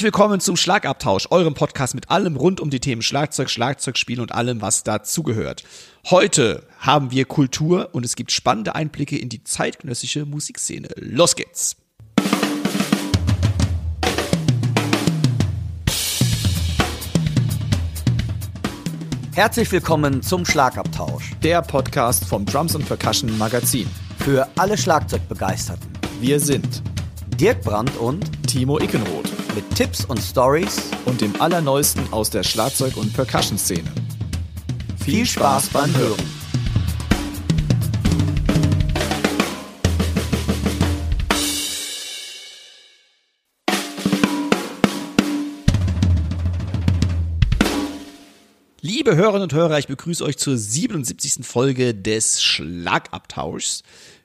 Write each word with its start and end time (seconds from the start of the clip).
Herzlich 0.00 0.14
willkommen 0.14 0.40
zum 0.40 0.56
Schlagabtausch, 0.56 1.26
eurem 1.28 1.52
Podcast 1.52 1.94
mit 1.94 2.08
allem 2.08 2.34
rund 2.34 2.58
um 2.58 2.70
die 2.70 2.80
Themen 2.80 3.02
Schlagzeug, 3.02 3.50
Schlagzeugspiel 3.50 4.22
und 4.22 4.32
allem, 4.32 4.62
was 4.62 4.82
dazugehört. 4.82 5.62
Heute 6.08 6.66
haben 6.78 7.10
wir 7.10 7.26
Kultur 7.26 7.90
und 7.92 8.06
es 8.06 8.16
gibt 8.16 8.32
spannende 8.32 8.74
Einblicke 8.74 9.18
in 9.18 9.28
die 9.28 9.44
zeitgenössische 9.44 10.24
Musikszene. 10.24 10.88
Los 10.96 11.36
geht's! 11.36 11.76
Herzlich 19.34 19.70
willkommen 19.70 20.22
zum 20.22 20.46
Schlagabtausch. 20.46 21.32
Der 21.42 21.60
Podcast 21.60 22.24
vom 22.24 22.46
Drums 22.46 22.74
und 22.74 22.86
Percussion 22.86 23.36
Magazin. 23.36 23.86
Für 24.20 24.48
alle 24.56 24.78
Schlagzeugbegeisterten. 24.78 25.90
Wir 26.22 26.40
sind 26.40 26.82
Dirk 27.40 27.62
Brandt 27.62 27.96
und 27.96 28.30
Timo 28.46 28.78
Ickenroth 28.78 29.30
mit 29.54 29.64
Tipps 29.74 30.04
und 30.04 30.20
Stories 30.20 30.90
und 31.06 31.22
dem 31.22 31.40
Allerneuesten 31.40 32.12
aus 32.12 32.28
der 32.28 32.42
Schlagzeug- 32.42 32.98
und 32.98 33.14
Percussion-Szene. 33.14 33.90
Viel 35.02 35.24
Spaß 35.24 35.70
beim 35.70 35.96
Hören. 35.96 36.20
Liebe 48.82 49.16
Hörerinnen 49.16 49.44
und 49.44 49.54
Hörer, 49.54 49.78
ich 49.78 49.86
begrüße 49.86 50.22
euch 50.22 50.36
zur 50.36 50.58
77. 50.58 51.46
Folge 51.46 51.94
des 51.94 52.42
Schlagabtauschs. 52.42 53.82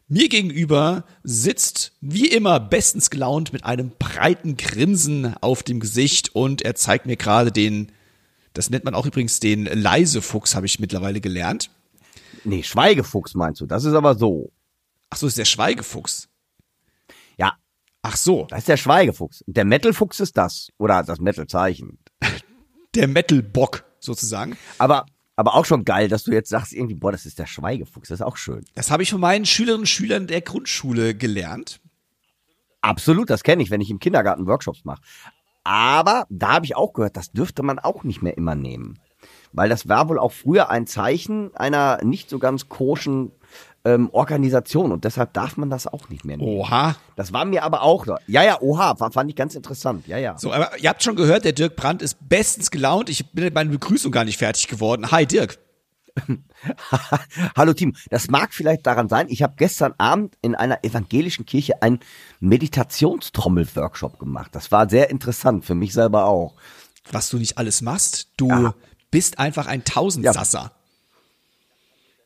Mir 0.07 0.29
gegenüber 0.29 1.03
sitzt 1.23 1.93
wie 1.99 2.27
immer 2.27 2.59
bestens 2.59 3.09
gelaunt 3.09 3.53
mit 3.53 3.65
einem 3.65 3.91
breiten 3.97 4.55
Grinsen 4.55 5.35
auf 5.41 5.63
dem 5.63 5.79
Gesicht 5.79 6.35
und 6.35 6.61
er 6.61 6.75
zeigt 6.75 7.05
mir 7.07 7.17
gerade 7.17 7.51
den, 7.51 7.91
das 8.53 8.69
nennt 8.69 8.85
man 8.85 8.93
auch 8.93 9.05
übrigens 9.07 9.39
den 9.39 9.65
Leisefuchs, 9.65 10.53
habe 10.53 10.67
ich 10.67 10.79
mittlerweile 10.79 11.21
gelernt. 11.21 11.71
Nee, 12.43 12.61
Schweigefuchs 12.61 13.33
meinst 13.33 13.61
du? 13.61 13.65
Das 13.65 13.83
ist 13.83 13.93
aber 13.93 14.15
so. 14.15 14.51
Ach 15.09 15.17
so, 15.17 15.25
ist 15.25 15.37
der 15.39 15.45
Schweigefuchs. 15.45 16.29
Ja, 17.37 17.57
Ach 18.07 18.17
so, 18.17 18.45
das 18.51 18.59
ist 18.59 18.67
der 18.67 18.77
Schweigefuchs. 18.77 19.43
Der 19.47 19.65
Metalfuchs 19.65 20.19
ist 20.19 20.37
das. 20.37 20.69
Oder 20.77 21.01
das 21.01 21.19
Metalzeichen. 21.19 21.97
der 22.93 23.07
Metalbock 23.07 23.83
sozusagen. 23.99 24.55
Aber, 24.77 25.07
aber 25.35 25.55
auch 25.55 25.65
schon 25.65 25.83
geil, 25.83 26.07
dass 26.07 26.23
du 26.23 26.31
jetzt 26.31 26.49
sagst 26.49 26.73
irgendwie, 26.73 26.95
boah, 26.95 27.11
das 27.11 27.25
ist 27.25 27.39
der 27.39 27.45
Schweigefuchs. 27.45 28.09
Das 28.09 28.19
ist 28.19 28.25
auch 28.25 28.37
schön. 28.37 28.63
Das 28.73 28.89
habe 28.89 29.03
ich 29.03 29.11
von 29.11 29.19
meinen 29.19 29.45
Schülerinnen 29.45 29.81
und 29.81 29.87
Schülern 29.87 30.27
der 30.27 30.41
Grundschule 30.41 31.15
gelernt. 31.15 31.81
Absolut, 32.81 33.29
das 33.29 33.43
kenne 33.43 33.63
ich, 33.63 33.71
wenn 33.71 33.81
ich 33.81 33.89
im 33.89 33.99
Kindergarten 33.99 34.47
Workshops 34.47 34.85
mache. 34.85 35.01
Aber 35.63 36.27
da 36.29 36.53
habe 36.53 36.65
ich 36.65 36.75
auch 36.75 36.93
gehört, 36.93 37.17
das 37.17 37.31
dürfte 37.31 37.63
man 37.63 37.79
auch 37.79 38.03
nicht 38.03 38.21
mehr 38.21 38.37
immer 38.37 38.55
nehmen. 38.55 38.99
Weil 39.51 39.69
das 39.69 39.89
war 39.89 40.07
wohl 40.07 40.19
auch 40.19 40.31
früher 40.31 40.69
ein 40.69 40.85
Zeichen 40.85 41.55
einer 41.55 42.03
nicht 42.03 42.29
so 42.29 42.39
ganz 42.39 42.69
koschen 42.69 43.31
ähm, 43.85 44.09
Organisation 44.11 44.91
und 44.91 45.03
deshalb 45.05 45.33
darf 45.33 45.57
man 45.57 45.69
das 45.69 45.87
auch 45.87 46.09
nicht 46.09 46.25
mehr 46.25 46.37
nehmen. 46.37 46.49
Oha. 46.59 46.95
Das 47.15 47.31
war 47.31 47.45
mir 47.45 47.63
aber 47.63 47.83
auch. 47.83 48.05
Ja, 48.27 48.43
ja, 48.43 48.59
oha, 48.61 48.95
fand 48.95 49.29
ich 49.29 49.35
ganz 49.35 49.55
interessant. 49.55 50.07
Ja, 50.07 50.17
ja. 50.17 50.37
So, 50.37 50.51
aber 50.51 50.77
ihr 50.79 50.89
habt 50.89 51.03
schon 51.03 51.15
gehört, 51.15 51.45
der 51.45 51.53
Dirk 51.53 51.75
Brandt 51.75 52.01
ist 52.01 52.17
bestens 52.27 52.71
gelaunt. 52.71 53.09
Ich 53.09 53.31
bin 53.31 53.43
mit 53.45 53.53
meiner 53.53 53.69
Begrüßung 53.69 54.11
gar 54.11 54.25
nicht 54.25 54.37
fertig 54.39 54.67
geworden. 54.67 55.11
Hi 55.11 55.25
Dirk. 55.25 55.59
Hallo 57.57 57.73
Team, 57.73 57.93
das 58.09 58.29
mag 58.29 58.53
vielleicht 58.53 58.87
daran 58.87 59.09
sein, 59.09 59.27
ich 59.29 59.43
habe 59.43 59.55
gestern 59.57 59.93
Abend 59.97 60.35
in 60.41 60.55
einer 60.55 60.83
evangelischen 60.83 61.45
Kirche 61.45 61.81
einen 61.81 61.99
Meditationstrommel-Workshop 62.39 64.17
gemacht. 64.19 64.55
Das 64.55 64.71
war 64.71 64.89
sehr 64.89 65.09
interessant, 65.09 65.65
für 65.65 65.75
mich 65.75 65.93
selber 65.93 66.25
auch. 66.25 66.55
Was 67.11 67.29
du 67.29 67.37
nicht 67.37 67.57
alles 67.57 67.81
machst, 67.81 68.29
du 68.37 68.47
Ja. 68.49 68.73
bist 69.11 69.39
einfach 69.39 69.67
ein 69.67 69.83
Tausendsasser. 69.83 70.59
Ja, 70.59 70.71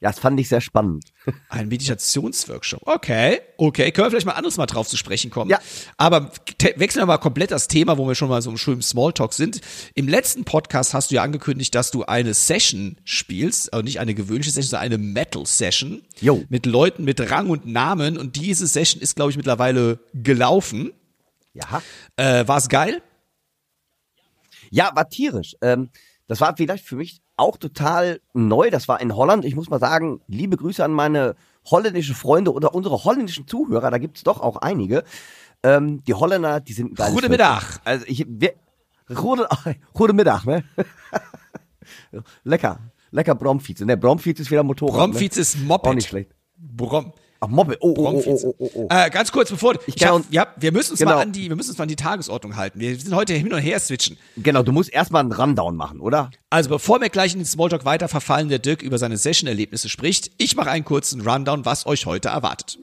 das 0.01 0.19
fand 0.19 0.39
ich 0.39 0.47
sehr 0.47 0.61
spannend. 0.61 1.05
Ein 1.49 1.67
Meditationsworkshop. 1.67 2.81
Okay, 2.85 3.41
okay. 3.57 3.91
Können 3.91 4.05
wir 4.05 4.11
vielleicht 4.11 4.25
mal 4.25 4.33
anderes 4.33 4.57
Mal 4.57 4.65
drauf 4.65 4.87
zu 4.87 4.95
sprechen 4.95 5.29
kommen. 5.29 5.51
Ja. 5.51 5.59
Aber 5.97 6.31
wechseln 6.75 7.01
wir 7.01 7.05
mal 7.05 7.17
komplett 7.17 7.51
das 7.51 7.67
Thema, 7.67 7.97
wo 7.97 8.07
wir 8.07 8.15
schon 8.15 8.29
mal 8.29 8.41
so 8.41 8.49
im 8.49 8.57
schönen 8.57 8.81
Smalltalk 8.81 9.33
sind. 9.33 9.59
Im 9.95 10.07
letzten 10.07 10.45
Podcast 10.45 10.93
hast 10.93 11.11
du 11.11 11.15
ja 11.15 11.23
angekündigt, 11.23 11.75
dass 11.75 11.91
du 11.91 12.05
eine 12.05 12.33
Session 12.33 12.97
spielst, 13.03 13.73
also 13.73 13.83
nicht 13.83 13.99
eine 13.99 14.13
gewöhnliche 14.13 14.51
Session, 14.51 14.69
sondern 14.69 14.85
eine 14.85 14.97
Metal-Session. 14.97 16.01
Jo. 16.21 16.45
Mit 16.49 16.65
Leuten 16.65 17.03
mit 17.03 17.19
Rang 17.29 17.49
und 17.49 17.65
Namen. 17.65 18.17
Und 18.17 18.37
diese 18.37 18.67
Session 18.67 19.01
ist, 19.01 19.15
glaube 19.15 19.31
ich, 19.31 19.37
mittlerweile 19.37 19.99
gelaufen. 20.13 20.93
Ja. 21.53 21.81
Äh, 22.15 22.47
War 22.47 22.57
es 22.57 22.69
geil? 22.69 23.01
Ja, 24.71 24.91
war 24.93 25.09
tierisch. 25.09 25.55
Ähm, 25.61 25.89
das 26.27 26.39
war 26.41 26.55
vielleicht 26.55 26.85
für 26.85 26.95
mich 26.95 27.21
auch 27.39 27.57
total 27.57 28.21
neu. 28.33 28.69
Das 28.69 28.87
war 28.87 29.01
in 29.01 29.15
Holland. 29.15 29.45
Ich 29.45 29.55
muss 29.55 29.69
mal 29.69 29.79
sagen, 29.79 30.21
liebe 30.27 30.57
Grüße 30.57 30.83
an 30.83 30.91
meine 30.91 31.35
holländische 31.65 32.13
Freunde 32.13 32.53
oder 32.53 32.75
unsere 32.75 33.03
holländischen 33.03 33.47
Zuhörer. 33.47 33.91
Da 33.91 33.97
gibt's 33.97 34.23
doch 34.23 34.41
auch 34.41 34.57
einige. 34.57 35.03
Ähm, 35.63 36.03
die 36.03 36.13
Holländer, 36.13 36.59
die 36.59 36.73
sind 36.73 36.95
geil. 36.95 37.11
Goedemiddag. 37.11 37.79
Also 37.83 38.05
ich, 38.07 38.25
wir, 38.27 38.53
gute, 39.15 39.47
Goedemiddag, 39.93 40.45
ne? 40.45 40.63
Lecker. 42.43 42.79
Lecker 43.11 43.35
Bromfiets. 43.35 43.81
Ne, 43.81 43.97
Bromfiets 43.97 44.41
ist 44.41 44.51
wieder 44.51 44.63
Motorrad. 44.63 45.11
Bromfiets 45.11 45.37
ne? 45.37 45.41
ist 45.41 45.57
Moped. 45.59 45.87
Auch 45.87 45.93
nicht 45.95 46.09
schlecht. 46.09 46.31
Brom 46.55 47.13
Ach, 47.41 47.47
Moped. 47.47 47.77
Oh, 47.79 47.87
oh, 47.87 47.93
oh, 47.97 48.03
Bromfiets. 48.03 48.43
oh, 48.43 48.55
oh, 48.59 48.69
oh. 48.73 48.87
Äh, 48.89 49.09
ganz 49.09 49.31
kurz 49.31 49.49
bevor 49.49 49.75
ich 49.87 49.95
kann 49.95 50.23
hab, 50.23 50.33
ja, 50.33 50.47
wir 50.57 50.71
müssen 50.73 50.91
uns 50.91 50.99
Genau. 50.99 51.15
mal 51.15 51.21
an 51.21 51.31
die 51.31 51.47
wir 51.49 51.55
müssen 51.55 51.69
uns 51.69 51.77
mal 51.77 51.83
an 51.83 51.89
die 51.89 51.95
Tagesordnung 51.95 52.55
halten. 52.57 52.79
Wir 52.79 52.97
sind 52.99 53.15
heute 53.15 53.33
hin 53.33 53.53
und 53.53 53.59
her 53.59 53.79
switchen. 53.79 54.17
Genau, 54.37 54.61
du 54.63 54.71
musst 54.71 54.91
erstmal 54.91 55.21
einen 55.21 55.31
Rundown 55.31 55.75
machen, 55.75 56.01
oder? 56.01 56.31
Also 56.49 56.69
bevor 56.69 56.99
wir 56.99 57.09
gleich 57.09 57.33
in 57.33 57.39
den 57.39 57.45
Smalltalk 57.45 57.85
weiter 57.85 58.07
verfallen, 58.09 58.49
der 58.49 58.59
Dirk 58.59 58.81
über 58.81 58.97
seine 58.97 59.17
Session-Erlebnisse 59.17 59.87
spricht, 59.87 60.31
ich 60.37 60.55
mache 60.55 60.69
einen 60.69 60.83
kurzen 60.85 61.21
Rundown, 61.21 61.63
was 61.65 61.85
euch 61.85 62.05
heute 62.05 62.29
erwartet. 62.29 62.77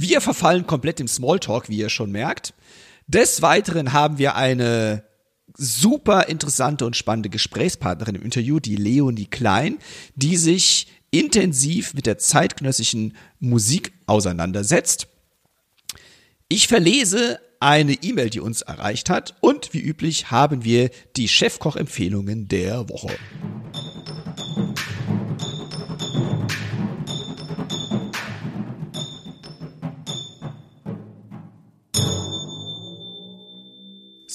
Wir 0.00 0.20
verfallen 0.20 0.64
komplett 0.64 1.00
im 1.00 1.08
Smalltalk, 1.08 1.68
wie 1.68 1.78
ihr 1.78 1.88
schon 1.88 2.12
merkt. 2.12 2.54
Des 3.08 3.42
Weiteren 3.42 3.92
haben 3.92 4.18
wir 4.18 4.36
eine 4.36 5.02
super 5.56 6.28
interessante 6.28 6.86
und 6.86 6.94
spannende 6.94 7.30
Gesprächspartnerin 7.30 8.14
im 8.14 8.22
Interview, 8.22 8.60
die 8.60 8.76
Leonie 8.76 9.26
Klein, 9.26 9.78
die 10.14 10.36
sich 10.36 10.86
intensiv 11.10 11.94
mit 11.94 12.06
der 12.06 12.16
zeitgenössischen 12.16 13.16
Musik 13.40 13.92
auseinandersetzt. 14.06 15.08
Ich 16.48 16.68
verlese 16.68 17.40
eine 17.58 17.94
E-Mail, 17.94 18.30
die 18.30 18.38
uns 18.38 18.62
erreicht 18.62 19.10
hat 19.10 19.34
und 19.40 19.74
wie 19.74 19.80
üblich 19.80 20.30
haben 20.30 20.62
wir 20.62 20.90
die 21.16 21.26
Chefkoch-Empfehlungen 21.26 22.46
der 22.46 22.88
Woche. 22.88 23.16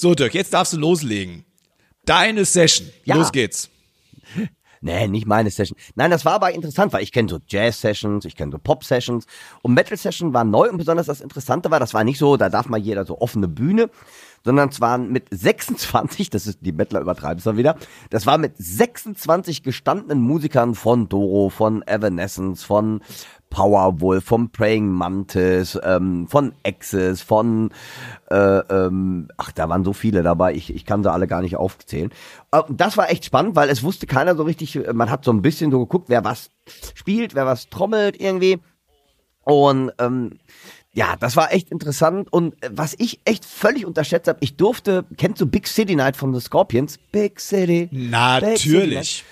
So, 0.04 0.14
Dirk, 0.14 0.34
jetzt 0.34 0.52
darfst 0.52 0.74
du 0.74 0.76
loslegen. 0.76 1.46
Deine 2.04 2.44
Session. 2.44 2.90
Ja. 3.04 3.16
Los 3.16 3.32
geht's. 3.32 3.70
Nee, 4.82 5.08
nicht 5.08 5.26
meine 5.26 5.50
Session. 5.50 5.78
Nein, 5.94 6.10
das 6.10 6.26
war 6.26 6.34
aber 6.34 6.52
interessant, 6.52 6.92
weil 6.92 7.02
ich 7.02 7.10
kenne 7.10 7.30
so 7.30 7.38
Jazz-Sessions, 7.46 8.26
ich 8.26 8.36
kenne 8.36 8.52
so 8.52 8.58
Pop-Sessions 8.58 9.24
und 9.62 9.72
Metal-Session 9.72 10.34
war 10.34 10.44
neu 10.44 10.68
und 10.68 10.76
besonders 10.76 11.06
das 11.06 11.22
Interessante 11.22 11.70
war, 11.70 11.80
das 11.80 11.94
war 11.94 12.04
nicht 12.04 12.18
so, 12.18 12.36
da 12.36 12.50
darf 12.50 12.68
mal 12.68 12.76
jeder 12.76 13.06
so 13.06 13.18
offene 13.18 13.48
Bühne, 13.48 13.88
sondern 14.44 14.68
es 14.68 14.80
waren 14.80 15.10
mit 15.10 15.26
26, 15.30 16.30
das 16.30 16.46
ist 16.46 16.58
die 16.60 16.72
Mettler 16.72 17.00
übertreiben 17.00 17.38
es 17.38 17.44
dann 17.44 17.56
wieder, 17.56 17.76
das 18.10 18.26
war 18.26 18.38
mit 18.38 18.52
26 18.58 19.62
gestandenen 19.62 20.20
Musikern 20.20 20.74
von 20.74 21.08
Doro, 21.08 21.48
von 21.48 21.82
Evanescence, 21.86 22.62
von 22.62 23.00
Powerwolf, 23.50 24.24
von 24.24 24.50
Praying 24.50 24.88
Mantis, 24.88 25.78
ähm, 25.82 26.26
von 26.28 26.54
Axis, 26.66 27.22
von 27.22 27.70
äh, 28.30 28.36
ähm, 28.36 29.28
ach, 29.36 29.52
da 29.52 29.68
waren 29.68 29.84
so 29.84 29.92
viele 29.92 30.22
dabei, 30.22 30.54
ich, 30.54 30.74
ich 30.74 30.84
kann 30.84 31.02
sie 31.02 31.10
alle 31.10 31.28
gar 31.28 31.40
nicht 31.40 31.56
aufzählen. 31.56 32.10
Äh, 32.50 32.62
Das 32.70 32.96
war 32.96 33.10
echt 33.10 33.24
spannend, 33.24 33.54
weil 33.54 33.68
es 33.70 33.82
wusste 33.82 34.06
keiner 34.06 34.34
so 34.34 34.42
richtig, 34.42 34.76
äh, 34.76 34.92
man 34.92 35.08
hat 35.10 35.24
so 35.24 35.32
ein 35.32 35.40
bisschen 35.42 35.70
so 35.70 35.78
geguckt, 35.78 36.08
wer 36.08 36.24
was 36.24 36.50
spielt, 36.94 37.34
wer 37.34 37.46
was 37.46 37.68
trommelt 37.70 38.20
irgendwie. 38.20 38.58
Und 39.44 39.92
ähm, 39.98 40.38
ja, 40.94 41.16
das 41.16 41.36
war 41.36 41.52
echt 41.52 41.70
interessant. 41.70 42.32
Und 42.32 42.54
äh, 42.62 42.70
was 42.72 42.94
ich 42.98 43.20
echt 43.24 43.44
völlig 43.44 43.84
unterschätzt 43.84 44.28
habe, 44.28 44.38
ich 44.40 44.56
durfte, 44.56 45.04
kennst 45.16 45.40
du 45.40 45.46
Big 45.46 45.66
City 45.66 45.96
Night 45.96 46.16
von 46.16 46.32
The 46.32 46.40
Scorpions? 46.40 46.98
Big 47.10 47.40
City. 47.40 47.88
Natürlich. 47.90 49.24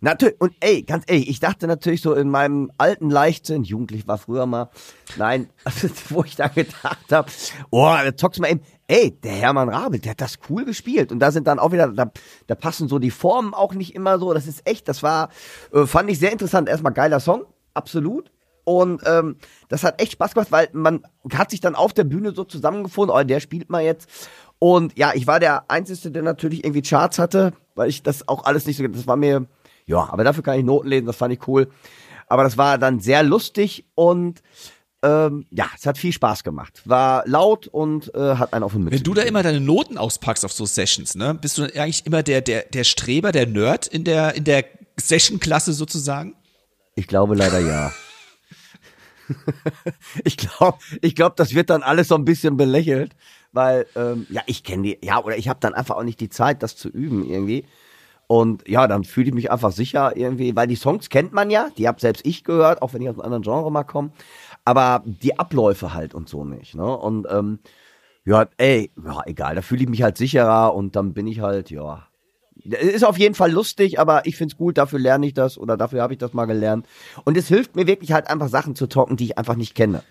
Natürlich, 0.00 0.40
und 0.40 0.52
ey, 0.60 0.82
ganz 0.82 1.04
ehrlich, 1.06 1.28
ich 1.28 1.40
dachte 1.40 1.66
natürlich 1.66 2.02
so 2.02 2.14
in 2.14 2.28
meinem 2.28 2.70
alten 2.76 3.10
Leichtsinn, 3.10 3.64
jugendlich 3.64 4.06
war 4.06 4.18
früher 4.18 4.44
mal, 4.44 4.68
nein, 5.16 5.48
wo 6.10 6.22
ich 6.22 6.36
da 6.36 6.48
gedacht 6.48 7.10
habe, 7.10 7.30
oh, 7.70 7.96
da 8.04 8.14
zockst 8.14 8.38
du 8.38 8.42
mal 8.42 8.50
eben, 8.50 8.60
ey, 8.88 9.12
der 9.12 9.32
Hermann 9.32 9.70
Rabel, 9.70 9.98
der 9.98 10.10
hat 10.10 10.20
das 10.20 10.38
cool 10.50 10.64
gespielt. 10.64 11.12
Und 11.12 11.20
da 11.20 11.30
sind 11.30 11.46
dann 11.46 11.58
auch 11.58 11.72
wieder, 11.72 11.88
da, 11.88 12.10
da 12.46 12.54
passen 12.54 12.88
so 12.88 12.98
die 12.98 13.10
Formen 13.10 13.54
auch 13.54 13.72
nicht 13.72 13.94
immer 13.94 14.18
so, 14.18 14.34
das 14.34 14.46
ist 14.46 14.68
echt, 14.68 14.86
das 14.88 15.02
war, 15.02 15.30
äh, 15.72 15.86
fand 15.86 16.10
ich 16.10 16.18
sehr 16.18 16.32
interessant. 16.32 16.68
Erstmal 16.68 16.92
geiler 16.92 17.20
Song, 17.20 17.46
absolut. 17.72 18.30
Und 18.66 19.00
ähm, 19.06 19.36
das 19.68 19.84
hat 19.84 20.02
echt 20.02 20.12
Spaß 20.12 20.34
gemacht, 20.34 20.50
weil 20.50 20.68
man 20.72 21.06
hat 21.32 21.52
sich 21.52 21.60
dann 21.60 21.76
auf 21.76 21.92
der 21.92 22.02
Bühne 22.02 22.32
so 22.32 22.42
zusammengefunden, 22.42 23.16
oh, 23.16 23.22
der 23.22 23.38
spielt 23.38 23.70
mal 23.70 23.84
jetzt. 23.84 24.10
Und 24.58 24.98
ja, 24.98 25.12
ich 25.14 25.28
war 25.28 25.38
der 25.38 25.70
Einzige, 25.70 26.10
der 26.10 26.24
natürlich 26.24 26.64
irgendwie 26.64 26.82
Charts 26.82 27.20
hatte, 27.20 27.52
weil 27.76 27.88
ich 27.88 28.02
das 28.02 28.26
auch 28.26 28.44
alles 28.44 28.66
nicht 28.66 28.76
so, 28.76 28.86
das 28.88 29.06
war 29.06 29.14
mir, 29.14 29.46
ja, 29.84 30.08
aber 30.10 30.24
dafür 30.24 30.42
kann 30.42 30.58
ich 30.58 30.64
Noten 30.64 30.88
lesen, 30.88 31.06
das 31.06 31.14
fand 31.14 31.32
ich 31.32 31.46
cool. 31.46 31.68
Aber 32.26 32.42
das 32.42 32.58
war 32.58 32.76
dann 32.76 32.98
sehr 32.98 33.22
lustig 33.22 33.86
und 33.94 34.42
ähm, 35.04 35.46
ja, 35.52 35.66
es 35.76 35.86
hat 35.86 35.96
viel 35.96 36.12
Spaß 36.12 36.42
gemacht. 36.42 36.82
War 36.86 37.22
laut 37.28 37.68
und 37.68 38.12
äh, 38.16 38.34
hat 38.34 38.52
einen 38.52 38.64
auf 38.64 38.72
den 38.72 38.90
Wenn 38.90 39.04
du 39.04 39.14
da 39.14 39.22
immer 39.22 39.44
deine 39.44 39.60
Noten 39.60 39.96
auspackst 39.96 40.44
auf 40.44 40.52
so 40.52 40.66
Sessions, 40.66 41.14
ne, 41.14 41.34
bist 41.34 41.56
du 41.56 41.62
dann 41.62 41.80
eigentlich 41.80 42.04
immer 42.04 42.24
der, 42.24 42.40
der, 42.40 42.64
der 42.64 42.82
Streber, 42.82 43.30
der 43.30 43.46
Nerd 43.46 43.86
in 43.86 44.02
der, 44.02 44.34
in 44.34 44.42
der 44.42 44.64
Session-Klasse 44.96 45.72
sozusagen? 45.72 46.34
Ich 46.96 47.06
glaube 47.06 47.36
leider 47.36 47.60
ja. 47.60 47.92
ich 50.24 50.36
glaube, 50.36 50.78
ich 51.00 51.14
glaube, 51.14 51.34
das 51.36 51.54
wird 51.54 51.70
dann 51.70 51.82
alles 51.82 52.08
so 52.08 52.14
ein 52.14 52.24
bisschen 52.24 52.56
belächelt, 52.56 53.16
weil 53.52 53.86
ähm, 53.96 54.26
ja, 54.30 54.42
ich 54.46 54.62
kenne 54.62 54.82
die, 54.82 54.98
ja, 55.02 55.22
oder 55.22 55.36
ich 55.36 55.48
habe 55.48 55.60
dann 55.60 55.74
einfach 55.74 55.96
auch 55.96 56.02
nicht 56.02 56.20
die 56.20 56.28
Zeit, 56.28 56.62
das 56.62 56.76
zu 56.76 56.88
üben 56.88 57.28
irgendwie. 57.28 57.64
Und 58.28 58.68
ja, 58.68 58.88
dann 58.88 59.04
fühle 59.04 59.28
ich 59.28 59.34
mich 59.34 59.50
einfach 59.52 59.70
sicher 59.70 60.16
irgendwie, 60.16 60.56
weil 60.56 60.66
die 60.66 60.74
Songs 60.74 61.10
kennt 61.10 61.32
man 61.32 61.48
ja, 61.50 61.68
die 61.78 61.86
habe 61.86 62.00
selbst 62.00 62.26
ich 62.26 62.42
gehört, 62.42 62.82
auch 62.82 62.92
wenn 62.92 63.02
ich 63.02 63.08
aus 63.08 63.14
einem 63.14 63.24
anderen 63.24 63.42
Genre 63.42 63.70
mal 63.70 63.84
komme, 63.84 64.10
aber 64.64 65.02
die 65.04 65.38
Abläufe 65.38 65.94
halt 65.94 66.12
und 66.14 66.28
so 66.28 66.44
nicht. 66.44 66.74
Ne? 66.74 66.84
Und 66.84 67.26
ähm, 67.30 67.60
ja, 68.24 68.46
ey, 68.56 68.90
ja, 69.04 69.22
egal, 69.26 69.54
da 69.54 69.62
fühle 69.62 69.84
ich 69.84 69.88
mich 69.88 70.02
halt 70.02 70.16
sicherer 70.18 70.74
und 70.74 70.96
dann 70.96 71.14
bin 71.14 71.28
ich 71.28 71.40
halt, 71.40 71.70
ja. 71.70 72.08
Ist 72.72 73.04
auf 73.04 73.18
jeden 73.18 73.34
Fall 73.34 73.50
lustig, 73.50 73.98
aber 73.98 74.26
ich 74.26 74.36
find's 74.36 74.56
gut, 74.56 74.78
dafür 74.78 74.98
lerne 74.98 75.26
ich 75.26 75.34
das 75.34 75.58
oder 75.58 75.76
dafür 75.76 76.02
habe 76.02 76.12
ich 76.12 76.18
das 76.18 76.32
mal 76.32 76.46
gelernt. 76.46 76.86
Und 77.24 77.36
es 77.36 77.48
hilft 77.48 77.76
mir 77.76 77.86
wirklich 77.86 78.12
halt 78.12 78.28
einfach 78.28 78.48
Sachen 78.48 78.74
zu 78.74 78.86
talken, 78.86 79.16
die 79.16 79.24
ich 79.24 79.38
einfach 79.38 79.56
nicht 79.56 79.74
kenne. 79.74 80.02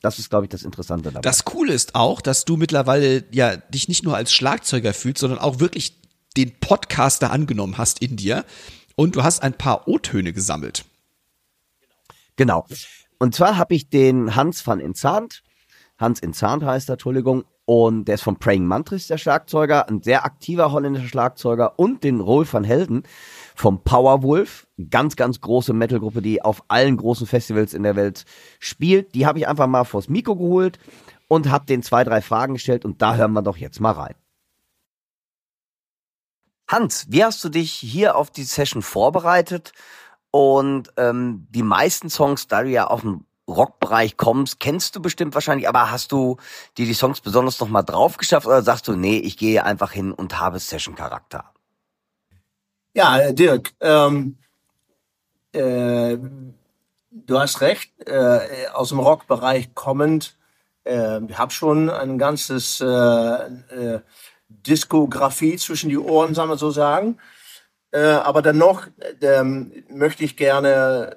Das 0.00 0.18
ist, 0.18 0.30
glaube 0.30 0.46
ich, 0.46 0.50
das 0.50 0.64
Interessante 0.64 1.10
dabei. 1.10 1.20
Das 1.20 1.44
Coole 1.44 1.72
ist 1.72 1.94
auch, 1.94 2.20
dass 2.20 2.44
du 2.44 2.56
mittlerweile 2.56 3.24
ja 3.30 3.56
dich 3.56 3.88
nicht 3.88 4.04
nur 4.04 4.16
als 4.16 4.32
Schlagzeuger 4.32 4.94
fühlst, 4.94 5.20
sondern 5.20 5.38
auch 5.38 5.60
wirklich 5.60 5.96
den 6.36 6.58
Podcaster 6.58 7.30
angenommen 7.30 7.78
hast 7.78 8.02
in 8.02 8.16
dir 8.16 8.44
und 8.96 9.16
du 9.16 9.22
hast 9.22 9.42
ein 9.42 9.52
paar 9.52 9.86
O-Töne 9.86 10.32
gesammelt. 10.32 10.84
Genau. 12.36 12.66
Und 13.18 13.34
zwar 13.34 13.56
habe 13.56 13.74
ich 13.74 13.88
den 13.88 14.34
Hans 14.34 14.66
van 14.66 14.80
Inzant, 14.80 15.42
Hans 15.98 16.18
Inzant 16.20 16.64
heißt 16.64 16.90
er, 16.90 16.94
Entschuldigung, 16.94 17.44
und 17.64 18.06
der 18.06 18.16
ist 18.16 18.22
von 18.22 18.38
Praying 18.38 18.66
Mantris, 18.66 19.06
der 19.06 19.18
Schlagzeuger, 19.18 19.88
ein 19.88 20.02
sehr 20.02 20.24
aktiver 20.24 20.72
holländischer 20.72 21.08
Schlagzeuger 21.08 21.78
und 21.78 22.02
den 22.02 22.20
Rolf 22.20 22.52
van 22.52 22.64
Helden 22.64 23.04
vom 23.54 23.84
Powerwolf, 23.84 24.66
ganz, 24.90 25.16
ganz 25.16 25.40
große 25.40 25.72
Metalgruppe, 25.72 26.22
die 26.22 26.42
auf 26.42 26.64
allen 26.68 26.96
großen 26.96 27.26
Festivals 27.26 27.74
in 27.74 27.84
der 27.84 27.96
Welt 27.96 28.24
spielt. 28.58 29.14
Die 29.14 29.26
habe 29.26 29.38
ich 29.38 29.46
einfach 29.46 29.68
mal 29.68 29.84
vors 29.84 30.08
Mikro 30.08 30.34
geholt 30.36 30.78
und 31.28 31.50
habe 31.50 31.66
den 31.66 31.82
zwei, 31.82 32.02
drei 32.04 32.20
Fragen 32.20 32.54
gestellt 32.54 32.84
und 32.84 33.00
da 33.00 33.14
hören 33.14 33.32
wir 33.32 33.42
doch 33.42 33.56
jetzt 33.56 33.80
mal 33.80 33.92
rein. 33.92 34.14
Hans, 36.68 37.06
wie 37.10 37.22
hast 37.22 37.44
du 37.44 37.48
dich 37.48 37.72
hier 37.72 38.16
auf 38.16 38.30
die 38.30 38.44
Session 38.44 38.82
vorbereitet? 38.82 39.72
Und 40.30 40.90
ähm, 40.96 41.46
die 41.50 41.62
meisten 41.62 42.08
Songs, 42.08 42.48
da 42.48 42.62
du 42.62 42.70
ja 42.70 42.86
aus 42.86 43.02
dem 43.02 43.26
Rockbereich 43.48 44.16
kommst, 44.16 44.60
kennst 44.60 44.94
du 44.96 45.02
bestimmt 45.02 45.34
wahrscheinlich, 45.34 45.68
aber 45.68 45.90
hast 45.90 46.12
du 46.12 46.36
dir 46.78 46.86
die 46.86 46.94
Songs 46.94 47.20
besonders 47.20 47.58
nochmal 47.60 47.84
drauf 47.84 48.16
geschafft 48.16 48.46
oder 48.46 48.62
sagst 48.62 48.86
du, 48.88 48.94
nee, 48.94 49.18
ich 49.18 49.36
gehe 49.36 49.64
einfach 49.64 49.92
hin 49.92 50.12
und 50.12 50.38
habe 50.38 50.58
Session-Charakter? 50.58 51.52
Ja, 52.94 53.32
Dirk, 53.32 53.72
ähm, 53.80 54.38
äh, 55.52 56.18
du 57.10 57.38
hast 57.38 57.60
recht, 57.60 57.90
äh, 58.06 58.68
aus 58.72 58.90
dem 58.90 59.00
Rockbereich 59.00 59.74
kommend, 59.74 60.36
äh, 60.84 61.20
ich 61.24 61.38
habe 61.38 61.52
schon 61.52 61.90
ein 61.90 62.18
ganzes 62.18 62.80
äh, 62.80 62.86
äh, 62.86 64.00
Diskografie 64.48 65.56
zwischen 65.56 65.88
die 65.88 65.98
Ohren, 65.98 66.34
sagen 66.34 66.50
wir 66.50 66.58
so 66.58 66.70
sagen. 66.70 67.18
Äh, 67.90 68.00
aber 68.00 68.42
dennoch 68.42 68.86
äh, 69.20 69.42
möchte 69.42 70.24
ich 70.24 70.36
gerne 70.36 71.16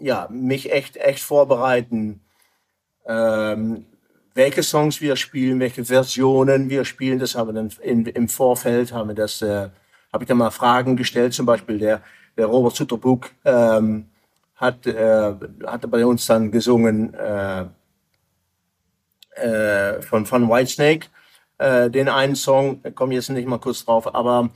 ja, 0.00 0.28
mich 0.30 0.72
echt, 0.72 0.96
echt 0.96 1.22
vorbereiten, 1.22 2.20
ähm, 3.06 3.86
welche 4.34 4.62
Songs 4.62 5.00
wir 5.00 5.16
spielen, 5.16 5.60
welche 5.60 5.84
Versionen 5.84 6.70
wir 6.70 6.84
spielen. 6.84 7.18
Das 7.18 7.34
haben 7.34 7.48
wir 7.48 7.54
dann 7.54 7.70
in, 7.82 8.06
im 8.06 8.28
Vorfeld, 8.28 8.92
haben 8.92 9.08
wir 9.08 9.14
das, 9.14 9.42
äh, 9.42 9.68
habe 10.12 10.24
ich 10.24 10.28
dann 10.28 10.38
mal 10.38 10.50
Fragen 10.50 10.96
gestellt. 10.96 11.34
Zum 11.34 11.46
Beispiel 11.46 11.78
der, 11.78 12.02
der 12.36 12.46
Robert 12.46 12.74
Sutterbuck 12.74 13.30
ähm, 13.44 14.06
hat, 14.54 14.86
äh, 14.86 15.34
hatte 15.66 15.88
bei 15.88 16.04
uns 16.06 16.26
dann 16.26 16.50
gesungen 16.50 17.14
äh, 17.14 17.66
äh, 19.36 20.02
von, 20.02 20.26
von 20.26 20.48
Whitesnake 20.48 21.08
äh, 21.60 21.90
den 21.90 22.08
einen 22.08 22.36
Song, 22.36 22.82
komme 22.94 23.14
jetzt 23.14 23.30
nicht 23.30 23.46
mal 23.46 23.58
kurz 23.58 23.84
drauf, 23.84 24.14
aber 24.14 24.50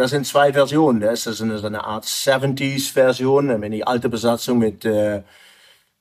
das 0.00 0.10
sind 0.12 0.26
zwei 0.26 0.52
Versionen. 0.52 1.00
Das 1.00 1.26
ist 1.26 1.42
eine, 1.42 1.58
so 1.58 1.66
eine 1.66 1.84
Art 1.84 2.04
70s-Version, 2.04 3.60
wenn 3.60 3.72
die 3.72 3.86
alte 3.86 4.08
Besatzung 4.08 4.58
mit, 4.58 4.84
äh, 4.86 5.22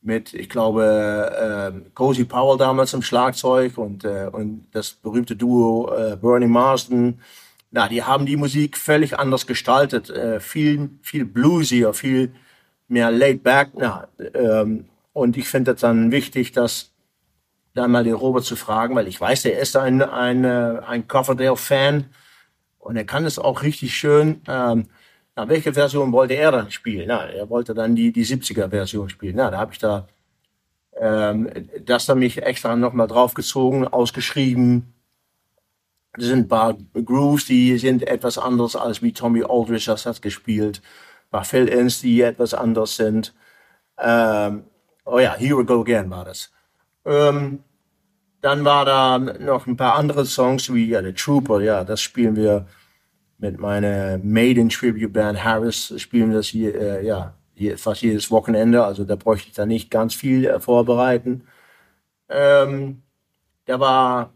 mit 0.01 0.33
ich 0.33 0.49
glaube, 0.49 1.73
äh, 1.75 1.89
Cozy 1.93 2.23
Powell 2.23 2.57
damals 2.57 2.93
im 2.93 3.01
Schlagzeug 3.01 3.77
und, 3.77 4.05
äh, 4.05 4.29
und 4.31 4.67
das 4.71 4.91
berühmte 4.91 5.35
Duo 5.35 5.93
äh, 5.93 6.15
Bernie 6.15 6.47
Marsden. 6.47 7.19
Na, 7.71 7.89
die 7.89 8.03
haben 8.03 8.25
die 8.25 8.37
Musik 8.37 8.77
völlig 8.77 9.19
anders 9.19 9.45
gestaltet, 9.45 10.09
äh, 10.09 10.39
viel, 10.39 10.91
viel 11.01 11.25
bluesier, 11.25 11.93
viel 11.93 12.33
mehr 12.87 13.11
laid 13.11 13.43
back. 13.43 13.71
Na, 13.75 14.07
ähm, 14.33 14.85
und 15.11 15.35
ich 15.35 15.49
finde 15.49 15.73
das 15.73 15.81
dann 15.81 16.11
wichtig, 16.11 16.53
dass 16.53 16.91
dann 17.73 17.91
mal 17.91 18.05
den 18.05 18.13
Robert 18.13 18.45
zu 18.45 18.55
fragen, 18.55 18.95
weil 18.95 19.09
ich 19.09 19.19
weiß, 19.19 19.43
der 19.43 19.59
ist 19.59 19.75
ein, 19.75 20.01
ein, 20.01 20.45
äh, 20.45 20.79
ein 20.87 21.07
Coverdale-Fan 21.07 22.05
und 22.89 22.95
er 22.95 23.05
kann 23.05 23.23
es 23.23 23.37
auch 23.37 23.61
richtig 23.61 23.95
schön. 23.95 24.41
Ähm, 24.47 24.87
na, 25.35 25.47
welche 25.47 25.73
Version 25.73 26.11
wollte 26.11 26.33
er 26.33 26.51
dann 26.51 26.71
spielen? 26.71 27.05
Na, 27.07 27.23
er 27.27 27.47
wollte 27.47 27.75
dann 27.75 27.95
die, 27.95 28.11
die 28.11 28.25
70er-Version 28.25 29.09
spielen. 29.09 29.35
Na, 29.35 29.51
da 29.51 29.59
habe 29.59 29.73
ich 29.73 29.77
da 29.77 30.07
ähm, 30.97 31.51
das 31.85 32.07
dann 32.07 32.17
mich 32.17 32.41
extra 32.41 32.75
nochmal 32.75 33.05
draufgezogen, 33.05 33.87
ausgeschrieben. 33.87 34.91
Das 36.13 36.25
sind 36.25 36.39
ein 36.39 36.47
paar 36.47 36.77
Grooves, 37.05 37.45
die 37.45 37.77
sind 37.77 38.07
etwas 38.07 38.39
anders 38.39 38.75
als 38.75 39.03
wie 39.03 39.13
Tommy 39.13 39.43
Aldridge 39.47 39.85
das 39.85 40.07
hat 40.07 40.23
gespielt. 40.23 40.81
Ein 41.27 41.29
paar 41.29 41.45
Fill-Ins, 41.45 42.01
die 42.01 42.21
etwas 42.21 42.55
anders 42.55 42.95
sind. 42.95 43.35
Ähm, 43.99 44.63
oh 45.05 45.19
ja, 45.19 45.35
Here 45.35 45.59
We 45.59 45.65
Go 45.65 45.81
Again 45.81 46.09
war 46.09 46.25
das. 46.25 46.51
Ähm, 47.05 47.59
dann 48.41 48.65
war 48.65 48.83
da 48.83 49.19
noch 49.19 49.67
ein 49.67 49.77
paar 49.77 49.93
andere 49.93 50.25
Songs 50.25 50.73
wie 50.73 50.87
ja, 50.87 51.03
The 51.03 51.13
Trooper, 51.13 51.61
ja, 51.61 51.83
das 51.83 52.01
spielen 52.01 52.35
wir 52.35 52.65
mit 53.39 53.57
meiner 53.57 54.17
Maiden 54.19 54.69
Tribute 54.69 55.13
Band 55.13 55.43
Harris, 55.43 55.93
spielen 55.97 56.29
wir 56.29 56.37
das 56.37 56.47
hier, 56.47 56.75
äh, 56.75 57.05
ja, 57.05 57.33
hier, 57.55 57.77
fast 57.77 58.01
jedes 58.01 58.29
Wochenende, 58.31 58.83
also 58.83 59.03
da 59.05 59.15
bräuchte 59.15 59.49
ich 59.49 59.55
da 59.55 59.65
nicht 59.65 59.89
ganz 59.89 60.13
viel 60.13 60.45
äh, 60.45 60.59
vorbereiten. 60.59 61.43
Ähm, 62.29 63.01
da 63.65 63.79
war 63.79 64.33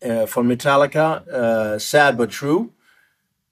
äh, 0.00 0.26
von 0.26 0.46
Metallica, 0.46 1.74
äh, 1.74 1.78
Sad 1.78 2.16
But 2.16 2.32
True. 2.32 2.68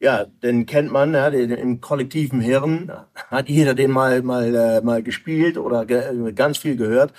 Ja, 0.00 0.25
den 0.25 0.66
kennt 0.66 0.90
man, 0.92 1.14
ja, 1.14 1.30
den, 1.30 1.50
im 1.52 1.80
kollektiven 1.80 2.40
Hirn 2.40 2.92
hat 3.30 3.49
jeder 3.49 3.75
den 3.75 3.90
mal, 3.90 4.23
mal, 4.23 4.54
äh, 4.54 4.80
mal 4.82 5.02
gespielt 5.02 5.56
oder 5.56 5.87
ge 5.87 6.32
ganz 6.32 6.58
viel 6.58 6.76
gehört. 6.76 7.12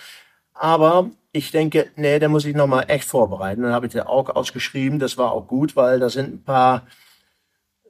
Aber 0.53 1.11
ich 1.35 1.51
denke, 1.51 1.91
nee, 1.97 2.17
da 2.17 2.29
muss 2.29 2.45
ich 2.45 2.55
nochmal 2.55 2.85
echt 2.87 3.03
vorbereiten. 3.05 3.63
Dann 3.63 3.73
habe 3.73 3.87
ich 3.87 3.91
den 3.91 4.03
auch 4.03 4.29
ausgeschrieben. 4.29 4.99
Das 4.99 5.17
war 5.17 5.33
auch 5.33 5.47
gut, 5.47 5.75
weil 5.75 5.99
da 5.99 6.09
sind 6.09 6.33
ein 6.33 6.43
paar, 6.43 6.87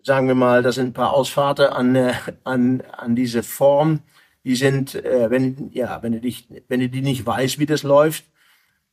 sagen 0.02 0.28
wir 0.28 0.34
mal, 0.34 0.64
da 0.64 0.72
sind 0.72 0.88
ein 0.88 0.94
paar 0.94 1.14
Ausfahrten 1.14 1.68
an, 1.68 1.96
äh, 1.96 2.14
an, 2.44 2.82
an 2.98 3.16
diese 3.16 3.44
Form. 3.44 4.00
Die 4.46 4.56
sind, 4.56 4.96
äh, 4.96 5.30
wenn, 5.30 5.70
ja, 5.74 6.02
wenn 6.02 6.14
du 6.14 6.22
dich, 6.22 6.48
wenn 6.68 6.80
du 6.80 6.90
die 6.90 7.04
nicht 7.04 7.26
weißt, 7.26 7.60
wie 7.60 7.68
das 7.68 7.84
läuft, 7.84 8.26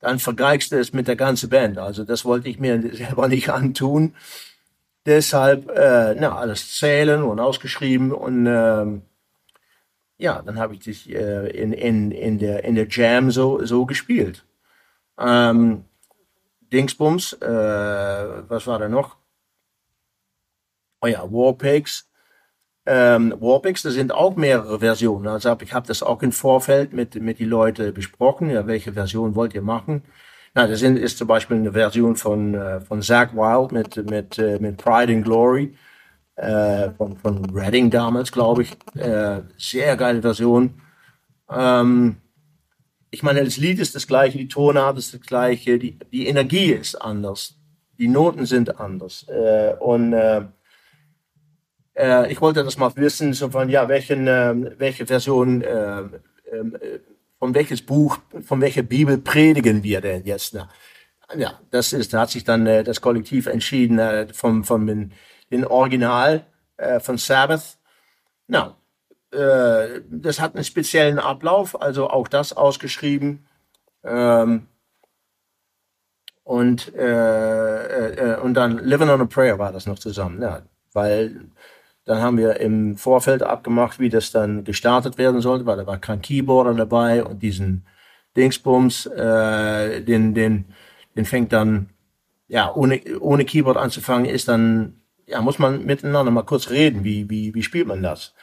dann 0.00 0.18
vergeigst 0.18 0.73
du 0.73 0.78
es 0.78 0.92
mit 0.92 1.09
der 1.09 1.16
ganzen 1.16 1.49
Band. 1.49 1.78
Also 1.78 2.04
das 2.04 2.26
wollte 2.26 2.50
ich 2.50 2.59
mir 2.59 2.78
selber 2.94 3.28
nicht 3.28 3.49
antun. 3.49 4.14
Deshalb, 5.06 5.71
äh, 5.71 6.14
na, 6.18 6.37
alles 6.37 6.76
zählen 6.76 7.23
und 7.23 7.40
ausgeschrieben 7.40 8.12
und, 8.12 8.47
ähm, 8.47 9.02
ja, 10.19 10.42
dann 10.42 10.59
habe 10.59 10.75
ich 10.75 10.81
das 10.85 11.07
äh, 11.07 11.49
in, 11.50 11.73
in, 11.73 12.11
in, 12.11 12.38
der, 12.38 12.64
in 12.64 12.75
der 12.75 12.87
Jam 12.88 13.31
so, 13.31 13.64
so 13.64 13.87
gespielt. 13.87 14.45
Ähm, 15.19 15.85
Dingsbums, 16.73 17.35
äh, 17.35 17.47
was 18.49 18.66
war 18.66 18.78
da 18.78 18.88
noch? 18.88 19.16
Oh 21.02 21.07
ja, 21.09 21.23
Warpigs. 21.31 22.09
ähm, 22.87 23.35
Warpix, 23.40 23.83
da 23.83 23.90
sind 23.90 24.12
auch 24.12 24.37
mehrere 24.37 24.81
Versionen. 24.81 25.28
Also 25.28 25.57
ich 25.61 25.73
habe 25.75 25.87
das 25.87 26.02
auch 26.02 26.23
im 26.23 26.33
Vorfeld 26.33 26.92
mit, 26.92 27.14
mit 27.16 27.38
die 27.38 27.45
Leute 27.45 27.92
besprochen, 27.92 28.50
ja, 28.50 28.66
welche 28.66 28.92
Version 28.95 29.35
wollt 29.35 29.54
ihr 29.54 29.62
machen. 29.62 30.02
Na, 30.54 30.66
das 30.66 30.81
sind, 30.81 30.99
ist 30.99 31.19
zum 31.19 31.28
Beispiel 31.28 31.57
eine 31.59 31.73
Version 31.73 32.16
von, 32.16 32.54
äh, 32.54 32.81
von 32.81 33.02
Zach 33.02 33.35
Wild 33.35 33.73
mit, 33.73 34.11
mit, 34.11 34.38
äh, 34.38 34.59
mit 34.61 34.76
Pride 34.78 35.12
and 35.12 35.25
Glory, 35.25 35.76
äh, 36.42 36.90
von, 36.96 37.16
von 37.16 37.44
Redding 37.50 37.90
damals, 37.90 38.32
glaube 38.32 38.62
ich. 38.62 38.72
Äh, 38.96 39.42
sehr 39.56 39.96
geile 39.96 40.22
Version. 40.22 40.75
Ähm, 41.49 42.16
ich 43.11 43.22
meine, 43.22 43.44
das 43.44 43.58
Lied 43.58 43.78
ist 43.78 43.94
das 43.94 44.06
gleiche, 44.06 44.38
die 44.38 44.49
Tonart 44.49 44.99
ist 44.99 45.14
das 45.14 45.20
gleiche, 45.20 45.78
die, 45.78 45.99
die 46.11 46.26
Energie 46.26 46.72
ist 46.72 46.96
anders, 46.96 47.54
die 47.99 48.08
Noten 48.08 48.46
sind 48.46 48.80
anders. 48.80 49.26
Äh, 49.28 49.75
und 49.78 50.14
äh, 50.14 50.42
äh, 51.94 52.32
ich 52.32 52.40
wollte 52.40 52.64
das 52.64 52.76
mal 52.76 52.90
wissen, 52.96 53.34
so 53.34 53.50
von, 53.50 53.68
ja, 53.68 53.88
welchen, 53.88 54.26
äh, 54.26 54.54
welche 54.78 55.06
Version, 55.06 55.62
äh, 55.62 56.00
äh, 56.00 56.08
von 57.38 57.54
welches 57.54 57.82
Buch, 57.82 58.18
von 58.42 58.61
welcher 58.61 58.82
Bibel 58.82 59.18
predigen 59.18 59.82
wir 59.84 60.00
denn 60.00 60.25
jetzt? 60.25 60.54
Na, 60.54 60.68
ja, 61.37 61.61
das 61.70 61.92
ist, 61.92 62.12
da 62.12 62.22
hat 62.22 62.30
sich 62.30 62.44
dann 62.44 62.64
das 62.64 63.00
Kollektiv 63.00 63.46
entschieden, 63.46 63.99
äh, 63.99 64.26
vom, 64.32 64.64
vom 64.64 65.11
den, 65.52 65.64
Original 65.66 66.44
äh, 66.76 67.00
von 67.00 67.18
Sabbath. 67.18 67.78
Na, 68.49 68.76
äh, 69.32 70.00
das 70.11 70.40
hat 70.40 70.54
einen 70.54 70.64
speziellen 70.64 71.18
Ablauf, 71.18 71.80
also 71.80 72.11
auch 72.11 72.28
das 72.28 72.52
ausgeschrieben. 72.52 73.47
Ähm, 74.04 74.66
und, 76.44 76.94
äh, 76.94 78.35
äh, 78.35 78.40
und 78.40 78.54
dann 78.54 78.78
Living 78.78 79.09
on 79.09 79.21
a 79.21 79.25
Prayer 79.26 79.59
war 79.59 79.73
das 79.73 79.87
noch 79.87 79.99
zusammen, 79.99 80.42
ja, 80.42 80.62
weil 80.92 81.49
dann 82.04 82.21
haben 82.21 82.37
wir 82.37 82.59
im 82.59 82.97
Vorfeld 82.97 83.42
abgemacht, 83.44 84.00
wie 84.00 84.09
das 84.09 84.32
dann 84.32 84.64
gestartet 84.64 85.18
werden 85.18 85.40
sollte, 85.40 85.66
weil 85.66 85.76
da 85.76 85.87
war 85.87 85.99
kein 85.99 86.21
Keyboarder 86.21 86.75
dabei 86.75 87.23
und 87.23 87.42
diesen 87.42 87.87
Dingsbums, 88.37 89.06
äh, 89.06 90.02
den, 90.02 90.35
den, 90.35 90.64
den 91.16 91.25
fängt 91.25 91.52
dann, 91.52 91.90
ja, 92.49 92.75
ohne, 92.75 93.00
ohne 93.21 93.44
Keyboard 93.44 93.76
anzufangen, 93.76 94.26
ist 94.26 94.49
dann, 94.49 95.01
ja, 95.26 95.40
muss 95.40 95.58
man 95.58 95.84
miteinander 95.84 96.30
mal 96.32 96.42
kurz 96.42 96.70
reden, 96.70 97.04
wie, 97.04 97.28
wie, 97.30 97.54
wie 97.54 97.62
spielt 97.62 97.86
man 97.86 98.02
das? 98.02 98.34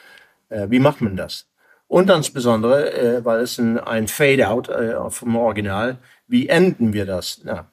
Äh, 0.49 0.69
wie 0.69 0.79
macht 0.79 1.01
man 1.01 1.15
das? 1.15 1.47
Und 1.87 2.09
insbesondere, 2.09 2.93
äh, 2.93 3.25
weil 3.25 3.41
es 3.41 3.57
ein, 3.57 3.79
ein 3.79 4.07
Fade-out 4.07 4.69
äh, 4.69 5.09
vom 5.09 5.35
Original, 5.35 5.97
wie 6.27 6.47
enden 6.47 6.93
wir 6.93 7.05
das? 7.05 7.41
Ja, 7.45 7.71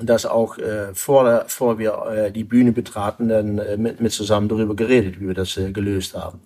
das 0.00 0.26
auch 0.26 0.58
äh, 0.58 0.94
vor, 0.94 1.44
vor 1.48 1.78
wir 1.78 2.06
äh, 2.06 2.32
die 2.32 2.44
Bühne 2.44 2.72
betraten, 2.72 3.28
dann 3.28 3.58
äh, 3.58 3.76
mit, 3.76 4.00
mit 4.00 4.12
zusammen 4.12 4.48
darüber 4.48 4.76
geredet, 4.76 5.20
wie 5.20 5.26
wir 5.26 5.34
das 5.34 5.56
äh, 5.56 5.72
gelöst 5.72 6.14
haben. 6.14 6.40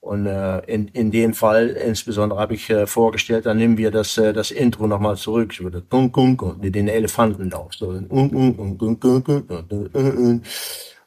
Und 0.00 0.26
äh, 0.26 0.58
in, 0.60 0.88
in 0.88 1.10
dem 1.10 1.34
Fall 1.34 1.68
insbesondere 1.68 2.38
habe 2.38 2.54
ich 2.54 2.70
äh, 2.70 2.86
vorgestellt, 2.86 3.46
dann 3.46 3.56
nehmen 3.56 3.76
wir 3.76 3.90
das, 3.90 4.16
äh, 4.16 4.32
das 4.32 4.50
Intro 4.50 4.86
nochmal 4.86 5.16
zurück, 5.16 5.52
so 5.52 5.68
das 5.68 5.82
Kunk, 5.88 6.12
Kunk, 6.12 6.40
und 6.42 6.62
den 6.62 6.88
Elefantenlauf. 6.88 7.74
So, 7.74 7.88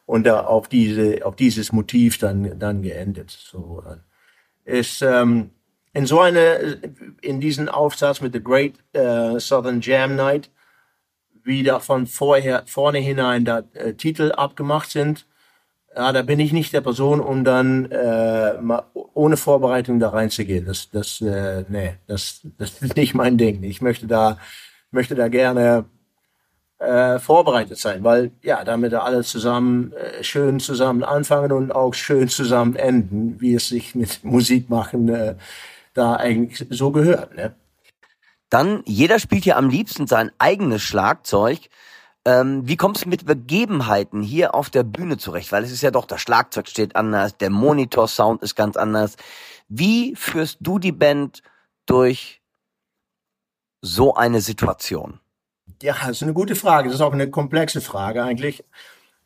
und 0.05 0.23
da 0.25 0.41
auf 0.41 0.67
diese 0.67 1.25
auf 1.25 1.35
dieses 1.37 1.71
Motiv 1.71 2.17
dann 2.17 2.59
dann 2.59 2.81
geendet. 2.81 3.31
So 3.31 3.81
ist 4.65 5.01
ähm, 5.01 5.51
in 5.93 6.05
so 6.05 6.19
eine 6.19 6.81
in 7.21 7.39
diesen 7.39 7.69
Aufsatz 7.69 8.19
mit 8.19 8.33
The 8.33 8.43
Great 8.43 8.73
äh, 8.93 9.39
Southern 9.39 9.79
Jam 9.79 10.17
Night 10.17 10.49
wieder 11.43 11.79
von 11.79 12.07
vorher, 12.07 12.63
vorne 12.65 12.99
hinein 12.99 13.45
da 13.45 13.63
äh, 13.73 13.93
Titel 13.93 14.31
abgemacht 14.31 14.91
sind. 14.91 15.25
Ja, 15.95 16.13
da 16.13 16.21
bin 16.21 16.39
ich 16.39 16.53
nicht 16.53 16.71
der 16.71 16.81
Person, 16.81 17.19
um 17.19 17.43
dann 17.43 17.91
äh, 17.91 18.61
mal 18.61 18.83
ohne 18.93 19.35
Vorbereitung 19.35 19.99
da 19.99 20.09
reinzugehen. 20.09 20.65
Das, 20.65 20.89
das, 20.89 21.19
äh, 21.19 21.65
nee, 21.67 21.95
das, 22.07 22.41
das 22.57 22.81
ist 22.81 22.95
nicht 22.95 23.13
mein 23.13 23.37
Ding. 23.37 23.63
Ich 23.63 23.81
möchte 23.81 24.07
da, 24.07 24.37
möchte 24.91 25.15
da 25.15 25.27
gerne 25.27 25.85
äh, 26.79 27.19
vorbereitet 27.19 27.77
sein, 27.77 28.03
weil 28.03 28.31
ja, 28.41 28.63
damit 28.63 28.93
da 28.93 29.01
alle 29.01 29.23
zusammen 29.23 29.91
äh, 29.93 30.23
schön 30.23 30.59
zusammen 30.59 31.03
anfangen 31.03 31.51
und 31.51 31.71
auch 31.71 31.93
schön 31.93 32.29
zusammen 32.29 32.75
enden, 32.75 33.39
wie 33.41 33.53
es 33.53 33.67
sich 33.67 33.93
mit 33.93 34.23
Musik 34.23 34.69
machen 34.69 35.09
äh, 35.09 35.35
da 35.93 36.15
eigentlich 36.15 36.65
so 36.69 36.91
gehört. 36.91 37.35
Ne? 37.35 37.53
Dann, 38.49 38.81
jeder 38.85 39.19
spielt 39.19 39.45
ja 39.45 39.57
am 39.57 39.69
liebsten 39.69 40.07
sein 40.07 40.31
eigenes 40.37 40.81
Schlagzeug. 40.81 41.59
Ähm, 42.25 42.67
wie 42.67 42.77
kommst 42.77 43.05
du 43.05 43.09
mit 43.09 43.25
Begebenheiten 43.25 44.21
hier 44.21 44.53
auf 44.53 44.69
der 44.69 44.83
Bühne 44.83 45.17
zurecht? 45.17 45.51
Weil 45.51 45.63
es 45.63 45.71
ist 45.71 45.81
ja 45.81 45.91
doch, 45.91 46.05
das 46.05 46.21
Schlagzeug 46.21 46.67
steht 46.67 46.95
anders, 46.95 47.37
der 47.37 47.49
Monitor-Sound 47.49 48.43
ist 48.43 48.55
ganz 48.55 48.77
anders. 48.77 49.15
Wie 49.67 50.15
führst 50.15 50.57
du 50.61 50.77
die 50.77 50.91
Band 50.91 51.41
durch 51.85 52.41
so 53.81 54.13
eine 54.13 54.41
Situation? 54.41 55.19
Ja, 55.81 55.95
das 55.99 56.17
ist 56.17 56.23
eine 56.23 56.33
gute 56.33 56.55
Frage. 56.55 56.89
Das 56.89 56.95
ist 56.95 57.01
auch 57.01 57.13
eine 57.13 57.29
komplexe 57.29 57.81
Frage 57.81 58.23
eigentlich. 58.23 58.63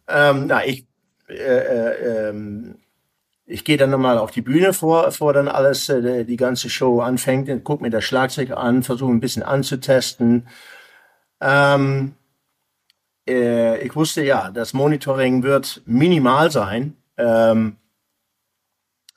Ähm, 0.07 0.47
na, 0.47 0.65
ich 0.65 0.85
äh, 1.27 1.33
äh, 1.33 2.29
ähm, 2.29 2.77
ich 3.47 3.63
gehe 3.63 3.77
dann 3.77 3.91
nochmal 3.91 4.17
auf 4.17 4.31
die 4.31 4.41
Bühne 4.41 4.73
vor, 4.73 5.11
vor 5.11 5.33
dann 5.33 5.47
alles, 5.47 5.89
äh, 5.89 6.25
die 6.25 6.35
ganze 6.35 6.69
Show 6.69 7.01
anfängt, 7.01 7.49
und 7.49 7.63
guck 7.63 7.81
mir 7.81 7.91
das 7.91 8.03
Schlagzeug 8.03 8.51
an, 8.51 8.83
versuche 8.83 9.11
ein 9.11 9.19
bisschen 9.19 9.43
anzutesten. 9.43 10.47
Ähm, 11.41 12.15
äh, 13.27 13.79
ich 13.79 13.95
wusste 13.95 14.23
ja, 14.23 14.51
das 14.51 14.73
Monitoring 14.73 15.43
wird 15.43 15.81
minimal 15.85 16.51
sein. 16.51 16.97
Ähm, 17.17 17.77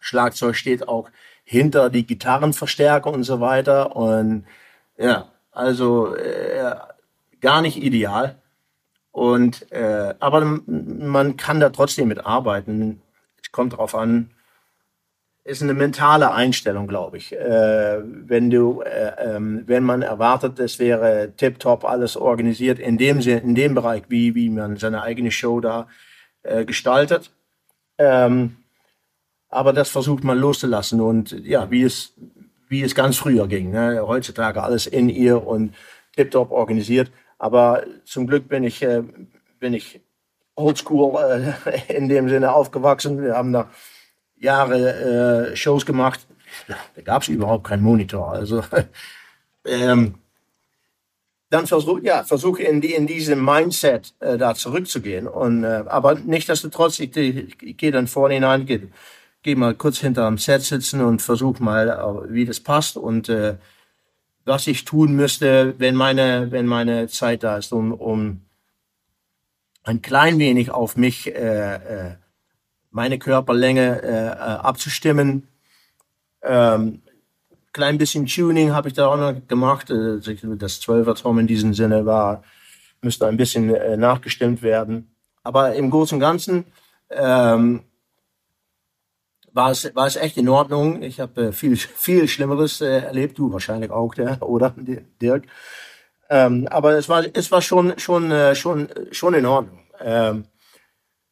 Schlagzeug 0.01 0.55
steht 0.57 0.89
auch 0.89 1.11
hinter 1.45 1.91
die 1.91 2.07
Gitarrenverstärker 2.07 3.11
und 3.11 3.25
so 3.25 3.41
weiter. 3.41 3.97
Und 3.97 4.47
ja, 4.97 5.31
also 5.51 6.15
äh, 6.15 6.75
gar 7.41 7.63
nicht 7.63 7.77
ideal. 7.83 8.37
Und 9.13 9.71
äh, 9.73 10.15
aber 10.21 10.61
man 10.67 11.37
kann 11.37 11.61
da 11.61 11.71
trotzdem 11.71 12.09
mit 12.09 12.25
arbeiten 12.25 13.03
kommt 13.53 13.77
drauf 13.77 13.95
an, 13.95 14.31
ist 15.49 15.63
eine 15.63 15.73
mentale 15.73 16.33
Einstellung, 16.33 16.87
glaube 16.87 17.17
ich. 17.17 17.35
Äh, 17.35 18.01
wenn 18.03 18.51
du, 18.51 18.83
äh, 18.83 19.13
ähm, 19.19 19.65
wenn 19.67 19.83
man 19.83 20.03
erwartet, 20.03 20.59
es 20.61 20.79
wäre 20.79 21.33
tiptop 21.37 21.85
alles 21.85 22.17
organisiert 22.17 22.79
in 22.79 22.99
dem 22.99 23.21
in 23.21 23.55
dem 23.55 23.75
Bereich, 23.75 24.03
wie 24.09 24.35
wie 24.35 24.51
man 24.51 24.77
seine 24.77 25.03
eigene 25.03 25.31
Show 25.31 25.61
da 25.61 25.89
äh, 26.43 26.67
gestaltet. 26.67 27.31
Ähm, 27.97 28.57
aber 29.49 29.73
das 29.73 29.89
versucht 29.89 30.23
man 30.23 30.39
loszulassen 30.39 31.01
und 31.01 31.33
ja, 31.45 31.71
wie 31.71 31.83
es 31.83 32.15
wie 32.69 32.83
es 32.83 32.95
ganz 32.95 33.17
früher 33.17 33.49
ging. 33.49 33.71
Ne? 33.71 34.03
Heutzutage 34.07 34.63
alles 34.63 34.87
in 34.87 35.09
ihr 35.09 35.47
und 35.47 35.75
tiptop 36.15 36.51
organisiert. 36.51 37.11
Aber 37.39 37.85
zum 38.05 38.27
Glück 38.27 38.49
bin 38.49 38.65
ich 38.65 38.83
äh, 38.83 39.03
bin 39.59 39.73
ich 39.73 40.03
oldschool 40.57 41.55
äh, 41.67 41.81
in 41.97 42.11
dem 42.11 42.29
Sinne 42.29 42.53
aufgewachsen. 42.53 43.23
Wir 43.23 43.35
haben 43.35 43.55
da 43.55 43.71
Jahre 44.41 45.51
äh, 45.53 45.57
Shows 45.57 45.87
gemacht. 45.87 46.21
Da 46.97 47.03
gab 47.03 47.23
es 47.23 47.29
überhaupt 47.29 47.65
keinen 47.69 47.83
Monitor. 47.83 48.33
Also 48.33 48.65
ähm, 49.67 50.15
dann 51.51 51.67
versuche 51.67 52.03
ja, 52.03 52.25
versuch 52.25 52.59
in, 52.59 52.81
die, 52.81 52.95
in 52.95 53.07
diesem 53.07 53.45
Mindset 53.45 54.15
äh, 54.21 54.37
da 54.37 54.55
zurückzugehen. 54.55 55.27
Und, 55.27 55.65
äh, 55.65 55.85
aber 55.87 56.15
nichtsdestotrotz, 56.15 56.99
ich, 56.99 57.17
ich, 57.17 57.63
ich 57.63 57.77
gehe 57.77 57.93
dann 57.93 58.07
vorne 58.07 58.35
hinein, 58.35 58.67
gehe 58.67 58.89
geh 59.43 59.55
mal 59.55 59.75
kurz 59.75 59.99
hinter 59.99 60.27
dem 60.27 60.39
Set 60.39 60.63
sitzen 60.63 61.01
und 61.01 61.23
versuche 61.23 61.63
mal, 61.63 61.89
äh, 61.89 62.33
wie 62.33 62.45
das 62.45 62.61
passt 62.61 62.97
und 62.97 63.29
äh, 63.29 63.57
was 64.45 64.67
ich 64.67 64.85
tun 64.85 65.15
müsste, 65.15 65.75
wenn 65.79 65.95
meine, 65.95 66.51
wenn 66.51 66.67
meine 66.67 67.09
Zeit 67.09 67.43
da 67.43 67.59
ist, 67.59 67.73
um, 67.73 67.93
um 67.93 68.43
ein 69.85 70.03
klein 70.03 70.39
wenig 70.39 70.71
auf 70.71 70.97
mich, 70.97 71.35
äh, 71.35 71.75
äh, 71.75 72.17
meine 72.91 73.19
Körperlänge 73.19 74.03
äh, 74.03 74.27
äh, 74.27 74.31
abzustimmen. 74.31 75.49
Ähm, 76.43 77.03
klein 77.73 77.99
bisschen 77.99 78.27
Tuning 78.27 78.73
habe 78.73 78.89
ich 78.89 78.95
da 78.95 79.09
auch 79.09 79.17
noch 79.17 79.35
gemacht. 79.47 79.91
Äh, 79.91 80.21
das 80.21 80.81
12er 80.81 81.21
Tom 81.21 81.39
in 81.39 81.47
diesem 81.47 81.75
Sinne 81.75 82.07
war, 82.07 82.43
müsste 83.03 83.27
ein 83.27 83.37
bisschen 83.37 83.75
äh, 83.75 83.97
nachgestimmt 83.97 84.63
werden. 84.63 85.15
Aber 85.43 85.75
im 85.75 85.91
Großen 85.91 86.17
und 86.17 86.21
Ganzen 86.21 86.65
ähm, 87.11 87.83
war, 89.53 89.71
es, 89.71 89.95
war 89.95 90.07
es 90.07 90.17
echt 90.17 90.37
in 90.37 90.49
Ordnung. 90.49 91.03
Ich 91.03 91.21
habe 91.21 91.47
äh, 91.47 91.53
viel, 91.53 91.77
viel 91.77 92.29
Schlimmeres 92.29 92.81
äh, 92.81 93.01
erlebt, 93.01 93.39
du 93.39 93.53
wahrscheinlich 93.53 93.91
auch, 93.91 94.15
der, 94.15 94.43
oder 94.49 94.75
Dirk? 95.21 95.45
Ähm, 96.31 96.69
aber 96.71 96.93
es 96.99 97.09
war, 97.09 97.25
es 97.33 97.51
war 97.51 97.63
schon, 97.63 97.99
schon, 97.99 98.31
äh, 98.31 98.55
schon, 98.55 98.89
schon 99.11 99.35
in 99.35 99.47
Ordnung. 99.47 99.79
Ähm, 100.01 100.45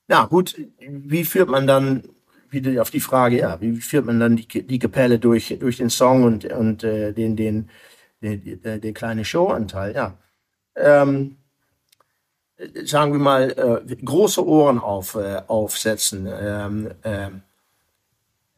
ja, 0.08 0.24
gut, 0.26 0.56
wie 0.78 1.24
führt 1.24 1.48
man 1.48 1.66
dann, 1.66 2.04
wieder 2.48 2.80
auf 2.80 2.90
die 2.90 3.00
Frage, 3.00 3.38
ja, 3.38 3.60
wie 3.60 3.76
führt 3.76 4.06
man 4.06 4.20
dann 4.20 4.36
die, 4.36 4.46
die 4.46 4.78
Kapelle 4.78 5.18
durch, 5.18 5.56
durch 5.58 5.78
den 5.78 5.90
Song 5.90 6.22
und, 6.24 6.44
und 6.44 6.84
äh, 6.84 7.12
den, 7.12 7.36
den, 7.36 7.68
den, 8.22 8.62
den, 8.62 8.80
den 8.80 8.94
kleinen 8.94 9.24
Showanteil, 9.24 9.94
ja. 9.94 10.16
Ähm, 10.76 11.36
sagen 12.84 13.12
wir 13.12 13.18
mal, 13.18 13.84
äh, 13.88 13.96
große 13.96 14.46
Ohren 14.46 14.78
auf, 14.78 15.14
äh, 15.14 15.42
aufsetzen 15.46 16.28
ähm, 16.30 16.90
ähm, 17.04 17.42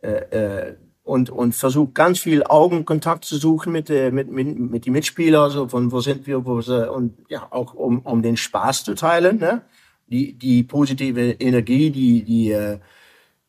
äh, 0.03 0.69
äh, 0.69 0.77
und, 1.03 1.31
und 1.31 1.55
versucht 1.55 1.95
ganz 1.95 2.21
viel 2.21 2.45
Augenkontakt 2.45 3.25
zu 3.25 3.37
suchen 3.37 3.73
mit, 3.73 3.89
äh, 3.91 4.11
mit, 4.11 4.31
mit, 4.31 4.59
mit 4.59 4.87
den 4.87 4.93
Mitspielern, 4.93 5.51
so 5.51 5.69
von 5.69 5.91
wo 5.91 6.01
sind 6.01 6.27
wir, 6.27 6.45
wo 6.45 6.61
sie, 6.61 6.91
und 6.91 7.17
ja, 7.29 7.47
auch 7.51 7.75
um, 7.75 8.01
um 8.01 8.23
den 8.23 8.37
Spaß 8.37 8.85
zu 8.85 8.95
teilen, 8.95 9.39
ne? 9.39 9.63
Die, 10.09 10.35
die 10.35 10.63
positive 10.63 11.33
Energie, 11.33 11.91
die, 11.91 12.25
die, 12.25 12.51
äh, 12.51 12.79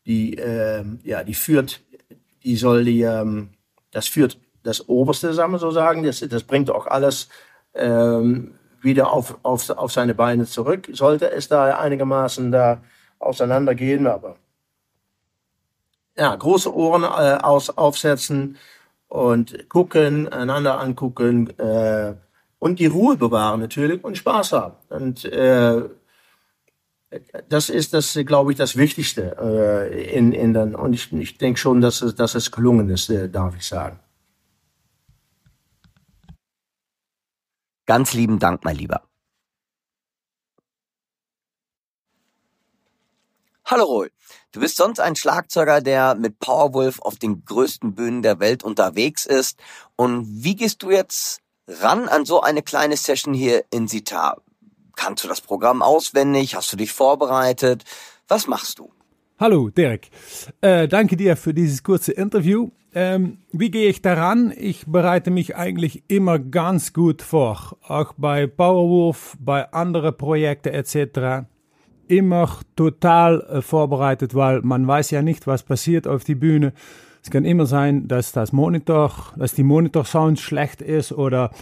die, 0.06 0.36
äh, 0.36 0.84
ja, 1.02 1.24
die 1.24 1.34
führt, 1.34 1.80
die 2.42 2.56
soll 2.56 2.84
die, 2.84 3.02
ähm, 3.02 3.50
das 3.90 4.06
führt 4.06 4.38
das 4.62 4.88
Oberste, 4.88 5.34
wir 5.52 5.58
so 5.58 5.70
sagen, 5.70 6.02
das, 6.02 6.20
das 6.20 6.42
bringt 6.42 6.70
auch 6.70 6.86
alles 6.86 7.28
ähm, 7.74 8.54
wieder 8.82 9.12
auf, 9.12 9.38
auf, 9.42 9.70
auf 9.70 9.92
seine 9.92 10.14
Beine 10.14 10.46
zurück. 10.46 10.88
Sollte 10.92 11.30
es 11.30 11.48
da 11.48 11.78
einigermaßen 11.78 12.52
da 12.52 12.82
auseinandergehen, 13.18 14.06
aber 14.06 14.36
ja, 16.16 16.34
große 16.34 16.74
Ohren 16.74 17.04
äh, 17.04 17.38
aus, 17.42 17.70
aufsetzen 17.70 18.58
und 19.08 19.68
gucken, 19.68 20.28
einander 20.28 20.78
angucken 20.80 21.50
äh, 21.58 22.14
und 22.58 22.78
die 22.78 22.86
Ruhe 22.86 23.16
bewahren 23.16 23.60
natürlich 23.60 24.04
und 24.04 24.18
Spaß 24.18 24.52
haben. 24.52 24.74
Und 24.90 25.24
äh, 25.24 25.82
das 27.48 27.68
ist 27.68 27.92
das, 27.92 28.18
glaube 28.24 28.52
ich, 28.52 28.58
das 28.58 28.76
Wichtigste 28.76 29.36
äh, 29.40 30.14
in, 30.16 30.32
in 30.32 30.54
den, 30.54 30.74
und 30.74 30.92
ich, 30.92 31.12
ich 31.12 31.38
denke 31.38 31.58
schon, 31.58 31.80
dass 31.80 32.02
es, 32.02 32.14
dass 32.14 32.34
es 32.34 32.52
gelungen 32.52 32.88
ist, 32.88 33.10
äh, 33.10 33.28
darf 33.28 33.56
ich 33.56 33.66
sagen. 33.66 33.98
Ganz 37.86 38.12
lieben 38.12 38.38
Dank, 38.38 38.64
mein 38.64 38.76
Lieber. 38.76 39.02
Hallo 43.64 43.84
Roy, 43.84 44.10
du 44.52 44.60
bist 44.60 44.76
sonst 44.76 45.00
ein 45.00 45.14
Schlagzeuger, 45.14 45.80
der 45.80 46.16
mit 46.16 46.38
Powerwolf 46.40 47.00
auf 47.00 47.16
den 47.16 47.44
größten 47.44 47.94
Bühnen 47.94 48.22
der 48.22 48.40
Welt 48.40 48.64
unterwegs 48.64 49.26
ist. 49.26 49.60
Und 49.96 50.26
wie 50.44 50.56
gehst 50.56 50.82
du 50.82 50.90
jetzt 50.90 51.40
ran 51.68 52.08
an 52.08 52.24
so 52.24 52.40
eine 52.40 52.62
kleine 52.62 52.96
Session 52.96 53.32
hier 53.34 53.64
in 53.70 53.86
Sitar? 53.86 54.42
Kannst 55.00 55.24
du 55.24 55.28
das 55.28 55.40
Programm 55.40 55.80
auswendig? 55.80 56.54
Hast 56.54 56.70
du 56.74 56.76
dich 56.76 56.92
vorbereitet? 56.92 57.84
Was 58.28 58.46
machst 58.46 58.78
du? 58.78 58.92
Hallo 59.38 59.70
Dirk, 59.70 60.08
äh, 60.60 60.88
danke 60.88 61.16
dir 61.16 61.38
für 61.38 61.54
dieses 61.54 61.82
kurze 61.82 62.12
Interview. 62.12 62.68
Ähm, 62.94 63.38
wie 63.50 63.70
gehe 63.70 63.88
ich 63.88 64.02
daran? 64.02 64.52
Ich 64.54 64.84
bereite 64.86 65.30
mich 65.30 65.56
eigentlich 65.56 66.04
immer 66.08 66.38
ganz 66.38 66.92
gut 66.92 67.22
vor, 67.22 67.78
auch 67.88 68.12
bei 68.18 68.46
Powerwolf, 68.46 69.38
bei 69.40 69.72
anderen 69.72 70.18
Projekten 70.18 70.68
etc. 70.74 71.46
Immer 72.06 72.58
total 72.76 73.40
äh, 73.40 73.62
vorbereitet, 73.62 74.34
weil 74.34 74.60
man 74.60 74.86
weiß 74.86 75.12
ja 75.12 75.22
nicht, 75.22 75.46
was 75.46 75.62
passiert 75.62 76.06
auf 76.06 76.24
die 76.24 76.34
Bühne. 76.34 76.74
Es 77.22 77.30
kann 77.30 77.46
immer 77.46 77.64
sein, 77.64 78.06
dass 78.06 78.32
das 78.32 78.52
Monitor, 78.52 79.32
dass 79.36 79.54
die 79.54 79.62
Monitor-Sound 79.62 80.38
schlecht 80.38 80.82
ist 80.82 81.10
oder 81.12 81.52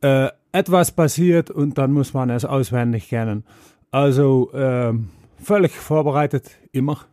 äh, 0.00 0.30
etwas 0.56 0.90
passiert 0.92 1.50
und 1.50 1.78
dann 1.78 1.92
muss 1.92 2.14
man 2.14 2.30
es 2.30 2.44
auswendig 2.44 3.08
kennen. 3.08 3.44
Also 3.90 4.50
äh, 4.52 4.92
völlig 5.42 5.72
vorbereitet, 5.72 6.50
immer. 6.72 7.04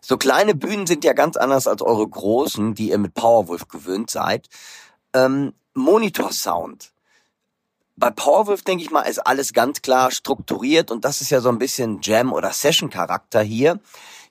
So 0.00 0.16
kleine 0.16 0.54
Bühnen 0.54 0.86
sind 0.86 1.04
ja 1.04 1.12
ganz 1.12 1.36
anders 1.36 1.66
als 1.66 1.82
eure 1.82 2.08
großen, 2.08 2.74
die 2.74 2.90
ihr 2.90 2.98
mit 2.98 3.14
Powerwolf 3.14 3.68
gewöhnt 3.68 4.10
seid. 4.10 4.48
Ähm, 5.14 5.52
Monitor-Sound. 5.74 6.92
Bei 7.96 8.10
Powerwolf, 8.10 8.62
denke 8.62 8.84
ich 8.84 8.90
mal, 8.90 9.02
ist 9.02 9.18
alles 9.18 9.52
ganz 9.52 9.82
klar 9.82 10.10
strukturiert 10.10 10.90
und 10.90 11.04
das 11.04 11.20
ist 11.20 11.30
ja 11.30 11.40
so 11.40 11.48
ein 11.48 11.58
bisschen 11.58 11.98
Jam- 12.02 12.32
oder 12.32 12.52
Session-Charakter 12.52 13.42
hier. 13.42 13.80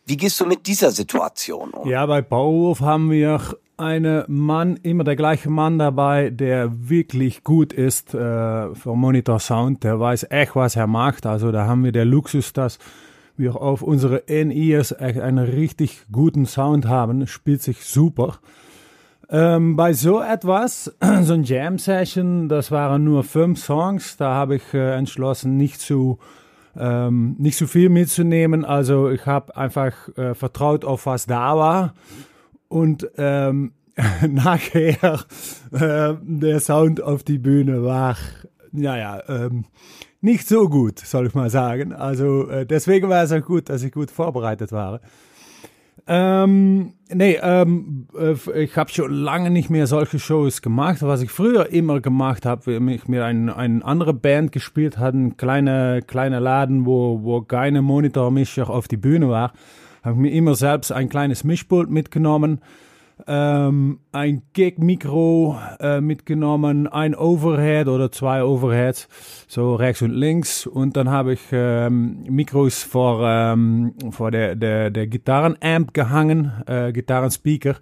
Wie 0.06 0.16
gehst 0.16 0.40
du 0.40 0.46
mit 0.46 0.68
dieser 0.68 0.92
Situation 0.92 1.72
um? 1.72 1.90
Ja, 1.90 2.06
bei 2.06 2.22
Powerwolf 2.22 2.80
haben 2.80 3.12
wir 3.12 3.42
einen 3.78 4.24
Mann, 4.28 4.78
immer 4.82 5.04
der 5.04 5.16
gleiche 5.16 5.50
Mann 5.50 5.78
dabei, 5.78 6.32
der 6.32 6.90
wirklich 6.90 7.44
gut 7.44 7.74
ist 7.74 8.14
äh, 8.14 8.74
für 8.74 8.96
Monitor 8.96 9.40
Sound. 9.40 9.84
Der 9.84 10.00
weiß 10.00 10.28
echt, 10.30 10.56
was 10.56 10.76
er 10.76 10.88
macht. 10.88 11.26
Also 11.26 11.52
da 11.52 11.68
haben 11.68 11.84
wir 11.84 11.92
der 11.92 12.06
Luxus, 12.06 12.54
dass 12.54 12.80
wir 13.38 13.62
auf 13.62 13.84
unsere 13.84 14.18
In-Ears 14.18 14.94
einen 14.94 15.38
richtig 15.38 16.06
guten 16.12 16.48
Sound 16.48 16.88
haben, 16.88 17.28
spielt 17.28 17.62
sich 17.62 17.86
super. 17.86 18.40
Ähm, 19.30 19.76
bei 19.76 19.94
so 19.94 20.22
etwas, 20.22 20.96
so 21.22 21.34
ein 21.34 21.44
Jam-Session, 21.44 22.50
das 22.50 22.72
waren 22.72 23.04
nur 23.04 23.24
fünf 23.24 23.60
Songs, 23.60 24.18
da 24.18 24.34
habe 24.34 24.56
ich 24.56 24.74
äh, 24.74 24.96
entschlossen, 24.96 25.56
nicht 25.56 25.80
zu, 25.80 26.18
ähm, 26.76 27.36
nicht 27.38 27.58
zu 27.58 27.68
viel 27.68 27.90
mitzunehmen. 27.90 28.66
Also 28.66 29.10
ich 29.10 29.26
habe 29.28 29.56
einfach 29.56 29.94
äh, 30.18 30.34
vertraut 30.34 30.84
auf 30.84 31.06
was 31.06 31.28
da 31.28 31.56
war 31.56 31.94
und 32.68 33.10
ähm, 33.18 33.74
nachher 34.28 35.26
äh, 35.72 36.14
der 36.22 36.60
Sound 36.60 37.02
auf 37.02 37.24
die 37.24 37.40
Bühne 37.40 37.84
war, 37.84 38.16
naja, 38.72 39.22
ähm, 39.28 39.66
nicht 40.22 40.48
so 40.48 40.70
gut, 40.70 41.00
soll 41.00 41.28
ich 41.28 41.34
mal 41.34 41.50
sagen. 41.50 41.94
Also 41.94 42.48
äh, 42.50 42.66
deswegen 42.66 43.10
war 43.10 43.24
es 43.24 43.32
auch 43.32 43.44
gut, 43.44 43.70
dass 43.70 43.84
ich 43.84 43.92
gut 43.92 44.12
vorbereitet 44.12 44.72
war. 44.72 45.00
Ähm, 46.10 46.94
nee, 47.14 47.38
ähm, 47.42 48.08
äh, 48.18 48.64
ich 48.64 48.78
habe 48.78 48.90
schon 48.90 49.12
lange 49.12 49.50
nicht 49.50 49.70
mehr 49.70 49.88
solche 49.88 50.20
Shows 50.20 50.62
gemacht. 50.62 51.02
Was 51.02 51.22
ich 51.22 51.32
früher 51.32 51.70
immer 51.70 52.00
gemacht 52.00 52.46
habe, 52.46 52.66
wenn 52.68 52.88
ich 52.88 53.08
mir 53.10 53.26
eine 53.26 53.56
ein 53.56 53.84
andere 53.84 54.14
Band 54.14 54.54
gespielt 54.54 54.98
hatte, 54.98 55.18
ein 55.18 55.38
kleiner 55.38 56.02
kleine 56.02 56.40
Laden, 56.40 56.86
wo, 56.86 57.24
wo 57.24 57.42
keine 57.42 57.82
Monitormischer 57.82 58.70
auf 58.70 58.88
die 58.88 58.98
Bühne 58.98 59.28
war, 59.28 59.52
habe 60.04 60.20
mir 60.20 60.32
immer 60.32 60.56
selbst 60.56 60.92
ein 60.92 61.10
kleines 61.10 61.44
Mischpult 61.44 61.90
mitgenommen 61.90 62.62
ähm, 63.26 64.00
ein 64.12 64.44
Gig-Mikro 64.54 65.58
äh, 65.80 66.02
mitgenommen, 66.02 66.88
ein 66.88 67.16
Overhead 67.16 67.88
oder 67.88 68.12
zwei 68.12 68.44
Overheads, 68.44 69.08
so 69.48 69.76
rechts 69.76 70.02
und 70.02 70.12
links. 70.12 70.68
Und 70.68 70.96
dann 70.98 71.10
habe 71.10 71.34
ich 71.34 71.42
ähm, 71.52 72.24
Mikros 72.30 72.84
vor, 72.84 73.28
ähm, 73.28 73.94
vor 74.12 74.32
der, 74.32 74.56
der, 74.56 74.92
der 74.92 75.08
Gitarrenamp 75.08 75.94
gehangen, 75.94 76.52
äh, 76.68 76.92
Gitarrenspeaker. 76.92 77.76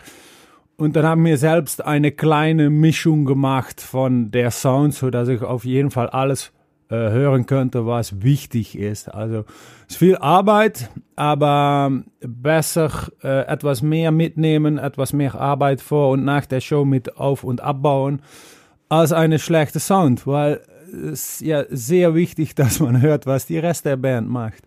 Und 0.78 0.96
dann 0.96 1.06
haben 1.06 1.24
wir 1.26 1.38
selbst 1.38 1.86
eine 1.86 2.12
kleine 2.12 2.70
Mischung 2.70 3.26
gemacht 3.26 3.82
von 3.82 4.32
der 4.32 4.52
Sound, 4.52 4.94
so 4.94 5.10
dass 5.10 5.28
ich 5.28 5.42
auf 5.42 5.64
jeden 5.66 5.92
Fall 5.92 6.10
alles 6.10 6.52
hören 6.96 7.46
könnte, 7.46 7.86
was 7.86 8.22
wichtig 8.22 8.78
ist. 8.78 9.08
Also 9.08 9.46
es 9.88 9.96
ist 9.96 9.98
viel 9.98 10.18
Arbeit, 10.18 10.90
aber 11.16 12.04
besser 12.20 12.92
äh, 13.24 13.46
etwas 13.48 13.82
mehr 13.82 14.12
mitnehmen, 14.12 14.78
etwas 14.78 15.14
mehr 15.14 15.36
Arbeit 15.36 15.82
vor 15.82 16.12
und 16.12 16.24
nach 16.26 16.46
der 16.46 16.62
Show 16.62 16.86
mit 16.86 17.18
auf 17.18 17.44
und 17.44 17.62
abbauen, 17.62 18.22
als 18.90 19.12
eine 19.12 19.40
schlechte 19.40 19.80
Sound, 19.80 20.26
weil 20.28 20.62
es 20.94 21.40
ist 21.40 21.42
ja 21.42 21.66
sehr 21.70 22.16
wichtig, 22.16 22.56
dass 22.56 22.80
man 22.80 23.02
hört, 23.02 23.26
was 23.26 23.46
die 23.46 23.60
Rest 23.60 23.86
der 23.86 23.98
Band 23.98 24.30
macht. 24.30 24.64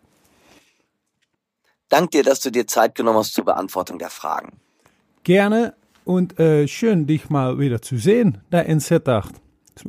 Dank 1.89 2.11
dir, 2.11 2.23
dass 2.23 2.41
du 2.41 2.51
dir 2.51 2.67
Zeit 2.67 2.95
genommen 2.95 3.19
hast 3.19 3.33
zur 3.33 3.45
Beantwortung 3.45 3.99
der 3.99 4.11
Fragen. 4.11 4.61
Gerne 5.25 5.75
und 6.05 6.39
äh, 6.39 6.69
schön, 6.69 7.07
dich 7.07 7.31
mal 7.31 7.59
wieder 7.59 7.81
zu 7.83 7.97
sehen, 7.97 8.43
da 8.51 8.61
in 8.61 8.81
Sittard. 8.81 9.33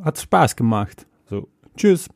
Hat 0.03 0.19
Spaß 0.19 0.55
gemacht. 0.55 1.05
So, 1.29 1.47
tschüss. 1.75 2.07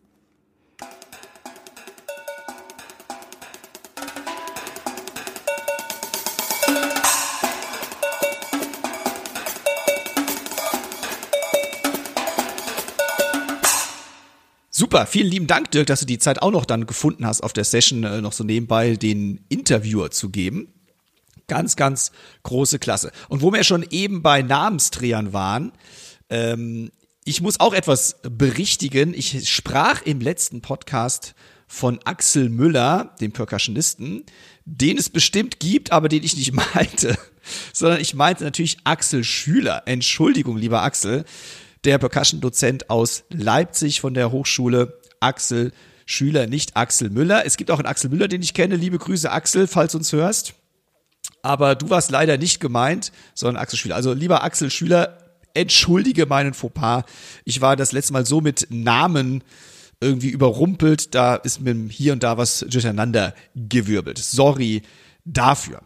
Super, 14.83 15.05
vielen 15.05 15.29
lieben 15.29 15.47
Dank, 15.47 15.71
Dirk, 15.71 15.87
dass 15.87 16.01
du 16.01 16.05
die 16.05 16.17
Zeit 16.17 16.41
auch 16.41 16.51
noch 16.51 16.65
dann 16.65 16.85
gefunden 16.85 17.25
hast, 17.25 17.39
auf 17.39 17.53
der 17.53 17.63
Session 17.63 18.03
äh, 18.03 18.19
noch 18.19 18.33
so 18.33 18.43
nebenbei 18.43 18.97
den 18.97 19.39
Interviewer 19.47 20.11
zu 20.11 20.29
geben. 20.29 20.73
Ganz, 21.47 21.77
ganz 21.77 22.11
große 22.43 22.79
Klasse. 22.79 23.13
Und 23.29 23.41
wo 23.41 23.53
wir 23.53 23.63
schon 23.63 23.85
eben 23.91 24.21
bei 24.21 24.41
Namensträgern 24.41 25.31
waren, 25.31 25.71
ähm, 26.29 26.91
ich 27.23 27.39
muss 27.39 27.61
auch 27.61 27.73
etwas 27.73 28.17
berichtigen. 28.23 29.13
Ich 29.13 29.49
sprach 29.49 30.01
im 30.01 30.19
letzten 30.19 30.59
Podcast 30.59 31.33
von 31.65 31.99
Axel 32.03 32.49
Müller, 32.49 33.15
dem 33.21 33.31
Percussionisten, 33.31 34.25
den 34.65 34.97
es 34.97 35.09
bestimmt 35.09 35.61
gibt, 35.61 35.93
aber 35.93 36.09
den 36.09 36.23
ich 36.23 36.35
nicht 36.35 36.51
meinte, 36.75 37.17
sondern 37.71 38.01
ich 38.01 38.15
meinte 38.15 38.43
natürlich 38.43 38.79
Axel 38.83 39.23
Schüler. 39.23 39.83
Entschuldigung, 39.85 40.57
lieber 40.57 40.81
Axel 40.81 41.23
der 41.83 41.97
Percussion-Dozent 41.97 42.89
aus 42.89 43.23
Leipzig 43.29 44.01
von 44.01 44.13
der 44.13 44.31
Hochschule 44.31 44.99
Axel 45.19 45.71
Schüler, 46.05 46.47
nicht 46.47 46.75
Axel 46.75 47.09
Müller. 47.09 47.45
Es 47.45 47.57
gibt 47.57 47.71
auch 47.71 47.79
einen 47.79 47.87
Axel 47.87 48.09
Müller, 48.09 48.27
den 48.27 48.41
ich 48.41 48.53
kenne. 48.53 48.75
Liebe 48.75 48.97
Grüße, 48.97 49.31
Axel, 49.31 49.67
falls 49.67 49.93
du 49.93 49.99
uns 49.99 50.11
hörst. 50.11 50.53
Aber 51.41 51.75
du 51.75 51.89
warst 51.89 52.11
leider 52.11 52.37
nicht 52.37 52.59
gemeint, 52.59 53.11
sondern 53.33 53.61
Axel 53.61 53.79
Schüler. 53.79 53.95
Also 53.95 54.13
lieber 54.13 54.43
Axel 54.43 54.69
Schüler, 54.69 55.17
entschuldige 55.53 56.25
meinen 56.25 56.53
Fauxpas. 56.53 57.03
Ich 57.45 57.61
war 57.61 57.75
das 57.75 57.91
letzte 57.91 58.13
Mal 58.13 58.25
so 58.25 58.41
mit 58.41 58.67
Namen 58.69 59.43
irgendwie 60.01 60.29
überrumpelt, 60.29 61.15
da 61.15 61.35
ist 61.35 61.61
mir 61.61 61.73
hier 61.89 62.13
und 62.13 62.23
da 62.23 62.37
was 62.37 62.65
durcheinander 62.67 63.33
gewirbelt. 63.55 64.17
Sorry 64.17 64.81
dafür. 65.23 65.81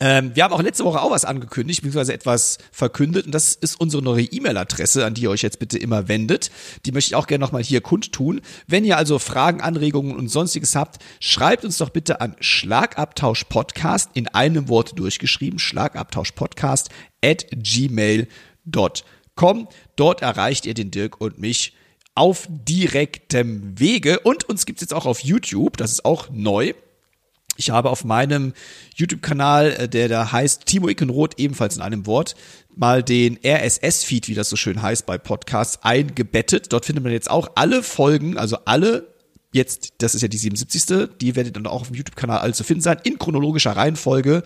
Ähm, 0.00 0.32
wir 0.34 0.42
haben 0.42 0.52
auch 0.52 0.62
letzte 0.62 0.84
Woche 0.84 1.00
auch 1.00 1.12
was 1.12 1.24
angekündigt, 1.24 1.82
beziehungsweise 1.82 2.12
etwas 2.12 2.58
verkündet, 2.72 3.26
und 3.26 3.32
das 3.32 3.54
ist 3.54 3.80
unsere 3.80 4.02
neue 4.02 4.24
E-Mail-Adresse, 4.24 5.04
an 5.04 5.14
die 5.14 5.22
ihr 5.22 5.30
euch 5.30 5.42
jetzt 5.42 5.60
bitte 5.60 5.78
immer 5.78 6.08
wendet. 6.08 6.50
Die 6.84 6.92
möchte 6.92 7.10
ich 7.10 7.14
auch 7.14 7.28
gerne 7.28 7.44
nochmal 7.44 7.62
hier 7.62 7.80
kundtun. 7.80 8.40
Wenn 8.66 8.84
ihr 8.84 8.96
also 8.96 9.20
Fragen, 9.20 9.60
Anregungen 9.60 10.16
und 10.16 10.28
sonstiges 10.28 10.74
habt, 10.74 11.02
schreibt 11.20 11.64
uns 11.64 11.78
doch 11.78 11.90
bitte 11.90 12.20
an 12.20 12.34
Schlagabtauschpodcast 12.40 14.10
in 14.14 14.26
einem 14.28 14.68
Wort 14.68 14.98
durchgeschrieben, 14.98 15.60
Schlagabtauschpodcast 15.60 16.90
at 17.24 17.46
gmail.com. 17.52 18.28
Dort 19.96 20.22
erreicht 20.22 20.66
ihr 20.66 20.74
den 20.74 20.90
Dirk 20.90 21.20
und 21.20 21.38
mich 21.38 21.74
auf 22.16 22.48
direktem 22.48 23.78
Wege. 23.78 24.20
Und 24.20 24.48
uns 24.48 24.66
gibt's 24.66 24.82
jetzt 24.82 24.94
auch 24.94 25.06
auf 25.06 25.20
YouTube, 25.20 25.76
das 25.76 25.92
ist 25.92 26.04
auch 26.04 26.30
neu. 26.30 26.72
Ich 27.56 27.70
habe 27.70 27.90
auf 27.90 28.04
meinem 28.04 28.52
YouTube-Kanal, 28.96 29.70
äh, 29.72 29.88
der 29.88 30.08
da 30.08 30.32
heißt 30.32 30.66
Timo 30.66 30.88
Ickenroth, 30.88 31.38
ebenfalls 31.38 31.76
in 31.76 31.82
einem 31.82 32.06
Wort, 32.06 32.34
mal 32.74 33.02
den 33.02 33.38
RSS-Feed, 33.44 34.28
wie 34.28 34.34
das 34.34 34.48
so 34.48 34.56
schön 34.56 34.82
heißt 34.82 35.06
bei 35.06 35.18
Podcasts, 35.18 35.78
eingebettet. 35.82 36.72
Dort 36.72 36.86
findet 36.86 37.04
man 37.04 37.12
jetzt 37.12 37.30
auch 37.30 37.52
alle 37.54 37.82
Folgen, 37.82 38.36
also 38.36 38.58
alle 38.64 39.14
jetzt, 39.52 39.94
das 39.98 40.14
ist 40.14 40.22
ja 40.22 40.28
die 40.28 40.36
77. 40.36 41.08
Die 41.20 41.36
werdet 41.36 41.56
dann 41.56 41.66
auch 41.66 41.82
auf 41.82 41.88
dem 41.88 41.96
YouTube-Kanal 41.96 42.38
alle 42.38 42.52
zu 42.52 42.64
finden 42.64 42.82
sein, 42.82 42.98
in 43.04 43.18
chronologischer 43.18 43.72
Reihenfolge, 43.72 44.42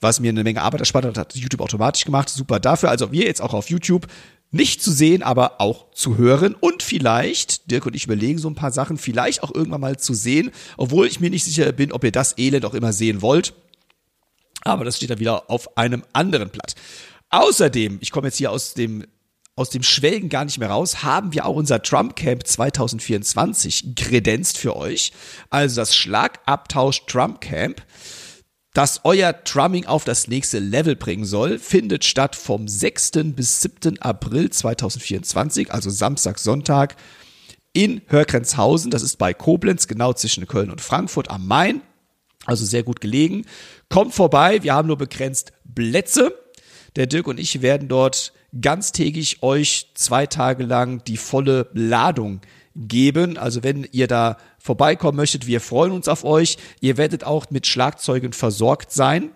was 0.00 0.20
mir 0.20 0.28
eine 0.28 0.44
Menge 0.44 0.62
Arbeit 0.62 0.80
erspart 0.80 1.04
hat, 1.04 1.18
hat 1.18 1.34
YouTube 1.34 1.60
automatisch 1.60 2.04
gemacht. 2.04 2.28
Super 2.28 2.60
dafür. 2.60 2.90
Also 2.90 3.10
wir 3.10 3.24
jetzt 3.24 3.42
auch 3.42 3.54
auf 3.54 3.70
YouTube 3.70 4.06
nicht 4.54 4.82
zu 4.82 4.92
sehen, 4.92 5.22
aber 5.22 5.60
auch 5.60 5.90
zu 5.92 6.16
hören 6.16 6.54
und 6.54 6.82
vielleicht, 6.82 7.70
Dirk 7.70 7.86
und 7.86 7.96
ich 7.96 8.04
überlegen 8.04 8.38
so 8.38 8.48
ein 8.48 8.54
paar 8.54 8.70
Sachen, 8.70 8.98
vielleicht 8.98 9.42
auch 9.42 9.52
irgendwann 9.52 9.80
mal 9.80 9.98
zu 9.98 10.14
sehen, 10.14 10.52
obwohl 10.76 11.06
ich 11.08 11.20
mir 11.20 11.28
nicht 11.28 11.44
sicher 11.44 11.70
bin, 11.72 11.92
ob 11.92 12.04
ihr 12.04 12.12
das 12.12 12.38
Elend 12.38 12.64
auch 12.64 12.74
immer 12.74 12.92
sehen 12.92 13.20
wollt. 13.20 13.52
Aber 14.62 14.84
das 14.84 14.96
steht 14.96 15.10
dann 15.10 15.18
wieder 15.18 15.50
auf 15.50 15.76
einem 15.76 16.04
anderen 16.12 16.50
Blatt. 16.50 16.74
Außerdem, 17.30 17.98
ich 18.00 18.12
komme 18.12 18.28
jetzt 18.28 18.38
hier 18.38 18.52
aus 18.52 18.74
dem 18.74 19.04
aus 19.56 19.70
dem 19.70 19.84
Schwelgen 19.84 20.28
gar 20.28 20.44
nicht 20.44 20.58
mehr 20.58 20.70
raus, 20.70 21.04
haben 21.04 21.32
wir 21.32 21.46
auch 21.46 21.54
unser 21.54 21.80
Trump 21.80 22.16
Camp 22.16 22.44
2024 22.44 23.94
kredenzt 23.94 24.58
für 24.58 24.74
euch. 24.74 25.12
Also 25.48 25.76
das 25.76 25.94
Schlagabtausch 25.94 27.06
Trump 27.06 27.40
Camp 27.40 27.80
das 28.74 29.00
euer 29.04 29.32
Drumming 29.32 29.86
auf 29.86 30.04
das 30.04 30.26
nächste 30.26 30.58
Level 30.58 30.96
bringen 30.96 31.24
soll, 31.24 31.58
findet 31.58 32.04
statt 32.04 32.34
vom 32.34 32.66
6. 32.66 33.12
bis 33.26 33.62
7. 33.62 34.02
April 34.02 34.50
2024, 34.50 35.72
also 35.72 35.90
Samstag, 35.90 36.38
Sonntag, 36.40 36.96
in 37.72 38.02
Hörgrenzhausen. 38.08 38.90
Das 38.90 39.02
ist 39.02 39.16
bei 39.16 39.32
Koblenz, 39.32 39.86
genau 39.86 40.12
zwischen 40.12 40.46
Köln 40.46 40.70
und 40.70 40.80
Frankfurt 40.80 41.30
am 41.30 41.46
Main. 41.46 41.82
Also 42.46 42.64
sehr 42.64 42.82
gut 42.82 43.00
gelegen. 43.00 43.46
Kommt 43.88 44.12
vorbei, 44.12 44.62
wir 44.62 44.74
haben 44.74 44.88
nur 44.88 44.98
begrenzt 44.98 45.52
Plätze. 45.72 46.34
Der 46.96 47.06
Dirk 47.06 47.28
und 47.28 47.38
ich 47.38 47.62
werden 47.62 47.88
dort 47.88 48.32
ganztägig 48.60 49.42
euch 49.42 49.90
zwei 49.94 50.26
Tage 50.26 50.64
lang 50.64 51.02
die 51.04 51.16
volle 51.16 51.68
Ladung 51.72 52.40
geben. 52.74 53.38
Also 53.38 53.62
wenn 53.62 53.86
ihr 53.92 54.06
da 54.06 54.36
vorbeikommen 54.58 55.16
möchtet, 55.16 55.46
wir 55.46 55.60
freuen 55.60 55.92
uns 55.92 56.08
auf 56.08 56.24
euch. 56.24 56.58
Ihr 56.80 56.96
werdet 56.96 57.24
auch 57.24 57.50
mit 57.50 57.66
Schlagzeugen 57.66 58.32
versorgt 58.32 58.92
sein. 58.92 59.30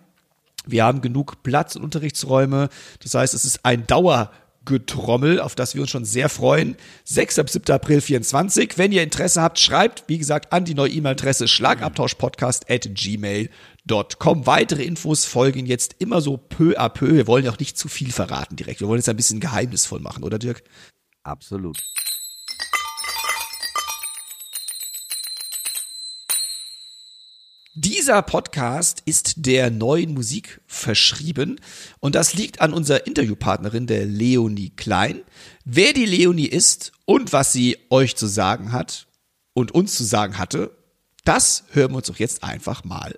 Wir 0.67 0.85
haben 0.85 1.01
genug 1.01 1.43
Platz 1.43 1.77
und 1.77 1.83
Unterrichtsräume. 1.83 2.69
Das 3.03 3.15
heißt, 3.15 3.33
es 3.33 3.45
ist 3.45 3.65
ein 3.65 3.87
Dauergetrommel, 3.87 5.41
auf 5.41 5.55
das 5.55 5.75
wir 5.75 5.81
uns 5.81 5.91
schon 5.91 6.05
sehr 6.05 6.29
freuen. 6.29 6.77
6. 7.05 7.37
bis 7.37 7.53
7. 7.53 7.73
April 7.73 8.01
24. 8.01 8.77
Wenn 8.77 8.93
ihr 8.93 9.03
Interesse 9.03 9.41
habt, 9.41 9.59
schreibt, 9.59 10.05
wie 10.09 10.19
gesagt, 10.19 10.53
an 10.53 10.65
die 10.65 10.75
neue 10.75 10.91
E-Mail-Adresse 10.91 11.49
schlagabtauschpodcast 11.49 12.71
at 12.71 12.89
gmail.com. 12.93 14.47
Weitere 14.47 14.83
Infos 14.83 15.25
folgen 15.25 15.65
jetzt 15.65 15.97
immer 16.01 16.21
so 16.21 16.37
peu 16.37 16.79
à 16.79 16.91
peu. 16.91 17.15
Wir 17.15 17.27
wollen 17.27 17.45
ja 17.45 17.53
auch 17.53 17.59
nicht 17.59 17.79
zu 17.79 17.89
viel 17.89 18.13
verraten 18.13 18.57
direkt. 18.57 18.81
Wir 18.81 18.89
wollen 18.89 19.01
es 19.01 19.09
ein 19.09 19.17
bisschen 19.17 19.41
geheimnisvoll 19.41 20.01
machen, 20.01 20.23
oder 20.23 20.39
Dirk? 20.39 20.63
Absolut. 21.23 21.79
Dieser 27.81 28.23
Podcast 28.23 29.05
ist 29.05 29.47
der 29.47 29.71
neuen 29.71 30.13
Musik 30.13 30.61
verschrieben 30.67 31.61
und 32.01 32.17
das 32.17 32.35
liegt 32.35 32.61
an 32.61 32.73
unserer 32.73 33.07
Interviewpartnerin, 33.07 33.87
der 33.87 34.05
Leonie 34.05 34.71
Klein. 34.71 35.23
Wer 35.65 35.93
die 35.93 36.05
Leonie 36.05 36.49
ist 36.49 36.91
und 37.05 37.33
was 37.33 37.53
sie 37.53 37.79
euch 37.89 38.17
zu 38.17 38.27
sagen 38.27 38.73
hat 38.73 39.07
und 39.53 39.71
uns 39.71 39.95
zu 39.95 40.03
sagen 40.03 40.39
hatte, 40.39 40.77
das 41.25 41.67
hören 41.71 41.93
wir 41.93 41.99
uns 41.99 42.09
doch 42.09 42.19
jetzt 42.19 42.43
einfach 42.43 42.83
mal. 42.83 43.15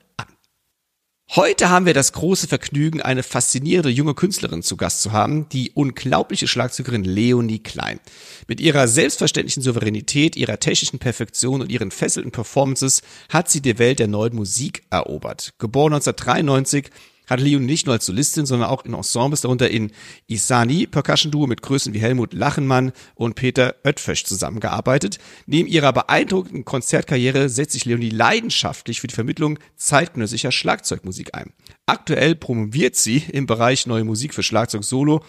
Heute 1.36 1.70
haben 1.70 1.86
wir 1.86 1.94
das 1.94 2.12
große 2.12 2.48
Vergnügen, 2.48 3.00
eine 3.00 3.22
faszinierende 3.22 3.88
junge 3.88 4.14
Künstlerin 4.14 4.64
zu 4.64 4.76
Gast 4.76 5.00
zu 5.00 5.12
haben, 5.12 5.48
die 5.50 5.70
unglaubliche 5.72 6.48
Schlagzeugerin 6.48 7.04
Leonie 7.04 7.60
Klein. 7.60 8.00
Mit 8.48 8.58
ihrer 8.60 8.88
selbstverständlichen 8.88 9.62
Souveränität, 9.62 10.34
ihrer 10.34 10.58
technischen 10.58 10.98
Perfektion 10.98 11.60
und 11.60 11.70
ihren 11.70 11.92
fesselnden 11.92 12.32
Performances 12.32 13.02
hat 13.28 13.48
sie 13.48 13.60
die 13.60 13.78
Welt 13.78 14.00
der 14.00 14.08
neuen 14.08 14.34
Musik 14.34 14.82
erobert. 14.90 15.54
Geboren 15.58 15.92
1993 15.92 16.90
hat 17.30 17.40
Leon 17.40 17.64
nicht 17.64 17.86
nur 17.86 17.94
als 17.94 18.04
Solistin, 18.04 18.44
sondern 18.44 18.68
auch 18.68 18.84
in 18.84 18.92
Ensembles, 18.92 19.42
darunter 19.42 19.70
in 19.70 19.92
Isani, 20.26 20.86
Percussion 20.86 21.30
Duo 21.30 21.46
mit 21.46 21.62
Größen 21.62 21.94
wie 21.94 22.00
Helmut 22.00 22.34
Lachenmann 22.34 22.92
und 23.14 23.36
Peter 23.36 23.76
Oetfösch 23.84 24.24
zusammengearbeitet. 24.24 25.18
Neben 25.46 25.68
ihrer 25.68 25.92
beeindruckenden 25.92 26.64
Konzertkarriere 26.64 27.48
setzt 27.48 27.72
sich 27.72 27.84
Leonie 27.84 28.10
leidenschaftlich 28.10 29.00
für 29.00 29.06
die 29.06 29.14
Vermittlung 29.14 29.58
zeitgenössischer 29.76 30.52
Schlagzeugmusik 30.52 31.34
ein. 31.34 31.52
Aktuell 31.86 32.34
promoviert 32.34 32.96
sie 32.96 33.22
im 33.32 33.46
Bereich 33.46 33.86
Neue 33.86 34.04
Musik 34.04 34.34
für 34.34 34.42
Schlagzeug 34.42 34.84
Solo 34.84 35.24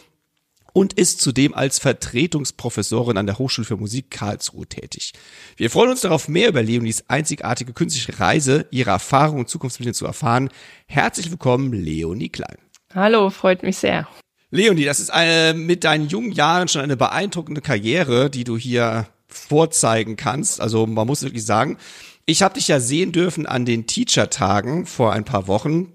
und 0.73 0.93
ist 0.93 1.21
zudem 1.21 1.53
als 1.53 1.79
Vertretungsprofessorin 1.79 3.17
an 3.17 3.25
der 3.25 3.37
Hochschule 3.37 3.65
für 3.65 3.77
Musik 3.77 4.09
Karlsruhe 4.09 4.67
tätig. 4.67 5.13
Wir 5.57 5.69
freuen 5.69 5.91
uns 5.91 6.01
darauf, 6.01 6.27
mehr 6.27 6.49
über 6.49 6.63
Leonies 6.63 7.05
einzigartige 7.07 7.73
künstliche 7.73 8.19
Reise, 8.19 8.67
ihre 8.71 8.91
Erfahrungen 8.91 9.41
und 9.41 9.49
Zukunftspläne 9.49 9.93
zu 9.93 10.05
erfahren. 10.05 10.49
Herzlich 10.85 11.29
willkommen, 11.29 11.73
Leonie 11.73 12.29
Klein. 12.29 12.57
Hallo, 12.93 13.29
freut 13.29 13.63
mich 13.63 13.77
sehr. 13.77 14.07
Leonie, 14.49 14.83
das 14.83 14.99
ist 14.99 15.11
eine, 15.11 15.57
mit 15.57 15.83
deinen 15.83 16.09
jungen 16.09 16.33
Jahren 16.33 16.67
schon 16.67 16.81
eine 16.81 16.97
beeindruckende 16.97 17.61
Karriere, 17.61 18.29
die 18.29 18.43
du 18.43 18.57
hier 18.57 19.07
vorzeigen 19.27 20.17
kannst. 20.17 20.59
Also 20.59 20.85
man 20.85 21.07
muss 21.07 21.23
wirklich 21.23 21.45
sagen, 21.45 21.77
ich 22.25 22.41
habe 22.41 22.55
dich 22.55 22.67
ja 22.67 22.79
sehen 22.79 23.13
dürfen 23.13 23.45
an 23.45 23.65
den 23.65 23.87
Teacher-Tagen 23.87 24.85
vor 24.85 25.13
ein 25.13 25.23
paar 25.23 25.47
Wochen 25.47 25.93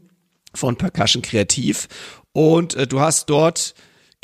von 0.54 0.76
Percussion 0.76 1.22
Kreativ 1.22 1.88
und 2.32 2.74
äh, 2.74 2.86
du 2.86 3.00
hast 3.00 3.30
dort 3.30 3.74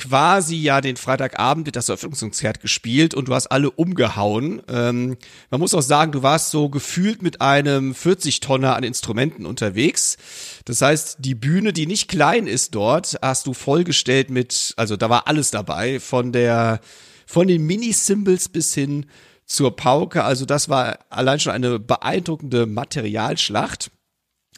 quasi 0.03 0.57
ja 0.57 0.81
den 0.81 0.97
Freitagabend 0.97 1.67
mit 1.67 1.77
das 1.77 1.88
Eröffnungskonzert 1.88 2.61
gespielt 2.61 3.15
und 3.15 3.29
du 3.29 3.35
hast 3.35 3.47
alle 3.47 3.71
umgehauen. 3.71 4.61
Ähm, 4.69 5.17
man 5.51 5.61
muss 5.61 5.75
auch 5.75 5.83
sagen, 5.83 6.11
du 6.11 6.25
warst 6.25 6.51
so 6.51 6.69
gefühlt 6.69 7.23
mit 7.23 7.41
einem 7.41 7.93
40-Tonner 7.93 8.75
an 8.75 8.83
Instrumenten 8.83 9.47
unterwegs. 9.47 10.17
Das 10.65 10.83
heißt, 10.83 11.19
die 11.21 11.37
Bühne, 11.37 11.73
die 11.73 11.87
nicht 11.87 12.09
klein 12.09 12.49
ist 12.49 12.75
dort, 12.75 13.17
hast 13.23 13.47
du 13.47 13.55
vollgestellt 13.55 14.29
mit, 14.29 14.75
also 14.77 14.97
da 14.97 15.09
war 15.09 15.29
alles 15.29 15.53
dabei, 15.53 16.01
von 16.01 16.33
der, 16.33 16.81
von 17.25 17.47
den 17.47 17.65
Mini-Symbols 17.65 18.49
bis 18.49 18.75
hin 18.75 19.07
zur 19.47 19.77
Pauke. 19.77 20.25
Also 20.25 20.47
das 20.47 20.69
war 20.69 20.99
allein 21.11 21.38
schon 21.38 21.53
eine 21.53 21.79
beeindruckende 21.79 22.67
Materialschlacht. 22.67 23.93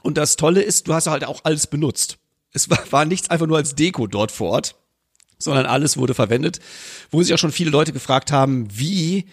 Und 0.02 0.16
das 0.16 0.36
Tolle 0.36 0.62
ist, 0.62 0.88
du 0.88 0.94
hast 0.94 1.06
halt 1.06 1.26
auch 1.26 1.42
alles 1.44 1.66
benutzt. 1.66 2.16
Es 2.50 2.70
war, 2.70 2.78
war 2.90 3.04
nichts 3.04 3.28
einfach 3.28 3.46
nur 3.46 3.58
als 3.58 3.74
Deko 3.74 4.06
dort 4.06 4.32
vor 4.32 4.50
Ort 4.50 4.76
sondern 5.38 5.66
alles 5.66 5.96
wurde 5.96 6.14
verwendet, 6.14 6.60
wo 7.10 7.22
sich 7.22 7.34
auch 7.34 7.38
schon 7.38 7.52
viele 7.52 7.70
Leute 7.70 7.92
gefragt 7.92 8.32
haben, 8.32 8.68
wie 8.70 9.26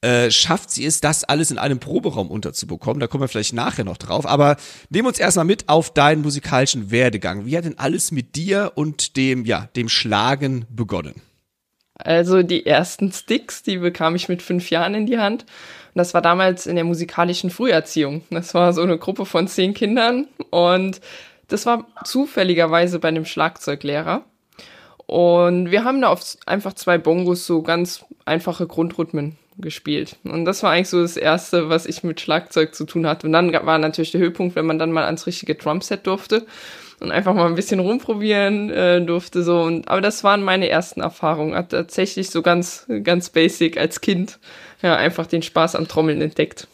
äh, 0.00 0.30
schafft 0.30 0.70
sie 0.70 0.86
es, 0.86 1.00
das 1.00 1.24
alles 1.24 1.50
in 1.50 1.58
einem 1.58 1.80
Proberaum 1.80 2.30
unterzubekommen. 2.30 3.00
Da 3.00 3.08
kommen 3.08 3.24
wir 3.24 3.28
vielleicht 3.28 3.52
nachher 3.52 3.84
noch 3.84 3.96
drauf. 3.96 4.26
Aber 4.26 4.56
nehmen 4.90 5.08
uns 5.08 5.18
erstmal 5.18 5.44
mit 5.44 5.68
auf 5.68 5.92
deinen 5.92 6.22
musikalischen 6.22 6.92
Werdegang. 6.92 7.46
Wie 7.46 7.56
hat 7.56 7.64
denn 7.64 7.78
alles 7.78 8.12
mit 8.12 8.36
dir 8.36 8.72
und 8.76 9.16
dem, 9.16 9.44
ja, 9.44 9.68
dem 9.74 9.88
Schlagen 9.88 10.66
begonnen? 10.70 11.20
Also 11.96 12.44
die 12.44 12.64
ersten 12.64 13.10
Sticks, 13.10 13.64
die 13.64 13.78
bekam 13.78 14.14
ich 14.14 14.28
mit 14.28 14.40
fünf 14.40 14.70
Jahren 14.70 14.94
in 14.94 15.06
die 15.06 15.18
Hand. 15.18 15.42
Und 15.42 15.96
das 15.98 16.14
war 16.14 16.22
damals 16.22 16.66
in 16.66 16.76
der 16.76 16.84
musikalischen 16.84 17.50
Früherziehung. 17.50 18.22
Das 18.30 18.54
war 18.54 18.72
so 18.72 18.82
eine 18.82 18.98
Gruppe 18.98 19.26
von 19.26 19.48
zehn 19.48 19.74
Kindern. 19.74 20.28
Und 20.50 21.00
das 21.48 21.66
war 21.66 21.88
zufälligerweise 22.04 23.00
bei 23.00 23.08
einem 23.08 23.24
Schlagzeuglehrer. 23.24 24.24
Und 25.08 25.70
wir 25.70 25.84
haben 25.84 26.02
da 26.02 26.08
auf 26.08 26.36
einfach 26.44 26.74
zwei 26.74 26.98
Bongos 26.98 27.46
so 27.46 27.62
ganz 27.62 28.04
einfache 28.26 28.66
Grundrhythmen 28.66 29.38
gespielt. 29.56 30.16
Und 30.24 30.44
das 30.44 30.62
war 30.62 30.72
eigentlich 30.72 30.90
so 30.90 31.00
das 31.00 31.16
Erste, 31.16 31.70
was 31.70 31.86
ich 31.86 32.04
mit 32.04 32.20
Schlagzeug 32.20 32.74
zu 32.74 32.84
tun 32.84 33.06
hatte. 33.06 33.26
Und 33.26 33.32
dann 33.32 33.50
war 33.52 33.78
natürlich 33.78 34.12
der 34.12 34.20
Höhepunkt, 34.20 34.54
wenn 34.54 34.66
man 34.66 34.78
dann 34.78 34.92
mal 34.92 35.06
ans 35.06 35.26
richtige 35.26 35.54
Drumset 35.54 36.06
durfte 36.06 36.44
und 37.00 37.10
einfach 37.10 37.32
mal 37.32 37.46
ein 37.46 37.54
bisschen 37.54 37.80
rumprobieren 37.80 38.68
äh, 38.68 39.00
durfte. 39.00 39.42
So. 39.42 39.62
Und, 39.62 39.88
aber 39.88 40.02
das 40.02 40.24
waren 40.24 40.42
meine 40.42 40.68
ersten 40.68 41.00
Erfahrungen. 41.00 41.54
Hat 41.54 41.70
tatsächlich 41.70 42.28
so 42.28 42.42
ganz, 42.42 42.86
ganz 43.02 43.30
basic 43.30 43.78
als 43.78 44.02
Kind 44.02 44.38
ja, 44.82 44.94
einfach 44.94 45.26
den 45.26 45.40
Spaß 45.40 45.74
am 45.74 45.88
Trommeln 45.88 46.20
entdeckt. 46.20 46.68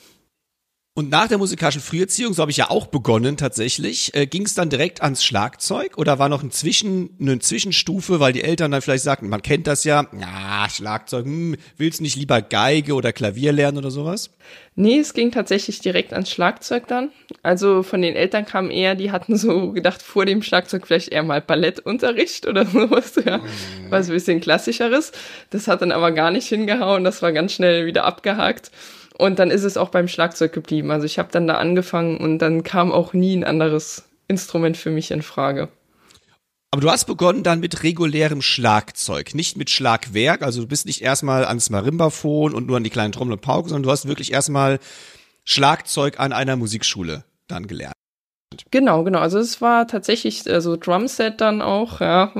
Und 0.96 1.10
nach 1.10 1.26
der 1.26 1.38
musikalischen 1.38 1.80
Früherziehung, 1.80 2.34
so 2.34 2.40
habe 2.40 2.52
ich 2.52 2.56
ja 2.56 2.70
auch 2.70 2.86
begonnen 2.86 3.36
tatsächlich, 3.36 4.14
äh, 4.14 4.28
ging 4.28 4.42
es 4.42 4.54
dann 4.54 4.70
direkt 4.70 5.02
ans 5.02 5.24
Schlagzeug 5.24 5.98
oder 5.98 6.20
war 6.20 6.28
noch 6.28 6.44
ein 6.44 6.52
Zwischen, 6.52 7.10
eine 7.20 7.40
Zwischenstufe, 7.40 8.20
weil 8.20 8.32
die 8.32 8.44
Eltern 8.44 8.70
dann 8.70 8.80
vielleicht 8.80 9.02
sagten, 9.02 9.28
man 9.28 9.42
kennt 9.42 9.66
das 9.66 9.82
ja, 9.82 10.06
ja, 10.16 10.68
Schlagzeug, 10.70 11.24
hm, 11.24 11.56
willst 11.76 11.98
du 11.98 12.04
nicht 12.04 12.14
lieber 12.14 12.40
Geige 12.42 12.94
oder 12.94 13.12
Klavier 13.12 13.50
lernen 13.50 13.78
oder 13.78 13.90
sowas? 13.90 14.30
Nee, 14.76 15.00
es 15.00 15.14
ging 15.14 15.32
tatsächlich 15.32 15.80
direkt 15.80 16.12
ans 16.12 16.30
Schlagzeug 16.30 16.86
dann. 16.86 17.10
Also 17.42 17.82
von 17.82 18.00
den 18.00 18.14
Eltern 18.14 18.46
kam 18.46 18.70
eher, 18.70 18.94
die 18.94 19.10
hatten 19.10 19.36
so 19.36 19.72
gedacht, 19.72 20.00
vor 20.00 20.26
dem 20.26 20.42
Schlagzeug 20.42 20.86
vielleicht 20.86 21.08
eher 21.08 21.24
mal 21.24 21.40
Ballettunterricht 21.40 22.46
oder 22.46 22.66
sowas, 22.72 23.14
ja, 23.24 23.40
was 23.90 24.06
ein 24.06 24.14
bisschen 24.14 24.40
klassischeres. 24.40 25.10
Das 25.50 25.66
hat 25.66 25.82
dann 25.82 25.90
aber 25.90 26.12
gar 26.12 26.30
nicht 26.30 26.46
hingehauen, 26.46 27.02
das 27.02 27.20
war 27.20 27.32
ganz 27.32 27.52
schnell 27.52 27.84
wieder 27.84 28.04
abgehakt. 28.04 28.70
Und 29.16 29.38
dann 29.38 29.50
ist 29.50 29.62
es 29.62 29.76
auch 29.76 29.90
beim 29.90 30.08
Schlagzeug 30.08 30.52
geblieben. 30.52 30.90
Also 30.90 31.06
ich 31.06 31.18
habe 31.18 31.30
dann 31.30 31.46
da 31.46 31.54
angefangen 31.54 32.18
und 32.18 32.38
dann 32.38 32.64
kam 32.64 32.90
auch 32.90 33.12
nie 33.12 33.36
ein 33.36 33.44
anderes 33.44 34.04
Instrument 34.26 34.76
für 34.76 34.90
mich 34.90 35.10
in 35.10 35.22
Frage. 35.22 35.68
Aber 36.72 36.80
du 36.80 36.90
hast 36.90 37.04
begonnen 37.04 37.44
dann 37.44 37.60
mit 37.60 37.84
regulärem 37.84 38.42
Schlagzeug, 38.42 39.32
nicht 39.32 39.56
mit 39.56 39.70
Schlagwerk. 39.70 40.42
Also 40.42 40.62
du 40.62 40.66
bist 40.66 40.86
nicht 40.86 41.02
erstmal 41.02 41.44
ans 41.44 41.70
Marimbaphon 41.70 42.52
und 42.52 42.66
nur 42.66 42.76
an 42.76 42.82
die 42.82 42.90
kleinen 42.90 43.12
Trommel 43.12 43.34
und 43.34 43.42
Pauke, 43.42 43.68
sondern 43.68 43.84
du 43.84 43.92
hast 43.92 44.08
wirklich 44.08 44.32
erstmal 44.32 44.80
Schlagzeug 45.44 46.18
an 46.18 46.32
einer 46.32 46.56
Musikschule 46.56 47.24
dann 47.46 47.68
gelernt. 47.68 47.93
Genau, 48.70 49.04
genau. 49.04 49.18
Also 49.18 49.38
es 49.38 49.60
war 49.60 49.86
tatsächlich 49.86 50.50
also 50.50 50.76
Drumset 50.76 51.40
dann 51.40 51.62
auch, 51.62 52.00
ja, 52.00 52.32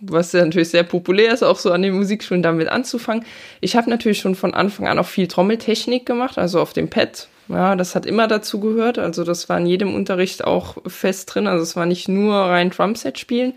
was 0.00 0.32
ja 0.32 0.44
natürlich 0.44 0.70
sehr 0.70 0.82
populär 0.82 1.32
ist, 1.32 1.42
auch 1.42 1.58
so 1.58 1.70
an 1.72 1.82
den 1.82 1.94
Musikschulen 1.94 2.42
damit 2.42 2.68
anzufangen. 2.68 3.24
Ich 3.60 3.76
habe 3.76 3.90
natürlich 3.90 4.18
schon 4.18 4.34
von 4.34 4.54
Anfang 4.54 4.88
an 4.88 4.98
auch 4.98 5.06
viel 5.06 5.28
Trommeltechnik 5.28 6.06
gemacht, 6.06 6.38
also 6.38 6.60
auf 6.60 6.72
dem 6.72 6.90
Pad. 6.90 7.28
Ja, 7.48 7.76
das 7.76 7.94
hat 7.94 8.06
immer 8.06 8.26
dazu 8.26 8.60
gehört. 8.60 8.98
Also 8.98 9.24
das 9.24 9.48
war 9.48 9.58
in 9.58 9.66
jedem 9.66 9.94
Unterricht 9.94 10.44
auch 10.44 10.78
fest 10.86 11.34
drin. 11.34 11.46
Also 11.46 11.62
es 11.62 11.76
war 11.76 11.86
nicht 11.86 12.08
nur 12.08 12.34
rein 12.34 12.70
Drumset 12.70 13.18
spielen. 13.18 13.54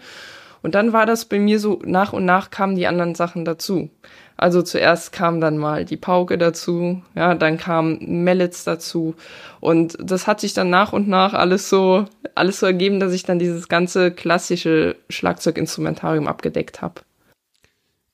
Und 0.61 0.75
dann 0.75 0.91
war 0.91 1.05
das 1.05 1.25
bei 1.25 1.39
mir 1.39 1.59
so, 1.59 1.79
nach 1.85 2.13
und 2.13 2.25
nach 2.25 2.49
kamen 2.49 2.75
die 2.75 2.87
anderen 2.87 3.15
Sachen 3.15 3.45
dazu. 3.45 3.89
Also 4.37 4.61
zuerst 4.61 5.11
kam 5.11 5.41
dann 5.41 5.57
mal 5.57 5.83
die 5.83 5.97
Pauke 5.97 6.37
dazu, 6.37 7.01
ja, 7.15 7.33
dann 7.33 7.57
kam 7.57 7.97
Mellets 7.99 8.63
dazu 8.63 9.15
und 9.59 9.97
das 9.99 10.27
hat 10.27 10.39
sich 10.39 10.53
dann 10.53 10.69
nach 10.69 10.93
und 10.93 11.07
nach 11.07 11.33
alles 11.33 11.69
so 11.69 12.05
alles 12.35 12.59
so 12.59 12.67
ergeben, 12.67 12.99
dass 12.99 13.13
ich 13.13 13.23
dann 13.23 13.39
dieses 13.39 13.67
ganze 13.67 14.11
klassische 14.11 14.95
Schlagzeuginstrumentarium 15.09 16.27
abgedeckt 16.27 16.83
habe. 16.83 17.01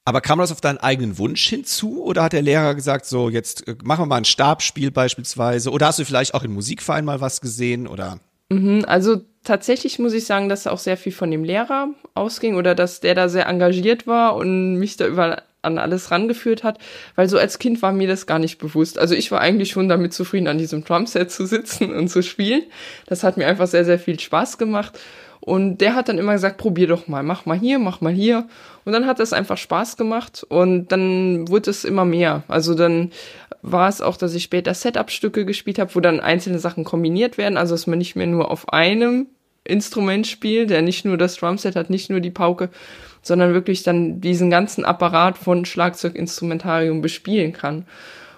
Aber 0.05 0.21
kam 0.21 0.39
das 0.39 0.51
auf 0.51 0.61
deinen 0.61 0.77
eigenen 0.77 1.17
Wunsch 1.17 1.45
hinzu 1.47 2.03
oder 2.03 2.23
hat 2.23 2.33
der 2.33 2.41
Lehrer 2.41 2.75
gesagt, 2.75 3.05
so 3.05 3.29
jetzt 3.29 3.67
äh, 3.67 3.75
machen 3.83 4.03
wir 4.03 4.05
mal 4.07 4.17
ein 4.17 4.25
Stabspiel 4.25 4.91
beispielsweise 4.91 5.71
oder 5.71 5.87
hast 5.87 5.99
du 5.99 6.05
vielleicht 6.05 6.33
auch 6.33 6.43
im 6.43 6.53
Musikverein 6.53 7.05
mal 7.05 7.21
was 7.21 7.41
gesehen 7.41 7.87
oder? 7.87 8.19
Mhm, 8.49 8.83
also 8.87 9.21
tatsächlich 9.43 9.99
muss 9.99 10.13
ich 10.13 10.25
sagen, 10.25 10.49
dass 10.49 10.67
auch 10.67 10.79
sehr 10.79 10.97
viel 10.97 11.11
von 11.11 11.31
dem 11.31 11.43
Lehrer 11.43 11.89
ausging 12.13 12.55
oder 12.55 12.75
dass 12.75 12.99
der 12.99 13.15
da 13.15 13.29
sehr 13.29 13.47
engagiert 13.47 14.05
war 14.05 14.35
und 14.35 14.75
mich 14.75 14.97
da 14.97 15.07
über 15.07 15.43
an 15.63 15.77
alles 15.77 16.11
rangeführt 16.11 16.63
hat, 16.63 16.77
weil 17.15 17.27
so 17.29 17.37
als 17.37 17.59
Kind 17.59 17.81
war 17.81 17.91
mir 17.91 18.07
das 18.07 18.27
gar 18.27 18.39
nicht 18.39 18.57
bewusst. 18.57 18.99
Also 18.99 19.15
ich 19.15 19.31
war 19.31 19.41
eigentlich 19.41 19.71
schon 19.71 19.89
damit 19.89 20.13
zufrieden, 20.13 20.47
an 20.47 20.57
diesem 20.57 20.83
Drumset 20.83 21.31
zu 21.31 21.45
sitzen 21.45 21.93
und 21.93 22.09
zu 22.09 22.21
spielen. 22.21 22.63
Das 23.07 23.23
hat 23.23 23.37
mir 23.37 23.47
einfach 23.47 23.67
sehr, 23.67 23.85
sehr 23.85 23.99
viel 23.99 24.19
Spaß 24.19 24.57
gemacht. 24.57 24.99
Und 25.45 25.79
der 25.79 25.95
hat 25.95 26.07
dann 26.07 26.19
immer 26.19 26.33
gesagt, 26.33 26.57
probier 26.57 26.87
doch 26.87 27.09
mal, 27.09 27.21
mach 27.21 27.45
mal 27.45 27.57
hier, 27.57 27.77
mach 27.77 27.99
mal 27.99 28.13
hier. 28.13 28.47
Und 28.85 28.93
dann 28.93 29.05
hat 29.05 29.19
es 29.19 29.33
einfach 29.33 29.57
Spaß 29.57 29.97
gemacht 29.97 30.45
und 30.47 30.87
dann 30.93 31.49
wurde 31.49 31.69
es 31.69 31.83
immer 31.83 32.05
mehr. 32.05 32.43
Also 32.47 32.75
dann 32.75 33.11
war 33.61 33.89
es 33.89 33.99
auch, 33.99 34.15
dass 34.15 34.35
ich 34.35 34.43
später 34.43 34.73
Setup-Stücke 34.73 35.45
gespielt 35.45 35.79
habe, 35.79 35.93
wo 35.95 35.99
dann 35.99 36.21
einzelne 36.21 36.59
Sachen 36.59 36.85
kombiniert 36.85 37.37
werden, 37.37 37.57
also 37.57 37.73
dass 37.73 37.87
man 37.87 37.97
nicht 37.97 38.15
mehr 38.15 38.27
nur 38.27 38.51
auf 38.51 38.71
einem 38.71 39.27
Instrument 39.65 40.27
spielt, 40.27 40.69
der 40.69 40.81
nicht 40.81 41.03
nur 41.03 41.17
das 41.17 41.35
Drumset 41.35 41.75
hat, 41.75 41.89
nicht 41.89 42.09
nur 42.09 42.19
die 42.19 42.31
Pauke, 42.31 42.69
sondern 43.23 43.53
wirklich 43.53 43.81
dann 43.81 44.21
diesen 44.21 44.51
ganzen 44.51 44.85
Apparat 44.85 45.37
von 45.39 45.65
Schlagzeuginstrumentarium 45.65 47.01
bespielen 47.01 47.53
kann. 47.53 47.85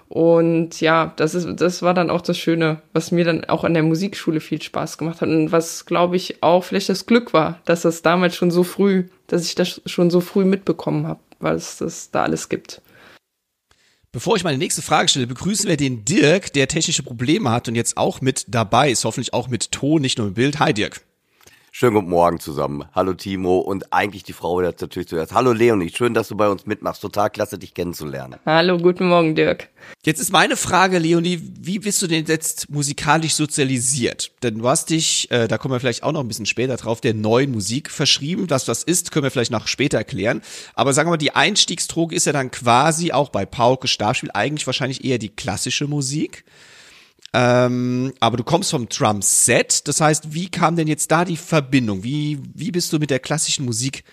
Und 0.08 0.80
ja, 0.80 1.12
das 1.16 1.34
ist, 1.34 1.48
das 1.60 1.82
war 1.82 1.92
dann 1.92 2.10
auch 2.10 2.20
das 2.20 2.38
Schöne, 2.38 2.80
was 2.92 3.10
mir 3.10 3.24
dann 3.24 3.44
auch 3.46 3.64
an 3.64 3.74
der 3.74 3.82
Musikschule 3.82 4.40
viel 4.40 4.62
Spaß 4.62 4.98
gemacht 4.98 5.20
hat 5.20 5.28
und 5.28 5.50
was, 5.50 5.84
glaube 5.84 6.14
ich, 6.14 6.42
auch 6.42 6.62
vielleicht 6.62 6.88
das 6.88 7.06
Glück 7.06 7.32
war, 7.32 7.60
dass 7.64 7.82
das 7.82 8.02
damals 8.02 8.36
schon 8.36 8.52
so 8.52 8.62
früh, 8.62 9.08
dass 9.26 9.44
ich 9.44 9.56
das 9.56 9.82
schon 9.84 10.10
so 10.10 10.20
früh 10.20 10.44
mitbekommen 10.44 11.08
habe, 11.08 11.20
weil 11.40 11.56
es 11.56 11.78
das 11.78 12.12
da 12.12 12.22
alles 12.22 12.48
gibt. 12.48 12.80
Bevor 14.12 14.36
ich 14.36 14.44
meine 14.44 14.58
nächste 14.58 14.80
Frage 14.80 15.08
stelle, 15.08 15.26
begrüßen 15.26 15.68
wir 15.68 15.76
den 15.76 16.04
Dirk, 16.04 16.52
der 16.52 16.68
technische 16.68 17.02
Probleme 17.02 17.50
hat 17.50 17.68
und 17.68 17.74
jetzt 17.74 17.96
auch 17.96 18.20
mit 18.20 18.46
dabei 18.48 18.90
ist, 18.90 19.04
hoffentlich 19.04 19.34
auch 19.34 19.48
mit 19.48 19.72
Ton, 19.72 20.00
nicht 20.00 20.18
nur 20.18 20.28
mit 20.28 20.36
Bild. 20.36 20.60
Hi 20.60 20.72
Dirk. 20.72 21.05
Schönen 21.78 21.94
guten 21.94 22.08
Morgen 22.08 22.40
zusammen. 22.40 22.86
Hallo 22.94 23.12
Timo 23.12 23.58
und 23.58 23.92
eigentlich 23.92 24.22
die 24.22 24.32
Frau 24.32 24.62
jetzt 24.62 24.80
natürlich 24.80 25.08
zuerst. 25.08 25.34
Hallo 25.34 25.52
Leonie, 25.52 25.92
schön, 25.94 26.14
dass 26.14 26.28
du 26.28 26.34
bei 26.34 26.48
uns 26.48 26.64
mitmachst. 26.64 27.02
Total 27.02 27.28
klasse, 27.28 27.58
dich 27.58 27.74
kennenzulernen. 27.74 28.40
Hallo, 28.46 28.78
guten 28.78 29.08
Morgen, 29.08 29.34
Dirk. 29.34 29.68
Jetzt 30.02 30.18
ist 30.18 30.32
meine 30.32 30.56
Frage, 30.56 30.98
Leonie, 30.98 31.38
wie 31.60 31.78
bist 31.78 32.00
du 32.00 32.06
denn 32.06 32.24
jetzt 32.24 32.70
musikalisch 32.70 33.34
sozialisiert? 33.34 34.32
Denn 34.42 34.56
du 34.56 34.66
hast 34.66 34.88
dich, 34.88 35.30
äh, 35.30 35.48
da 35.48 35.58
kommen 35.58 35.74
wir 35.74 35.80
vielleicht 35.80 36.02
auch 36.02 36.12
noch 36.12 36.20
ein 36.20 36.28
bisschen 36.28 36.46
später 36.46 36.76
drauf, 36.76 37.02
der 37.02 37.12
neuen 37.12 37.52
Musik 37.52 37.90
verschrieben. 37.90 38.48
Was 38.48 38.64
das 38.64 38.82
ist, 38.82 39.12
können 39.12 39.24
wir 39.24 39.30
vielleicht 39.30 39.52
noch 39.52 39.68
später 39.68 39.98
erklären. 39.98 40.40
Aber 40.72 40.94
sagen 40.94 41.08
wir 41.08 41.10
mal, 41.10 41.16
die 41.18 41.34
Einstiegsdroge 41.34 42.16
ist 42.16 42.24
ja 42.24 42.32
dann 42.32 42.50
quasi 42.50 43.12
auch 43.12 43.28
bei 43.28 43.44
Pauke 43.44 43.86
Stabspiel 43.86 44.30
eigentlich 44.32 44.66
wahrscheinlich 44.66 45.04
eher 45.04 45.18
die 45.18 45.28
klassische 45.28 45.86
Musik. 45.86 46.46
Ähm, 47.38 48.14
aber 48.18 48.38
du 48.38 48.44
kommst 48.44 48.70
vom 48.70 48.88
Drum 48.88 49.20
Set. 49.20 49.86
Das 49.88 50.00
heißt, 50.00 50.32
wie 50.32 50.48
kam 50.48 50.74
denn 50.74 50.88
jetzt 50.88 51.10
da 51.10 51.26
die 51.26 51.36
Verbindung? 51.36 52.02
Wie, 52.02 52.40
wie 52.54 52.70
bist 52.70 52.92
du 52.94 52.98
mit 52.98 53.10
der 53.10 53.18
klassischen 53.18 53.66
Musik 53.66 54.04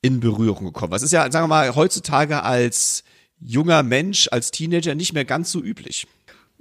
in 0.00 0.18
Berührung 0.18 0.64
gekommen? 0.64 0.90
Was 0.90 1.02
ist 1.02 1.12
ja, 1.12 1.30
sagen 1.30 1.44
wir 1.44 1.48
mal, 1.48 1.76
heutzutage 1.76 2.42
als 2.42 3.04
junger 3.44 3.82
Mensch, 3.82 4.28
als 4.30 4.50
Teenager 4.50 4.94
nicht 4.94 5.12
mehr 5.12 5.24
ganz 5.24 5.52
so 5.52 5.60
üblich. 5.60 6.06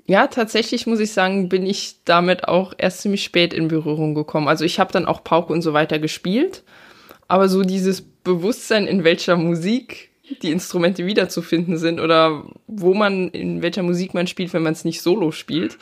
Ja, 0.08 0.28
tatsächlich 0.28 0.88
muss 0.88 1.00
ich 1.00 1.12
sagen, 1.12 1.48
bin 1.48 1.66
ich 1.66 2.04
damit 2.06 2.48
auch 2.48 2.74
erst 2.78 3.02
ziemlich 3.02 3.24
spät 3.24 3.54
in 3.54 3.68
Berührung 3.68 4.16
gekommen. 4.16 4.48
Also 4.48 4.66
ich 4.66 4.80
habe 4.80 4.92
dann 4.92 5.06
auch 5.06 5.24
Pauke 5.24 5.54
und 5.54 5.62
so 5.62 5.74
weiter 5.74 6.00
gespielt, 6.00 6.64
aber 7.28 7.50
so 7.50 7.62
dieses 7.62 8.02
Bewusstsein, 8.02 8.88
in 8.88 9.04
welcher 9.04 9.38
Musik 9.38 10.10
die 10.42 10.52
Instrumente 10.52 11.06
wiederzufinden 11.06 11.78
sind 11.78 12.00
oder 12.00 12.44
wo 12.68 12.94
man, 12.94 13.30
in 13.30 13.62
welcher 13.62 13.84
Musik 13.84 14.14
man 14.14 14.28
spielt, 14.28 14.54
wenn 14.54 14.64
man 14.64 14.74
es 14.74 14.86
nicht 14.86 15.02
solo 15.02 15.32
spielt, 15.32 15.78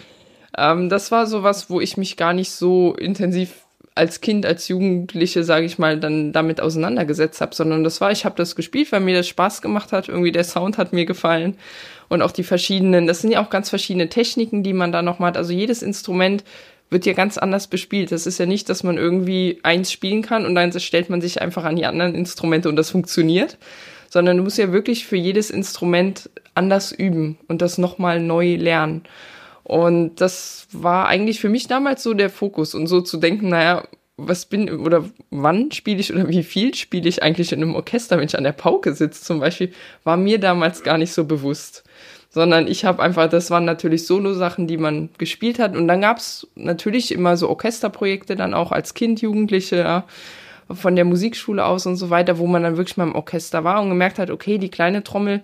ähm, 0.59 0.89
das 0.89 1.11
war 1.11 1.25
sowas, 1.27 1.69
wo 1.69 1.79
ich 1.79 1.97
mich 1.97 2.17
gar 2.17 2.33
nicht 2.33 2.51
so 2.51 2.93
intensiv 2.95 3.53
als 3.95 4.21
Kind, 4.21 4.45
als 4.45 4.67
Jugendliche, 4.69 5.43
sage 5.43 5.65
ich 5.65 5.77
mal, 5.77 5.99
dann 5.99 6.31
damit 6.31 6.61
auseinandergesetzt 6.61 7.41
habe, 7.41 7.53
sondern 7.53 7.83
das 7.83 7.99
war, 7.99 8.11
ich 8.11 8.23
habe 8.23 8.35
das 8.37 8.55
gespielt, 8.55 8.91
weil 8.91 9.01
mir 9.01 9.15
das 9.15 9.27
Spaß 9.27 9.61
gemacht 9.61 9.91
hat. 9.91 10.07
Irgendwie 10.07 10.31
der 10.31 10.45
Sound 10.45 10.77
hat 10.77 10.93
mir 10.93 11.05
gefallen 11.05 11.57
und 12.07 12.21
auch 12.21 12.31
die 12.31 12.43
verschiedenen, 12.43 13.07
das 13.07 13.21
sind 13.21 13.31
ja 13.31 13.43
auch 13.43 13.49
ganz 13.49 13.69
verschiedene 13.69 14.07
Techniken, 14.07 14.63
die 14.63 14.73
man 14.73 14.91
da 14.91 15.01
noch 15.01 15.19
mal 15.19 15.27
hat. 15.27 15.37
Also 15.37 15.51
jedes 15.51 15.81
Instrument 15.81 16.45
wird 16.89 17.05
ja 17.05 17.13
ganz 17.13 17.37
anders 17.37 17.67
bespielt. 17.67 18.11
Das 18.11 18.25
ist 18.25 18.39
ja 18.39 18.45
nicht, 18.45 18.69
dass 18.69 18.83
man 18.83 18.97
irgendwie 18.97 19.59
eins 19.63 19.91
spielen 19.91 20.21
kann 20.21 20.45
und 20.45 20.55
dann 20.55 20.77
stellt 20.79 21.09
man 21.09 21.21
sich 21.21 21.41
einfach 21.41 21.65
an 21.65 21.75
die 21.75 21.85
anderen 21.85 22.15
Instrumente 22.15 22.69
und 22.69 22.77
das 22.77 22.89
funktioniert, 22.89 23.57
sondern 24.09 24.37
du 24.37 24.43
musst 24.43 24.57
ja 24.57 24.71
wirklich 24.71 25.05
für 25.05 25.17
jedes 25.17 25.51
Instrument 25.51 26.29
anders 26.55 26.91
üben 26.91 27.37
und 27.47 27.61
das 27.61 27.77
nochmal 27.77 28.21
neu 28.21 28.55
lernen. 28.55 29.03
Und 29.69 30.19
das 30.19 30.67
war 30.71 31.07
eigentlich 31.07 31.39
für 31.39 31.47
mich 31.47 31.67
damals 31.67 32.01
so 32.01 32.15
der 32.15 32.31
Fokus 32.31 32.73
und 32.73 32.87
so 32.87 33.01
zu 33.01 33.17
denken, 33.17 33.49
naja, 33.49 33.83
was 34.17 34.47
bin 34.47 34.67
oder 34.67 35.05
wann 35.29 35.71
spiele 35.71 35.99
ich 35.99 36.11
oder 36.11 36.27
wie 36.27 36.41
viel 36.41 36.73
spiele 36.73 37.07
ich 37.07 37.21
eigentlich 37.21 37.51
in 37.51 37.61
einem 37.61 37.75
Orchester, 37.75 38.17
wenn 38.17 38.25
ich 38.25 38.35
an 38.35 38.43
der 38.43 38.51
Pauke 38.51 38.95
sitze 38.95 39.23
zum 39.23 39.39
Beispiel, 39.39 39.71
war 40.03 40.17
mir 40.17 40.39
damals 40.39 40.81
gar 40.81 40.97
nicht 40.97 41.13
so 41.13 41.23
bewusst. 41.23 41.83
Sondern 42.31 42.65
ich 42.65 42.83
habe 42.83 43.03
einfach, 43.03 43.29
das 43.29 43.51
waren 43.51 43.63
natürlich 43.63 44.07
Solo-Sachen, 44.07 44.65
die 44.65 44.77
man 44.77 45.09
gespielt 45.19 45.59
hat. 45.59 45.75
Und 45.75 45.87
dann 45.87 46.01
gab's 46.01 46.47
natürlich 46.55 47.11
immer 47.11 47.37
so 47.37 47.47
Orchesterprojekte 47.47 48.35
dann 48.35 48.55
auch 48.55 48.71
als 48.71 48.95
Kind, 48.95 49.21
Jugendliche, 49.21 49.77
ja, 49.77 50.05
von 50.71 50.95
der 50.95 51.05
Musikschule 51.05 51.63
aus 51.63 51.85
und 51.85 51.95
so 51.95 52.09
weiter, 52.09 52.39
wo 52.39 52.47
man 52.47 52.63
dann 52.63 52.77
wirklich 52.77 52.97
mal 52.97 53.07
im 53.07 53.15
Orchester 53.15 53.63
war 53.63 53.83
und 53.83 53.89
gemerkt 53.89 54.17
hat, 54.17 54.31
okay, 54.31 54.57
die 54.57 54.69
kleine 54.69 55.03
Trommel 55.03 55.43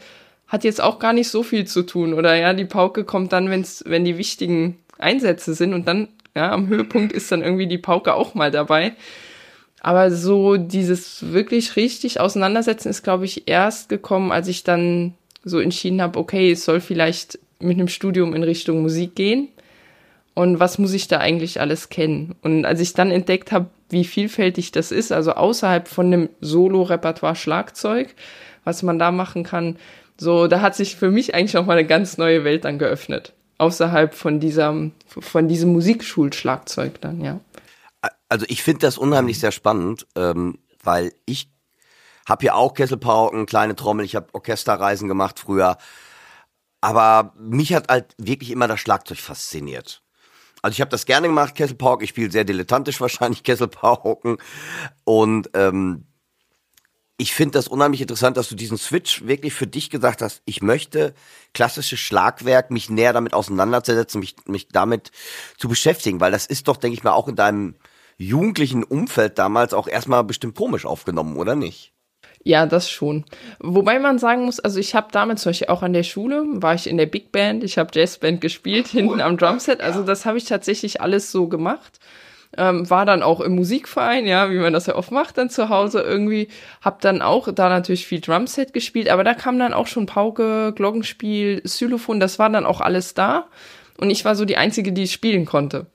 hat 0.56 0.64
jetzt 0.64 0.82
auch 0.82 1.00
gar 1.00 1.12
nicht 1.12 1.28
so 1.28 1.44
viel 1.44 1.66
zu 1.66 1.84
tun. 1.84 2.14
Oder 2.14 2.36
ja, 2.36 2.54
die 2.54 2.64
Pauke 2.64 3.04
kommt 3.04 3.34
dann, 3.34 3.50
wenn's, 3.50 3.84
wenn 3.86 4.06
die 4.06 4.18
wichtigen 4.18 4.78
Einsätze 4.98 5.54
sind 5.54 5.74
und 5.74 5.86
dann, 5.86 6.08
ja, 6.34 6.52
am 6.52 6.68
Höhepunkt 6.68 7.12
ist 7.12 7.30
dann 7.30 7.44
irgendwie 7.44 7.68
die 7.68 7.78
Pauke 7.78 8.14
auch 8.14 8.36
mal 8.36 8.52
dabei. 8.52 8.94
Aber 9.82 10.10
so 10.12 10.56
dieses 10.56 11.34
wirklich 11.34 11.76
richtig 11.76 12.22
auseinandersetzen 12.22 12.88
ist, 12.88 13.04
glaube 13.04 13.26
ich, 13.26 13.50
erst 13.50 13.90
gekommen, 13.90 14.32
als 14.32 14.48
ich 14.48 14.64
dann 14.64 15.14
so 15.44 15.60
entschieden 15.60 16.02
habe, 16.02 16.18
okay, 16.18 16.52
es 16.52 16.64
soll 16.64 16.80
vielleicht 16.80 17.38
mit 17.60 17.78
einem 17.78 17.90
Studium 17.90 18.34
in 18.34 18.44
Richtung 18.44 18.82
Musik 18.82 19.14
gehen. 19.14 19.50
Und 20.36 20.62
was 20.62 20.80
muss 20.80 20.94
ich 20.94 21.10
da 21.10 21.18
eigentlich 21.18 21.60
alles 21.60 21.90
kennen? 21.90 22.36
Und 22.42 22.66
als 22.66 22.80
ich 22.80 22.94
dann 22.94 23.12
entdeckt 23.12 23.52
habe, 23.52 23.68
wie 23.90 24.06
vielfältig 24.06 24.72
das 24.72 24.94
ist, 24.94 25.12
also 25.12 25.34
außerhalb 25.34 25.88
von 25.90 26.10
dem 26.12 26.30
Solo-Repertoire 26.40 27.36
Schlagzeug, 27.36 28.16
was 28.64 28.84
man 28.84 28.98
da 28.98 29.12
machen 29.12 29.44
kann, 29.44 29.76
so, 30.18 30.48
da 30.48 30.62
hat 30.62 30.76
sich 30.76 30.96
für 30.96 31.12
mich 31.12 31.36
eigentlich 31.36 31.54
noch 31.54 31.66
mal 31.66 31.78
eine 31.78 31.88
ganz 31.88 32.18
neue 32.18 32.44
Welt 32.44 32.66
dann 32.66 32.80
geöffnet. 32.80 33.34
Außerhalb 33.58 34.14
von 34.14 34.40
diesem, 34.40 34.94
von 35.08 35.48
diesem 35.48 35.72
Musikschulschlagzeug 35.74 37.00
dann, 37.02 37.22
ja. 37.22 37.40
Also 38.30 38.46
ich 38.50 38.64
finde 38.64 38.82
das 38.82 38.98
unheimlich 38.98 39.40
sehr 39.40 39.52
spannend, 39.52 40.08
ähm, 40.16 40.60
weil 40.84 41.14
ich 41.26 41.50
habe 42.28 42.46
ja 42.46 42.54
auch 42.56 42.74
Kesselpauken, 42.74 43.46
kleine 43.46 43.76
Trommel, 43.76 44.06
ich 44.06 44.16
habe 44.16 44.34
Orchesterreisen 44.34 45.08
gemacht 45.08 45.40
früher. 45.40 45.78
Aber 46.82 47.34
mich 47.38 47.74
hat 47.74 47.88
halt 47.90 48.14
wirklich 48.18 48.52
immer 48.52 48.68
das 48.68 48.80
Schlagzeug 48.80 49.18
fasziniert. 49.18 50.04
Also 50.62 50.74
ich 50.74 50.82
habe 50.82 50.92
das 50.92 51.06
gerne 51.06 51.28
gemacht, 51.28 51.56
Kesselpauken. 51.56 52.04
Ich 52.04 52.10
spiele 52.10 52.32
sehr 52.32 52.44
dilettantisch 52.44 53.00
wahrscheinlich 53.00 53.44
Kesselpauken. 53.44 54.38
Und 55.04 55.50
ähm, 55.54 56.08
ich 57.18 57.34
finde 57.34 57.54
das 57.54 57.68
unheimlich 57.68 58.02
interessant, 58.02 58.36
dass 58.36 58.50
du 58.50 58.56
diesen 58.56 58.78
Switch 58.78 59.26
wirklich 59.26 59.54
für 59.54 59.68
dich 59.68 59.90
gesagt 59.90 60.22
hast, 60.22 60.42
ich 60.46 60.62
möchte 60.62 61.14
klassisches 61.54 62.00
Schlagwerk, 62.00 62.72
mich 62.72 62.90
näher 62.90 63.14
damit 63.14 63.34
auseinanderzusetzen, 63.34 64.20
mich, 64.20 64.36
mich 64.46 64.68
damit 64.68 65.12
zu 65.58 65.70
beschäftigen, 65.70 66.20
weil 66.20 66.32
das 66.32 66.46
ist 66.46 66.68
doch, 66.68 66.78
denke 66.78 66.98
ich 66.98 67.04
mal, 67.04 67.14
auch 67.14 67.28
in 67.28 67.36
deinem 67.36 67.76
jugendlichen 68.18 68.84
Umfeld 68.84 69.38
damals 69.38 69.74
auch 69.74 69.88
erstmal 69.88 70.24
bestimmt 70.24 70.56
komisch 70.56 70.86
aufgenommen, 70.86 71.38
oder 71.38 71.56
nicht? 71.56 71.94
Ja, 72.44 72.66
das 72.66 72.90
schon. 72.90 73.26
Wobei 73.60 73.98
man 73.98 74.20
sagen 74.20 74.46
muss, 74.46 74.60
also 74.60 74.80
ich 74.80 74.94
habe 74.94 75.08
damals 75.12 75.42
zum 75.42 75.50
Beispiel 75.50 75.70
auch 75.70 75.82
an 75.82 75.94
der 75.94 76.04
Schule, 76.04 76.44
war 76.48 76.76
ich 76.76 76.88
in 76.88 76.98
der 76.98 77.08
Big 77.08 77.32
Band, 77.32 77.64
ich 77.64 77.78
habe 77.78 77.90
Jazzband 77.94 78.40
gespielt, 78.42 78.88
hinten 78.88 79.22
am 79.22 79.38
Drumset, 79.38 79.82
also 79.82 80.04
das 80.04 80.26
habe 80.26 80.38
ich 80.38 80.46
tatsächlich 80.46 81.02
alles 81.02 81.32
so 81.32 81.48
gemacht. 81.48 82.00
Ähm, 82.58 82.90
war 82.90 83.06
dann 83.06 83.22
auch 83.22 83.42
im 83.42 83.56
Musikverein, 83.56 84.26
ja, 84.26 84.50
wie 84.50 84.60
man 84.60 84.74
das 84.74 84.86
ja 84.86 84.96
oft 84.96 85.12
macht, 85.12 85.38
dann 85.38 85.50
zu 85.50 85.70
Hause 85.70 86.02
irgendwie. 86.02 86.48
Hab 86.82 87.02
dann 87.02 87.22
auch 87.22 87.52
da 87.54 87.70
natürlich 87.70 88.08
viel 88.08 88.22
Drumset 88.22 88.74
gespielt, 88.74 89.10
aber 89.10 89.24
da 89.24 89.34
kam 89.34 89.60
dann 89.60 89.74
auch 89.74 89.88
schon 89.88 90.06
Pauke, 90.06 90.74
Glockenspiel, 90.76 91.62
Xylophon, 91.62 92.20
das 92.20 92.40
war 92.40 92.50
dann 92.50 92.66
auch 92.66 92.82
alles 92.82 93.14
da. 93.14 93.48
Und 93.98 94.10
ich 94.10 94.26
war 94.26 94.36
so 94.36 94.46
die 94.46 94.58
Einzige, 94.58 94.92
die 94.92 95.08
spielen 95.08 95.46
konnte. 95.46 95.88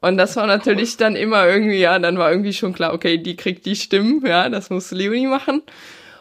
Und 0.00 0.16
das 0.16 0.34
war 0.36 0.46
natürlich 0.46 0.96
dann 0.96 1.14
immer 1.14 1.46
irgendwie, 1.46 1.78
ja, 1.78 1.98
dann 1.98 2.18
war 2.18 2.30
irgendwie 2.30 2.52
schon 2.52 2.72
klar, 2.72 2.92
okay, 2.92 3.18
die 3.18 3.36
kriegt 3.36 3.64
die 3.66 3.76
Stimmen, 3.76 4.24
ja, 4.26 4.48
das 4.48 4.68
muss 4.68 4.90
Leonie 4.90 5.28
machen. 5.28 5.62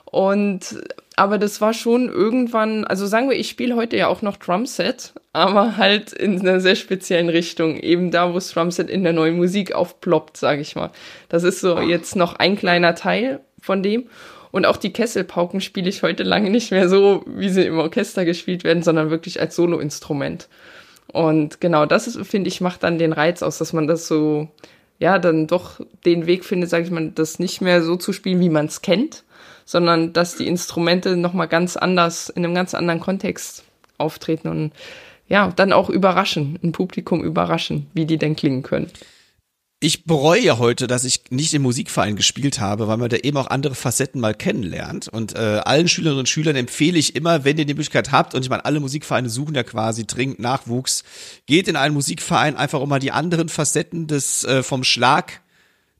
Und 0.05 0.81
aber 1.15 1.37
das 1.37 1.59
war 1.61 1.73
schon 1.73 2.07
irgendwann, 2.09 2.85
also 2.85 3.05
sagen 3.05 3.29
wir, 3.29 3.37
ich 3.37 3.49
spiele 3.49 3.75
heute 3.75 3.97
ja 3.97 4.07
auch 4.07 4.21
noch 4.21 4.37
Drumset, 4.37 5.13
aber 5.33 5.77
halt 5.77 6.13
in 6.13 6.39
einer 6.39 6.59
sehr 6.59 6.75
speziellen 6.75 7.29
Richtung, 7.29 7.77
eben 7.77 8.11
da, 8.11 8.29
wo 8.29 8.35
das 8.35 8.51
Drumset 8.51 8.89
in 8.89 9.03
der 9.03 9.13
neuen 9.13 9.37
Musik 9.37 9.73
aufploppt, 9.73 10.37
sage 10.37 10.61
ich 10.61 10.75
mal. 10.75 10.91
Das 11.29 11.43
ist 11.43 11.59
so 11.59 11.79
jetzt 11.79 12.15
noch 12.15 12.35
ein 12.35 12.55
kleiner 12.55 12.95
Teil 12.95 13.41
von 13.59 13.83
dem. 13.83 14.07
Und 14.51 14.65
auch 14.65 14.77
die 14.77 14.91
Kesselpauken 14.91 15.61
spiele 15.61 15.89
ich 15.89 16.03
heute 16.03 16.23
lange 16.23 16.49
nicht 16.49 16.71
mehr 16.71 16.89
so, 16.89 17.23
wie 17.25 17.49
sie 17.49 17.65
im 17.65 17.79
Orchester 17.79 18.25
gespielt 18.25 18.63
werden, 18.63 18.83
sondern 18.83 19.09
wirklich 19.09 19.39
als 19.39 19.55
Soloinstrument. 19.55 20.49
Und 21.07 21.61
genau 21.61 21.85
das 21.85 22.07
ist, 22.07 22.25
finde 22.27 22.49
ich, 22.49 22.61
macht 22.61 22.83
dann 22.83 22.97
den 22.97 23.13
Reiz 23.13 23.43
aus, 23.43 23.57
dass 23.57 23.73
man 23.73 23.87
das 23.87 24.07
so, 24.07 24.49
ja, 24.99 25.19
dann 25.19 25.47
doch 25.47 25.79
den 26.05 26.25
Weg 26.25 26.45
findet, 26.45 26.69
sage 26.69 26.85
ich 26.85 26.91
mal, 26.91 27.11
das 27.11 27.39
nicht 27.39 27.61
mehr 27.61 27.81
so 27.81 27.95
zu 27.95 28.13
spielen, 28.13 28.39
wie 28.39 28.49
man 28.49 28.65
es 28.65 28.81
kennt, 28.81 29.23
sondern 29.71 30.11
dass 30.11 30.35
die 30.35 30.47
Instrumente 30.47 31.15
nochmal 31.15 31.47
ganz 31.47 31.77
anders, 31.77 32.27
in 32.27 32.43
einem 32.43 32.53
ganz 32.53 32.73
anderen 32.73 32.99
Kontext 32.99 33.63
auftreten 33.97 34.49
und 34.49 34.73
ja, 35.29 35.49
dann 35.55 35.71
auch 35.71 35.89
überraschen, 35.89 36.59
ein 36.61 36.73
Publikum 36.73 37.23
überraschen, 37.23 37.87
wie 37.93 38.05
die 38.05 38.17
denn 38.17 38.35
klingen 38.35 38.63
können. 38.63 38.91
Ich 39.79 40.03
bereue 40.03 40.41
ja 40.41 40.57
heute, 40.57 40.87
dass 40.87 41.05
ich 41.05 41.21
nicht 41.29 41.53
im 41.53 41.61
Musikverein 41.61 42.17
gespielt 42.17 42.59
habe, 42.59 42.89
weil 42.89 42.97
man 42.97 43.09
da 43.09 43.15
eben 43.15 43.37
auch 43.37 43.47
andere 43.47 43.73
Facetten 43.73 44.19
mal 44.19 44.35
kennenlernt. 44.35 45.07
Und 45.07 45.35
äh, 45.35 45.61
allen 45.63 45.87
Schülerinnen 45.87 46.19
und 46.19 46.29
Schülern 46.29 46.57
empfehle 46.57 46.99
ich 46.99 47.15
immer, 47.15 47.45
wenn 47.45 47.57
ihr 47.57 47.65
die 47.65 47.73
Möglichkeit 47.73 48.11
habt, 48.11 48.35
und 48.35 48.43
ich 48.43 48.49
meine, 48.49 48.65
alle 48.65 48.81
Musikvereine 48.81 49.29
suchen 49.29 49.55
ja 49.55 49.63
quasi 49.63 50.05
dringend 50.05 50.39
Nachwuchs, 50.39 51.03
geht 51.45 51.69
in 51.69 51.77
einen 51.77 51.93
Musikverein 51.93 52.57
einfach 52.57 52.81
um 52.81 52.89
mal 52.89 52.99
die 52.99 53.13
anderen 53.13 53.47
Facetten 53.47 54.07
des 54.07 54.43
äh, 54.43 54.63
vom 54.63 54.83
Schlag 54.83 55.40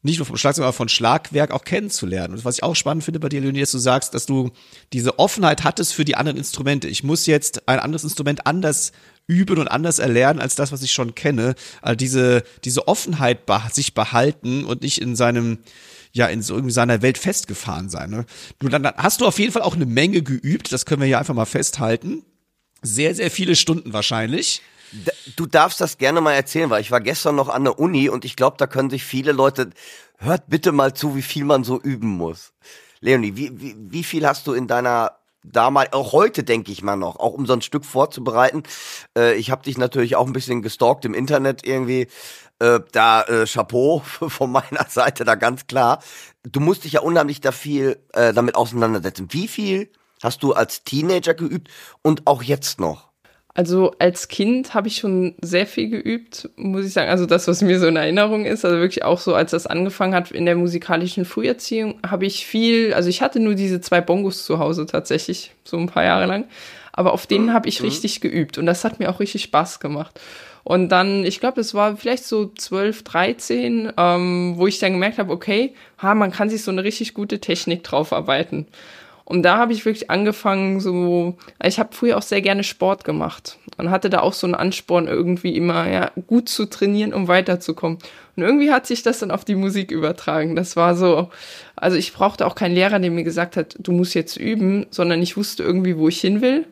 nicht 0.04 0.18
nur 0.18 0.26
vom 0.26 0.38
Schlagzeug, 0.38 0.64
aber 0.64 0.74
von 0.74 0.90
Schlagwerk 0.90 1.52
auch 1.52 1.64
kennenzulernen. 1.64 2.34
Und 2.34 2.46
was 2.46 2.58
ich 2.58 2.64
auch 2.64 2.76
spannend 2.76 3.04
finde 3.04 3.20
bei 3.20 3.30
dir, 3.30 3.42
Leonie, 3.42 3.60
dass 3.60 3.72
du 3.72 3.78
sagst, 3.78 4.14
dass 4.14 4.26
du 4.26 4.52
diese 4.94 5.20
Offenheit 5.20 5.64
hattest 5.64 5.94
für 5.94 6.06
die 6.06 6.16
anderen 6.16 6.38
Instrumente. 6.38 6.88
Ich 6.88 7.04
muss 7.04 7.28
jetzt 7.28 7.68
ein 7.68 7.80
anderes 7.80 8.04
Instrument 8.04 8.48
anders 8.48 8.94
üben 9.28 9.60
und 9.60 9.68
anders 9.68 10.00
erlernen 10.00 10.40
als 10.40 10.56
das, 10.56 10.72
was 10.72 10.82
ich 10.82 10.92
schon 10.92 11.14
kenne. 11.14 11.54
Also 11.82 11.96
diese, 11.96 12.44
diese 12.64 12.88
Offenheit 12.88 13.40
sich 13.72 13.94
behalten 13.94 14.66
und 14.66 14.82
nicht 14.82 15.00
in 15.00 15.16
seinem, 15.16 15.60
ja, 16.14 16.26
in 16.28 16.42
so 16.42 16.56
irgendwie 16.56 16.74
seiner 16.74 17.04
Welt 17.04 17.20
festgefahren 17.20 17.90
sein. 17.90 18.10
Ne? 18.10 18.26
Du, 18.58 18.70
dann, 18.70 18.82
dann 18.82 18.96
hast 18.98 19.22
du 19.22 19.28
auf 19.28 19.38
jeden 19.38 19.52
Fall 19.52 19.62
auch 19.62 19.76
eine 19.76 19.86
Menge 19.86 20.24
geübt, 20.24 20.72
das 20.72 20.86
können 20.86 21.02
wir 21.02 21.08
hier 21.08 21.20
einfach 21.20 21.36
mal 21.36 21.46
festhalten. 21.46 22.24
Sehr, 22.82 23.14
sehr 23.14 23.30
viele 23.30 23.56
Stunden 23.56 23.94
wahrscheinlich. 23.94 24.64
Du 25.36 25.46
darfst 25.46 25.80
das 25.80 25.98
gerne 25.98 26.22
mal 26.22 26.34
erzählen, 26.34 26.70
weil 26.70 26.82
ich 26.82 26.92
war 26.92 27.02
gestern 27.02 27.36
noch 27.36 27.50
an 27.50 27.64
der 27.64 27.80
Uni 27.80 28.10
und 28.10 28.26
ich 28.26 28.36
glaube, 28.36 28.58
da 28.58 28.68
können 28.68 28.90
sich 28.90 29.04
viele 29.04 29.32
Leute, 29.32 29.70
hört 30.18 30.44
bitte 30.48 30.72
mal 30.72 30.94
zu, 30.94 31.16
wie 31.16 31.22
viel 31.22 31.46
man 31.46 31.64
so 31.64 31.80
üben 31.80 32.10
muss. 32.10 32.54
Leonie, 33.00 33.36
wie, 33.36 33.60
wie, 33.60 33.76
wie 33.78 34.04
viel 34.04 34.28
hast 34.28 34.48
du 34.48 34.54
in 34.54 34.68
deiner 34.68 35.18
damals, 35.44 35.94
auch 35.94 36.12
heute 36.14 36.44
denke 36.44 36.72
ich 36.72 36.84
mal 36.84 36.96
noch, 36.96 37.18
auch 37.18 37.34
um 37.34 37.46
so 37.46 37.54
ein 37.54 37.62
Stück 37.62 37.86
vorzubereiten. 37.86 38.64
Äh, 39.18 39.36
ich 39.36 39.52
habe 39.52 39.64
dich 39.64 39.78
natürlich 39.78 40.16
auch 40.16 40.28
ein 40.28 40.34
bisschen 40.34 40.62
gestalkt 40.62 41.06
im 41.06 41.14
Internet 41.14 41.66
irgendwie. 41.66 42.08
Äh, 42.60 42.82
da 42.92 43.24
äh, 43.24 43.46
Chapeau 43.46 44.00
von 44.06 44.52
meiner 44.52 44.86
Seite, 44.88 45.24
da 45.24 45.36
ganz 45.36 45.68
klar. 45.68 46.02
Du 46.44 46.60
musst 46.60 46.84
dich 46.84 46.94
ja 46.94 47.02
unheimlich 47.02 47.42
da 47.42 47.52
viel 47.52 48.00
äh, 48.14 48.34
damit 48.34 48.56
auseinandersetzen. 48.56 49.28
Wie 49.32 49.48
viel 49.48 49.92
hast 50.22 50.44
du 50.44 50.54
als 50.54 50.84
Teenager 50.84 51.34
geübt 51.34 51.70
und 52.04 52.28
auch 52.28 52.44
jetzt 52.44 52.80
noch? 52.80 53.11
Also 53.54 53.94
als 54.00 54.30
Kind 54.30 54.74
habe 54.74 54.88
ich 54.88 54.98
schon 54.98 55.36
sehr 55.42 55.66
viel 55.66 55.90
geübt, 55.90 56.50
muss 56.56 56.86
ich 56.86 56.94
sagen. 56.94 57.10
Also 57.10 57.26
das, 57.26 57.48
was 57.48 57.62
mir 57.62 57.80
so 57.80 57.88
in 57.88 57.98
Erinnerung 57.98 58.46
ist, 58.46 58.64
also 58.64 58.78
wirklich 58.78 59.04
auch 59.04 59.20
so, 59.20 59.36
als 59.36 59.52
das 59.52 59.68
angefangen 59.68 60.16
hat 60.16 60.32
in 60.32 60.46
der 60.46 60.56
musikalischen 60.56 61.26
Früherziehung, 61.26 62.00
habe 62.08 62.26
ich 62.26 62.46
viel, 62.46 62.94
also 62.94 63.10
ich 63.10 63.22
hatte 63.22 63.42
nur 63.42 63.56
diese 63.56 63.82
zwei 63.82 64.00
Bongos 64.00 64.46
zu 64.46 64.60
Hause 64.60 64.86
tatsächlich, 64.86 65.52
so 65.66 65.78
ein 65.78 65.88
paar 65.88 66.06
Jahre 66.06 66.28
lang. 66.28 66.46
Aber 66.94 67.14
auf 67.14 67.28
denen 67.28 67.54
habe 67.54 67.68
ich 67.68 67.82
mhm. 67.82 67.88
richtig 67.88 68.22
geübt 68.22 68.58
und 68.58 68.66
das 68.66 68.86
hat 68.86 69.00
mir 69.00 69.10
auch 69.10 69.20
richtig 69.20 69.44
Spaß 69.44 69.80
gemacht. 69.82 70.20
Und 70.64 70.90
dann, 70.90 71.26
ich 71.26 71.40
glaube, 71.40 71.60
es 71.60 71.74
war 71.74 71.98
vielleicht 71.98 72.24
so 72.24 72.52
12, 72.54 73.04
13, 73.04 73.94
ähm, 73.98 74.54
wo 74.58 74.68
ich 74.68 74.80
dann 74.80 74.94
gemerkt 74.94 75.18
habe, 75.18 75.32
okay, 75.32 75.74
ha, 75.98 76.14
man 76.14 76.32
kann 76.32 76.50
sich 76.50 76.64
so 76.64 76.72
eine 76.72 76.84
richtig 76.84 77.14
gute 77.14 77.40
Technik 77.40 77.84
drauf 77.84 78.14
arbeiten. 78.14 78.68
Und 79.32 79.44
da 79.44 79.58
habe 79.58 79.72
ich 79.72 79.86
wirklich 79.86 80.10
angefangen, 80.10 80.82
so, 80.82 81.38
ich 81.64 81.80
habe 81.80 81.96
früher 81.96 82.18
auch 82.18 82.22
sehr 82.22 82.42
gerne 82.42 82.66
Sport 82.66 83.06
gemacht 83.06 83.60
und 83.78 83.90
hatte 83.90 84.10
da 84.10 84.20
auch 84.20 84.34
so 84.34 84.46
einen 84.46 84.56
Ansporn, 84.56 85.08
irgendwie 85.08 85.56
immer 85.56 85.90
ja, 85.90 86.12
gut 86.28 86.50
zu 86.50 86.66
trainieren, 86.66 87.14
um 87.14 87.30
weiterzukommen. 87.30 88.00
Und 88.36 88.44
irgendwie 88.44 88.74
hat 88.74 88.88
sich 88.88 89.04
das 89.04 89.20
dann 89.20 89.32
auf 89.32 89.46
die 89.46 89.56
Musik 89.56 89.90
übertragen. 89.90 90.58
Das 90.58 90.76
war 90.76 90.98
so, 90.98 91.30
also 91.78 91.96
ich 91.96 92.12
brauchte 92.12 92.46
auch 92.46 92.56
keinen 92.56 92.76
Lehrer, 92.76 93.00
der 93.00 93.10
mir 93.10 93.24
gesagt 93.24 93.56
hat, 93.56 93.78
du 93.80 93.94
musst 93.94 94.16
jetzt 94.16 94.36
üben, 94.36 94.88
sondern 94.90 95.22
ich 95.22 95.38
wusste 95.38 95.64
irgendwie, 95.64 95.98
wo 95.98 96.10
ich 96.10 96.20
hin 96.20 96.42
will 96.42 96.68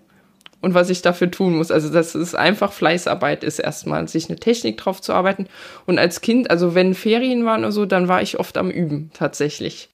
und 0.60 0.74
was 0.74 0.90
ich 0.90 1.02
dafür 1.02 1.32
tun 1.32 1.56
muss. 1.56 1.72
Also 1.72 1.88
das 1.88 2.14
ist 2.14 2.36
einfach 2.36 2.74
Fleißarbeit 2.74 3.46
ist 3.46 3.60
erstmal, 3.60 4.06
sich 4.10 4.28
eine 4.28 4.38
Technik 4.38 4.76
drauf 4.76 5.00
zu 5.00 5.14
arbeiten. 5.14 5.48
Und 5.86 5.98
als 5.98 6.20
Kind, 6.20 6.52
also 6.52 6.76
wenn 6.76 6.94
Ferien 6.94 7.46
waren 7.46 7.62
oder 7.62 7.72
so, 7.72 7.86
dann 7.86 8.10
war 8.10 8.22
ich 8.22 8.38
oft 8.38 8.58
am 8.58 8.70
Üben, 8.70 9.12
tatsächlich. 9.14 9.92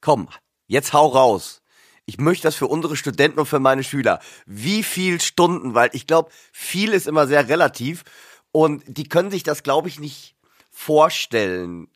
Komm, 0.00 0.28
jetzt 0.68 0.92
hau 0.92 1.08
raus 1.08 1.60
ich 2.06 2.18
möchte 2.18 2.46
das 2.46 2.54
für 2.54 2.66
unsere 2.66 2.96
Studenten 2.96 3.38
und 3.38 3.46
für 3.46 3.60
meine 3.60 3.84
Schüler. 3.84 4.20
Wie 4.46 4.82
viel 4.82 5.20
Stunden? 5.20 5.74
Weil 5.74 5.90
ich 5.92 6.06
glaube, 6.06 6.30
viel 6.52 6.92
ist 6.92 7.06
immer 7.06 7.26
sehr 7.26 7.48
relativ 7.48 8.04
und 8.52 8.82
die 8.86 9.08
können 9.08 9.30
sich 9.30 9.42
das, 9.42 9.62
glaube 9.62 9.88
ich, 9.88 9.98
nicht 9.98 10.34
vorstellen. 10.70 11.88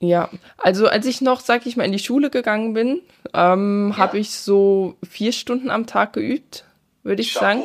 Ja, 0.00 0.28
also 0.58 0.88
als 0.88 1.06
ich 1.06 1.20
noch, 1.20 1.40
sag 1.40 1.66
ich 1.66 1.76
mal, 1.76 1.84
in 1.84 1.92
die 1.92 1.98
Schule 1.98 2.30
gegangen 2.30 2.74
bin, 2.74 3.00
ähm, 3.32 3.90
ja. 3.90 3.96
habe 3.96 4.18
ich 4.18 4.30
so 4.32 4.96
vier 5.08 5.32
Stunden 5.32 5.70
am 5.70 5.86
Tag 5.86 6.12
geübt, 6.12 6.64
würde 7.02 7.22
ich 7.22 7.34
Chapeau. 7.34 7.44
sagen. 7.44 7.62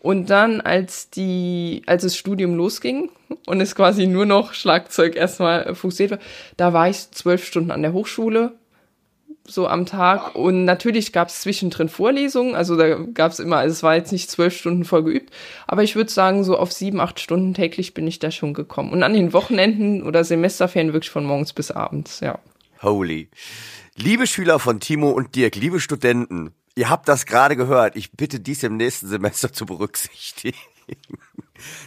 Und 0.00 0.28
dann, 0.28 0.60
als 0.60 1.08
die, 1.10 1.82
als 1.86 2.02
das 2.02 2.16
Studium 2.16 2.54
losging 2.56 3.10
und 3.46 3.60
es 3.60 3.74
quasi 3.74 4.06
nur 4.06 4.26
noch 4.26 4.52
Schlagzeug 4.52 5.16
erstmal 5.16 5.74
fokussiert 5.74 6.12
war, 6.12 6.18
da 6.58 6.72
war 6.74 6.88
ich 6.88 7.10
zwölf 7.10 7.44
Stunden 7.44 7.70
an 7.70 7.82
der 7.82 7.94
Hochschule, 7.94 8.52
so 9.46 9.66
am 9.68 9.86
Tag. 9.86 10.34
Und 10.34 10.64
natürlich 10.64 11.12
gab 11.12 11.28
es 11.28 11.40
zwischendrin 11.40 11.88
Vorlesungen, 11.88 12.54
also 12.54 12.76
da 12.76 12.96
gab 12.96 13.32
es 13.32 13.38
immer, 13.38 13.58
also 13.58 13.72
es 13.72 13.82
war 13.82 13.94
jetzt 13.94 14.12
nicht 14.12 14.30
zwölf 14.30 14.56
Stunden 14.56 14.84
voll 14.84 15.04
geübt, 15.04 15.32
aber 15.66 15.82
ich 15.82 15.96
würde 15.96 16.10
sagen, 16.10 16.44
so 16.44 16.56
auf 16.56 16.72
sieben, 16.72 17.00
acht 17.00 17.20
Stunden 17.20 17.54
täglich 17.54 17.94
bin 17.94 18.06
ich 18.06 18.18
da 18.18 18.30
schon 18.30 18.54
gekommen. 18.54 18.92
Und 18.92 19.02
an 19.02 19.14
den 19.14 19.32
Wochenenden 19.32 20.02
oder 20.02 20.24
Semesterferien 20.24 20.92
wirklich 20.92 21.10
von 21.10 21.24
morgens 21.24 21.52
bis 21.52 21.70
abends, 21.70 22.20
ja. 22.20 22.38
Holy. 22.82 23.28
Liebe 23.96 24.26
Schüler 24.26 24.58
von 24.58 24.80
Timo 24.80 25.10
und 25.10 25.34
Dirk, 25.36 25.56
liebe 25.56 25.80
Studenten, 25.80 26.52
Ihr 26.76 26.90
habt 26.90 27.08
das 27.08 27.26
gerade 27.26 27.56
gehört. 27.56 27.96
Ich 27.96 28.12
bitte 28.12 28.40
dies 28.40 28.62
im 28.62 28.76
nächsten 28.76 29.06
Semester 29.06 29.52
zu 29.52 29.64
berücksichtigen. 29.64 30.58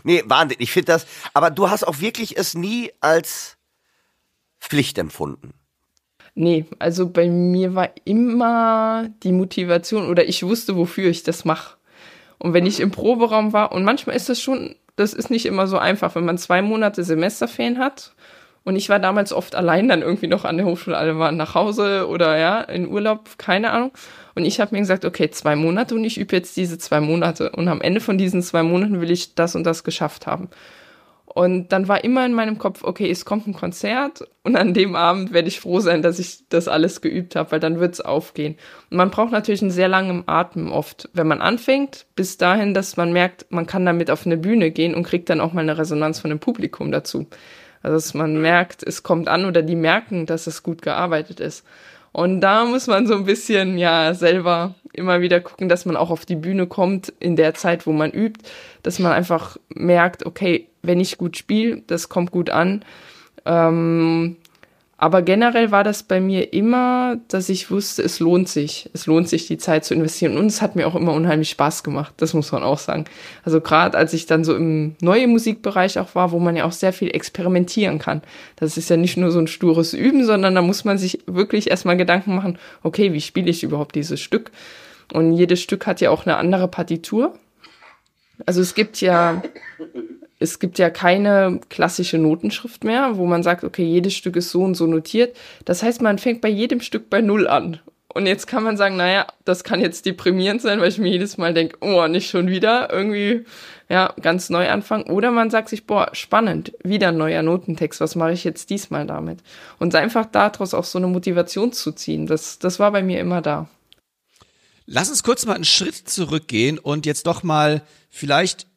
nee, 0.03 0.23
Wahnsinn. 0.25 0.57
Ich 0.59 0.71
finde 0.71 0.93
das, 0.93 1.05
aber 1.33 1.51
du 1.51 1.69
hast 1.69 1.85
auch 1.85 1.99
wirklich 1.99 2.37
es 2.37 2.53
nie 2.53 2.91
als 3.01 3.57
Pflicht 4.59 4.97
empfunden. 4.97 5.53
Nee, 6.39 6.65
also 6.77 7.09
bei 7.09 7.29
mir 7.29 7.73
war 7.73 7.89
immer 8.05 9.09
die 9.23 9.31
Motivation 9.31 10.07
oder 10.07 10.29
ich 10.29 10.43
wusste, 10.43 10.75
wofür 10.75 11.09
ich 11.09 11.23
das 11.23 11.45
mache. 11.45 11.77
Und 12.37 12.53
wenn 12.53 12.67
ich 12.67 12.79
im 12.79 12.91
Proberaum 12.91 13.53
war, 13.53 13.71
und 13.71 13.83
manchmal 13.83 14.15
ist 14.15 14.29
das 14.29 14.39
schon, 14.39 14.75
das 14.97 15.15
ist 15.15 15.31
nicht 15.31 15.47
immer 15.47 15.65
so 15.65 15.79
einfach, 15.79 16.13
wenn 16.13 16.25
man 16.25 16.37
zwei 16.37 16.61
Monate 16.61 17.03
Semesterferien 17.03 17.79
hat. 17.79 18.13
Und 18.63 18.75
ich 18.75 18.87
war 18.87 18.99
damals 18.99 19.33
oft 19.33 19.55
allein 19.55 19.87
dann 19.87 20.03
irgendwie 20.03 20.27
noch 20.27 20.45
an 20.45 20.57
der 20.57 20.67
Hochschule, 20.67 20.95
alle 20.95 21.17
waren 21.17 21.37
nach 21.37 21.55
Hause 21.55 22.07
oder 22.07 22.37
ja, 22.37 22.61
in 22.61 22.87
Urlaub, 22.87 23.39
keine 23.39 23.71
Ahnung. 23.71 23.91
Und 24.35 24.45
ich 24.45 24.59
habe 24.59 24.75
mir 24.75 24.81
gesagt, 24.81 25.05
okay, 25.05 25.31
zwei 25.31 25.55
Monate 25.55 25.95
und 25.95 26.03
ich 26.03 26.19
übe 26.19 26.35
jetzt 26.35 26.55
diese 26.55 26.77
zwei 26.77 27.01
Monate. 27.01 27.49
Und 27.49 27.67
am 27.67 27.81
Ende 27.81 27.99
von 27.99 28.19
diesen 28.19 28.43
zwei 28.43 28.61
Monaten 28.61 29.01
will 29.01 29.09
ich 29.09 29.33
das 29.33 29.55
und 29.55 29.63
das 29.63 29.83
geschafft 29.83 30.27
haben. 30.27 30.49
Und 31.37 31.71
dann 31.71 31.87
war 31.87 32.03
immer 32.03 32.25
in 32.25 32.33
meinem 32.33 32.57
Kopf, 32.57 32.83
okay, 32.83 33.11
es 33.11 33.23
kommt 33.23 33.45
ein 33.45 33.53
Konzert 33.53 34.27
und 34.41 34.55
an 34.55 34.73
dem 34.73 34.95
Abend 34.95 35.33
werde 35.33 35.47
ich 35.47 35.59
froh 35.59 35.81
sein, 35.81 36.01
dass 36.01 36.17
ich 36.17 36.49
das 36.49 36.67
alles 36.67 36.99
geübt 36.99 37.35
habe, 37.35 37.51
weil 37.51 37.59
dann 37.59 37.79
wird 37.79 37.93
es 37.93 38.01
aufgehen. 38.01 38.55
Und 38.89 38.97
man 38.97 39.11
braucht 39.11 39.33
natürlich 39.33 39.61
einen 39.61 39.69
sehr 39.69 39.87
langen 39.87 40.23
Atem 40.25 40.71
oft, 40.71 41.09
wenn 41.13 41.27
man 41.27 41.39
anfängt, 41.41 42.07
bis 42.15 42.37
dahin, 42.37 42.73
dass 42.73 42.97
man 42.97 43.13
merkt, 43.13 43.45
man 43.51 43.67
kann 43.67 43.85
damit 43.85 44.09
auf 44.09 44.25
eine 44.25 44.35
Bühne 44.35 44.71
gehen 44.71 44.95
und 44.95 45.03
kriegt 45.03 45.29
dann 45.29 45.39
auch 45.39 45.53
mal 45.53 45.61
eine 45.61 45.77
Resonanz 45.77 46.17
von 46.17 46.31
dem 46.31 46.39
Publikum 46.39 46.91
dazu. 46.91 47.27
Also 47.83 47.97
dass 47.97 48.15
man 48.15 48.41
merkt, 48.41 48.81
es 48.81 49.03
kommt 49.03 49.27
an 49.27 49.45
oder 49.45 49.61
die 49.61 49.75
merken, 49.75 50.25
dass 50.25 50.47
es 50.47 50.63
gut 50.63 50.81
gearbeitet 50.81 51.39
ist. 51.39 51.63
Und 52.13 52.41
da 52.41 52.65
muss 52.65 52.87
man 52.87 53.05
so 53.05 53.13
ein 53.13 53.25
bisschen, 53.25 53.77
ja, 53.77 54.15
selber 54.15 54.73
immer 54.91 55.21
wieder 55.21 55.39
gucken, 55.39 55.69
dass 55.69 55.85
man 55.85 55.95
auch 55.95 56.09
auf 56.09 56.25
die 56.25 56.35
Bühne 56.35 56.65
kommt 56.65 57.13
in 57.19 57.35
der 57.35 57.53
Zeit, 57.53 57.85
wo 57.85 57.91
man 57.91 58.09
übt, 58.09 58.41
dass 58.81 58.97
man 58.97 59.11
einfach 59.11 59.57
merkt, 59.69 60.25
okay, 60.25 60.67
wenn 60.87 60.99
ich 60.99 61.17
gut 61.17 61.37
spiele, 61.37 61.83
das 61.87 62.09
kommt 62.09 62.31
gut 62.31 62.49
an. 62.49 62.83
Ähm, 63.45 64.37
aber 64.99 65.21
generell 65.21 65.69
war 65.69 65.83
das 65.83 66.01
bei 66.01 66.19
mir 66.19 66.53
immer, 66.53 67.17
dass 67.27 67.49
ich 67.49 67.69
wusste, 67.69 68.01
es 68.01 68.19
lohnt 68.19 68.49
sich. 68.49 68.89
Es 68.93 69.05
lohnt 69.05 69.29
sich, 69.29 69.45
die 69.45 69.59
Zeit 69.59 69.85
zu 69.85 69.93
investieren. 69.93 70.37
Und 70.37 70.47
es 70.47 70.59
hat 70.59 70.75
mir 70.75 70.87
auch 70.87 70.95
immer 70.95 71.13
unheimlich 71.13 71.51
Spaß 71.51 71.83
gemacht. 71.83 72.15
Das 72.17 72.33
muss 72.33 72.51
man 72.51 72.63
auch 72.63 72.79
sagen. 72.79 73.05
Also 73.45 73.61
gerade 73.61 73.95
als 73.95 74.13
ich 74.13 74.25
dann 74.25 74.43
so 74.43 74.55
im 74.55 74.95
neuen 74.99 75.29
Musikbereich 75.29 75.99
auch 75.99 76.15
war, 76.15 76.31
wo 76.31 76.39
man 76.39 76.55
ja 76.55 76.65
auch 76.65 76.71
sehr 76.71 76.93
viel 76.93 77.13
experimentieren 77.13 77.99
kann. 77.99 78.23
Das 78.55 78.75
ist 78.75 78.89
ja 78.89 78.97
nicht 78.97 79.17
nur 79.17 79.29
so 79.29 79.37
ein 79.37 79.45
stures 79.45 79.93
Üben, 79.93 80.25
sondern 80.25 80.55
da 80.55 80.63
muss 80.63 80.83
man 80.83 80.97
sich 80.97 81.19
wirklich 81.27 81.69
erstmal 81.69 81.95
Gedanken 81.95 82.33
machen, 82.35 82.57
okay, 82.81 83.13
wie 83.13 83.21
spiele 83.21 83.51
ich 83.51 83.61
überhaupt 83.61 83.93
dieses 83.93 84.19
Stück? 84.19 84.49
Und 85.13 85.33
jedes 85.33 85.61
Stück 85.61 85.85
hat 85.85 86.01
ja 86.01 86.09
auch 86.09 86.25
eine 86.25 86.37
andere 86.37 86.67
Partitur. 86.67 87.37
Also 88.47 88.61
es 88.61 88.73
gibt 88.73 88.99
ja 89.01 89.43
es 90.39 90.59
gibt 90.59 90.77
ja 90.77 90.89
keine 90.89 91.59
klassische 91.69 92.17
Notenschrift 92.17 92.83
mehr, 92.83 93.17
wo 93.17 93.25
man 93.25 93.43
sagt, 93.43 93.63
okay, 93.63 93.83
jedes 93.83 94.13
Stück 94.13 94.35
ist 94.35 94.51
so 94.51 94.63
und 94.63 94.75
so 94.75 94.85
notiert. 94.85 95.35
Das 95.65 95.81
heißt, 95.81 96.01
man 96.01 96.19
fängt 96.19 96.41
bei 96.41 96.49
jedem 96.49 96.81
Stück 96.81 97.09
bei 97.09 97.21
Null 97.21 97.47
an. 97.47 97.79
Und 98.13 98.25
jetzt 98.25 98.47
kann 98.47 98.63
man 98.63 98.77
sagen, 98.77 98.97
naja, 98.97 99.27
das 99.45 99.63
kann 99.63 99.79
jetzt 99.79 100.05
deprimierend 100.05 100.61
sein, 100.61 100.79
weil 100.79 100.89
ich 100.89 100.97
mir 100.97 101.09
jedes 101.09 101.37
Mal 101.37 101.53
denke, 101.53 101.77
oh, 101.81 102.07
nicht 102.07 102.29
schon 102.29 102.47
wieder 102.47 102.91
irgendwie, 102.91 103.45
ja, 103.89 104.13
ganz 104.21 104.49
neu 104.49 104.69
anfangen. 104.69 105.03
Oder 105.11 105.31
man 105.31 105.51
sagt 105.51 105.69
sich, 105.69 105.85
boah, 105.85 106.09
spannend, 106.13 106.73
wieder 106.83 107.09
ein 107.09 107.17
neuer 107.17 107.43
Notentext, 107.43 108.01
was 108.01 108.15
mache 108.15 108.31
ich 108.31 108.43
jetzt 108.43 108.69
diesmal 108.69 109.05
damit? 109.05 109.39
Und 109.77 109.93
einfach 109.93 110.25
daraus 110.25 110.73
auch 110.73 110.85
so 110.85 110.97
eine 110.97 111.07
Motivation 111.07 111.73
zu 111.73 111.91
ziehen, 111.91 112.25
das, 112.25 112.57
das 112.57 112.79
war 112.79 112.91
bei 112.91 113.03
mir 113.03 113.19
immer 113.19 113.41
da. 113.41 113.69
Lass 114.87 115.09
uns 115.09 115.21
kurz 115.21 115.45
mal 115.45 115.55
einen 115.55 115.65
Schritt 115.65 116.09
zurückgehen 116.09 116.79
und 116.79 117.05
jetzt 117.05 117.27
doch 117.27 117.43
mal 117.43 117.83
vielleicht 118.09 118.67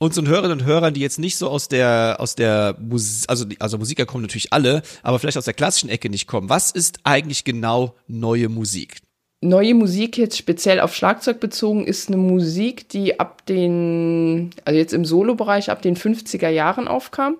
unseren 0.00 0.28
Hörerinnen 0.28 0.60
und 0.60 0.64
Hörern, 0.64 0.94
die 0.94 1.00
jetzt 1.00 1.18
nicht 1.18 1.36
so 1.36 1.48
aus 1.48 1.68
der 1.68 2.16
aus 2.18 2.34
der 2.34 2.74
Musik, 2.80 3.28
also 3.28 3.44
also 3.58 3.78
Musiker 3.78 4.06
kommen 4.06 4.22
natürlich 4.22 4.52
alle, 4.52 4.82
aber 5.02 5.18
vielleicht 5.18 5.36
aus 5.36 5.44
der 5.44 5.54
klassischen 5.54 5.90
Ecke 5.90 6.08
nicht 6.08 6.26
kommen. 6.26 6.48
Was 6.48 6.70
ist 6.70 7.00
eigentlich 7.04 7.44
genau 7.44 7.94
neue 8.08 8.48
Musik? 8.48 8.96
Neue 9.42 9.74
Musik 9.74 10.18
jetzt 10.18 10.36
speziell 10.36 10.80
auf 10.80 10.94
Schlagzeug 10.94 11.38
bezogen 11.38 11.86
ist 11.86 12.08
eine 12.08 12.16
Musik, 12.16 12.88
die 12.88 13.20
ab 13.20 13.46
den 13.46 14.50
also 14.64 14.78
jetzt 14.78 14.92
im 14.94 15.04
Solobereich 15.04 15.70
ab 15.70 15.82
den 15.82 15.96
50er 15.96 16.48
Jahren 16.48 16.88
aufkam. 16.88 17.36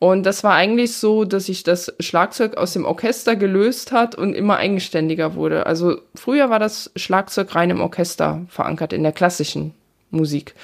Und 0.00 0.24
das 0.24 0.44
war 0.44 0.54
eigentlich 0.54 0.96
so, 0.96 1.24
dass 1.24 1.46
sich 1.46 1.62
das 1.62 1.94
Schlagzeug 2.00 2.56
aus 2.56 2.72
dem 2.72 2.84
Orchester 2.84 3.36
gelöst 3.36 3.92
hat 3.92 4.16
und 4.16 4.34
immer 4.34 4.56
eigenständiger 4.56 5.34
wurde. 5.34 5.66
Also 5.66 5.98
früher 6.14 6.50
war 6.50 6.58
das 6.58 6.90
Schlagzeug 6.96 7.54
rein 7.54 7.70
im 7.70 7.80
Orchester 7.80 8.44
verankert, 8.48 8.92
in 8.92 9.04
der 9.04 9.12
klassischen 9.12 9.74
Musik. 10.10 10.54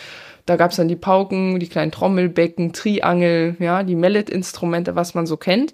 Da 0.51 0.57
gab 0.57 0.73
es 0.73 0.79
dann 0.79 0.89
die 0.89 0.97
Pauken, 0.97 1.61
die 1.61 1.69
kleinen 1.69 1.93
Trommelbecken, 1.93 2.73
Triangel, 2.73 3.55
ja, 3.61 3.85
die 3.85 3.95
Mallet-Instrumente, 3.95 4.97
was 4.97 5.15
man 5.15 5.25
so 5.25 5.37
kennt. 5.37 5.73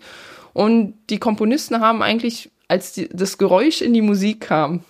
Und 0.53 0.93
die 1.09 1.17
Komponisten 1.17 1.81
haben 1.81 2.03
eigentlich, 2.03 2.51
als 2.69 2.93
die, 2.93 3.09
das 3.09 3.39
Geräusch 3.39 3.81
in 3.81 3.95
die 3.95 4.03
Musik 4.03 4.43
kam, 4.43 4.85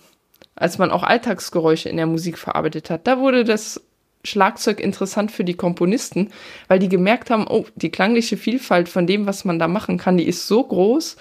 als 0.55 0.77
man 0.77 0.91
auch 0.91 1.03
Alltagsgeräusche 1.03 1.87
in 1.87 1.95
der 1.95 2.05
Musik 2.05 2.37
verarbeitet 2.37 2.89
hat, 2.89 3.07
da 3.07 3.19
wurde 3.19 3.45
das 3.45 3.81
Schlagzeug 4.25 4.81
interessant 4.81 5.31
für 5.31 5.45
die 5.45 5.53
Komponisten, 5.53 6.31
weil 6.67 6.79
die 6.79 6.89
gemerkt 6.89 7.29
haben, 7.29 7.47
oh, 7.47 7.63
die 7.75 7.89
klangliche 7.89 8.35
Vielfalt 8.35 8.89
von 8.89 9.07
dem, 9.07 9.25
was 9.25 9.45
man 9.45 9.57
da 9.57 9.69
machen 9.69 9.97
kann, 9.97 10.17
die 10.17 10.27
ist 10.27 10.49
so 10.49 10.65
groß, 10.65 11.15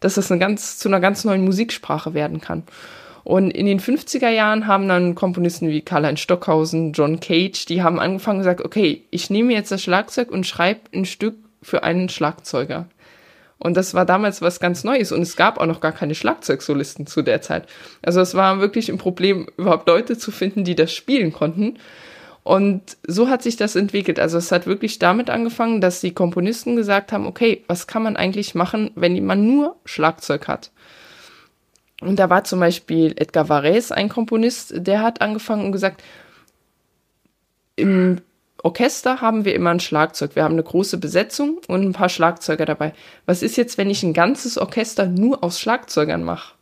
dass 0.00 0.16
das 0.16 0.30
eine 0.30 0.38
ganz, 0.38 0.76
zu 0.76 0.90
einer 0.90 1.00
ganz 1.00 1.24
neuen 1.24 1.42
Musiksprache 1.42 2.12
werden 2.12 2.42
kann. 2.42 2.64
Und 3.24 3.50
in 3.50 3.66
den 3.66 3.80
50er 3.80 4.30
Jahren 4.30 4.66
haben 4.66 4.88
dann 4.88 5.14
Komponisten 5.14 5.68
wie 5.68 5.82
Karl-Heinz 5.82 6.20
Stockhausen, 6.20 6.92
John 6.92 7.20
Cage, 7.20 7.66
die 7.66 7.82
haben 7.82 8.00
angefangen 8.00 8.38
und 8.38 8.44
gesagt, 8.44 8.64
okay, 8.64 9.04
ich 9.10 9.30
nehme 9.30 9.52
jetzt 9.52 9.70
das 9.70 9.82
Schlagzeug 9.82 10.30
und 10.30 10.46
schreibe 10.46 10.80
ein 10.94 11.04
Stück 11.04 11.34
für 11.62 11.82
einen 11.82 12.08
Schlagzeuger. 12.08 12.86
Und 13.58 13.76
das 13.76 13.92
war 13.92 14.06
damals 14.06 14.40
was 14.40 14.58
ganz 14.58 14.84
Neues 14.84 15.12
und 15.12 15.20
es 15.20 15.36
gab 15.36 15.60
auch 15.60 15.66
noch 15.66 15.80
gar 15.80 15.92
keine 15.92 16.14
Schlagzeugsolisten 16.14 17.06
zu 17.06 17.20
der 17.20 17.42
Zeit. 17.42 17.66
Also 18.00 18.22
es 18.22 18.34
war 18.34 18.58
wirklich 18.58 18.90
ein 18.90 18.96
Problem, 18.96 19.48
überhaupt 19.58 19.86
Leute 19.86 20.16
zu 20.16 20.30
finden, 20.30 20.64
die 20.64 20.74
das 20.74 20.92
spielen 20.94 21.30
konnten. 21.30 21.78
Und 22.42 22.96
so 23.06 23.28
hat 23.28 23.42
sich 23.42 23.56
das 23.56 23.76
entwickelt. 23.76 24.18
Also 24.18 24.38
es 24.38 24.50
hat 24.50 24.66
wirklich 24.66 24.98
damit 24.98 25.28
angefangen, 25.28 25.82
dass 25.82 26.00
die 26.00 26.14
Komponisten 26.14 26.74
gesagt 26.74 27.12
haben, 27.12 27.26
okay, 27.26 27.62
was 27.66 27.86
kann 27.86 28.02
man 28.02 28.16
eigentlich 28.16 28.54
machen, 28.54 28.92
wenn 28.94 29.22
man 29.26 29.46
nur 29.46 29.76
Schlagzeug 29.84 30.48
hat? 30.48 30.70
Und 32.00 32.18
da 32.18 32.30
war 32.30 32.44
zum 32.44 32.60
Beispiel 32.60 33.12
Edgar 33.16 33.48
Varese 33.48 33.94
ein 33.94 34.08
Komponist, 34.08 34.72
der 34.74 35.02
hat 35.02 35.20
angefangen 35.20 35.66
und 35.66 35.72
gesagt, 35.72 36.02
im 37.76 38.20
Orchester 38.62 39.20
haben 39.20 39.44
wir 39.44 39.54
immer 39.54 39.70
ein 39.70 39.80
Schlagzeug. 39.80 40.36
Wir 40.36 40.44
haben 40.44 40.52
eine 40.52 40.62
große 40.62 40.98
Besetzung 40.98 41.60
und 41.68 41.82
ein 41.82 41.92
paar 41.92 42.08
Schlagzeuger 42.08 42.66
dabei. 42.66 42.92
Was 43.26 43.42
ist 43.42 43.56
jetzt, 43.56 43.78
wenn 43.78 43.90
ich 43.90 44.02
ein 44.02 44.12
ganzes 44.12 44.58
Orchester 44.58 45.06
nur 45.06 45.42
aus 45.42 45.60
Schlagzeugern 45.60 46.24
mache? 46.24 46.54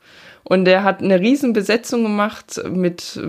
Und 0.44 0.66
er 0.66 0.82
hat 0.82 1.02
eine 1.02 1.20
riesen 1.20 1.52
Besetzung 1.52 2.04
gemacht 2.04 2.60
mit, 2.70 3.20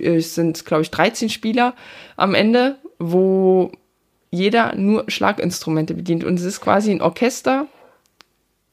es 0.00 0.34
sind, 0.34 0.64
glaube 0.66 0.82
ich, 0.82 0.90
13 0.90 1.30
Spieler 1.30 1.74
am 2.16 2.34
Ende, 2.34 2.76
wo 2.98 3.72
jeder 4.30 4.74
nur 4.74 5.04
Schlaginstrumente 5.08 5.94
bedient. 5.94 6.24
Und 6.24 6.34
es 6.34 6.44
ist 6.44 6.60
quasi 6.60 6.90
ein 6.90 7.00
Orchester 7.00 7.66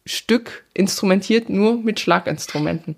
Stück 0.06 0.66
instrumentiert 0.74 1.50
nur 1.50 1.78
mit 1.78 2.00
Schlaginstrumenten. 2.00 2.96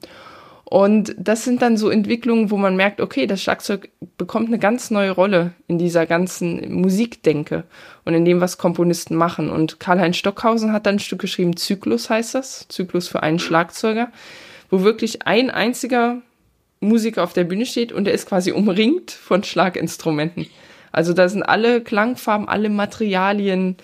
Und 0.74 1.14
das 1.20 1.44
sind 1.44 1.62
dann 1.62 1.78
so 1.78 1.90
Entwicklungen, 1.90 2.50
wo 2.50 2.58
man 2.58 2.76
merkt, 2.76 3.00
okay, 3.00 3.28
das 3.28 3.44
Schlagzeug 3.44 3.90
bekommt 4.18 4.48
eine 4.48 4.58
ganz 4.58 4.90
neue 4.90 5.12
Rolle 5.12 5.54
in 5.68 5.78
dieser 5.78 6.08
ganzen 6.08 6.74
Musikdenke 6.74 7.66
und 8.06 8.16
in 8.16 8.26
dem, 8.26 8.42
was 8.42 8.58
Komponisten 8.58 9.16
machen. 9.16 9.52
Und 9.52 9.80
Karl-Heinz 9.80 10.18
Stockhausen 10.18 10.72
hat 10.72 10.88
dann 10.88 10.96
ein 10.96 11.00
Stück 11.00 11.20
geschrieben, 11.20 11.58
Zyklus 11.58 12.10
heißt 12.10 12.34
das, 12.34 12.68
Zyklus 12.70 13.08
für 13.08 13.22
einen 13.22 13.38
Schlagzeuger, 13.38 14.12
wo 14.72 14.82
wirklich 14.82 15.28
ein 15.28 15.52
einziger 15.52 16.22
Musiker 16.80 17.24
auf 17.24 17.34
der 17.34 17.44
Bühne 17.44 17.66
steht 17.66 17.92
und 17.92 18.08
er 18.08 18.14
ist 18.14 18.28
quasi 18.28 18.52
umringt 18.52 19.12
von 19.12 19.44
Schlaginstrumenten. 19.44 20.48
Also 20.92 21.14
da 21.14 21.30
sind 21.30 21.44
alle 21.44 21.82
Klangfarben, 21.82 22.48
alle 22.48 22.70
Materialien, 22.70 23.78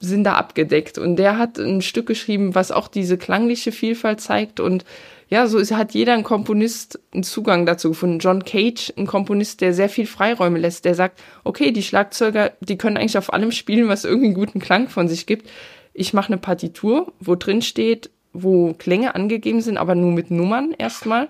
sind 0.00 0.24
da 0.24 0.34
abgedeckt. 0.34 0.98
Und 0.98 1.16
der 1.16 1.38
hat 1.38 1.58
ein 1.58 1.82
Stück 1.82 2.06
geschrieben, 2.06 2.54
was 2.54 2.72
auch 2.72 2.88
diese 2.88 3.18
klangliche 3.18 3.70
Vielfalt 3.70 4.20
zeigt. 4.20 4.58
Und 4.58 4.84
ja, 5.28 5.46
so 5.46 5.58
ist, 5.58 5.72
hat 5.72 5.92
jeder 5.92 6.14
ein 6.14 6.24
Komponist 6.24 6.98
einen 7.12 7.22
Zugang 7.22 7.66
dazu 7.66 7.90
gefunden. 7.90 8.18
John 8.18 8.44
Cage, 8.44 8.92
ein 8.96 9.06
Komponist, 9.06 9.60
der 9.60 9.74
sehr 9.74 9.88
viel 9.88 10.06
Freiräume 10.06 10.58
lässt, 10.58 10.84
der 10.84 10.94
sagt, 10.94 11.22
okay, 11.44 11.70
die 11.70 11.84
Schlagzeuger, 11.84 12.52
die 12.60 12.78
können 12.78 12.96
eigentlich 12.96 13.18
auf 13.18 13.32
allem 13.32 13.52
spielen, 13.52 13.88
was 13.88 14.04
irgendwie 14.04 14.26
einen 14.26 14.34
guten 14.34 14.58
Klang 14.58 14.88
von 14.88 15.06
sich 15.06 15.26
gibt. 15.26 15.48
Ich 15.92 16.14
mache 16.14 16.28
eine 16.28 16.38
Partitur, 16.38 17.12
wo 17.20 17.36
drin 17.36 17.62
steht, 17.62 18.10
wo 18.32 18.74
Klänge 18.74 19.14
angegeben 19.14 19.60
sind, 19.60 19.76
aber 19.76 19.94
nur 19.94 20.12
mit 20.12 20.30
Nummern 20.30 20.74
erstmal. 20.76 21.28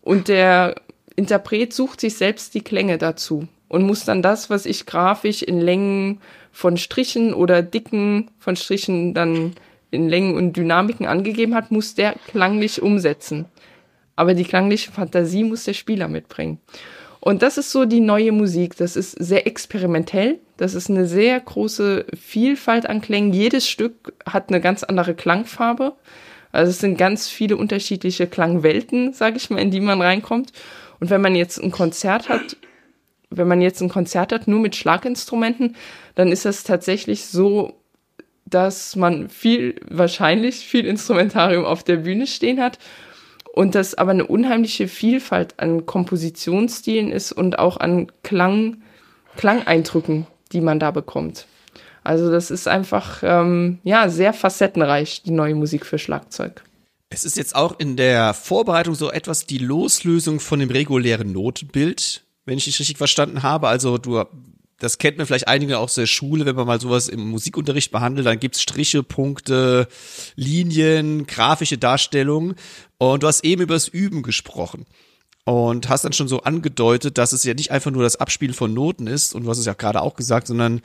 Und 0.00 0.28
der 0.28 0.76
Interpret 1.16 1.72
sucht 1.72 2.00
sich 2.00 2.16
selbst 2.16 2.54
die 2.54 2.60
Klänge 2.60 2.98
dazu 2.98 3.48
und 3.68 3.82
muss 3.82 4.04
dann 4.04 4.22
das, 4.22 4.48
was 4.50 4.66
ich 4.66 4.86
grafisch 4.86 5.42
in 5.42 5.60
Längen 5.60 6.20
von 6.56 6.78
Strichen 6.78 7.34
oder 7.34 7.60
Dicken 7.60 8.30
von 8.38 8.56
Strichen 8.56 9.12
dann 9.12 9.52
in 9.90 10.08
Längen 10.08 10.34
und 10.36 10.56
Dynamiken 10.56 11.04
angegeben 11.04 11.54
hat, 11.54 11.70
muss 11.70 11.94
der 11.94 12.14
klanglich 12.28 12.80
umsetzen. 12.80 13.44
aber 14.18 14.32
die 14.32 14.44
klangliche 14.44 14.90
Fantasie 14.90 15.44
muss 15.44 15.64
der 15.64 15.74
Spieler 15.74 16.08
mitbringen. 16.08 16.58
Und 17.20 17.42
das 17.42 17.58
ist 17.58 17.72
so 17.72 17.84
die 17.84 18.00
neue 18.00 18.32
Musik. 18.32 18.74
Das 18.78 18.96
ist 18.96 19.10
sehr 19.10 19.46
experimentell. 19.46 20.38
Das 20.56 20.72
ist 20.72 20.88
eine 20.88 21.06
sehr 21.06 21.38
große 21.38 22.06
Vielfalt 22.18 22.88
an 22.88 23.02
Klängen. 23.02 23.34
Jedes 23.34 23.68
Stück 23.68 24.14
hat 24.24 24.48
eine 24.48 24.62
ganz 24.62 24.82
andere 24.82 25.14
Klangfarbe. 25.14 25.92
Also 26.52 26.70
es 26.70 26.78
sind 26.78 26.96
ganz 26.96 27.28
viele 27.28 27.58
unterschiedliche 27.58 28.26
Klangwelten, 28.26 29.12
sage 29.12 29.36
ich 29.36 29.50
mal, 29.50 29.60
in 29.60 29.70
die 29.70 29.80
man 29.80 30.00
reinkommt. 30.00 30.52
Und 31.00 31.10
wenn 31.10 31.20
man 31.20 31.34
jetzt 31.34 31.58
ein 31.58 31.70
Konzert 31.70 32.30
hat, 32.30 32.56
wenn 33.30 33.48
man 33.48 33.60
jetzt 33.60 33.80
ein 33.80 33.88
Konzert 33.88 34.32
hat 34.32 34.48
nur 34.48 34.60
mit 34.60 34.76
Schlaginstrumenten, 34.76 35.76
dann 36.14 36.28
ist 36.28 36.44
das 36.44 36.64
tatsächlich 36.64 37.26
so, 37.26 37.74
dass 38.44 38.96
man 38.96 39.28
viel, 39.28 39.80
wahrscheinlich 39.88 40.66
viel 40.66 40.86
Instrumentarium 40.86 41.64
auf 41.64 41.82
der 41.82 41.96
Bühne 41.96 42.26
stehen 42.26 42.60
hat 42.60 42.78
und 43.52 43.74
das 43.74 43.94
aber 43.94 44.12
eine 44.12 44.26
unheimliche 44.26 44.86
Vielfalt 44.86 45.58
an 45.58 45.86
Kompositionsstilen 45.86 47.10
ist 47.10 47.32
und 47.32 47.58
auch 47.58 47.78
an 47.78 48.12
Klang, 48.22 48.82
Klangeindrücken, 49.36 50.26
die 50.52 50.60
man 50.60 50.78
da 50.78 50.90
bekommt. 50.90 51.46
Also 52.04 52.30
das 52.30 52.52
ist 52.52 52.68
einfach 52.68 53.22
ähm, 53.24 53.80
ja 53.82 54.08
sehr 54.08 54.32
facettenreich 54.32 55.22
die 55.24 55.32
neue 55.32 55.56
Musik 55.56 55.84
für 55.84 55.98
Schlagzeug. 55.98 56.62
Es 57.08 57.24
ist 57.24 57.36
jetzt 57.36 57.56
auch 57.56 57.78
in 57.78 57.96
der 57.96 58.34
Vorbereitung 58.34 58.94
so 58.94 59.10
etwas 59.10 59.46
die 59.46 59.58
Loslösung 59.58 60.38
von 60.38 60.60
dem 60.60 60.70
regulären 60.70 61.32
Notenbild, 61.32 62.25
wenn 62.46 62.56
ich 62.56 62.64
dich 62.64 62.80
richtig 62.80 62.96
verstanden 62.96 63.42
habe. 63.42 63.68
Also 63.68 63.98
du 63.98 64.24
das 64.78 64.98
kennt 64.98 65.16
man 65.16 65.26
vielleicht 65.26 65.48
einige 65.48 65.78
aus 65.78 65.94
der 65.94 66.06
Schule, 66.06 66.44
wenn 66.44 66.56
man 66.56 66.66
mal 66.66 66.80
sowas 66.80 67.08
im 67.08 67.30
Musikunterricht 67.30 67.90
behandelt, 67.92 68.26
dann 68.26 68.38
gibt's 68.38 68.60
Striche, 68.60 69.02
Punkte, 69.02 69.88
Linien, 70.34 71.26
grafische 71.26 71.78
Darstellungen. 71.78 72.56
Und 72.98 73.22
du 73.22 73.26
hast 73.26 73.44
eben 73.44 73.62
über 73.62 73.74
das 73.74 73.88
Üben 73.88 74.22
gesprochen. 74.22 74.84
Und 75.44 75.88
hast 75.88 76.04
dann 76.04 76.12
schon 76.12 76.28
so 76.28 76.42
angedeutet, 76.42 77.18
dass 77.18 77.32
es 77.32 77.44
ja 77.44 77.54
nicht 77.54 77.70
einfach 77.70 77.90
nur 77.90 78.02
das 78.02 78.16
Abspielen 78.16 78.52
von 78.52 78.74
Noten 78.74 79.06
ist, 79.06 79.34
und 79.34 79.44
du 79.44 79.50
hast 79.50 79.58
es 79.58 79.66
ja 79.66 79.74
gerade 79.74 80.02
auch 80.02 80.16
gesagt, 80.16 80.48
sondern 80.48 80.82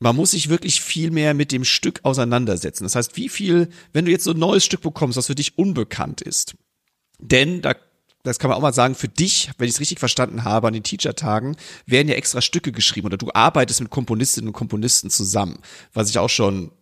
man 0.00 0.16
muss 0.16 0.32
sich 0.32 0.48
wirklich 0.48 0.80
viel 0.80 1.10
mehr 1.10 1.32
mit 1.32 1.52
dem 1.52 1.64
Stück 1.64 2.00
auseinandersetzen. 2.02 2.84
Das 2.84 2.96
heißt, 2.96 3.16
wie 3.16 3.28
viel, 3.28 3.68
wenn 3.92 4.06
du 4.06 4.10
jetzt 4.10 4.24
so 4.24 4.32
ein 4.32 4.38
neues 4.38 4.64
Stück 4.64 4.80
bekommst, 4.80 5.16
was 5.16 5.28
für 5.28 5.34
dich 5.34 5.58
unbekannt 5.58 6.22
ist, 6.22 6.56
denn 7.20 7.62
da 7.62 7.74
das 8.22 8.38
kann 8.38 8.50
man 8.50 8.58
auch 8.58 8.62
mal 8.62 8.74
sagen, 8.74 8.94
für 8.94 9.08
dich, 9.08 9.50
wenn 9.58 9.68
ich 9.68 9.74
es 9.74 9.80
richtig 9.80 9.98
verstanden 9.98 10.44
habe, 10.44 10.68
an 10.68 10.74
den 10.74 10.82
Teacher-Tagen 10.82 11.56
werden 11.86 12.08
ja 12.08 12.14
extra 12.14 12.40
Stücke 12.40 12.72
geschrieben 12.72 13.06
oder 13.06 13.16
du 13.16 13.30
arbeitest 13.32 13.80
mit 13.80 13.90
Komponistinnen 13.90 14.48
und 14.48 14.54
Komponisten 14.54 15.10
zusammen, 15.10 15.58
was 15.92 16.10
ich 16.10 16.18
auch 16.18 16.28
schon 16.28 16.72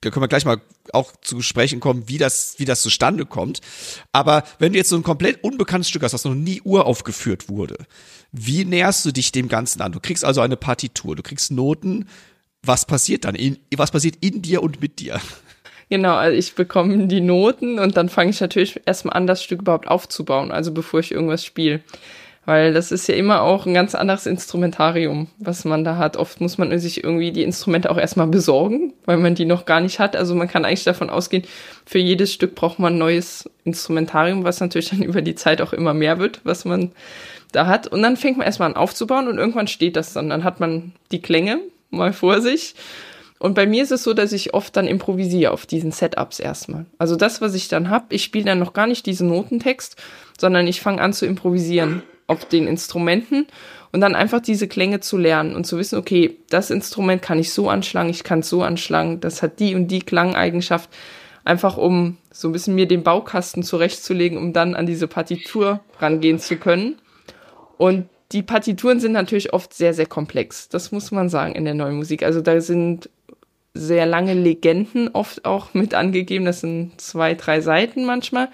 da 0.00 0.10
können 0.10 0.22
wir 0.22 0.28
gleich 0.28 0.44
mal 0.44 0.60
auch 0.92 1.12
zu 1.20 1.40
sprechen 1.40 1.80
kommen, 1.80 2.08
wie 2.08 2.18
das, 2.18 2.58
wie 2.58 2.64
das 2.64 2.82
zustande 2.82 3.24
kommt. 3.26 3.60
Aber 4.12 4.44
wenn 4.58 4.72
du 4.72 4.78
jetzt 4.78 4.90
so 4.90 4.96
ein 4.96 5.02
komplett 5.02 5.42
unbekanntes 5.42 5.88
Stück 5.88 6.02
hast, 6.02 6.12
was 6.12 6.24
noch 6.24 6.34
nie 6.34 6.60
uraufgeführt 6.62 7.48
wurde, 7.48 7.76
wie 8.30 8.64
näherst 8.64 9.04
du 9.04 9.12
dich 9.12 9.32
dem 9.32 9.48
Ganzen 9.48 9.80
an? 9.80 9.92
Du 9.92 10.00
kriegst 10.00 10.24
also 10.24 10.42
eine 10.42 10.56
Partitur, 10.56 11.16
du 11.16 11.22
kriegst 11.22 11.50
Noten. 11.50 12.08
Was 12.62 12.84
passiert 12.84 13.24
dann? 13.24 13.34
In, 13.34 13.58
was 13.76 13.90
passiert 13.90 14.16
in 14.20 14.42
dir 14.42 14.62
und 14.62 14.80
mit 14.80 15.00
dir? 15.00 15.20
Genau, 15.88 16.14
also 16.14 16.36
ich 16.36 16.54
bekomme 16.54 17.06
die 17.06 17.20
Noten 17.20 17.78
und 17.78 17.96
dann 17.96 18.08
fange 18.08 18.30
ich 18.30 18.40
natürlich 18.40 18.80
erstmal 18.86 19.16
an, 19.16 19.26
das 19.26 19.42
Stück 19.42 19.60
überhaupt 19.60 19.86
aufzubauen, 19.86 20.50
also 20.50 20.72
bevor 20.72 21.00
ich 21.00 21.12
irgendwas 21.12 21.44
spiele. 21.44 21.80
Weil 22.44 22.72
das 22.72 22.92
ist 22.92 23.08
ja 23.08 23.16
immer 23.16 23.42
auch 23.42 23.66
ein 23.66 23.74
ganz 23.74 23.96
anderes 23.96 24.24
Instrumentarium, 24.24 25.26
was 25.38 25.64
man 25.64 25.82
da 25.82 25.96
hat. 25.96 26.16
Oft 26.16 26.40
muss 26.40 26.58
man 26.58 26.76
sich 26.78 27.02
irgendwie 27.02 27.32
die 27.32 27.42
Instrumente 27.42 27.90
auch 27.90 27.98
erstmal 27.98 28.28
besorgen, 28.28 28.92
weil 29.04 29.16
man 29.16 29.34
die 29.34 29.44
noch 29.44 29.66
gar 29.66 29.80
nicht 29.80 29.98
hat. 29.98 30.14
Also 30.14 30.36
man 30.36 30.46
kann 30.46 30.64
eigentlich 30.64 30.84
davon 30.84 31.10
ausgehen, 31.10 31.42
für 31.84 31.98
jedes 31.98 32.32
Stück 32.32 32.54
braucht 32.54 32.78
man 32.78 32.94
ein 32.94 32.98
neues 32.98 33.50
Instrumentarium, 33.64 34.44
was 34.44 34.60
natürlich 34.60 34.90
dann 34.90 35.02
über 35.04 35.22
die 35.22 35.34
Zeit 35.34 35.60
auch 35.60 35.72
immer 35.72 35.92
mehr 35.92 36.20
wird, 36.20 36.40
was 36.44 36.64
man 36.64 36.92
da 37.50 37.66
hat. 37.66 37.88
Und 37.88 38.02
dann 38.02 38.16
fängt 38.16 38.38
man 38.38 38.46
erstmal 38.46 38.70
an 38.70 38.76
aufzubauen 38.76 39.26
und 39.26 39.38
irgendwann 39.38 39.66
steht 39.66 39.96
das 39.96 40.12
dann. 40.12 40.30
Dann 40.30 40.44
hat 40.44 40.60
man 40.60 40.92
die 41.10 41.22
Klänge 41.22 41.58
mal 41.90 42.12
vor 42.12 42.40
sich 42.40 42.76
und 43.38 43.54
bei 43.54 43.66
mir 43.66 43.82
ist 43.82 43.92
es 43.92 44.02
so, 44.02 44.14
dass 44.14 44.32
ich 44.32 44.54
oft 44.54 44.76
dann 44.76 44.86
improvisiere 44.86 45.52
auf 45.52 45.66
diesen 45.66 45.92
Setups 45.92 46.40
erstmal. 46.40 46.86
Also 46.98 47.16
das, 47.16 47.40
was 47.40 47.54
ich 47.54 47.68
dann 47.68 47.90
habe, 47.90 48.06
ich 48.14 48.24
spiele 48.24 48.46
dann 48.46 48.58
noch 48.58 48.72
gar 48.72 48.86
nicht 48.86 49.04
diesen 49.04 49.28
Notentext, 49.28 49.96
sondern 50.38 50.66
ich 50.66 50.80
fange 50.80 51.02
an 51.02 51.12
zu 51.12 51.26
improvisieren 51.26 52.02
auf 52.26 52.46
den 52.46 52.66
Instrumenten 52.66 53.46
und 53.92 54.00
dann 54.00 54.14
einfach 54.14 54.40
diese 54.40 54.68
Klänge 54.68 55.00
zu 55.00 55.16
lernen 55.16 55.54
und 55.54 55.66
zu 55.66 55.78
wissen, 55.78 55.98
okay, 55.98 56.38
das 56.48 56.70
Instrument 56.70 57.22
kann 57.22 57.38
ich 57.38 57.52
so 57.52 57.68
anschlagen, 57.68 58.10
ich 58.10 58.24
kann 58.24 58.40
es 58.40 58.48
so 58.48 58.62
anschlagen, 58.62 59.20
das 59.20 59.42
hat 59.42 59.60
die 59.60 59.74
und 59.74 59.88
die 59.88 60.00
Klangeigenschaft, 60.00 60.90
einfach 61.44 61.76
um 61.76 62.16
so 62.32 62.48
ein 62.48 62.52
bisschen 62.52 62.74
mir 62.74 62.88
den 62.88 63.02
Baukasten 63.02 63.62
zurechtzulegen, 63.62 64.38
um 64.38 64.52
dann 64.52 64.74
an 64.74 64.86
diese 64.86 65.06
Partitur 65.06 65.80
rangehen 66.00 66.38
zu 66.38 66.56
können. 66.56 66.96
Und 67.78 68.08
die 68.32 68.42
Partituren 68.42 68.98
sind 68.98 69.12
natürlich 69.12 69.52
oft 69.52 69.72
sehr, 69.72 69.94
sehr 69.94 70.06
komplex. 70.06 70.68
Das 70.68 70.90
muss 70.90 71.12
man 71.12 71.28
sagen 71.28 71.54
in 71.54 71.64
der 71.64 71.74
neuen 71.74 71.96
Musik. 71.96 72.24
Also 72.24 72.40
da 72.40 72.60
sind 72.60 73.08
sehr 73.76 74.06
lange 74.06 74.34
Legenden 74.34 75.08
oft 75.12 75.44
auch 75.44 75.74
mit 75.74 75.94
angegeben. 75.94 76.44
Das 76.44 76.60
sind 76.60 77.00
zwei, 77.00 77.34
drei 77.34 77.60
Seiten 77.60 78.04
manchmal, 78.04 78.48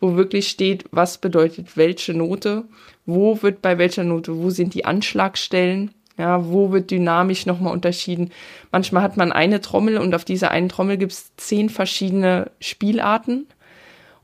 wo 0.00 0.16
wirklich 0.16 0.48
steht, 0.48 0.84
was 0.90 1.18
bedeutet 1.18 1.76
welche 1.76 2.14
Note, 2.14 2.64
wo 3.06 3.42
wird 3.42 3.62
bei 3.62 3.78
welcher 3.78 4.04
Note, 4.04 4.36
wo 4.36 4.50
sind 4.50 4.74
die 4.74 4.84
Anschlagstellen, 4.84 5.92
ja, 6.18 6.48
wo 6.48 6.72
wird 6.72 6.90
dynamisch 6.90 7.46
nochmal 7.46 7.72
unterschieden. 7.72 8.30
Manchmal 8.72 9.02
hat 9.02 9.16
man 9.16 9.32
eine 9.32 9.60
Trommel 9.60 9.98
und 9.98 10.14
auf 10.14 10.24
dieser 10.24 10.50
einen 10.50 10.68
Trommel 10.68 10.96
gibt 10.96 11.12
es 11.12 11.36
zehn 11.36 11.68
verschiedene 11.68 12.50
Spielarten. 12.60 13.46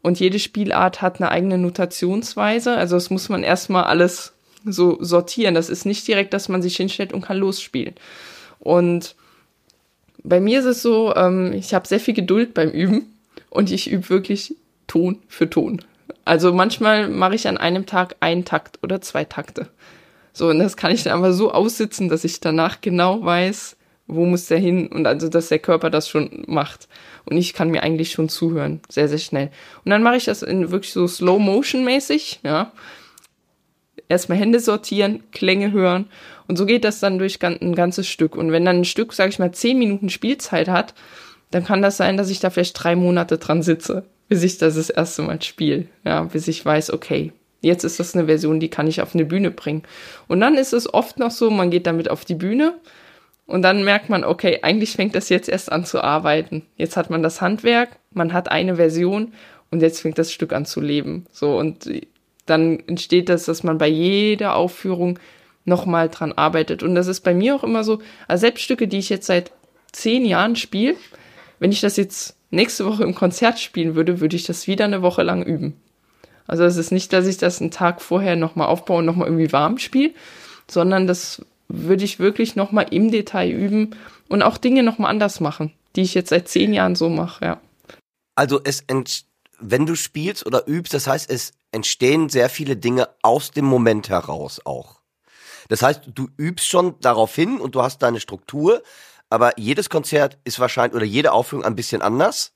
Und 0.01 0.19
jede 0.19 0.41
Spielart 0.41 1.01
hat 1.01 1.21
eine 1.21 1.31
eigene 1.31 1.59
Notationsweise. 1.59 2.77
Also 2.77 2.97
das 2.97 3.11
muss 3.11 3.29
man 3.29 3.45
erstmal 3.45 3.85
alles 3.85 4.33
so 4.65 4.99
sortieren. 5.01 5.55
Das 5.55 5.69
ist 5.69 5.87
nicht 5.87 6.07
direkt, 6.09 6.35
dass 6.35 6.49
man 6.49 6.61
sich 6.61 6.77
hinstellt 6.77 7.13
und 7.13 7.23
kann 7.23 7.37
losspielen. 7.37 7.95
Und 8.59 9.15
bei 10.25 10.41
mir 10.41 10.61
ist 10.61 10.67
es 10.67 10.83
so, 10.83 11.15
ähm, 11.15 11.53
ich 11.53 11.75
habe 11.75 11.87
sehr 11.87 12.01
viel 12.01 12.15
Geduld 12.15 12.55
beim 12.55 12.71
Üben 12.71 13.19
und 13.51 13.71
ich 13.71 13.91
übe 13.91 14.09
wirklich 14.09 14.57
Ton 14.87 15.19
für 15.29 15.49
Ton. 15.49 15.83
Also 16.25 16.53
manchmal 16.53 17.09
mache 17.09 17.35
ich 17.35 17.49
an 17.49 17.59
einem 17.59 17.87
Tag 17.87 18.17
einen 18.21 18.45
Takt 18.45 18.79
oder 18.83 19.01
zwei 19.01 19.25
Takte. 19.25 19.69
So, 20.33 20.49
und 20.49 20.59
das 20.59 20.77
kann 20.77 20.93
ich 20.93 21.03
dann 21.03 21.19
aber 21.19 21.33
so 21.33 21.53
aussitzen, 21.53 22.09
dass 22.09 22.25
ich 22.25 22.41
danach 22.41 22.81
genau 22.81 23.25
weiß, 23.25 23.77
wo 24.07 24.25
muss 24.25 24.47
der 24.47 24.59
hin 24.59 24.89
und 24.89 25.07
also, 25.07 25.29
dass 25.29 25.49
der 25.49 25.59
Körper 25.59 25.91
das 25.91 26.09
schon 26.09 26.45
macht. 26.47 26.89
Und 27.25 27.37
ich 27.37 27.53
kann 27.53 27.71
mir 27.71 27.83
eigentlich 27.83 28.13
schon 28.13 28.29
zuhören, 28.29 28.81
sehr, 28.89 29.09
sehr 29.09 29.19
schnell. 29.19 29.51
Und 29.85 29.91
dann 29.91 30.03
mache 30.03 30.17
ich 30.17 30.25
das 30.25 30.43
in 30.43 30.71
wirklich 30.71 30.93
so 30.93 31.07
Slow 31.07 31.39
Motion 31.39 31.85
mäßig, 31.85 32.41
ja. 32.43 32.73
Erstmal 34.09 34.39
Hände 34.39 34.61
sortieren, 34.61 35.23
Klänge 35.33 35.73
hören 35.73 36.07
und 36.53 36.57
so 36.57 36.67
geht 36.67 36.85
das 36.85 37.01
dann 37.01 37.19
durch 37.19 37.43
ein 37.43 37.75
ganzes 37.75 38.07
Stück. 38.07 38.37
Und 38.37 38.53
wenn 38.53 38.67
dann 38.67 38.81
ein 38.81 38.85
Stück, 38.85 39.15
sage 39.15 39.31
ich 39.31 39.39
mal, 39.39 39.53
zehn 39.53 39.79
Minuten 39.79 40.11
Spielzeit 40.11 40.69
hat, 40.69 40.93
dann 41.51 41.65
kann 41.65 41.81
das 41.81 41.97
sein, 41.97 42.19
dass 42.19 42.29
ich 42.29 42.41
da 42.41 42.51
vielleicht 42.51 42.85
drei 42.85 42.95
Monate 42.95 43.39
dran 43.39 43.63
sitze, 43.63 44.05
bis 44.29 44.43
ich 44.43 44.59
das 44.59 44.75
das 44.75 44.91
erste 44.91 45.23
Mal 45.23 45.41
spiele. 45.41 45.87
Ja, 46.05 46.25
bis 46.25 46.49
ich 46.49 46.63
weiß, 46.63 46.93
okay, 46.93 47.33
jetzt 47.63 47.85
ist 47.85 47.99
das 47.99 48.15
eine 48.15 48.27
Version, 48.27 48.61
die 48.61 48.69
kann 48.69 48.87
ich 48.87 49.01
auf 49.01 49.15
eine 49.15 49.25
Bühne 49.25 49.51
bringen. 49.51 49.85
Und 50.29 50.41
dann 50.41 50.59
ist 50.59 50.75
es 50.75 50.93
oft 50.93 51.19
noch 51.19 51.31
so, 51.31 51.49
man 51.49 51.71
geht 51.71 51.87
damit 51.87 52.11
auf 52.11 52.27
die 52.27 52.35
Bühne 52.35 52.75
und 53.47 53.63
dann 53.63 53.83
merkt 53.83 54.11
man, 54.11 54.23
okay, 54.23 54.59
eigentlich 54.61 54.93
fängt 54.93 55.15
das 55.15 55.31
jetzt 55.31 55.49
erst 55.49 55.73
an 55.73 55.87
zu 55.87 56.05
arbeiten. 56.05 56.67
Jetzt 56.77 56.99
hat 56.99 57.09
man 57.09 57.23
das 57.23 57.41
Handwerk, 57.41 57.97
man 58.11 58.35
hat 58.35 58.51
eine 58.51 58.77
Version 58.77 59.33
und 59.71 59.81
jetzt 59.81 60.03
fängt 60.03 60.19
das 60.19 60.31
Stück 60.31 60.53
an 60.53 60.67
zu 60.67 60.83
leben. 60.83 61.25
So 61.33 61.57
und 61.57 61.89
dann 62.45 62.79
entsteht 62.81 63.31
das, 63.31 63.47
dass 63.47 63.63
man 63.63 63.79
bei 63.79 63.89
jeder 63.89 64.55
Aufführung 64.55 65.19
nochmal 65.65 66.09
dran 66.09 66.33
arbeitet. 66.33 66.83
Und 66.83 66.95
das 66.95 67.07
ist 67.07 67.21
bei 67.21 67.35
mir 67.35 67.55
auch 67.55 67.65
immer 67.65 67.85
so, 67.85 68.01
also 68.29 68.41
selbst 68.41 68.63
Stücke, 68.63 68.89
die 68.89 68.99
ich 68.99 69.09
jetzt 69.09 69.27
seit 69.27 69.53
zehn 69.93 70.25
Jahren 70.25 70.57
spiele, 70.57 70.97
wenn 71.59 71.73
ich 71.73 71.81
das 71.81 71.97
jetzt 71.97 72.37
nächste 72.51 72.85
Woche 72.87 73.05
im 73.05 73.15
Konzert 73.15 73.59
spielen 73.59 73.95
würde, 73.95 74.21
würde 74.21 74.37
ich 74.37 74.45
das 74.45 74.67
wieder 74.67 74.85
eine 74.85 75.03
Woche 75.03 75.23
lang 75.23 75.43
üben. 75.43 75.81
Also 76.47 76.65
es 76.65 76.77
ist 76.77 76.93
nicht, 76.93 77.13
dass 77.13 77.27
ich 77.27 77.39
das 77.39 77.61
einen 77.61 77.71
Tag 77.71 78.03
vorher 78.03 78.37
nochmal 78.37 78.67
aufbaue 78.67 78.99
und 78.99 79.07
nochmal 79.07 79.29
irgendwie 79.29 79.53
warm 79.53 79.79
spiele, 79.79 80.13
sondern 80.69 81.07
das 81.07 81.45
würde 81.69 82.05
ich 82.05 82.19
wirklich 82.19 82.57
nochmal 82.57 82.87
im 82.91 83.11
Detail 83.11 83.51
üben 83.51 83.97
und 84.29 84.43
auch 84.43 84.59
Dinge 84.59 84.83
nochmal 84.83 85.11
anders 85.11 85.41
machen, 85.41 85.73
die 85.97 86.03
ich 86.03 86.15
jetzt 86.15 86.31
seit 86.31 86.49
zehn 86.49 86.75
Jahren 86.75 86.95
so 86.95 87.09
mache, 87.09 87.45
ja. 87.45 87.61
Also 88.35 88.61
es 88.65 88.85
wenn 89.65 89.87
du 89.87 89.95
spielst 89.95 90.45
oder 90.45 90.67
übst, 90.67 90.93
das 90.93 91.07
heißt, 91.07 91.31
es 91.31 91.53
entstehen 91.71 92.29
sehr 92.29 92.49
viele 92.49 92.77
Dinge 92.77 93.09
aus 93.23 93.53
dem 93.53 93.65
Moment 93.65 94.09
heraus 94.09 94.61
auch. 94.65 95.02
Das 95.73 95.81
heißt, 95.81 96.03
du 96.15 96.29
übst 96.37 96.69
schon 96.69 96.97
darauf 97.01 97.35
hin 97.35 97.59
und 97.59 97.75
du 97.75 97.81
hast 97.81 98.03
deine 98.03 98.21
Struktur, 98.21 98.83
aber 99.31 99.59
jedes 99.59 99.89
Konzert 99.89 100.37
ist 100.45 100.61
wahrscheinlich 100.61 100.95
oder 100.95 101.07
jede 101.07 101.33
Aufführung 101.33 101.65
ein 101.65 101.77
bisschen 101.77 102.03
anders 102.03 102.53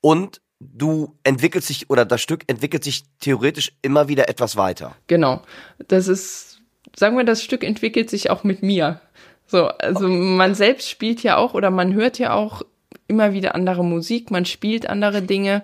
und 0.00 0.40
du 0.58 1.18
entwickelst 1.22 1.68
dich 1.68 1.90
oder 1.90 2.06
das 2.06 2.22
Stück 2.22 2.44
entwickelt 2.46 2.82
sich 2.82 3.04
theoretisch 3.20 3.72
immer 3.82 4.08
wieder 4.08 4.30
etwas 4.30 4.56
weiter. 4.56 4.96
Genau. 5.06 5.42
Das 5.86 6.08
ist, 6.08 6.62
sagen 6.96 7.14
wir, 7.18 7.24
das 7.24 7.42
Stück 7.42 7.62
entwickelt 7.62 8.08
sich 8.08 8.30
auch 8.30 8.42
mit 8.42 8.62
mir. 8.62 9.02
So, 9.46 9.66
also 9.66 10.06
okay. 10.06 10.16
man 10.16 10.54
selbst 10.54 10.88
spielt 10.88 11.22
ja 11.22 11.36
auch 11.36 11.52
oder 11.52 11.70
man 11.70 11.92
hört 11.92 12.18
ja 12.18 12.32
auch 12.32 12.62
immer 13.06 13.34
wieder 13.34 13.54
andere 13.54 13.84
Musik, 13.84 14.30
man 14.30 14.46
spielt 14.46 14.88
andere 14.88 15.20
Dinge. 15.20 15.62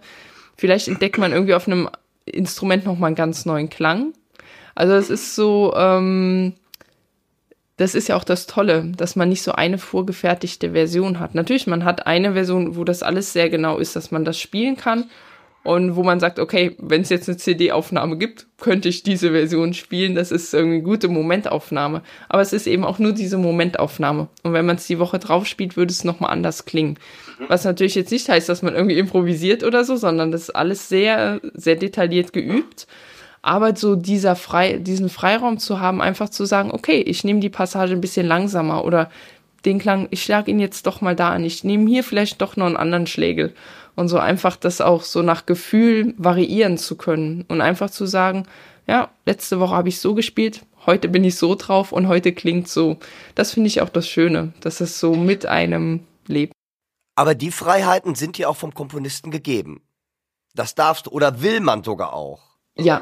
Vielleicht 0.58 0.88
entdeckt 0.88 1.16
man 1.16 1.32
irgendwie 1.32 1.54
auf 1.54 1.66
einem 1.66 1.88
Instrument 2.26 2.84
nochmal 2.84 3.06
einen 3.06 3.16
ganz 3.16 3.46
neuen 3.46 3.70
Klang. 3.70 4.12
Also 4.80 4.94
es 4.94 5.10
ist 5.10 5.34
so, 5.34 5.74
ähm, 5.76 6.54
das 7.76 7.94
ist 7.94 8.08
ja 8.08 8.16
auch 8.16 8.24
das 8.24 8.46
Tolle, 8.46 8.90
dass 8.96 9.14
man 9.14 9.28
nicht 9.28 9.42
so 9.42 9.52
eine 9.52 9.76
vorgefertigte 9.76 10.70
Version 10.70 11.20
hat. 11.20 11.34
Natürlich, 11.34 11.66
man 11.66 11.84
hat 11.84 12.06
eine 12.06 12.32
Version, 12.32 12.76
wo 12.76 12.84
das 12.84 13.02
alles 13.02 13.34
sehr 13.34 13.50
genau 13.50 13.76
ist, 13.76 13.94
dass 13.94 14.10
man 14.10 14.24
das 14.24 14.38
spielen 14.38 14.78
kann 14.78 15.10
und 15.64 15.96
wo 15.96 16.02
man 16.02 16.18
sagt, 16.18 16.38
okay, 16.38 16.76
wenn 16.78 17.02
es 17.02 17.10
jetzt 17.10 17.28
eine 17.28 17.36
CD-Aufnahme 17.36 18.16
gibt, 18.16 18.46
könnte 18.58 18.88
ich 18.88 19.02
diese 19.02 19.32
Version 19.32 19.74
spielen. 19.74 20.14
Das 20.14 20.32
ist 20.32 20.54
irgendwie 20.54 20.76
eine 20.76 20.84
gute 20.84 21.08
Momentaufnahme. 21.08 22.00
Aber 22.30 22.40
es 22.40 22.54
ist 22.54 22.66
eben 22.66 22.86
auch 22.86 22.98
nur 22.98 23.12
diese 23.12 23.36
Momentaufnahme. 23.36 24.28
Und 24.44 24.54
wenn 24.54 24.64
man 24.64 24.76
es 24.76 24.86
die 24.86 24.98
Woche 24.98 25.18
drauf 25.18 25.44
spielt, 25.44 25.76
würde 25.76 25.92
es 25.92 26.04
nochmal 26.04 26.30
anders 26.30 26.64
klingen. 26.64 26.98
Was 27.48 27.64
natürlich 27.64 27.96
jetzt 27.96 28.12
nicht 28.12 28.30
heißt, 28.30 28.48
dass 28.48 28.62
man 28.62 28.74
irgendwie 28.74 28.98
improvisiert 28.98 29.62
oder 29.62 29.84
so, 29.84 29.96
sondern 29.96 30.32
das 30.32 30.44
ist 30.44 30.56
alles 30.56 30.88
sehr, 30.88 31.42
sehr 31.52 31.76
detailliert 31.76 32.32
geübt. 32.32 32.86
Aber 33.42 33.74
so 33.74 33.96
dieser 33.96 34.36
Frei, 34.36 34.74
diesen 34.74 35.08
Freiraum 35.08 35.58
zu 35.58 35.80
haben, 35.80 36.02
einfach 36.02 36.28
zu 36.28 36.44
sagen, 36.44 36.70
okay, 36.72 37.00
ich 37.00 37.24
nehme 37.24 37.40
die 37.40 37.48
Passage 37.48 37.94
ein 37.94 38.00
bisschen 38.00 38.26
langsamer 38.26 38.84
oder 38.84 39.10
den 39.64 39.78
Klang, 39.78 40.08
ich 40.10 40.22
schlage 40.22 40.50
ihn 40.50 40.60
jetzt 40.60 40.86
doch 40.86 41.00
mal 41.00 41.16
da 41.16 41.30
an, 41.30 41.44
ich 41.44 41.64
nehme 41.64 41.88
hier 41.88 42.04
vielleicht 42.04 42.40
doch 42.40 42.56
noch 42.56 42.66
einen 42.66 42.76
anderen 42.76 43.06
Schlägel 43.06 43.54
und 43.96 44.08
so 44.08 44.18
einfach 44.18 44.56
das 44.56 44.80
auch 44.80 45.02
so 45.02 45.22
nach 45.22 45.46
Gefühl 45.46 46.14
variieren 46.16 46.78
zu 46.78 46.96
können 46.96 47.44
und 47.48 47.60
einfach 47.60 47.90
zu 47.90 48.06
sagen, 48.06 48.46
ja, 48.86 49.10
letzte 49.26 49.60
Woche 49.60 49.74
habe 49.74 49.88
ich 49.88 50.00
so 50.00 50.14
gespielt, 50.14 50.64
heute 50.86 51.08
bin 51.08 51.24
ich 51.24 51.36
so 51.36 51.54
drauf 51.54 51.92
und 51.92 52.08
heute 52.08 52.32
klingt 52.32 52.68
so. 52.68 52.98
Das 53.34 53.52
finde 53.52 53.68
ich 53.68 53.80
auch 53.82 53.88
das 53.88 54.08
Schöne, 54.08 54.52
dass 54.60 54.80
es 54.80 54.98
so 54.98 55.14
mit 55.14 55.46
einem 55.46 56.06
lebt. 56.26 56.52
Aber 57.14 57.34
die 57.34 57.50
Freiheiten 57.50 58.14
sind 58.14 58.38
dir 58.38 58.48
auch 58.48 58.56
vom 58.56 58.72
Komponisten 58.72 59.30
gegeben. 59.30 59.82
Das 60.54 60.74
darfst 60.74 61.06
du 61.06 61.10
oder 61.10 61.42
will 61.42 61.60
man 61.60 61.84
sogar 61.84 62.14
auch. 62.14 62.40
Ja. 62.76 63.00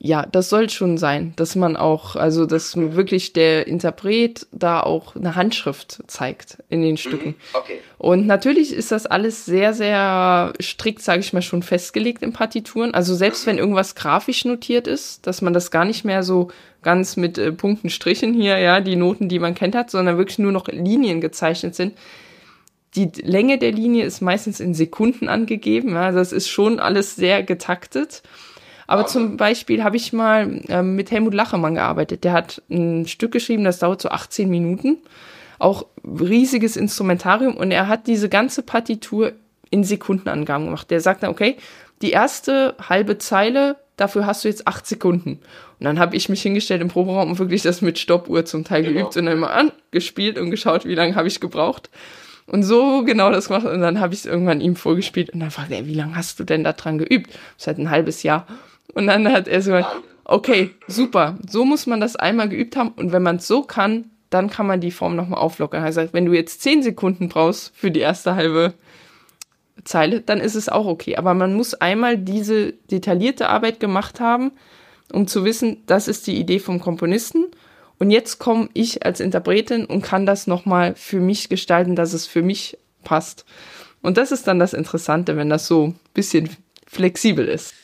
Ja, 0.00 0.24
das 0.26 0.48
soll 0.48 0.70
schon 0.70 0.96
sein, 0.96 1.32
dass 1.34 1.56
man 1.56 1.76
auch, 1.76 2.14
also 2.14 2.46
dass 2.46 2.76
wirklich 2.76 3.32
der 3.32 3.66
Interpret 3.66 4.46
da 4.52 4.80
auch 4.80 5.16
eine 5.16 5.34
Handschrift 5.34 6.04
zeigt 6.06 6.58
in 6.68 6.82
den 6.82 6.96
Stücken. 6.96 7.34
Okay. 7.52 7.80
Und 7.98 8.24
natürlich 8.24 8.72
ist 8.72 8.92
das 8.92 9.06
alles 9.06 9.44
sehr, 9.44 9.74
sehr 9.74 10.52
strikt, 10.60 11.02
sage 11.02 11.18
ich 11.18 11.32
mal, 11.32 11.42
schon 11.42 11.64
festgelegt 11.64 12.22
in 12.22 12.32
Partituren. 12.32 12.94
Also 12.94 13.16
selbst 13.16 13.44
wenn 13.46 13.58
irgendwas 13.58 13.96
grafisch 13.96 14.44
notiert 14.44 14.86
ist, 14.86 15.26
dass 15.26 15.42
man 15.42 15.52
das 15.52 15.72
gar 15.72 15.84
nicht 15.84 16.04
mehr 16.04 16.22
so 16.22 16.52
ganz 16.82 17.16
mit 17.16 17.36
äh, 17.36 17.50
Punkten, 17.50 17.90
Strichen 17.90 18.34
hier, 18.34 18.56
ja, 18.58 18.80
die 18.80 18.94
Noten, 18.94 19.28
die 19.28 19.40
man 19.40 19.56
kennt 19.56 19.74
hat, 19.74 19.90
sondern 19.90 20.16
wirklich 20.16 20.38
nur 20.38 20.52
noch 20.52 20.68
Linien 20.68 21.20
gezeichnet 21.20 21.74
sind. 21.74 21.94
Die 22.94 23.10
Länge 23.22 23.58
der 23.58 23.72
Linie 23.72 24.04
ist 24.04 24.22
meistens 24.22 24.60
in 24.60 24.74
Sekunden 24.74 25.28
angegeben. 25.28 25.90
Ja, 25.90 26.02
also 26.02 26.20
es 26.20 26.32
ist 26.32 26.48
schon 26.48 26.78
alles 26.78 27.16
sehr 27.16 27.42
getaktet. 27.42 28.22
Aber 28.88 29.06
zum 29.06 29.36
Beispiel 29.36 29.84
habe 29.84 29.96
ich 29.96 30.12
mal 30.12 30.62
ähm, 30.68 30.96
mit 30.96 31.10
Helmut 31.10 31.34
Lachemann 31.34 31.74
gearbeitet. 31.74 32.24
Der 32.24 32.32
hat 32.32 32.62
ein 32.70 33.06
Stück 33.06 33.32
geschrieben, 33.32 33.62
das 33.62 33.78
dauert 33.78 34.00
so 34.02 34.08
18 34.08 34.48
Minuten. 34.48 34.96
Auch 35.58 35.86
riesiges 36.04 36.76
Instrumentarium 36.76 37.56
und 37.56 37.70
er 37.70 37.86
hat 37.86 38.06
diese 38.06 38.28
ganze 38.28 38.62
Partitur 38.62 39.32
in 39.70 39.84
Sekundenangaben 39.84 40.66
gemacht. 40.66 40.90
Der 40.90 41.00
sagt 41.00 41.22
dann, 41.22 41.30
okay, 41.30 41.56
die 42.00 42.12
erste 42.12 42.76
halbe 42.88 43.18
Zeile, 43.18 43.76
dafür 43.96 44.24
hast 44.24 44.44
du 44.44 44.48
jetzt 44.48 44.66
acht 44.66 44.86
Sekunden. 44.86 45.32
Und 45.78 45.84
dann 45.84 45.98
habe 45.98 46.16
ich 46.16 46.28
mich 46.30 46.40
hingestellt 46.40 46.80
im 46.80 46.88
Proberaum 46.88 47.30
und 47.30 47.38
wirklich 47.38 47.62
das 47.62 47.82
mit 47.82 47.98
Stoppuhr 47.98 48.44
zum 48.46 48.64
Teil 48.64 48.84
Genau. 48.84 49.00
geübt 49.00 49.16
und 49.18 49.26
dann 49.26 49.36
immer 49.36 49.50
angespielt 49.50 50.38
und 50.38 50.50
geschaut, 50.50 50.86
wie 50.86 50.94
lange 50.94 51.14
habe 51.14 51.28
ich 51.28 51.40
gebraucht. 51.40 51.90
Und 52.46 52.62
so 52.62 53.02
genau 53.04 53.30
das 53.30 53.48
gemacht. 53.48 53.66
Und 53.66 53.80
dann 53.82 54.00
habe 54.00 54.14
ich 54.14 54.20
es 54.20 54.26
irgendwann 54.26 54.62
ihm 54.62 54.76
vorgespielt 54.76 55.28
und 55.30 55.40
dann 55.40 55.50
fragte 55.50 55.74
er, 55.74 55.86
wie 55.86 55.94
lange 55.94 56.16
hast 56.16 56.40
du 56.40 56.44
denn 56.44 56.64
da 56.64 56.72
dran 56.72 56.96
geübt? 56.96 57.30
Seit 57.58 57.76
ein 57.76 57.90
halbes 57.90 58.22
Jahr. 58.22 58.46
Und 58.94 59.06
dann 59.06 59.30
hat 59.30 59.48
er 59.48 59.62
so, 59.62 59.72
gesagt, 59.72 59.96
okay, 60.24 60.70
super, 60.86 61.38
so 61.48 61.64
muss 61.64 61.86
man 61.86 62.00
das 62.00 62.16
einmal 62.16 62.48
geübt 62.48 62.76
haben. 62.76 62.90
Und 62.90 63.12
wenn 63.12 63.22
man 63.22 63.36
es 63.36 63.48
so 63.48 63.62
kann, 63.62 64.10
dann 64.30 64.50
kann 64.50 64.66
man 64.66 64.80
die 64.80 64.90
Form 64.90 65.16
nochmal 65.16 65.40
auflockern. 65.40 65.82
Er 65.82 65.92
sagt, 65.92 66.12
wenn 66.12 66.26
du 66.26 66.34
jetzt 66.34 66.60
zehn 66.60 66.82
Sekunden 66.82 67.28
brauchst 67.28 67.74
für 67.74 67.90
die 67.90 68.00
erste 68.00 68.34
halbe 68.34 68.74
Zeile, 69.84 70.20
dann 70.20 70.38
ist 70.40 70.54
es 70.54 70.68
auch 70.68 70.86
okay. 70.86 71.16
Aber 71.16 71.34
man 71.34 71.54
muss 71.54 71.74
einmal 71.74 72.18
diese 72.18 72.72
detaillierte 72.72 73.48
Arbeit 73.48 73.80
gemacht 73.80 74.20
haben, 74.20 74.52
um 75.12 75.26
zu 75.26 75.44
wissen, 75.44 75.82
das 75.86 76.08
ist 76.08 76.26
die 76.26 76.36
Idee 76.36 76.58
vom 76.58 76.78
Komponisten. 76.78 77.46
Und 77.98 78.10
jetzt 78.10 78.38
komme 78.38 78.68
ich 78.74 79.04
als 79.04 79.20
Interpretin 79.20 79.86
und 79.86 80.02
kann 80.02 80.26
das 80.26 80.46
nochmal 80.46 80.94
für 80.94 81.20
mich 81.20 81.48
gestalten, 81.48 81.96
dass 81.96 82.12
es 82.12 82.26
für 82.26 82.42
mich 82.42 82.76
passt. 83.02 83.44
Und 84.02 84.18
das 84.18 84.30
ist 84.30 84.46
dann 84.46 84.58
das 84.58 84.74
Interessante, 84.74 85.36
wenn 85.36 85.48
das 85.48 85.66
so 85.66 85.88
ein 85.88 86.00
bisschen 86.14 86.50
flexibel 86.86 87.48
ist. 87.48 87.74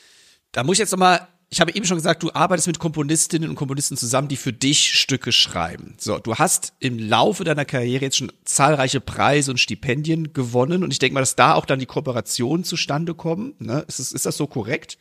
Da 0.54 0.62
muss 0.62 0.74
ich 0.74 0.78
jetzt 0.78 0.92
nochmal, 0.92 1.26
ich 1.50 1.60
habe 1.60 1.74
eben 1.74 1.84
schon 1.84 1.96
gesagt, 1.96 2.22
du 2.22 2.30
arbeitest 2.32 2.68
mit 2.68 2.78
Komponistinnen 2.78 3.50
und 3.50 3.56
Komponisten 3.56 3.96
zusammen, 3.96 4.28
die 4.28 4.36
für 4.36 4.52
dich 4.52 4.96
Stücke 5.00 5.32
schreiben. 5.32 5.96
So, 5.98 6.18
du 6.18 6.36
hast 6.36 6.74
im 6.78 6.96
Laufe 6.96 7.42
deiner 7.42 7.64
Karriere 7.64 8.04
jetzt 8.04 8.18
schon 8.18 8.30
zahlreiche 8.44 9.00
Preise 9.00 9.50
und 9.50 9.58
Stipendien 9.58 10.32
gewonnen 10.32 10.84
und 10.84 10.92
ich 10.92 11.00
denke 11.00 11.14
mal, 11.14 11.20
dass 11.20 11.34
da 11.34 11.54
auch 11.54 11.66
dann 11.66 11.80
die 11.80 11.86
Kooperationen 11.86 12.62
zustande 12.62 13.14
kommen. 13.14 13.54
Ne? 13.58 13.84
Ist, 13.88 13.98
das, 13.98 14.12
ist 14.12 14.26
das 14.26 14.36
so 14.36 14.46
korrekt? 14.46 14.96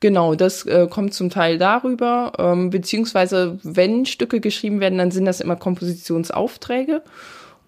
Genau, 0.00 0.34
das 0.34 0.66
äh, 0.66 0.88
kommt 0.90 1.14
zum 1.14 1.30
Teil 1.30 1.56
darüber, 1.56 2.32
ähm, 2.38 2.70
beziehungsweise 2.70 3.60
wenn 3.62 4.06
Stücke 4.06 4.40
geschrieben 4.40 4.80
werden, 4.80 4.98
dann 4.98 5.12
sind 5.12 5.26
das 5.26 5.40
immer 5.40 5.54
Kompositionsaufträge. 5.54 7.04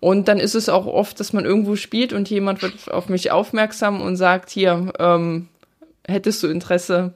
Und 0.01 0.27
dann 0.27 0.41
ist 0.41 0.57
es 0.57 0.69
auch 0.69 0.87
oft, 0.87 1.21
dass 1.21 1.33
man 1.33 1.45
irgendwo 1.45 1.77
spielt 1.77 2.13
und 2.13 2.29
jemand 2.29 2.61
wird 2.61 2.91
auf 2.91 3.09
mich 3.09 3.31
aufmerksam 3.31 4.01
und 4.01 4.17
sagt, 4.17 4.51
hier, 4.51 4.93
ähm, 4.99 5.47
hättest 6.07 6.43
du 6.43 6.49
Interesse? 6.49 7.15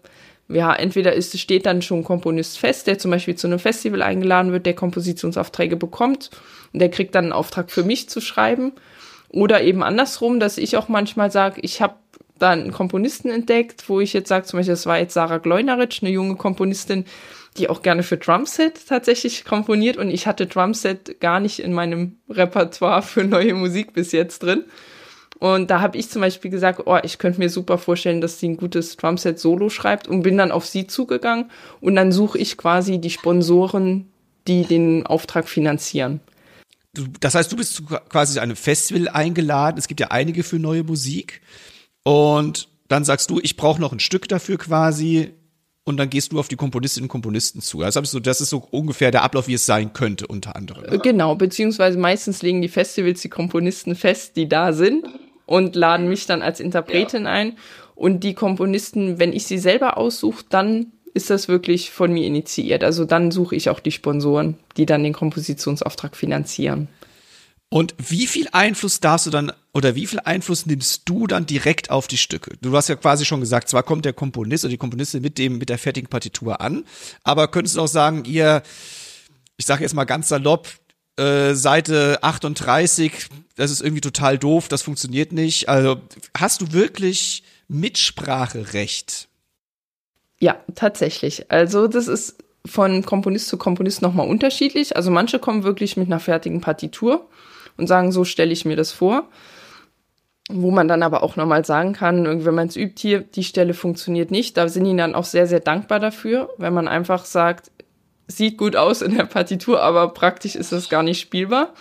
Ja, 0.49 0.73
entweder 0.75 1.13
ist, 1.13 1.39
steht 1.39 1.67
dann 1.67 1.83
schon 1.83 2.01
ein 2.01 2.05
Komponist 2.05 2.59
fest, 2.59 2.87
der 2.87 2.99
zum 2.99 3.11
Beispiel 3.11 3.35
zu 3.35 3.49
einem 3.49 3.59
Festival 3.59 4.03
eingeladen 4.03 4.53
wird, 4.53 4.65
der 4.65 4.75
Kompositionsaufträge 4.75 5.77
bekommt 5.77 6.31
und 6.73 6.79
der 6.79 6.91
kriegt 6.91 7.15
dann 7.15 7.27
einen 7.27 7.33
Auftrag 7.33 7.71
für 7.71 7.83
mich 7.83 8.09
zu 8.09 8.21
schreiben. 8.21 8.73
Oder 9.29 9.63
eben 9.63 9.83
andersrum, 9.83 10.39
dass 10.39 10.57
ich 10.57 10.77
auch 10.77 10.89
manchmal 10.89 11.33
sage, 11.33 11.61
ich 11.63 11.83
habe 11.83 11.97
da 12.39 12.51
einen 12.51 12.71
Komponisten 12.71 13.29
entdeckt, 13.29 13.89
wo 13.89 14.01
ich 14.01 14.13
jetzt 14.13 14.29
sage, 14.29 14.47
zum 14.47 14.59
Beispiel, 14.59 14.75
das 14.75 14.87
war 14.87 14.99
jetzt 14.99 15.15
Sarah 15.15 15.39
Gleuneritsch, 15.39 16.03
eine 16.03 16.13
junge 16.13 16.37
Komponistin, 16.37 17.07
die 17.57 17.69
auch 17.69 17.83
gerne 17.83 18.03
für 18.03 18.19
Drumset 18.19 18.87
tatsächlich 18.89 19.45
komponiert 19.45 19.97
und 19.97 20.11
ich 20.11 20.27
hatte 20.27 20.47
Drumset 20.47 21.21
gar 21.21 21.41
nicht 21.41 21.59
in 21.59 21.73
meinem 21.73 22.19
Repertoire 22.29 23.03
für 23.03 23.25
neue 23.25 23.55
Musik 23.55 23.95
bis 23.95 24.13
jetzt 24.13 24.43
drin. 24.43 24.65
Und 25.39 25.71
da 25.71 25.81
habe 25.81 25.99
ich 25.99 26.09
zum 26.09 26.23
Beispiel 26.23 26.51
gesagt, 26.51 26.83
oh, 26.87 26.99
ich 27.03 27.19
könnte 27.19 27.39
mir 27.39 27.51
super 27.51 27.77
vorstellen, 27.77 28.21
dass 28.21 28.41
sie 28.41 28.49
ein 28.49 28.57
gutes 28.57 28.97
Drumset 28.97 29.39
Solo 29.39 29.69
schreibt 29.69 30.09
und 30.09 30.23
bin 30.23 30.39
dann 30.39 30.51
auf 30.51 30.67
sie 30.67 30.87
zugegangen 30.87 31.51
und 31.81 31.95
dann 31.95 32.11
suche 32.11 32.39
ich 32.39 32.57
quasi 32.57 32.99
die 32.99 33.11
Sponsoren, 33.11 34.09
die 34.49 34.65
den 34.65 35.05
Auftrag 35.05 35.49
finanzieren. 35.49 36.21
Du, 36.95 37.05
das 37.21 37.35
heißt, 37.35 37.53
du 37.53 37.57
bist 37.57 37.75
zu 37.75 37.85
quasi 37.85 38.35
zu 38.35 38.41
einem 38.41 38.57
Festival 38.57 39.09
eingeladen. 39.09 39.79
Es 39.79 39.89
gibt 39.89 40.01
ja 40.01 40.09
einige 40.09 40.43
für 40.43 40.59
neue 40.59 40.85
Musik. 40.85 41.43
Und 42.05 42.69
dann 42.89 43.05
sagst 43.05 43.29
du, 43.29 43.39
ich 43.43 43.57
brauche 43.57 43.81
noch 43.81 43.93
ein 43.93 44.01
Stück 44.01 44.29
dafür 44.29 44.57
quasi. 44.57 45.35
Und 45.85 45.99
dann 45.99 46.09
gehst 46.09 46.33
du 46.33 46.41
auf 46.41 46.49
die 46.49 46.57
Komponisten 46.57 47.03
und 47.03 47.09
Komponisten 47.09 47.61
zu. 47.61 47.83
Also 47.83 48.01
das 48.19 48.41
ist 48.41 48.51
so 48.51 48.67
ungefähr 48.71 49.11
der 49.11 49.23
Ablauf, 49.23 49.47
wie 49.47 49.55
es 49.55 49.67
sein 49.67 49.93
könnte, 49.93 50.27
unter 50.27 50.57
anderem. 50.57 51.01
Genau, 51.03 51.35
beziehungsweise 51.35 51.99
meistens 51.99 52.43
legen 52.43 52.63
die 52.63 52.69
Festivals 52.69 53.21
die 53.21 53.29
Komponisten 53.29 53.95
fest, 53.95 54.37
die 54.37 54.49
da 54.49 54.73
sind 54.73 55.07
und 55.47 55.77
laden 55.77 56.09
mich 56.09 56.27
dann 56.27 56.43
als 56.43 56.61
Interpretin 56.61 57.27
ein. 57.27 57.57
Und 57.95 58.25
die 58.25 58.35
Komponisten, 58.35 59.19
wenn 59.19 59.33
ich 59.33 59.47
sie 59.47 59.59
selber 59.59 59.97
aussuche, 59.97 60.45
dann 60.51 60.93
ist 61.15 61.31
das 61.31 61.49
wirklich 61.49 61.91
von 61.91 62.13
mir 62.13 62.27
initiiert. 62.27 62.85
Also 62.85 63.07
dann 63.07 63.31
suche 63.31 63.57
ich 63.57 63.71
auch 63.71 63.81
die 63.81 63.93
Sponsoren, 63.93 64.59
die 64.77 64.85
dann 64.85 65.03
den 65.03 65.15
Kompositionsauftrag 65.15 66.15
finanzieren. 66.15 66.89
Und 67.69 67.95
wie 67.99 68.27
viel 68.27 68.49
Einfluss 68.53 69.01
darfst 69.01 69.27
du 69.27 69.31
dann 69.31 69.53
oder 69.75 69.95
wie 69.95 70.07
viel 70.07 70.21
Einfluss 70.21 70.67
nimmst 70.67 71.03
du 71.07 71.27
dann 71.27 71.47
direkt 71.47 71.91
auf 71.91 72.07
die 72.07 72.17
Stücke? 72.17 72.53
Du 72.61 72.77
hast 72.77 72.89
ja 72.89 72.95
quasi 72.95 73.25
schon 73.25 73.41
gesagt, 73.41 73.69
zwar 73.69 73.83
kommt 73.83 74.05
der 74.05 74.13
Komponist 74.13 74.65
oder 74.65 74.71
die 74.71 74.79
Komponistin 74.79 75.21
mit 75.21 75.37
dem 75.37 75.59
mit 75.59 75.69
der 75.69 75.79
fertigen 75.79 76.09
Partitur 76.09 76.61
an, 76.61 76.85
aber 77.25 77.49
könntest 77.49 77.77
du 77.77 77.81
auch 77.81 77.89
sagen, 77.89 78.25
ihr, 78.25 78.63
ich 79.57 79.67
sage 79.67 79.83
jetzt 79.83 79.95
mal 79.95 80.05
ganz 80.05 80.29
salopp, 80.29 80.69
äh, 81.17 81.55
Seite 81.55 82.19
38, 82.23 83.29
das 83.57 83.71
ist 83.71 83.81
irgendwie 83.81 84.01
total 84.01 84.39
doof, 84.39 84.69
das 84.69 84.83
funktioniert 84.83 85.33
nicht. 85.33 85.69
Also 85.69 86.01
hast 86.37 86.61
du 86.61 86.73
wirklich 86.73 87.43
Mitspracherecht? 87.69 89.29
Ja, 90.39 90.57
tatsächlich. 90.75 91.51
Also 91.51 91.89
das 91.89 92.09
ist 92.09 92.37
von 92.67 93.05
Komponist 93.05 93.49
zu 93.49 93.57
Komponist 93.57 94.03
nochmal 94.03 94.29
unterschiedlich. 94.29 94.97
Also 94.97 95.11
manche 95.11 95.39
kommen 95.39 95.63
wirklich 95.63 95.97
mit 95.97 96.09
einer 96.09 96.21
fertigen 96.21 96.61
Partitur 96.61 97.29
und 97.77 97.87
sagen, 97.87 98.13
so 98.13 98.25
stelle 98.25 98.53
ich 98.53 98.65
mir 98.65 98.77
das 98.77 98.93
vor. 98.93 99.29
Wo 100.49 100.71
man 100.71 100.87
dann 100.87 101.03
aber 101.03 101.25
auch 101.25 101.35
nochmal 101.35 101.65
sagen 101.65 101.93
kann, 101.93 102.45
wenn 102.45 102.55
man 102.55 102.69
es 102.69 102.77
übt 102.77 103.01
hier, 103.01 103.21
die 103.21 103.43
Stelle 103.43 103.75
funktioniert 103.75 104.31
nicht. 104.31 104.57
Da 104.57 104.69
sind 104.69 104.85
die 104.85 104.97
dann 104.97 105.17
auch 105.17 105.25
sehr, 105.25 105.49
sehr 105.49 105.59
dankbar 105.59 105.99
dafür, 105.99 106.51
wenn 106.59 106.73
man 106.73 106.87
einfach 106.87 107.25
sagt, 107.25 107.73
sieht 108.27 108.59
gut 108.59 108.77
aus 108.77 109.03
in 109.03 109.17
der 109.17 109.25
Partitur, 109.25 109.83
aber 109.83 110.09
praktisch 110.09 110.57
ist 110.57 110.73
das 110.73 110.89
gar 110.89 111.03
nicht 111.03 111.21
spielbar. 111.21 111.73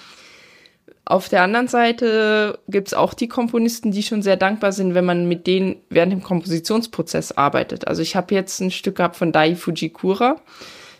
Auf 1.07 1.29
der 1.29 1.43
anderen 1.43 1.67
Seite 1.67 2.57
gibt's 2.67 2.95
auch 2.95 3.13
die 3.13 3.27
Komponisten, 3.27 3.91
die 3.91 4.01
schon 4.01 4.23
sehr 4.23 4.37
dankbar 4.37 4.71
sind, 4.71 4.95
wenn 4.95 5.05
man 5.05 5.27
mit 5.27 5.45
denen 5.45 5.75
während 5.89 6.11
dem 6.11 6.23
Kompositionsprozess 6.23 7.31
arbeitet. 7.33 7.87
Also 7.87 8.01
ich 8.01 8.15
habe 8.15 8.33
jetzt 8.33 8.59
ein 8.59 8.71
Stück 8.71 8.95
gehabt 8.95 9.15
von 9.15 9.31
Dai 9.31 9.55
Fujikura, 9.55 10.41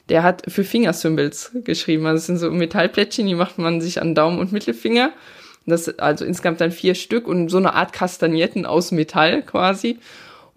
der 0.10 0.22
hat 0.22 0.44
für 0.48 0.64
Fingersymbols 0.64 1.52
geschrieben. 1.64 2.06
Also 2.06 2.18
es 2.18 2.26
sind 2.28 2.38
so 2.38 2.52
Metallplättchen, 2.52 3.26
die 3.26 3.34
macht 3.34 3.58
man 3.58 3.82
sich 3.82 4.00
an 4.00 4.14
Daumen 4.14 4.38
und 4.38 4.52
Mittelfinger. 4.52 5.12
Das 5.66 5.98
also 5.98 6.26
insgesamt 6.26 6.62
dann 6.62 6.72
vier 6.72 6.94
Stück 6.94 7.28
und 7.28 7.50
so 7.50 7.58
eine 7.58 7.74
Art 7.74 7.92
Kastagnetten 7.92 8.68
aus 8.68 8.92
Metall 8.92 9.42
quasi. 9.42 9.98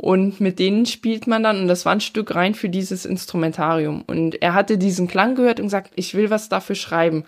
Und 0.01 0.41
mit 0.41 0.61
denen 0.61 0.87
spielt 0.87 1.27
man 1.27 1.43
dann, 1.43 1.63
und 1.63 1.69
das 1.69 1.85
war 1.85 1.93
ein 1.93 2.01
Stück 2.01 2.37
rein 2.37 2.55
für 2.55 2.69
dieses 2.69 3.05
Instrumentarium. 3.05 4.05
Und 4.07 4.41
er 4.41 4.55
hatte 4.55 4.79
diesen 4.79 5.09
Klang 5.09 5.35
gehört 5.35 5.59
und 5.59 5.67
gesagt, 5.67 5.91
ich 5.97 6.15
will 6.15 6.31
was 6.31 6.49
dafür 6.49 6.77
schreiben. 6.77 7.25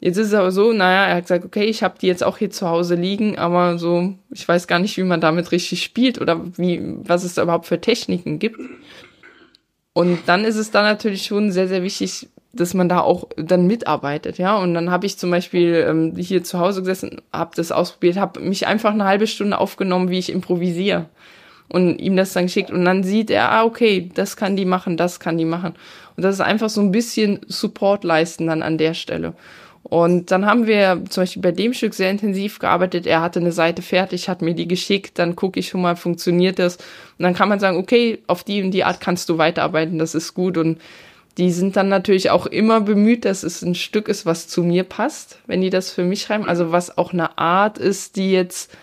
Jetzt 0.00 0.16
ist 0.16 0.28
es 0.28 0.34
aber 0.34 0.50
so, 0.50 0.72
naja, 0.72 1.08
er 1.08 1.16
hat 1.16 1.24
gesagt, 1.24 1.44
okay, 1.44 1.64
ich 1.64 1.82
habe 1.82 1.98
die 2.00 2.06
jetzt 2.06 2.24
auch 2.24 2.38
hier 2.38 2.50
zu 2.50 2.66
Hause 2.66 2.94
liegen, 2.94 3.36
aber 3.36 3.76
so, 3.76 4.14
ich 4.30 4.48
weiß 4.48 4.66
gar 4.66 4.78
nicht, 4.78 4.96
wie 4.96 5.02
man 5.02 5.20
damit 5.20 5.52
richtig 5.52 5.82
spielt 5.82 6.18
oder 6.18 6.40
wie, 6.56 6.80
was 7.04 7.22
es 7.22 7.34
da 7.34 7.42
überhaupt 7.42 7.66
für 7.66 7.82
Techniken 7.82 8.38
gibt. 8.38 8.58
Und 9.92 10.20
dann 10.24 10.46
ist 10.46 10.56
es 10.56 10.70
dann 10.70 10.84
natürlich 10.84 11.24
schon 11.24 11.52
sehr, 11.52 11.68
sehr 11.68 11.82
wichtig, 11.82 12.30
dass 12.54 12.72
man 12.72 12.88
da 12.88 13.00
auch 13.00 13.28
dann 13.36 13.66
mitarbeitet, 13.66 14.38
ja. 14.38 14.56
Und 14.56 14.72
dann 14.72 14.90
habe 14.90 15.04
ich 15.04 15.18
zum 15.18 15.30
Beispiel 15.30 15.84
ähm, 15.86 16.16
hier 16.16 16.42
zu 16.44 16.58
Hause 16.58 16.80
gesessen, 16.80 17.20
habe 17.30 17.54
das 17.54 17.70
ausprobiert, 17.70 18.16
habe 18.16 18.40
mich 18.40 18.66
einfach 18.66 18.94
eine 18.94 19.04
halbe 19.04 19.26
Stunde 19.26 19.58
aufgenommen, 19.58 20.08
wie 20.08 20.18
ich 20.18 20.32
improvisiere 20.32 21.10
und 21.70 21.98
ihm 21.98 22.16
das 22.16 22.32
dann 22.32 22.46
geschickt 22.46 22.70
und 22.70 22.84
dann 22.84 23.02
sieht 23.02 23.30
er, 23.30 23.50
ah, 23.50 23.64
okay, 23.64 24.10
das 24.14 24.36
kann 24.36 24.56
die 24.56 24.64
machen, 24.64 24.96
das 24.96 25.20
kann 25.20 25.38
die 25.38 25.44
machen. 25.44 25.74
Und 26.16 26.22
das 26.24 26.34
ist 26.34 26.40
einfach 26.40 26.68
so 26.68 26.80
ein 26.80 26.90
bisschen 26.90 27.40
Support 27.46 28.04
leisten 28.04 28.48
dann 28.48 28.62
an 28.62 28.76
der 28.76 28.94
Stelle. 28.94 29.34
Und 29.82 30.30
dann 30.30 30.46
haben 30.46 30.66
wir 30.66 31.04
zum 31.08 31.22
Beispiel 31.22 31.42
bei 31.42 31.52
dem 31.52 31.72
Stück 31.72 31.94
sehr 31.94 32.10
intensiv 32.10 32.58
gearbeitet. 32.58 33.06
Er 33.06 33.22
hatte 33.22 33.40
eine 33.40 33.52
Seite 33.52 33.82
fertig, 33.82 34.28
hat 34.28 34.42
mir 34.42 34.54
die 34.54 34.68
geschickt, 34.68 35.18
dann 35.18 35.36
gucke 35.36 35.58
ich 35.58 35.68
schon 35.68 35.80
mal, 35.80 35.96
funktioniert 35.96 36.58
das. 36.58 36.76
Und 36.76 37.22
dann 37.22 37.34
kann 37.34 37.48
man 37.48 37.60
sagen, 37.60 37.78
okay, 37.78 38.18
auf 38.26 38.44
die 38.44 38.62
und 38.62 38.72
die 38.72 38.84
Art 38.84 39.00
kannst 39.00 39.28
du 39.28 39.38
weiterarbeiten, 39.38 39.98
das 39.98 40.14
ist 40.14 40.34
gut. 40.34 40.58
Und 40.58 40.80
die 41.38 41.50
sind 41.50 41.76
dann 41.76 41.88
natürlich 41.88 42.30
auch 42.30 42.46
immer 42.46 42.80
bemüht, 42.80 43.24
dass 43.24 43.42
es 43.42 43.62
ein 43.62 43.74
Stück 43.74 44.08
ist, 44.08 44.26
was 44.26 44.48
zu 44.48 44.62
mir 44.62 44.84
passt, 44.84 45.38
wenn 45.46 45.62
die 45.62 45.70
das 45.70 45.90
für 45.90 46.04
mich 46.04 46.22
schreiben. 46.22 46.46
Also 46.46 46.72
was 46.72 46.98
auch 46.98 47.12
eine 47.12 47.38
Art 47.38 47.78
ist, 47.78 48.16
die 48.16 48.32
jetzt 48.32 48.76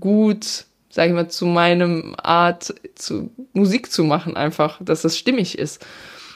gut, 0.00 0.64
sag 0.98 1.06
ich 1.06 1.14
mal, 1.14 1.28
zu 1.28 1.46
meinem 1.46 2.16
Art 2.20 2.74
zu 2.96 3.30
Musik 3.52 3.92
zu 3.92 4.02
machen, 4.02 4.36
einfach, 4.36 4.80
dass 4.82 5.04
es 5.04 5.16
stimmig 5.16 5.56
ist. 5.56 5.86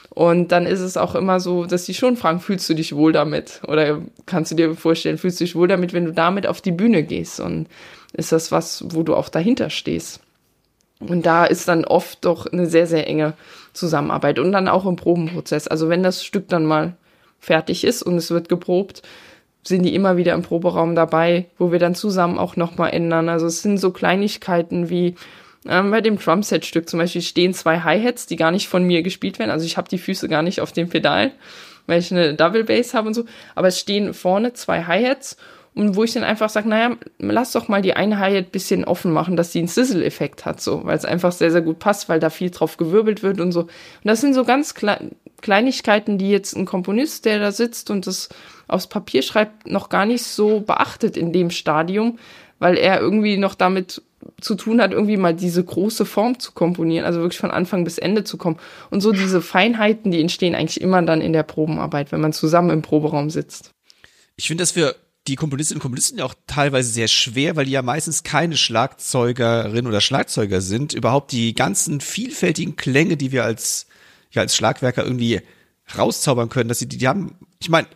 Und 0.09 0.53
dann 0.53 0.65
ist 0.65 0.79
es 0.79 0.95
auch 0.95 1.15
immer 1.15 1.41
so, 1.41 1.65
dass 1.65 1.83
die 1.83 1.93
schon 1.93 2.15
fragen, 2.15 2.39
fühlst 2.39 2.69
du 2.69 2.73
dich 2.73 2.95
wohl 2.95 3.11
damit? 3.11 3.59
Oder 3.67 3.99
kannst 4.25 4.51
du 4.51 4.55
dir 4.55 4.73
vorstellen, 4.73 5.17
fühlst 5.17 5.41
du 5.41 5.43
dich 5.43 5.57
wohl 5.57 5.67
damit, 5.67 5.91
wenn 5.91 6.05
du 6.05 6.13
damit 6.13 6.47
auf 6.47 6.61
die 6.61 6.71
Bühne 6.71 7.03
gehst? 7.03 7.41
Und 7.41 7.67
ist 8.13 8.31
das 8.31 8.53
was, 8.53 8.85
wo 8.87 9.03
du 9.03 9.15
auch 9.15 9.27
dahinter 9.27 9.69
stehst? 9.69 10.21
Und 11.01 11.25
da 11.25 11.43
ist 11.43 11.67
dann 11.67 11.83
oft 11.83 12.23
doch 12.23 12.45
eine 12.45 12.65
sehr, 12.65 12.87
sehr 12.87 13.05
enge 13.05 13.33
Zusammenarbeit 13.73 14.39
und 14.39 14.53
dann 14.53 14.69
auch 14.69 14.85
im 14.85 14.95
Probenprozess. 14.95 15.67
Also 15.67 15.89
wenn 15.89 16.03
das 16.03 16.23
Stück 16.23 16.47
dann 16.47 16.65
mal 16.65 16.95
fertig 17.37 17.83
ist 17.83 18.01
und 18.01 18.15
es 18.15 18.31
wird 18.31 18.47
geprobt, 18.47 19.01
sind 19.63 19.83
die 19.83 19.95
immer 19.95 20.17
wieder 20.17 20.33
im 20.33 20.41
Proberaum 20.41 20.95
dabei, 20.95 21.45
wo 21.57 21.71
wir 21.71 21.79
dann 21.79 21.95
zusammen 21.95 22.37
auch 22.37 22.55
nochmal 22.55 22.91
ändern. 22.91 23.29
Also 23.29 23.45
es 23.45 23.61
sind 23.61 23.77
so 23.77 23.91
Kleinigkeiten 23.91 24.89
wie, 24.89 25.15
ähm, 25.67 25.91
bei 25.91 26.01
dem 26.01 26.17
Drumset-Stück 26.17 26.89
zum 26.89 26.99
Beispiel 26.99 27.21
stehen 27.21 27.53
zwei 27.53 27.79
Hi-Hats, 27.79 28.27
die 28.27 28.35
gar 28.35 28.51
nicht 28.51 28.67
von 28.67 28.83
mir 28.83 29.01
gespielt 29.03 29.39
werden. 29.39 29.51
Also 29.51 29.65
ich 29.65 29.77
habe 29.77 29.89
die 29.89 29.97
Füße 29.97 30.27
gar 30.27 30.41
nicht 30.41 30.59
auf 30.61 30.71
dem 30.71 30.89
Pedal, 30.89 31.31
weil 31.87 31.99
ich 31.99 32.11
eine 32.11 32.33
Double 32.33 32.65
Bass 32.65 32.93
habe 32.93 33.07
und 33.07 33.13
so. 33.13 33.25
Aber 33.55 33.67
es 33.69 33.79
stehen 33.79 34.13
vorne 34.13 34.53
zwei 34.53 34.83
Hi-Hats 34.83 35.37
und 35.75 35.95
wo 35.95 36.03
ich 36.03 36.13
dann 36.13 36.23
einfach 36.23 36.49
sage, 36.49 36.69
naja, 36.69 36.95
lass 37.17 37.53
doch 37.53 37.67
mal 37.67 37.81
die 37.81 37.95
eine 37.95 38.19
Hi-Hat 38.19 38.51
bisschen 38.51 38.85
offen 38.85 39.11
machen, 39.11 39.35
dass 39.35 39.51
die 39.51 39.59
einen 39.59 39.67
Sizzle-Effekt 39.67 40.45
hat, 40.45 40.61
so, 40.61 40.83
weil 40.83 40.97
es 40.97 41.05
einfach 41.05 41.31
sehr, 41.31 41.51
sehr 41.51 41.61
gut 41.61 41.79
passt, 41.79 42.09
weil 42.09 42.19
da 42.19 42.29
viel 42.29 42.51
drauf 42.51 42.77
gewirbelt 42.77 43.23
wird 43.23 43.39
und 43.39 43.51
so. 43.51 43.61
Und 43.61 43.69
das 44.03 44.21
sind 44.21 44.33
so 44.33 44.43
ganz 44.43 44.75
Kle 44.75 45.11
Kleinigkeiten, 45.43 46.17
die 46.17 46.31
jetzt 46.31 46.55
ein 46.55 46.65
Komponist, 46.65 47.25
der 47.25 47.39
da 47.39 47.51
sitzt 47.51 47.91
und 47.91 48.07
das 48.07 48.29
aufs 48.67 48.87
Papier 48.87 49.21
schreibt, 49.21 49.67
noch 49.67 49.89
gar 49.89 50.07
nicht 50.07 50.23
so 50.23 50.61
beachtet 50.61 51.15
in 51.17 51.31
dem 51.31 51.51
Stadium, 51.51 52.17
weil 52.57 52.77
er 52.77 52.99
irgendwie 52.99 53.37
noch 53.37 53.53
damit 53.53 54.01
zu 54.39 54.55
tun 54.55 54.81
hat, 54.81 54.93
irgendwie 54.93 55.17
mal 55.17 55.35
diese 55.35 55.63
große 55.63 56.05
Form 56.05 56.39
zu 56.39 56.53
komponieren, 56.53 57.05
also 57.05 57.19
wirklich 57.19 57.39
von 57.39 57.51
Anfang 57.51 57.83
bis 57.83 57.97
Ende 57.97 58.23
zu 58.23 58.37
kommen. 58.37 58.57
Und 58.89 59.01
so 59.01 59.11
diese 59.11 59.41
Feinheiten, 59.41 60.11
die 60.11 60.21
entstehen 60.21 60.55
eigentlich 60.55 60.81
immer 60.81 61.01
dann 61.01 61.21
in 61.21 61.33
der 61.33 61.43
Probenarbeit, 61.43 62.11
wenn 62.11 62.21
man 62.21 62.31
zusammen 62.31 62.69
im 62.69 62.81
Proberaum 62.81 63.29
sitzt. 63.29 63.71
Ich 64.37 64.47
finde 64.47 64.61
das 64.61 64.71
für 64.71 64.95
die 65.27 65.35
Komponistinnen 65.35 65.79
und 65.79 65.83
Komponisten 65.83 66.19
ja 66.19 66.25
auch 66.25 66.35
teilweise 66.47 66.89
sehr 66.89 67.09
schwer, 67.09 67.55
weil 67.57 67.65
die 67.65 67.71
ja 67.71 67.81
meistens 67.81 68.23
keine 68.23 68.55
Schlagzeugerin 68.55 69.87
oder 69.87 70.01
Schlagzeuger 70.01 70.61
sind, 70.61 70.93
überhaupt 70.93 71.31
die 71.33 71.53
ganzen 71.53 72.01
vielfältigen 72.01 72.75
Klänge, 72.75 73.17
die 73.17 73.31
wir 73.33 73.43
als 73.43 73.87
ja 74.33 74.41
als 74.41 74.55
Schlagwerker 74.55 75.03
irgendwie 75.03 75.41
rauszaubern 75.97 76.49
können, 76.49 76.69
dass 76.69 76.79
sie 76.79 76.87
die, 76.87 76.97
die 76.97 77.07
haben, 77.07 77.35
ich 77.59 77.69
meine, 77.69 77.87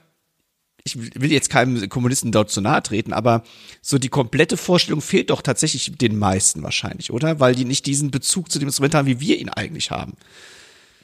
ich 0.84 1.22
will 1.22 1.32
jetzt 1.32 1.50
keinem 1.50 1.90
Kommunisten 1.90 2.32
dort 2.32 2.50
zu 2.50 2.62
nahe 2.62 2.82
treten, 2.82 3.14
aber 3.14 3.44
so 3.82 3.98
die 3.98 4.10
komplette 4.10 4.58
Vorstellung 4.58 5.02
fehlt 5.02 5.30
doch 5.30 5.42
tatsächlich 5.42 5.98
den 5.98 6.18
meisten 6.18 6.64
wahrscheinlich, 6.64 7.12
oder? 7.12 7.40
Weil 7.40 7.56
die 7.56 7.66
nicht 7.66 7.86
diesen 7.86 8.10
Bezug 8.10 8.52
zu 8.52 8.60
dem 8.60 8.70
Instrument 8.70 8.96
haben, 8.96 9.08
wie 9.08 9.20
wir 9.20 9.38
ihn 9.38 9.50
eigentlich 9.50 9.92
haben. 9.92 10.14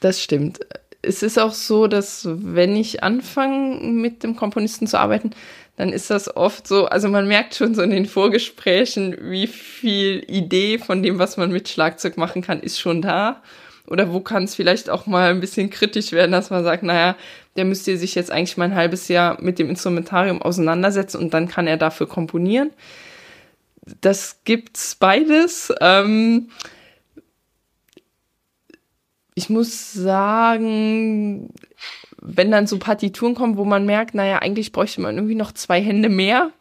Das 0.00 0.22
stimmt. 0.22 0.60
Es 1.02 1.22
ist 1.22 1.38
auch 1.38 1.52
so, 1.52 1.86
dass 1.86 2.26
wenn 2.26 2.76
ich 2.76 3.02
anfange 3.04 3.86
mit 3.86 4.22
dem 4.22 4.36
Komponisten 4.36 4.86
zu 4.86 4.98
arbeiten, 4.98 5.30
dann 5.76 5.92
ist 5.92 6.08
das 6.08 6.34
oft 6.34 6.66
so, 6.66 6.86
also 6.86 7.08
man 7.08 7.28
merkt 7.28 7.54
schon 7.54 7.74
so 7.74 7.82
in 7.82 7.90
den 7.90 8.06
Vorgesprächen, 8.06 9.16
wie 9.20 9.46
viel 9.46 10.24
Idee 10.28 10.78
von 10.78 11.02
dem, 11.02 11.18
was 11.18 11.36
man 11.36 11.52
mit 11.52 11.68
Schlagzeug 11.68 12.16
machen 12.16 12.42
kann, 12.42 12.60
ist 12.60 12.80
schon 12.80 13.02
da. 13.02 13.42
Oder 13.86 14.12
wo 14.12 14.20
kann 14.20 14.44
es 14.44 14.54
vielleicht 14.54 14.88
auch 14.88 15.06
mal 15.06 15.30
ein 15.30 15.40
bisschen 15.40 15.68
kritisch 15.68 16.12
werden, 16.12 16.32
dass 16.32 16.50
man 16.50 16.64
sagt, 16.64 16.82
naja, 16.82 17.16
der 17.56 17.64
müsste 17.64 17.96
sich 17.98 18.14
jetzt 18.14 18.30
eigentlich 18.30 18.56
mal 18.56 18.64
ein 18.64 18.74
halbes 18.74 19.08
Jahr 19.08 19.40
mit 19.42 19.58
dem 19.58 19.68
Instrumentarium 19.68 20.40
auseinandersetzen 20.40 21.18
und 21.18 21.34
dann 21.34 21.48
kann 21.48 21.66
er 21.66 21.76
dafür 21.76 22.08
komponieren. 22.08 22.70
Das 24.00 24.40
gibt's 24.44 24.94
beides. 24.94 25.72
Ähm 25.80 26.48
ich 29.34 29.50
muss 29.50 29.92
sagen, 29.92 31.52
wenn 32.20 32.50
dann 32.50 32.66
so 32.66 32.78
Partituren 32.78 33.34
kommen, 33.34 33.56
wo 33.56 33.64
man 33.64 33.84
merkt, 33.84 34.14
naja, 34.14 34.38
eigentlich 34.38 34.72
bräuchte 34.72 35.00
man 35.00 35.16
irgendwie 35.16 35.34
noch 35.34 35.52
zwei 35.52 35.82
Hände 35.82 36.08
mehr 36.08 36.52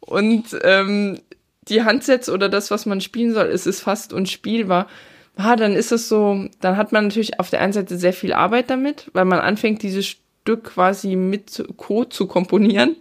und 0.00 0.44
ähm, 0.62 1.20
die 1.68 1.82
Handsätze 1.82 2.32
oder 2.32 2.48
das, 2.48 2.70
was 2.70 2.86
man 2.86 3.00
spielen 3.00 3.34
soll, 3.34 3.46
ist 3.46 3.66
es 3.66 3.80
fast 3.80 4.12
unspielbar 4.12 4.88
ah, 5.36 5.56
dann 5.56 5.74
ist 5.74 5.92
es 5.92 6.08
so, 6.08 6.46
dann 6.60 6.76
hat 6.76 6.92
man 6.92 7.04
natürlich 7.04 7.40
auf 7.40 7.50
der 7.50 7.60
einen 7.60 7.72
Seite 7.72 7.96
sehr 7.98 8.12
viel 8.12 8.32
Arbeit 8.32 8.70
damit, 8.70 9.10
weil 9.12 9.24
man 9.24 9.40
anfängt, 9.40 9.82
dieses 9.82 10.06
Stück 10.06 10.64
quasi 10.64 11.14
mit 11.14 11.64
Code 11.76 12.08
zu 12.08 12.26
komponieren. 12.26 12.96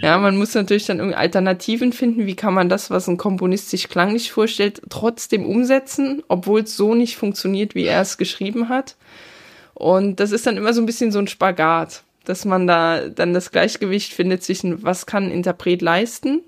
Ja. 0.00 0.08
ja, 0.08 0.18
man 0.18 0.36
muss 0.36 0.54
natürlich 0.54 0.86
dann 0.86 0.98
irgendwie 0.98 1.16
Alternativen 1.16 1.92
finden. 1.92 2.26
Wie 2.26 2.36
kann 2.36 2.54
man 2.54 2.68
das, 2.68 2.90
was 2.90 3.06
ein 3.06 3.18
Komponist 3.18 3.70
sich 3.70 3.88
klanglich 3.88 4.32
vorstellt, 4.32 4.80
trotzdem 4.88 5.44
umsetzen, 5.44 6.22
obwohl 6.28 6.62
es 6.62 6.76
so 6.76 6.94
nicht 6.94 7.16
funktioniert, 7.16 7.74
wie 7.74 7.84
er 7.84 8.00
es 8.00 8.16
geschrieben 8.18 8.68
hat. 8.68 8.96
Und 9.74 10.20
das 10.20 10.32
ist 10.32 10.46
dann 10.46 10.56
immer 10.56 10.72
so 10.72 10.80
ein 10.80 10.86
bisschen 10.86 11.12
so 11.12 11.18
ein 11.18 11.28
Spagat, 11.28 12.02
dass 12.24 12.46
man 12.46 12.66
da 12.66 13.08
dann 13.08 13.34
das 13.34 13.50
Gleichgewicht 13.50 14.14
findet 14.14 14.42
zwischen, 14.42 14.82
was 14.82 15.04
kann 15.04 15.24
ein 15.24 15.32
Interpret 15.32 15.82
leisten 15.82 16.40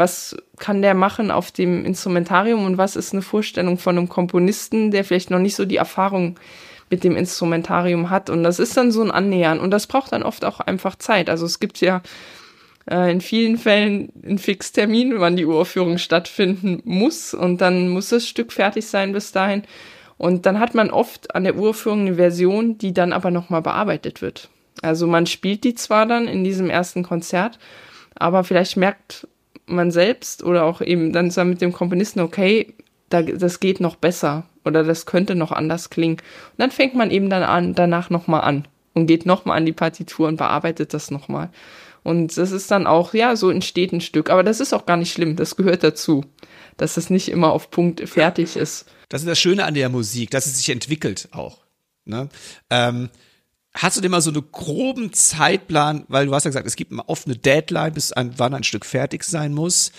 was 0.00 0.36
kann 0.58 0.82
der 0.82 0.94
machen 0.94 1.30
auf 1.30 1.52
dem 1.52 1.84
Instrumentarium 1.84 2.64
und 2.64 2.76
was 2.76 2.96
ist 2.96 3.12
eine 3.12 3.22
Vorstellung 3.22 3.78
von 3.78 3.96
einem 3.96 4.08
Komponisten, 4.08 4.90
der 4.90 5.04
vielleicht 5.04 5.30
noch 5.30 5.38
nicht 5.38 5.54
so 5.54 5.64
die 5.64 5.76
Erfahrung 5.76 6.40
mit 6.90 7.04
dem 7.04 7.16
Instrumentarium 7.16 8.10
hat. 8.10 8.28
Und 8.28 8.42
das 8.42 8.58
ist 8.58 8.76
dann 8.76 8.90
so 8.90 9.02
ein 9.02 9.12
Annähern. 9.12 9.60
Und 9.60 9.70
das 9.70 9.86
braucht 9.86 10.12
dann 10.12 10.24
oft 10.24 10.44
auch 10.44 10.58
einfach 10.58 10.96
Zeit. 10.96 11.30
Also 11.30 11.46
es 11.46 11.60
gibt 11.60 11.80
ja 11.80 12.02
äh, 12.90 13.12
in 13.12 13.20
vielen 13.20 13.56
Fällen 13.56 14.12
einen 14.24 14.38
Fixtermin, 14.38 15.20
wann 15.20 15.36
die 15.36 15.46
Uraufführung 15.46 15.98
stattfinden 15.98 16.82
muss. 16.84 17.32
Und 17.32 17.60
dann 17.60 17.88
muss 17.88 18.08
das 18.08 18.26
Stück 18.26 18.52
fertig 18.52 18.86
sein 18.86 19.12
bis 19.12 19.30
dahin. 19.30 19.62
Und 20.18 20.46
dann 20.46 20.58
hat 20.58 20.74
man 20.74 20.90
oft 20.90 21.34
an 21.34 21.44
der 21.44 21.56
Uraufführung 21.56 22.00
eine 22.00 22.16
Version, 22.16 22.76
die 22.76 22.92
dann 22.92 23.12
aber 23.12 23.30
nochmal 23.30 23.62
bearbeitet 23.62 24.20
wird. 24.20 24.50
Also 24.82 25.06
man 25.06 25.26
spielt 25.26 25.64
die 25.64 25.74
zwar 25.74 26.06
dann 26.06 26.26
in 26.26 26.44
diesem 26.44 26.70
ersten 26.70 27.02
Konzert, 27.02 27.58
aber 28.14 28.44
vielleicht 28.44 28.76
merkt 28.76 29.26
man 29.70 29.90
selbst 29.90 30.42
oder 30.42 30.64
auch 30.64 30.80
eben 30.80 31.12
dann 31.12 31.30
zusammen 31.30 31.50
mit 31.50 31.60
dem 31.60 31.72
Komponisten, 31.72 32.20
okay, 32.20 32.74
da, 33.08 33.22
das 33.22 33.60
geht 33.60 33.80
noch 33.80 33.96
besser 33.96 34.44
oder 34.64 34.84
das 34.84 35.06
könnte 35.06 35.34
noch 35.34 35.52
anders 35.52 35.90
klingen. 35.90 36.16
Und 36.16 36.58
dann 36.58 36.70
fängt 36.70 36.94
man 36.94 37.10
eben 37.10 37.30
dann 37.30 37.42
an, 37.42 37.74
danach 37.74 38.10
nochmal 38.10 38.42
an 38.42 38.66
und 38.94 39.06
geht 39.06 39.26
nochmal 39.26 39.56
an 39.56 39.66
die 39.66 39.72
Partitur 39.72 40.28
und 40.28 40.36
bearbeitet 40.36 40.94
das 40.94 41.10
nochmal. 41.10 41.50
Und 42.02 42.36
das 42.36 42.50
ist 42.50 42.70
dann 42.70 42.86
auch, 42.86 43.12
ja, 43.12 43.36
so 43.36 43.50
entsteht 43.50 43.92
ein 43.92 44.00
Stück. 44.00 44.30
Aber 44.30 44.42
das 44.42 44.60
ist 44.60 44.72
auch 44.72 44.86
gar 44.86 44.96
nicht 44.96 45.12
schlimm, 45.12 45.36
das 45.36 45.56
gehört 45.56 45.84
dazu, 45.84 46.24
dass 46.76 46.96
es 46.96 47.10
nicht 47.10 47.28
immer 47.28 47.52
auf 47.52 47.70
Punkt 47.70 48.08
fertig 48.08 48.56
ist. 48.56 48.86
Das 49.08 49.22
ist 49.22 49.28
das 49.28 49.38
Schöne 49.38 49.64
an 49.64 49.74
der 49.74 49.88
Musik, 49.88 50.30
dass 50.30 50.46
es 50.46 50.56
sich 50.56 50.70
entwickelt 50.70 51.28
auch. 51.32 51.58
Ne? 52.04 52.28
Ähm, 52.70 53.10
Hast 53.72 53.96
du 53.96 54.00
denn 54.00 54.10
mal 54.10 54.20
so 54.20 54.30
einen 54.30 54.50
groben 54.50 55.12
Zeitplan, 55.12 56.04
weil 56.08 56.26
du 56.26 56.34
hast 56.34 56.44
ja 56.44 56.50
gesagt, 56.50 56.66
es 56.66 56.76
gibt 56.76 56.92
oft 57.06 57.26
eine 57.26 57.36
Deadline, 57.36 57.92
bis 57.92 58.12
ein, 58.12 58.32
wann 58.36 58.54
ein 58.54 58.64
Stück 58.64 58.84
fertig 58.84 59.22
sein 59.22 59.54
muss. 59.54 59.92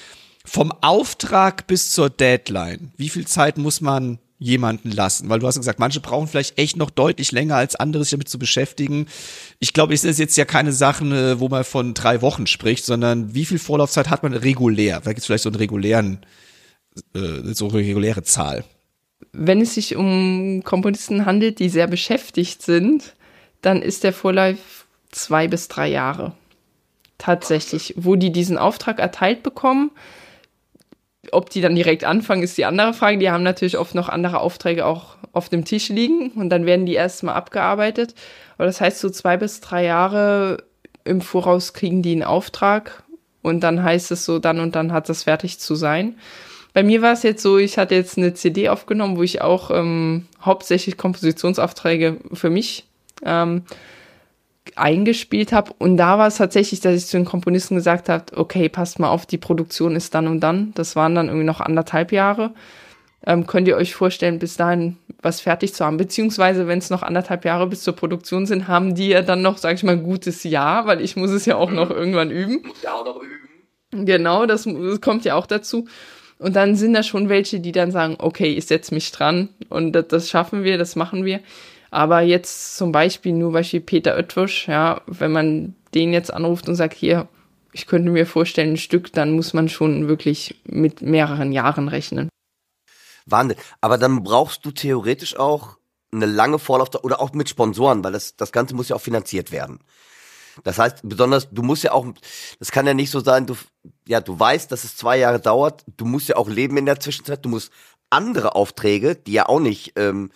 Vom 0.43 0.71
Auftrag 0.81 1.67
bis 1.67 1.91
zur 1.91 2.09
Deadline, 2.09 2.91
wie 2.97 3.09
viel 3.09 3.27
Zeit 3.27 3.57
muss 3.57 3.79
man 3.79 4.19
jemanden 4.39 4.91
lassen? 4.91 5.29
Weil 5.29 5.39
du 5.39 5.47
hast 5.47 5.55
ja 5.55 5.59
gesagt, 5.59 5.79
manche 5.79 6.01
brauchen 6.01 6.27
vielleicht 6.27 6.57
echt 6.57 6.75
noch 6.75 6.89
deutlich 6.89 7.31
länger 7.31 7.55
als 7.55 7.75
andere, 7.75 8.03
sich 8.03 8.11
damit 8.11 8.27
zu 8.27 8.39
beschäftigen. 8.39 9.05
Ich 9.59 9.71
glaube, 9.71 9.93
es 9.93 10.03
ist 10.03 10.19
jetzt 10.19 10.35
ja 10.35 10.45
keine 10.45 10.73
Sachen, 10.73 11.11
äh, 11.13 11.39
wo 11.39 11.47
man 11.47 11.63
von 11.63 11.93
drei 11.93 12.21
Wochen 12.21 12.47
spricht, 12.47 12.83
sondern 12.83 13.35
wie 13.35 13.45
viel 13.45 13.59
Vorlaufzeit 13.59 14.09
hat 14.09 14.23
man 14.23 14.33
regulär? 14.33 14.99
Da 14.99 15.11
gibt 15.11 15.19
es 15.19 15.27
vielleicht 15.27 15.43
so 15.43 15.49
einen 15.49 15.57
regulären, 15.57 16.25
äh, 17.13 17.53
so 17.53 17.69
eine 17.69 17.77
reguläre 17.77 18.23
Zahl. 18.23 18.65
Wenn 19.31 19.61
es 19.61 19.75
sich 19.75 19.95
um 19.95 20.63
Komponisten 20.63 21.25
handelt, 21.25 21.59
die 21.59 21.69
sehr 21.69 21.87
beschäftigt 21.87 22.63
sind, 22.63 23.15
dann 23.61 23.81
ist 23.81 24.03
der 24.03 24.13
Vorlauf 24.13 24.85
zwei 25.11 25.47
bis 25.47 25.67
drei 25.67 25.87
Jahre. 25.87 26.33
Tatsächlich. 27.17 27.93
Wo 27.97 28.15
die 28.15 28.31
diesen 28.31 28.57
Auftrag 28.57 28.99
erteilt 28.99 29.43
bekommen, 29.43 29.91
ob 31.31 31.51
die 31.51 31.61
dann 31.61 31.75
direkt 31.75 32.03
anfangen, 32.03 32.41
ist 32.41 32.57
die 32.57 32.65
andere 32.65 32.93
Frage. 32.93 33.19
Die 33.19 33.29
haben 33.29 33.43
natürlich 33.43 33.77
oft 33.77 33.93
noch 33.93 34.09
andere 34.09 34.39
Aufträge 34.39 34.85
auch 34.85 35.17
auf 35.33 35.49
dem 35.49 35.63
Tisch 35.63 35.89
liegen 35.89 36.31
und 36.31 36.49
dann 36.49 36.65
werden 36.65 36.85
die 36.85 36.95
erstmal 36.95 37.35
abgearbeitet. 37.35 38.15
Aber 38.57 38.65
das 38.65 38.81
heißt, 38.81 38.99
so 38.99 39.09
zwei 39.09 39.37
bis 39.37 39.61
drei 39.61 39.85
Jahre 39.85 40.63
im 41.03 41.21
Voraus 41.21 41.73
kriegen 41.73 42.01
die 42.01 42.11
einen 42.13 42.23
Auftrag 42.23 43.03
und 43.41 43.61
dann 43.61 43.83
heißt 43.83 44.11
es 44.11 44.25
so, 44.25 44.39
dann 44.39 44.59
und 44.59 44.75
dann 44.75 44.91
hat 44.91 45.09
das 45.09 45.23
fertig 45.23 45.59
zu 45.59 45.75
sein. 45.75 46.15
Bei 46.73 46.83
mir 46.83 47.01
war 47.01 47.13
es 47.13 47.23
jetzt 47.23 47.43
so, 47.43 47.57
ich 47.57 47.77
hatte 47.77 47.95
jetzt 47.95 48.17
eine 48.17 48.33
CD 48.33 48.69
aufgenommen, 48.69 49.17
wo 49.17 49.23
ich 49.23 49.41
auch 49.41 49.71
ähm, 49.71 50.27
hauptsächlich 50.41 50.97
Kompositionsaufträge 50.97 52.17
für 52.33 52.49
mich 52.49 52.85
ähm, 53.25 53.63
eingespielt 54.75 55.51
habe. 55.51 55.73
Und 55.79 55.97
da 55.97 56.17
war 56.17 56.27
es 56.27 56.37
tatsächlich, 56.37 56.79
dass 56.79 56.95
ich 56.95 57.05
zu 57.07 57.17
den 57.17 57.25
Komponisten 57.25 57.75
gesagt 57.75 58.09
habe, 58.09 58.25
okay, 58.35 58.69
passt 58.69 58.99
mal 58.99 59.09
auf, 59.09 59.25
die 59.25 59.37
Produktion 59.37 59.95
ist 59.95 60.13
dann 60.15 60.27
und 60.27 60.39
dann. 60.39 60.73
Das 60.75 60.95
waren 60.95 61.15
dann 61.15 61.27
irgendwie 61.27 61.45
noch 61.45 61.61
anderthalb 61.61 62.11
Jahre. 62.11 62.51
Ähm, 63.25 63.45
könnt 63.45 63.67
ihr 63.67 63.77
euch 63.77 63.93
vorstellen, 63.93 64.39
bis 64.39 64.57
dahin 64.57 64.97
was 65.21 65.41
fertig 65.41 65.73
zu 65.73 65.85
haben? 65.85 65.97
Beziehungsweise, 65.97 66.67
wenn 66.67 66.79
es 66.79 66.89
noch 66.89 67.03
anderthalb 67.03 67.45
Jahre 67.45 67.67
bis 67.67 67.83
zur 67.83 67.95
Produktion 67.95 68.47
sind, 68.47 68.67
haben 68.67 68.95
die 68.95 69.09
ja 69.09 69.21
dann 69.21 69.43
noch, 69.43 69.57
sag 69.57 69.75
ich 69.75 69.83
mal, 69.83 69.91
ein 69.91 70.03
gutes 70.03 70.43
Jahr, 70.43 70.87
weil 70.87 71.01
ich 71.01 71.15
muss 71.15 71.29
es 71.29 71.45
ja 71.45 71.55
auch 71.55 71.71
noch 71.71 71.91
irgendwann 71.91 72.31
üben. 72.31 72.63
Muss 72.65 72.81
ja 72.81 72.93
auch 72.93 73.05
noch 73.05 73.21
üben. 73.21 74.05
Genau, 74.05 74.45
das, 74.45 74.63
das 74.63 75.01
kommt 75.01 75.25
ja 75.25 75.35
auch 75.35 75.45
dazu. 75.45 75.87
Und 76.39 76.55
dann 76.55 76.75
sind 76.75 76.93
da 76.93 77.03
schon 77.03 77.29
welche, 77.29 77.59
die 77.59 77.71
dann 77.71 77.91
sagen, 77.91 78.15
okay, 78.17 78.47
ich 78.47 78.65
setze 78.65 78.95
mich 78.95 79.11
dran 79.11 79.49
und 79.69 79.91
das, 79.91 80.07
das 80.07 80.29
schaffen 80.29 80.63
wir, 80.63 80.79
das 80.79 80.95
machen 80.95 81.23
wir. 81.23 81.41
Aber 81.91 82.21
jetzt 82.21 82.77
zum 82.77 82.93
Beispiel 82.93 83.33
nur 83.33 83.51
Beispiel 83.51 83.81
Peter 83.81 84.15
Oetwisch, 84.15 84.67
ja, 84.67 85.01
wenn 85.07 85.31
man 85.31 85.75
den 85.93 86.13
jetzt 86.13 86.33
anruft 86.33 86.69
und 86.69 86.75
sagt, 86.75 86.95
hier, 86.95 87.27
ich 87.73 87.85
könnte 87.85 88.09
mir 88.09 88.25
vorstellen, 88.25 88.73
ein 88.73 88.77
Stück, 88.77 89.11
dann 89.11 89.31
muss 89.31 89.53
man 89.53 89.69
schon 89.69 90.07
wirklich 90.07 90.61
mit 90.63 91.01
mehreren 91.01 91.51
Jahren 91.51 91.89
rechnen. 91.89 92.29
Wahnsinn. 93.25 93.57
Aber 93.81 93.97
dann 93.97 94.23
brauchst 94.23 94.65
du 94.65 94.71
theoretisch 94.71 95.37
auch 95.37 95.77
eine 96.13 96.25
lange 96.25 96.59
Vorlaufzeit 96.59 97.03
oder 97.03 97.21
auch 97.21 97.33
mit 97.33 97.49
Sponsoren, 97.49 98.03
weil 98.03 98.13
das, 98.13 98.35
das 98.35 98.51
Ganze 98.51 98.73
muss 98.73 98.89
ja 98.89 98.95
auch 98.95 99.01
finanziert 99.01 99.51
werden. 99.51 99.79
Das 100.63 100.79
heißt, 100.79 101.01
besonders, 101.03 101.49
du 101.49 101.61
musst 101.61 101.83
ja 101.83 101.93
auch, 101.93 102.05
das 102.59 102.71
kann 102.71 102.87
ja 102.87 102.93
nicht 102.93 103.11
so 103.11 103.21
sein, 103.21 103.47
du, 103.47 103.55
ja, 104.07 104.19
du 104.19 104.37
weißt, 104.37 104.71
dass 104.71 104.83
es 104.83 104.97
zwei 104.97 105.17
Jahre 105.17 105.39
dauert, 105.39 105.83
du 105.97 106.05
musst 106.05 106.27
ja 106.27 106.35
auch 106.35 106.49
leben 106.49 106.77
in 106.77 106.85
der 106.85 106.99
Zwischenzeit, 106.99 107.45
du 107.45 107.49
musst 107.49 107.71
andere 108.09 108.55
Aufträge, 108.55 109.15
die 109.15 109.31
ja 109.33 109.47
auch 109.47 109.61
nicht 109.61 109.93
ähm, 109.95 110.31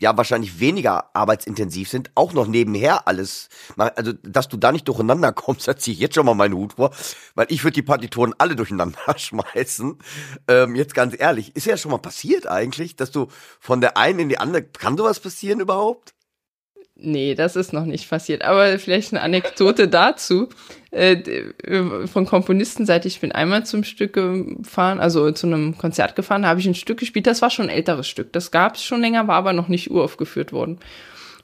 ja 0.00 0.16
wahrscheinlich 0.16 0.58
weniger 0.58 1.14
arbeitsintensiv 1.14 1.88
sind, 1.88 2.10
auch 2.14 2.32
noch 2.32 2.46
nebenher 2.46 3.06
alles, 3.06 3.48
also 3.76 4.12
dass 4.22 4.48
du 4.48 4.56
da 4.56 4.72
nicht 4.72 4.88
durcheinander 4.88 5.32
kommst, 5.32 5.68
da 5.68 5.76
ziehe 5.76 5.94
ich 5.94 6.00
jetzt 6.00 6.14
schon 6.14 6.26
mal 6.26 6.34
meinen 6.34 6.54
Hut 6.54 6.72
vor, 6.74 6.90
weil 7.34 7.46
ich 7.50 7.62
würde 7.62 7.74
die 7.74 7.82
Partituren 7.82 8.34
alle 8.38 8.56
durcheinander 8.56 8.98
schmeißen. 9.16 9.98
Ähm, 10.48 10.74
jetzt 10.74 10.94
ganz 10.94 11.14
ehrlich, 11.18 11.54
ist 11.54 11.66
ja 11.66 11.76
schon 11.76 11.92
mal 11.92 11.98
passiert 11.98 12.46
eigentlich, 12.46 12.96
dass 12.96 13.10
du 13.10 13.28
von 13.60 13.80
der 13.80 13.96
einen 13.96 14.18
in 14.20 14.28
die 14.28 14.38
andere, 14.38 14.62
kann 14.62 14.96
sowas 14.96 15.20
passieren 15.20 15.60
überhaupt? 15.60 16.14
Nee, 17.02 17.34
das 17.34 17.56
ist 17.56 17.72
noch 17.72 17.86
nicht 17.86 18.08
passiert. 18.10 18.42
Aber 18.42 18.78
vielleicht 18.78 19.12
eine 19.12 19.22
Anekdote 19.22 19.88
dazu. 19.88 20.48
Äh, 20.92 21.12
äh, 21.12 22.06
von 22.08 22.26
Komponistenseite, 22.26 23.06
ich 23.06 23.20
bin 23.20 23.30
einmal 23.30 23.64
zum 23.64 23.84
Stück 23.84 24.12
gefahren, 24.14 24.98
also 24.98 25.30
zu 25.30 25.46
einem 25.46 25.78
Konzert 25.78 26.16
gefahren, 26.16 26.46
habe 26.46 26.58
ich 26.58 26.66
ein 26.66 26.74
Stück 26.74 26.98
gespielt. 26.98 27.28
Das 27.28 27.42
war 27.42 27.50
schon 27.50 27.66
ein 27.66 27.76
älteres 27.76 28.08
Stück. 28.08 28.32
Das 28.32 28.50
gab 28.50 28.74
es 28.74 28.82
schon 28.82 29.00
länger, 29.00 29.28
war 29.28 29.36
aber 29.36 29.52
noch 29.52 29.68
nicht 29.68 29.90
uraufgeführt 29.90 30.52
worden. 30.52 30.80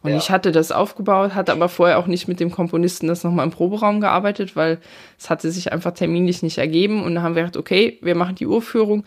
Und 0.03 0.11
ja. 0.11 0.16
ich 0.18 0.30
hatte 0.30 0.53
das 0.53 0.72
aufgebaut, 0.72 1.34
hatte 1.34 1.53
aber 1.53 1.68
vorher 1.68 1.99
auch 1.99 2.07
nicht 2.07 2.28
mit 2.28 2.40
dem 2.40 2.51
Komponisten 2.51 3.07
das 3.07 3.24
nochmal 3.24 3.44
im 3.47 3.53
Proberaum 3.53 4.01
gearbeitet, 4.01 4.57
weil 4.57 4.78
es 5.18 5.30
hatte 5.30 5.51
sich 5.51 5.72
einfach 5.72 5.92
terminlich 5.92 6.42
nicht 6.42 6.59
ergeben. 6.59 7.05
Und 7.05 7.14
dann 7.14 7.22
haben 7.22 7.36
wir 7.36 7.42
gedacht, 7.42 7.57
okay, 7.57 7.99
wir 8.03 8.16
machen 8.16 8.34
die 8.34 8.47
Urführung. 8.47 9.05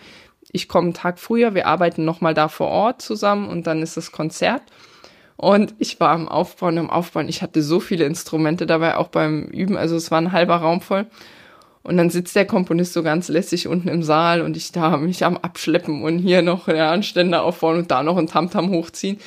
Ich 0.52 0.68
komme 0.68 0.86
einen 0.86 0.94
Tag 0.94 1.20
früher, 1.20 1.54
wir 1.54 1.68
arbeiten 1.68 2.06
nochmal 2.06 2.34
da 2.34 2.48
vor 2.48 2.68
Ort 2.68 3.02
zusammen 3.02 3.50
und 3.50 3.68
dann 3.68 3.82
ist 3.82 3.98
das 3.98 4.12
Konzert. 4.12 4.64
Und 5.40 5.74
ich 5.80 6.02
war 6.02 6.10
am 6.10 6.28
Aufbauen, 6.28 6.78
am 6.78 6.90
Aufbauen. 6.90 7.30
Ich 7.30 7.42
hatte 7.42 7.62
so 7.62 7.80
viele 7.80 8.04
Instrumente 8.04 8.66
dabei, 8.66 8.98
auch 8.98 9.08
beim 9.08 9.46
Üben. 9.46 9.78
Also 9.78 9.96
es 9.96 10.12
war 10.12 10.20
ein 10.20 10.34
halber 10.34 10.58
Raum 10.58 10.82
voll. 10.82 11.06
Und 11.82 11.96
dann 11.96 12.10
sitzt 12.10 12.36
der 12.36 12.44
Komponist 12.44 12.92
so 12.92 13.04
ganz 13.04 13.30
lässig 13.30 13.66
unten 13.66 13.88
im 13.88 14.04
Saal 14.04 14.42
und 14.42 14.58
ich 14.58 14.74
da 14.74 14.98
mich 14.98 15.24
am 15.24 15.38
Abschleppen 15.38 16.04
und 16.04 16.20
hier 16.20 16.42
noch 16.42 16.68
ja, 16.68 16.92
Anstände 16.92 17.42
aufbauen 17.42 17.78
und 17.78 17.90
da 17.90 18.04
noch 18.04 18.18
ein 18.18 18.28
Tamtam 18.28 18.70
hochziehen. 18.70 19.18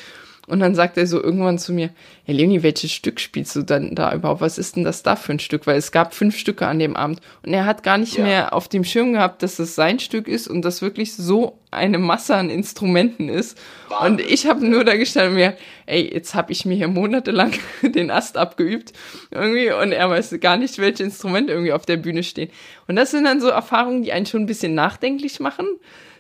Und 0.53 0.61
dann 0.61 0.74
sagt 0.74 0.98
er 0.98 1.07
so 1.07 1.18
irgendwann 1.18 1.57
zu 1.57 1.72
mir, 1.72 1.88
Herr 2.24 2.34
Leonie, 2.34 2.62
welches 2.62 2.92
Stück 2.92 3.20
spielst 3.20 3.57
du 3.57 3.62
denn 3.62 3.94
da 3.94 4.12
überhaupt? 4.12 4.42
Was 4.42 4.59
ist 4.59 4.76
denn 4.76 4.84
das 4.84 5.03
da 5.03 5.16
für 5.16 5.32
ein 5.32 5.38
Stück? 5.38 5.66
Weil 5.66 5.78
es 5.78 5.92
gab 5.92 6.12
fünf 6.12 6.36
Stücke 6.36 6.66
an 6.66 6.78
dem 6.78 6.94
Abend. 6.94 7.22
Und 7.42 7.55
er 7.55 7.64
hat 7.64 7.82
gar 7.82 7.96
nicht 7.96 8.18
ja. 8.18 8.24
mehr 8.24 8.53
auf 8.53 8.68
dem 8.68 8.84
Schirm 8.84 9.14
gehabt, 9.14 9.42
dass 9.42 9.59
es 9.59 9.74
sein 9.74 9.98
Stück 9.98 10.28
ist 10.28 10.48
und 10.48 10.61
das 10.61 10.82
wirklich 10.82 11.14
so 11.14 11.59
eine 11.70 11.96
Masse 11.96 12.34
an 12.34 12.50
Instrumenten 12.50 13.30
ist. 13.30 13.59
Und 14.05 14.20
ich 14.20 14.46
habe 14.46 14.68
nur 14.68 14.84
da 14.84 14.94
gestanden 14.96 15.36
mir, 15.36 15.57
ey, 15.86 16.12
jetzt 16.12 16.34
habe 16.34 16.53
ich 16.53 16.66
mir 16.66 16.74
hier 16.74 16.88
monatelang 16.88 17.53
den 17.82 18.11
Ast 18.11 18.36
abgeübt 18.36 18.92
irgendwie 19.30 19.72
und 19.72 19.92
er 19.92 20.11
weiß 20.11 20.38
gar 20.38 20.59
nicht, 20.59 20.76
welche 20.76 21.05
Instrumente 21.05 21.55
irgendwie 21.55 21.72
auf 21.72 21.86
der 21.86 21.96
Bühne 21.96 22.22
stehen. 22.22 22.50
Und 22.88 22.96
das 22.96 23.11
sind 23.11 23.24
dann 23.24 23.40
so 23.40 23.48
Erfahrungen, 23.48 24.03
die 24.03 24.12
einen 24.12 24.26
schon 24.26 24.42
ein 24.42 24.46
bisschen 24.46 24.74
nachdenklich 24.74 25.40
machen. 25.40 25.66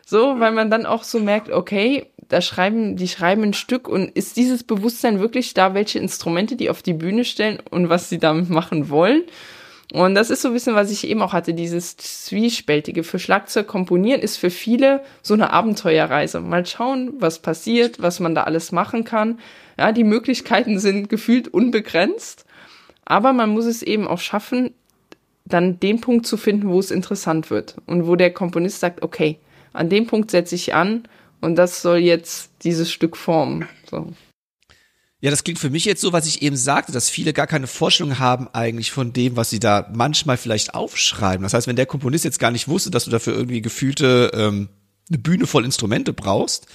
So, 0.06 0.40
weil 0.40 0.52
man 0.52 0.70
dann 0.70 0.84
auch 0.84 1.04
so 1.04 1.20
merkt, 1.20 1.50
okay, 1.50 2.06
da 2.32 2.40
schreiben, 2.40 2.96
die 2.96 3.08
schreiben 3.08 3.42
ein 3.42 3.52
Stück 3.52 3.88
und 3.88 4.08
ist 4.08 4.38
dieses 4.38 4.64
Bewusstsein 4.64 5.20
wirklich 5.20 5.52
da, 5.52 5.74
welche 5.74 5.98
Instrumente 5.98 6.56
die 6.56 6.70
auf 6.70 6.82
die 6.82 6.94
Bühne 6.94 7.24
stellen 7.24 7.58
und 7.70 7.90
was 7.90 8.08
sie 8.08 8.18
damit 8.18 8.48
machen 8.48 8.88
wollen? 8.88 9.24
Und 9.92 10.14
das 10.14 10.30
ist 10.30 10.40
so 10.40 10.48
ein 10.48 10.54
bisschen, 10.54 10.74
was 10.74 10.90
ich 10.90 11.06
eben 11.06 11.20
auch 11.20 11.34
hatte, 11.34 11.52
dieses 11.52 11.98
Zwiespältige. 11.98 13.04
Für 13.04 13.18
Schlagzeug 13.18 13.66
komponieren 13.66 14.22
ist 14.22 14.38
für 14.38 14.48
viele 14.48 15.02
so 15.20 15.34
eine 15.34 15.52
Abenteuerreise. 15.52 16.40
Mal 16.40 16.64
schauen, 16.64 17.12
was 17.18 17.40
passiert, 17.40 18.00
was 18.00 18.18
man 18.18 18.34
da 18.34 18.44
alles 18.44 18.72
machen 18.72 19.04
kann. 19.04 19.38
Ja, 19.76 19.92
die 19.92 20.04
Möglichkeiten 20.04 20.78
sind 20.78 21.10
gefühlt 21.10 21.48
unbegrenzt. 21.48 22.46
Aber 23.04 23.34
man 23.34 23.50
muss 23.50 23.66
es 23.66 23.82
eben 23.82 24.08
auch 24.08 24.20
schaffen, 24.20 24.70
dann 25.44 25.78
den 25.80 26.00
Punkt 26.00 26.26
zu 26.26 26.38
finden, 26.38 26.70
wo 26.70 26.78
es 26.78 26.90
interessant 26.90 27.50
wird. 27.50 27.76
Und 27.84 28.06
wo 28.06 28.16
der 28.16 28.32
Komponist 28.32 28.80
sagt, 28.80 29.02
okay, 29.02 29.38
an 29.74 29.90
dem 29.90 30.06
Punkt 30.06 30.30
setze 30.30 30.54
ich 30.54 30.72
an 30.72 31.06
und 31.42 31.56
das 31.56 31.82
soll 31.82 31.98
jetzt 31.98 32.50
dieses 32.62 32.90
Stück 32.90 33.16
formen. 33.16 33.68
So. 33.90 34.12
Ja, 35.20 35.30
das 35.30 35.44
klingt 35.44 35.60
für 35.60 35.70
mich 35.70 35.84
jetzt 35.84 36.00
so, 36.00 36.12
was 36.12 36.26
ich 36.26 36.42
eben 36.42 36.56
sagte, 36.56 36.90
dass 36.90 37.10
viele 37.10 37.32
gar 37.32 37.46
keine 37.46 37.66
Vorstellung 37.66 38.18
haben 38.18 38.48
eigentlich 38.52 38.90
von 38.90 39.12
dem, 39.12 39.36
was 39.36 39.50
sie 39.50 39.60
da 39.60 39.88
manchmal 39.94 40.36
vielleicht 40.36 40.74
aufschreiben. 40.74 41.42
Das 41.44 41.54
heißt, 41.54 41.68
wenn 41.68 41.76
der 41.76 41.86
Komponist 41.86 42.24
jetzt 42.24 42.40
gar 42.40 42.50
nicht 42.50 42.66
wusste, 42.66 42.90
dass 42.90 43.04
du 43.04 43.10
dafür 43.10 43.34
irgendwie 43.34 43.60
gefühlte 43.62 44.32
ähm, 44.34 44.68
eine 45.08 45.18
Bühne 45.18 45.46
voll 45.46 45.64
Instrumente 45.64 46.12
brauchst, 46.12 46.66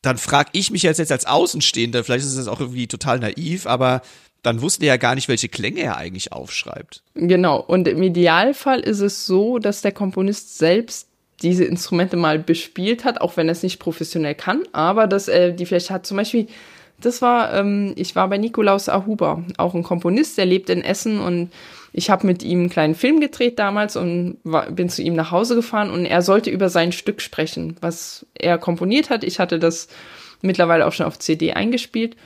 dann 0.00 0.16
frage 0.16 0.50
ich 0.52 0.70
mich 0.70 0.82
jetzt, 0.82 0.98
jetzt 0.98 1.12
als 1.12 1.26
Außenstehender, 1.26 2.04
vielleicht 2.04 2.24
ist 2.24 2.38
das 2.38 2.48
auch 2.48 2.60
irgendwie 2.60 2.86
total 2.86 3.18
naiv, 3.18 3.66
aber 3.66 4.02
dann 4.42 4.62
wusste 4.62 4.84
er 4.84 4.94
ja 4.94 4.96
gar 4.96 5.14
nicht, 5.14 5.28
welche 5.28 5.48
Klänge 5.48 5.80
er 5.80 5.96
eigentlich 5.96 6.32
aufschreibt. 6.32 7.02
Genau, 7.14 7.60
und 7.60 7.88
im 7.88 8.02
Idealfall 8.02 8.80
ist 8.80 9.00
es 9.00 9.26
so, 9.26 9.58
dass 9.58 9.82
der 9.82 9.92
Komponist 9.92 10.56
selbst 10.56 11.07
diese 11.42 11.64
Instrumente 11.64 12.16
mal 12.16 12.38
bespielt 12.38 13.04
hat, 13.04 13.20
auch 13.20 13.36
wenn 13.36 13.48
er 13.48 13.52
es 13.52 13.62
nicht 13.62 13.78
professionell 13.78 14.34
kann, 14.34 14.62
aber 14.72 15.06
dass 15.06 15.28
er 15.28 15.52
die 15.52 15.66
vielleicht 15.66 15.90
hat. 15.90 16.06
Zum 16.06 16.16
Beispiel, 16.16 16.48
das 17.00 17.22
war, 17.22 17.54
ähm, 17.54 17.92
ich 17.96 18.16
war 18.16 18.28
bei 18.28 18.38
Nikolaus 18.38 18.88
Ahuber, 18.88 19.44
auch 19.56 19.74
ein 19.74 19.84
Komponist, 19.84 20.36
der 20.36 20.46
lebt 20.46 20.68
in 20.68 20.82
Essen 20.82 21.20
und 21.20 21.50
ich 21.92 22.10
habe 22.10 22.26
mit 22.26 22.42
ihm 22.42 22.60
einen 22.60 22.70
kleinen 22.70 22.94
Film 22.94 23.20
gedreht 23.20 23.58
damals 23.58 23.96
und 23.96 24.38
war, 24.44 24.70
bin 24.70 24.88
zu 24.88 25.02
ihm 25.02 25.14
nach 25.14 25.30
Hause 25.30 25.54
gefahren 25.54 25.90
und 25.90 26.06
er 26.06 26.22
sollte 26.22 26.50
über 26.50 26.68
sein 26.68 26.92
Stück 26.92 27.20
sprechen, 27.20 27.76
was 27.80 28.26
er 28.34 28.58
komponiert 28.58 29.10
hat. 29.10 29.24
Ich 29.24 29.38
hatte 29.38 29.58
das 29.58 29.88
mittlerweile 30.42 30.86
auch 30.86 30.92
schon 30.92 31.06
auf 31.06 31.18
CD 31.18 31.52
eingespielt 31.52 32.16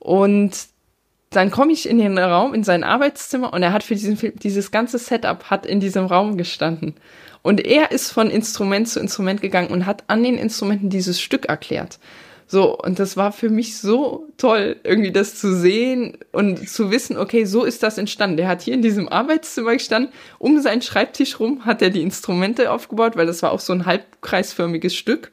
und 0.00 0.52
dann 1.30 1.50
komme 1.50 1.72
ich 1.72 1.88
in 1.88 1.98
den 1.98 2.18
Raum, 2.18 2.54
in 2.54 2.64
sein 2.64 2.84
Arbeitszimmer 2.84 3.52
und 3.52 3.62
er 3.62 3.72
hat 3.72 3.82
für 3.82 3.94
diesen 3.94 4.16
Film, 4.16 4.34
dieses 4.36 4.70
ganze 4.70 4.98
Setup 4.98 5.50
hat 5.50 5.66
in 5.66 5.80
diesem 5.80 6.06
Raum 6.06 6.36
gestanden. 6.36 6.94
Und 7.46 7.64
er 7.64 7.92
ist 7.92 8.10
von 8.10 8.28
Instrument 8.28 8.88
zu 8.88 8.98
Instrument 8.98 9.40
gegangen 9.40 9.70
und 9.70 9.86
hat 9.86 10.02
an 10.08 10.24
den 10.24 10.36
Instrumenten 10.36 10.90
dieses 10.90 11.20
Stück 11.20 11.46
erklärt. 11.46 12.00
So, 12.48 12.76
und 12.76 12.98
das 12.98 13.16
war 13.16 13.30
für 13.30 13.50
mich 13.50 13.78
so 13.78 14.26
toll, 14.36 14.80
irgendwie 14.82 15.12
das 15.12 15.36
zu 15.36 15.54
sehen 15.54 16.18
und 16.32 16.68
zu 16.68 16.90
wissen, 16.90 17.16
okay, 17.16 17.44
so 17.44 17.62
ist 17.62 17.84
das 17.84 17.98
entstanden. 17.98 18.36
Der 18.36 18.48
hat 18.48 18.62
hier 18.62 18.74
in 18.74 18.82
diesem 18.82 19.08
Arbeitszimmer 19.08 19.74
gestanden, 19.74 20.12
um 20.40 20.60
seinen 20.60 20.82
Schreibtisch 20.82 21.38
rum 21.38 21.64
hat 21.64 21.82
er 21.82 21.90
die 21.90 22.02
Instrumente 22.02 22.72
aufgebaut, 22.72 23.14
weil 23.14 23.26
das 23.26 23.44
war 23.44 23.52
auch 23.52 23.60
so 23.60 23.72
ein 23.72 23.86
halbkreisförmiges 23.86 24.96
Stück. 24.96 25.30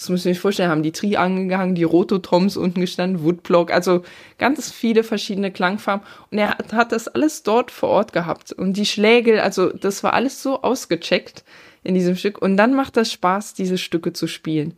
Das 0.00 0.08
muss 0.08 0.24
ich 0.24 0.34
mir 0.34 0.40
vorstellen, 0.40 0.70
haben 0.70 0.82
die 0.82 0.92
Tri 0.92 1.16
angegangen, 1.16 1.74
die 1.74 1.82
Rototoms 1.82 2.56
unten 2.56 2.80
gestanden, 2.80 3.22
Woodblock, 3.22 3.70
also 3.70 4.02
ganz 4.38 4.72
viele 4.72 5.04
verschiedene 5.04 5.52
Klangfarben. 5.52 6.06
Und 6.30 6.38
er 6.38 6.56
hat, 6.56 6.72
hat 6.72 6.92
das 6.92 7.06
alles 7.06 7.42
dort 7.42 7.70
vor 7.70 7.90
Ort 7.90 8.14
gehabt. 8.14 8.50
Und 8.50 8.78
die 8.78 8.86
Schlägel, 8.86 9.40
also 9.40 9.68
das 9.68 10.02
war 10.02 10.14
alles 10.14 10.42
so 10.42 10.62
ausgecheckt 10.62 11.44
in 11.82 11.92
diesem 11.92 12.16
Stück. 12.16 12.40
Und 12.40 12.56
dann 12.56 12.72
macht 12.72 12.96
das 12.96 13.12
Spaß, 13.12 13.52
diese 13.52 13.76
Stücke 13.76 14.14
zu 14.14 14.26
spielen. 14.26 14.72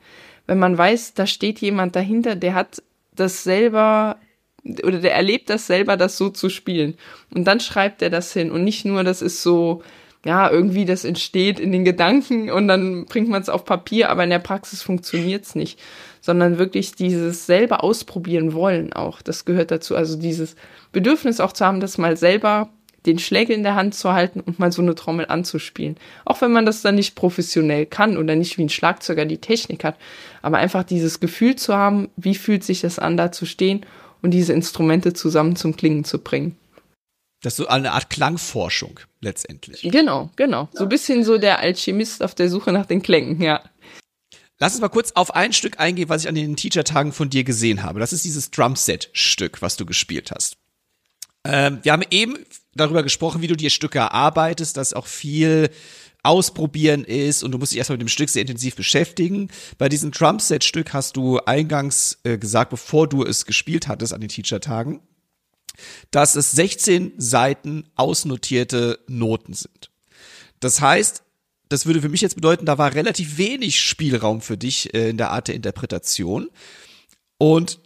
Wenn 0.49 0.59
man 0.59 0.77
weiß, 0.77 1.15
da 1.15 1.29
steht 1.29 1.61
jemand 1.61 1.95
dahinter, 1.95 2.35
der 2.35 2.55
hat 2.55 2.83
das 3.15 3.45
selber 3.45 4.17
oder 4.83 4.99
der 4.99 5.15
erlebt 5.15 5.51
das 5.51 5.69
selber, 5.69 5.97
das 5.97 6.19
so 6.19 6.31
zu 6.31 6.49
spielen. 6.49 6.95
Und 7.33 7.45
dann 7.45 7.61
schreibt 7.61 8.03
er 8.03 8.11
das 8.11 8.33
hin. 8.33 8.51
Und 8.51 8.65
nicht 8.65 8.85
nur, 8.85 9.05
das 9.05 9.23
ist 9.23 9.41
so, 9.45 9.85
ja, 10.25 10.51
irgendwie 10.51 10.85
das 10.85 11.05
entsteht 11.05 11.59
in 11.59 11.73
den 11.73 11.85
Gedanken 11.85 12.51
und 12.51 12.69
dann 12.69 13.07
bringt 13.07 13.29
man 13.29 13.43
es 13.43 13.49
auf 13.49 13.65
Papier, 13.65 14.09
aber 14.09 14.23
in 14.23 14.31
der 14.31 14.39
Praxis 14.39 14.83
funktioniert 14.83 15.45
es 15.45 15.55
nicht. 15.55 15.81
Sondern 16.21 16.59
wirklich 16.59 16.95
dieses 16.95 17.47
selber 17.47 17.83
ausprobieren 17.83 18.53
wollen 18.53 18.93
auch. 18.93 19.23
Das 19.23 19.45
gehört 19.45 19.73
dazu. 19.73 19.97
Also 19.97 20.17
dieses 20.17 20.55
Bedürfnis 20.93 21.41
auch 21.41 21.53
zu 21.53 21.67
haben, 21.67 21.81
das 21.81 21.99
mal 21.99 22.17
selber 22.17 22.69
den 23.07 23.19
Schlägel 23.19 23.57
in 23.57 23.65
der 23.65 23.75
Hand 23.75 23.97
zu 23.97 24.13
halten 24.13 24.39
und 24.39 24.61
mal 24.61 24.71
so 24.71 24.81
eine 24.81 24.95
Trommel 24.95 25.27
anzuspielen. 25.27 25.97
Auch 26.25 26.41
wenn 26.41 26.53
man 26.53 26.65
das 26.65 26.83
dann 26.83 26.95
nicht 26.95 27.17
professionell 27.17 27.87
kann 27.87 28.17
oder 28.17 28.37
nicht 28.37 28.59
wie 28.59 28.63
ein 28.63 28.69
Schlagzeuger 28.69 29.25
die 29.25 29.39
Technik 29.39 29.83
hat. 29.83 29.97
Aber 30.41 30.59
einfach 30.59 30.85
dieses 30.85 31.19
Gefühl 31.19 31.57
zu 31.57 31.75
haben, 31.75 32.09
wie 32.17 32.37
fühlt 32.37 32.63
sich 32.63 32.83
das 32.83 33.01
an, 33.01 33.17
da 33.17 33.33
zu 33.33 33.45
stehen 33.45 33.85
und 34.23 34.31
diese 34.31 34.53
Instrumente 34.53 35.13
zusammen 35.15 35.57
zum 35.57 35.77
Klingen 35.77 36.05
zu 36.05 36.21
bringen. 36.21 36.57
Das 37.43 37.55
ist 37.55 37.57
so 37.59 37.67
eine 37.67 37.93
Art 37.93 38.09
Klangforschung 38.09 39.01
letztendlich. 39.21 39.83
Genau, 39.83 40.31
genau. 40.37 40.69
So 40.73 40.85
ein 40.85 40.89
bisschen 40.89 41.25
so 41.25 41.39
der 41.39 41.59
Alchemist 41.59 42.23
auf 42.23 42.35
der 42.35 42.49
Suche 42.49 42.73
nach 42.73 42.87
den 42.87 43.03
Klängen, 43.03 43.43
ja. 43.43 43.63
Lass 44.59 44.75
uns 44.75 44.81
mal 44.81 44.89
kurz 44.89 45.11
auf 45.13 45.35
ein 45.35 45.53
Stück 45.53 45.81
eingehen, 45.81 46.09
was 46.09 46.23
ich 46.23 46.29
an 46.29 46.37
den 46.37 46.55
Teacher-Tagen 46.55 47.13
von 47.13 47.31
dir 47.31 47.43
gesehen 47.43 47.83
habe. 47.83 47.99
Das 47.99 48.13
ist 48.13 48.25
dieses 48.25 48.53
Drumset-Stück, 48.53 49.61
was 49.61 49.77
du 49.77 49.85
gespielt 49.85 50.31
hast. 50.31 50.57
Ähm, 51.45 51.81
wir 51.83 51.91
haben 51.91 52.05
eben 52.11 52.39
darüber 52.75 53.03
gesprochen, 53.03 53.43
wie 53.43 53.49
du 53.49 53.57
dir 53.57 53.71
Stücke 53.71 53.99
erarbeitest, 53.99 54.77
dass 54.77 54.93
auch 54.93 55.07
viel 55.07 55.71
ausprobieren 56.23 57.03
ist 57.03 57.43
und 57.43 57.51
du 57.51 57.59
musst 57.59 57.73
dich 57.73 57.79
erstmal 57.79 57.97
mit 57.97 58.03
dem 58.03 58.09
Stück 58.09 58.29
sehr 58.29 58.43
intensiv 58.43 58.77
beschäftigen. 58.77 59.49
Bei 59.79 59.89
diesem 59.89 60.13
Drumset-Stück 60.13 60.93
hast 60.93 61.17
du 61.17 61.41
eingangs 61.41 62.19
äh, 62.23 62.39
gesagt, 62.39 62.71
bevor 62.71 63.09
du 63.09 63.25
es 63.25 63.45
gespielt 63.45 63.89
hattest 63.89 64.13
an 64.13 64.21
den 64.21 64.29
Teacher-Tagen, 64.29 65.01
dass 66.11 66.35
es 66.37 66.53
16 66.53 67.15
Seiten 67.17 67.85
ausnotierte 67.97 68.99
Noten 69.09 69.55
sind. 69.55 69.91
Das 70.61 70.81
heißt, 70.81 71.23
das 71.69 71.87
würde 71.87 72.03
für 72.03 72.09
mich 72.09 72.21
jetzt 72.21 72.35
bedeuten, 72.35 72.67
da 72.67 72.79
war 72.79 72.95
relativ 72.95 73.39
wenig 73.39 73.81
Spielraum 73.81 74.41
für 74.41 74.57
dich 74.57 74.93
äh, 74.95 75.11
in 75.11 75.17
der 75.17 75.31
Art 75.31 75.49
der 75.49 75.55
Interpretation. 75.55 76.51
Und 77.39 77.81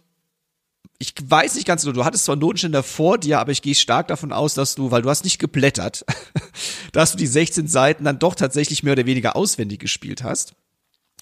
ich 0.99 1.13
weiß 1.21 1.55
nicht 1.55 1.67
ganz 1.67 1.83
genau, 1.83 1.93
du 1.93 2.05
hattest 2.05 2.25
zwar 2.25 2.35
Notenständer 2.35 2.83
vor 2.83 3.17
dir, 3.17 3.39
aber 3.39 3.51
ich 3.51 3.61
gehe 3.61 3.75
stark 3.75 4.07
davon 4.07 4.33
aus, 4.33 4.55
dass 4.55 4.75
du, 4.75 4.91
weil 4.91 5.03
du 5.03 5.09
hast 5.09 5.23
nicht 5.23 5.39
geblättert, 5.39 6.05
dass 6.91 7.11
du 7.11 7.17
die 7.17 7.27
16 7.27 7.67
Seiten 7.67 8.03
dann 8.03 8.19
doch 8.19 8.35
tatsächlich 8.35 8.83
mehr 8.83 8.93
oder 8.93 9.05
weniger 9.05 9.35
auswendig 9.35 9.79
gespielt 9.79 10.23
hast. 10.23 10.53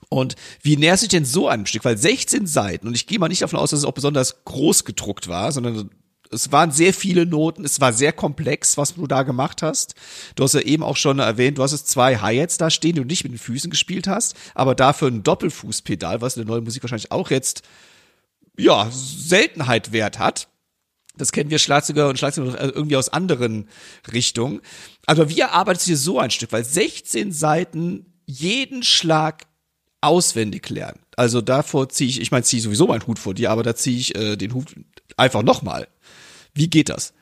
Und 0.09 0.35
wie 0.61 0.77
näherst 0.77 1.03
du 1.03 1.07
dich 1.07 1.17
denn 1.17 1.25
so 1.25 1.47
einem 1.47 1.65
Stück? 1.65 1.85
Weil 1.85 1.97
16 1.97 2.47
Seiten, 2.47 2.87
und 2.87 2.95
ich 2.95 3.07
gehe 3.07 3.19
mal 3.19 3.27
nicht 3.27 3.41
davon 3.41 3.59
aus, 3.59 3.71
dass 3.71 3.79
es 3.79 3.85
auch 3.85 3.93
besonders 3.93 4.43
groß 4.45 4.85
gedruckt 4.85 5.27
war, 5.27 5.51
sondern 5.51 5.89
es 6.31 6.51
waren 6.51 6.71
sehr 6.71 6.93
viele 6.93 7.25
Noten, 7.25 7.65
es 7.65 7.81
war 7.81 7.93
sehr 7.93 8.13
komplex, 8.13 8.77
was 8.77 8.95
du 8.95 9.07
da 9.07 9.23
gemacht 9.23 9.61
hast. 9.61 9.95
Du 10.35 10.43
hast 10.43 10.53
ja 10.53 10.61
eben 10.61 10.83
auch 10.83 10.97
schon 10.97 11.19
erwähnt, 11.19 11.57
du 11.57 11.63
hast 11.63 11.73
es 11.73 11.85
zwei 11.85 12.17
Hi-Hats 12.17 12.57
da 12.57 12.69
stehen, 12.69 12.95
die 12.95 13.01
du 13.01 13.07
nicht 13.07 13.23
mit 13.23 13.33
den 13.33 13.39
Füßen 13.39 13.69
gespielt 13.69 14.07
hast, 14.07 14.35
aber 14.53 14.75
dafür 14.75 15.09
ein 15.09 15.23
Doppelfußpedal, 15.23 16.21
was 16.21 16.37
in 16.37 16.43
der 16.43 16.51
neuen 16.51 16.63
Musik 16.63 16.83
wahrscheinlich 16.83 17.11
auch 17.11 17.29
jetzt, 17.29 17.61
ja, 18.57 18.89
Seltenheit 18.91 19.91
wert 19.91 20.19
hat. 20.19 20.47
Das 21.17 21.31
kennen 21.31 21.49
wir 21.49 21.59
Schlagzeuger 21.59 22.09
und 22.09 22.17
Schlagzeuger 22.17 22.61
irgendwie 22.75 22.97
aus 22.97 23.09
anderen 23.09 23.69
Richtungen. 24.11 24.61
Aber 25.05 25.29
wie 25.29 25.39
erarbeitest 25.39 25.87
du 25.87 25.91
dir 25.91 25.97
so 25.97 26.19
ein 26.19 26.31
Stück? 26.31 26.51
Weil 26.51 26.65
16 26.65 27.31
Seiten 27.31 28.05
jeden 28.25 28.83
Schlag 28.83 29.45
auswendig 30.01 30.69
lernen. 30.69 30.99
Also 31.15 31.41
davor 31.41 31.89
ziehe 31.89 32.09
ich, 32.09 32.21
ich 32.21 32.31
meine, 32.31 32.43
ziehe 32.43 32.61
sowieso 32.61 32.87
meinen 32.87 33.07
Hut 33.07 33.19
vor 33.19 33.33
dir, 33.33 33.51
aber 33.51 33.63
da 33.63 33.75
ziehe 33.75 33.97
ich 33.97 34.15
äh, 34.15 34.35
den 34.35 34.53
Hut 34.53 34.75
einfach 35.17 35.41
nochmal. 35.41 35.87
Wie 36.55 36.69
geht 36.69 36.89
das? 36.89 37.13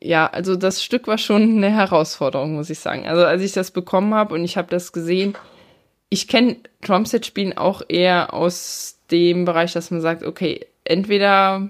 Ja, 0.00 0.26
also 0.26 0.56
das 0.56 0.84
Stück 0.84 1.08
war 1.08 1.18
schon 1.18 1.42
eine 1.56 1.70
Herausforderung, 1.70 2.54
muss 2.54 2.70
ich 2.70 2.78
sagen. 2.78 3.06
Also 3.06 3.24
als 3.24 3.42
ich 3.42 3.52
das 3.52 3.70
bekommen 3.70 4.14
habe 4.14 4.34
und 4.34 4.44
ich 4.44 4.56
habe 4.56 4.68
das 4.68 4.92
gesehen, 4.92 5.34
ich 6.10 6.28
kenne 6.28 6.56
Drumset-Spielen 6.82 7.56
auch 7.56 7.82
eher 7.88 8.32
aus 8.34 8.98
dem 9.10 9.44
Bereich, 9.44 9.72
dass 9.72 9.90
man 9.90 10.00
sagt, 10.00 10.22
okay, 10.22 10.66
entweder 10.84 11.68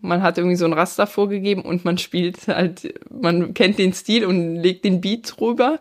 man 0.00 0.22
hat 0.22 0.38
irgendwie 0.38 0.56
so 0.56 0.64
ein 0.64 0.72
Raster 0.72 1.06
vorgegeben 1.06 1.62
und 1.62 1.84
man 1.84 1.98
spielt 1.98 2.48
halt, 2.48 2.94
man 3.10 3.54
kennt 3.54 3.78
den 3.78 3.92
Stil 3.92 4.24
und 4.24 4.56
legt 4.56 4.84
den 4.84 5.00
Beat 5.00 5.34
drüber 5.36 5.80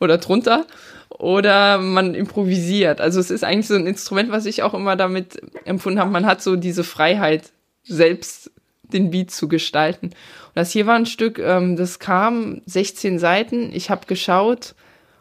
oder 0.00 0.18
drunter 0.18 0.66
oder 1.10 1.78
man 1.78 2.14
improvisiert. 2.14 3.00
Also 3.00 3.20
es 3.20 3.30
ist 3.30 3.44
eigentlich 3.44 3.68
so 3.68 3.74
ein 3.74 3.86
Instrument, 3.86 4.30
was 4.30 4.46
ich 4.46 4.62
auch 4.62 4.74
immer 4.74 4.96
damit 4.96 5.40
empfunden 5.64 6.00
habe. 6.00 6.10
Man 6.10 6.26
hat 6.26 6.42
so 6.42 6.56
diese 6.56 6.84
Freiheit, 6.84 7.52
selbst 7.84 8.50
den 8.92 9.10
Beat 9.10 9.30
zu 9.30 9.48
gestalten. 9.48 10.06
Und 10.06 10.14
das 10.54 10.70
hier 10.70 10.86
war 10.86 10.96
ein 10.96 11.06
Stück, 11.06 11.38
ähm, 11.38 11.76
das 11.76 11.98
kam 11.98 12.62
16 12.66 13.18
Seiten. 13.18 13.70
Ich 13.72 13.90
habe 13.90 14.06
geschaut 14.06 14.74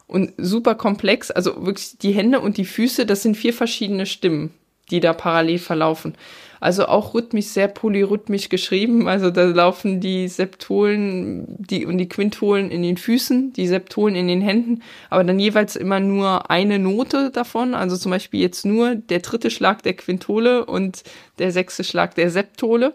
und 0.08 0.34
super 0.38 0.76
komplex. 0.76 1.32
Also 1.32 1.66
wirklich 1.66 1.98
die 1.98 2.12
Hände 2.12 2.40
und 2.40 2.58
die 2.58 2.66
Füße, 2.66 3.06
das 3.06 3.24
sind 3.24 3.36
vier 3.36 3.54
verschiedene 3.54 4.06
Stimmen, 4.06 4.54
die 4.92 5.00
da 5.00 5.14
parallel 5.14 5.60
verlaufen. 5.60 6.16
Also 6.64 6.86
auch 6.86 7.14
rhythmisch, 7.14 7.48
sehr 7.48 7.68
polyrhythmisch 7.68 8.48
geschrieben. 8.48 9.10
Also 9.10 9.32
da 9.32 9.44
laufen 9.44 10.00
die 10.00 10.30
Septolen 10.30 11.58
die, 11.60 11.86
und 11.86 11.98
die 11.98 12.08
Quintolen 12.08 12.72
in 12.72 12.84
den 12.84 12.96
Füßen, 12.96 13.52
die 13.52 13.68
Septolen 13.68 14.16
in 14.16 14.30
den 14.30 14.40
Händen, 14.40 14.82
aber 15.10 15.26
dann 15.26 15.40
jeweils 15.40 15.76
immer 15.76 16.00
nur 16.00 16.50
eine 16.50 16.80
Note 16.80 17.32
davon. 17.32 17.74
Also 17.74 17.98
zum 17.98 18.12
Beispiel 18.12 18.40
jetzt 18.40 18.66
nur 18.66 18.96
der 18.96 19.20
dritte 19.20 19.52
Schlag 19.52 19.84
der 19.84 19.96
Quintole 19.96 20.66
und 20.66 21.04
der 21.38 21.52
sechste 21.52 21.84
Schlag 21.84 22.16
der 22.16 22.30
Septole. 22.30 22.94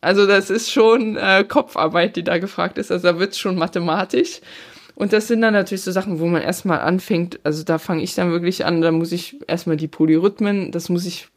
Also 0.00 0.26
das 0.26 0.48
ist 0.48 0.72
schon 0.72 1.18
äh, 1.18 1.44
Kopfarbeit, 1.46 2.16
die 2.16 2.24
da 2.24 2.38
gefragt 2.38 2.78
ist. 2.78 2.90
Also 2.90 3.06
da 3.06 3.18
wird's 3.18 3.38
schon 3.38 3.56
mathematisch. 3.56 4.40
Und 4.94 5.12
das 5.12 5.28
sind 5.28 5.42
dann 5.42 5.52
natürlich 5.52 5.82
so 5.82 5.92
Sachen, 5.92 6.20
wo 6.20 6.26
man 6.26 6.40
erstmal 6.40 6.80
anfängt, 6.80 7.38
also 7.42 7.64
da 7.64 7.76
fange 7.76 8.02
ich 8.02 8.14
dann 8.14 8.30
wirklich 8.30 8.64
an, 8.64 8.80
da 8.80 8.90
muss 8.92 9.12
ich 9.12 9.36
erstmal 9.46 9.76
die 9.76 9.88
Polyrhythmen, 9.88 10.72
das 10.72 10.88
muss 10.88 11.04
ich 11.04 11.28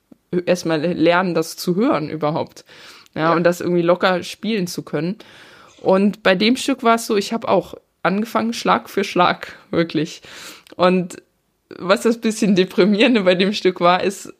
erstmal 0.41 0.81
lernen, 0.81 1.33
das 1.33 1.57
zu 1.57 1.75
hören 1.75 2.09
überhaupt. 2.09 2.65
Ja, 3.15 3.21
ja, 3.21 3.33
und 3.33 3.43
das 3.43 3.61
irgendwie 3.61 3.81
locker 3.81 4.23
spielen 4.23 4.67
zu 4.67 4.81
können. 4.81 5.17
Und 5.81 6.23
bei 6.23 6.35
dem 6.35 6.55
Stück 6.55 6.83
war 6.83 6.95
es 6.95 7.05
so, 7.05 7.15
ich 7.15 7.33
habe 7.33 7.47
auch 7.47 7.75
angefangen, 8.01 8.53
Schlag 8.53 8.89
für 8.89 9.03
Schlag, 9.03 9.55
wirklich. 9.69 10.21
Und 10.75 11.21
was 11.77 12.01
das 12.01 12.19
bisschen 12.19 12.55
deprimierende 12.55 13.21
bei 13.21 13.35
dem 13.35 13.53
Stück 13.53 13.79
war, 13.81 14.03
ist, 14.03 14.33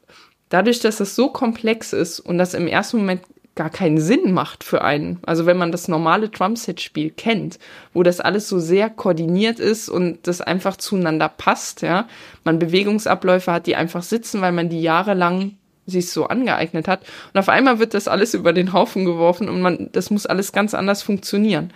dadurch, 0.49 0.79
dass 0.79 0.97
das 0.97 1.15
so 1.15 1.29
komplex 1.29 1.93
ist 1.93 2.19
und 2.19 2.37
das 2.37 2.53
im 2.53 2.67
ersten 2.67 2.97
Moment 2.97 3.21
gar 3.55 3.69
keinen 3.69 3.99
Sinn 3.99 4.31
macht 4.33 4.63
für 4.63 4.83
einen. 4.83 5.19
Also 5.25 5.45
wenn 5.45 5.57
man 5.57 5.71
das 5.71 5.87
normale 5.87 6.29
Drumset-Spiel 6.29 7.11
kennt, 7.11 7.59
wo 7.93 8.03
das 8.03 8.19
alles 8.19 8.49
so 8.49 8.59
sehr 8.59 8.89
koordiniert 8.89 9.59
ist 9.59 9.89
und 9.89 10.27
das 10.27 10.41
einfach 10.41 10.77
zueinander 10.77 11.29
passt, 11.29 11.81
ja, 11.81 12.07
man 12.43 12.59
Bewegungsabläufe 12.59 13.51
hat, 13.51 13.67
die 13.67 13.75
einfach 13.75 14.03
sitzen, 14.03 14.41
weil 14.41 14.51
man 14.51 14.69
die 14.69 14.81
jahrelang 14.81 15.57
sich 15.85 16.09
so 16.09 16.27
angeeignet 16.27 16.87
hat. 16.87 17.01
Und 17.33 17.39
auf 17.39 17.49
einmal 17.49 17.79
wird 17.79 17.93
das 17.93 18.07
alles 18.07 18.33
über 18.33 18.53
den 18.53 18.73
Haufen 18.73 19.05
geworfen 19.05 19.49
und 19.49 19.61
man, 19.61 19.89
das 19.91 20.09
muss 20.09 20.25
alles 20.25 20.51
ganz 20.51 20.73
anders 20.73 21.03
funktionieren. 21.03 21.73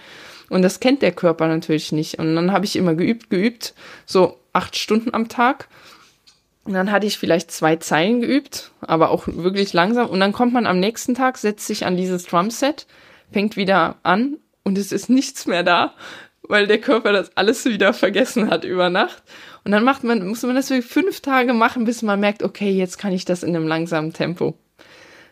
Und 0.50 0.62
das 0.62 0.80
kennt 0.80 1.02
der 1.02 1.12
Körper 1.12 1.48
natürlich 1.48 1.92
nicht. 1.92 2.20
Und 2.20 2.36
dann 2.36 2.52
habe 2.52 2.66
ich 2.66 2.76
immer 2.76 2.96
geübt, 2.96 3.30
geübt, 3.30 3.74
so 4.06 4.40
acht 4.54 4.78
Stunden 4.78 5.14
am 5.14 5.28
Tag. 5.28 5.68
Und 6.64 6.74
dann 6.74 6.92
hatte 6.92 7.08
ich 7.08 7.18
vielleicht 7.18 7.52
zwei 7.52 7.78
Zeilen 7.78 8.22
geübt, 8.22 8.72
aber 8.82 9.10
auch 9.12 9.28
wirklich 9.28 9.74
langsam. 9.74 10.10
Und 10.10 10.20
dann 10.20 10.34
kommt 10.34 10.54
man 10.54 10.68
am 10.68 10.80
nächsten 10.80 11.16
Tag, 11.16 11.38
setzt 11.38 11.68
sich 11.68 11.86
an 11.86 11.98
dieses 11.98 12.26
Drumset, 12.26 12.88
fängt 13.32 13.56
wieder 13.56 13.96
an 14.04 14.38
und 14.64 14.78
es 14.78 14.92
ist 14.92 15.10
nichts 15.10 15.46
mehr 15.46 15.64
da, 15.64 15.94
weil 16.48 16.68
der 16.68 16.80
Körper 16.80 17.12
das 17.12 17.36
alles 17.36 17.66
wieder 17.66 17.94
vergessen 17.94 18.50
hat 18.50 18.64
über 18.64 18.90
Nacht. 18.90 19.24
Und 19.64 19.72
dann 19.72 19.84
macht 19.84 20.04
man, 20.04 20.28
muss 20.28 20.44
man 20.44 20.56
das 20.56 20.68
für 20.70 20.82
fünf 20.82 21.22
Tage 21.22 21.54
machen, 21.54 21.86
bis 21.86 22.02
man 22.02 22.20
merkt, 22.20 22.44
okay, 22.44 22.72
jetzt 22.72 22.98
kann 22.98 23.14
ich 23.14 23.26
das 23.26 23.44
in 23.44 23.56
einem 23.56 23.68
langsamen 23.68 24.14
Tempo. 24.14 24.58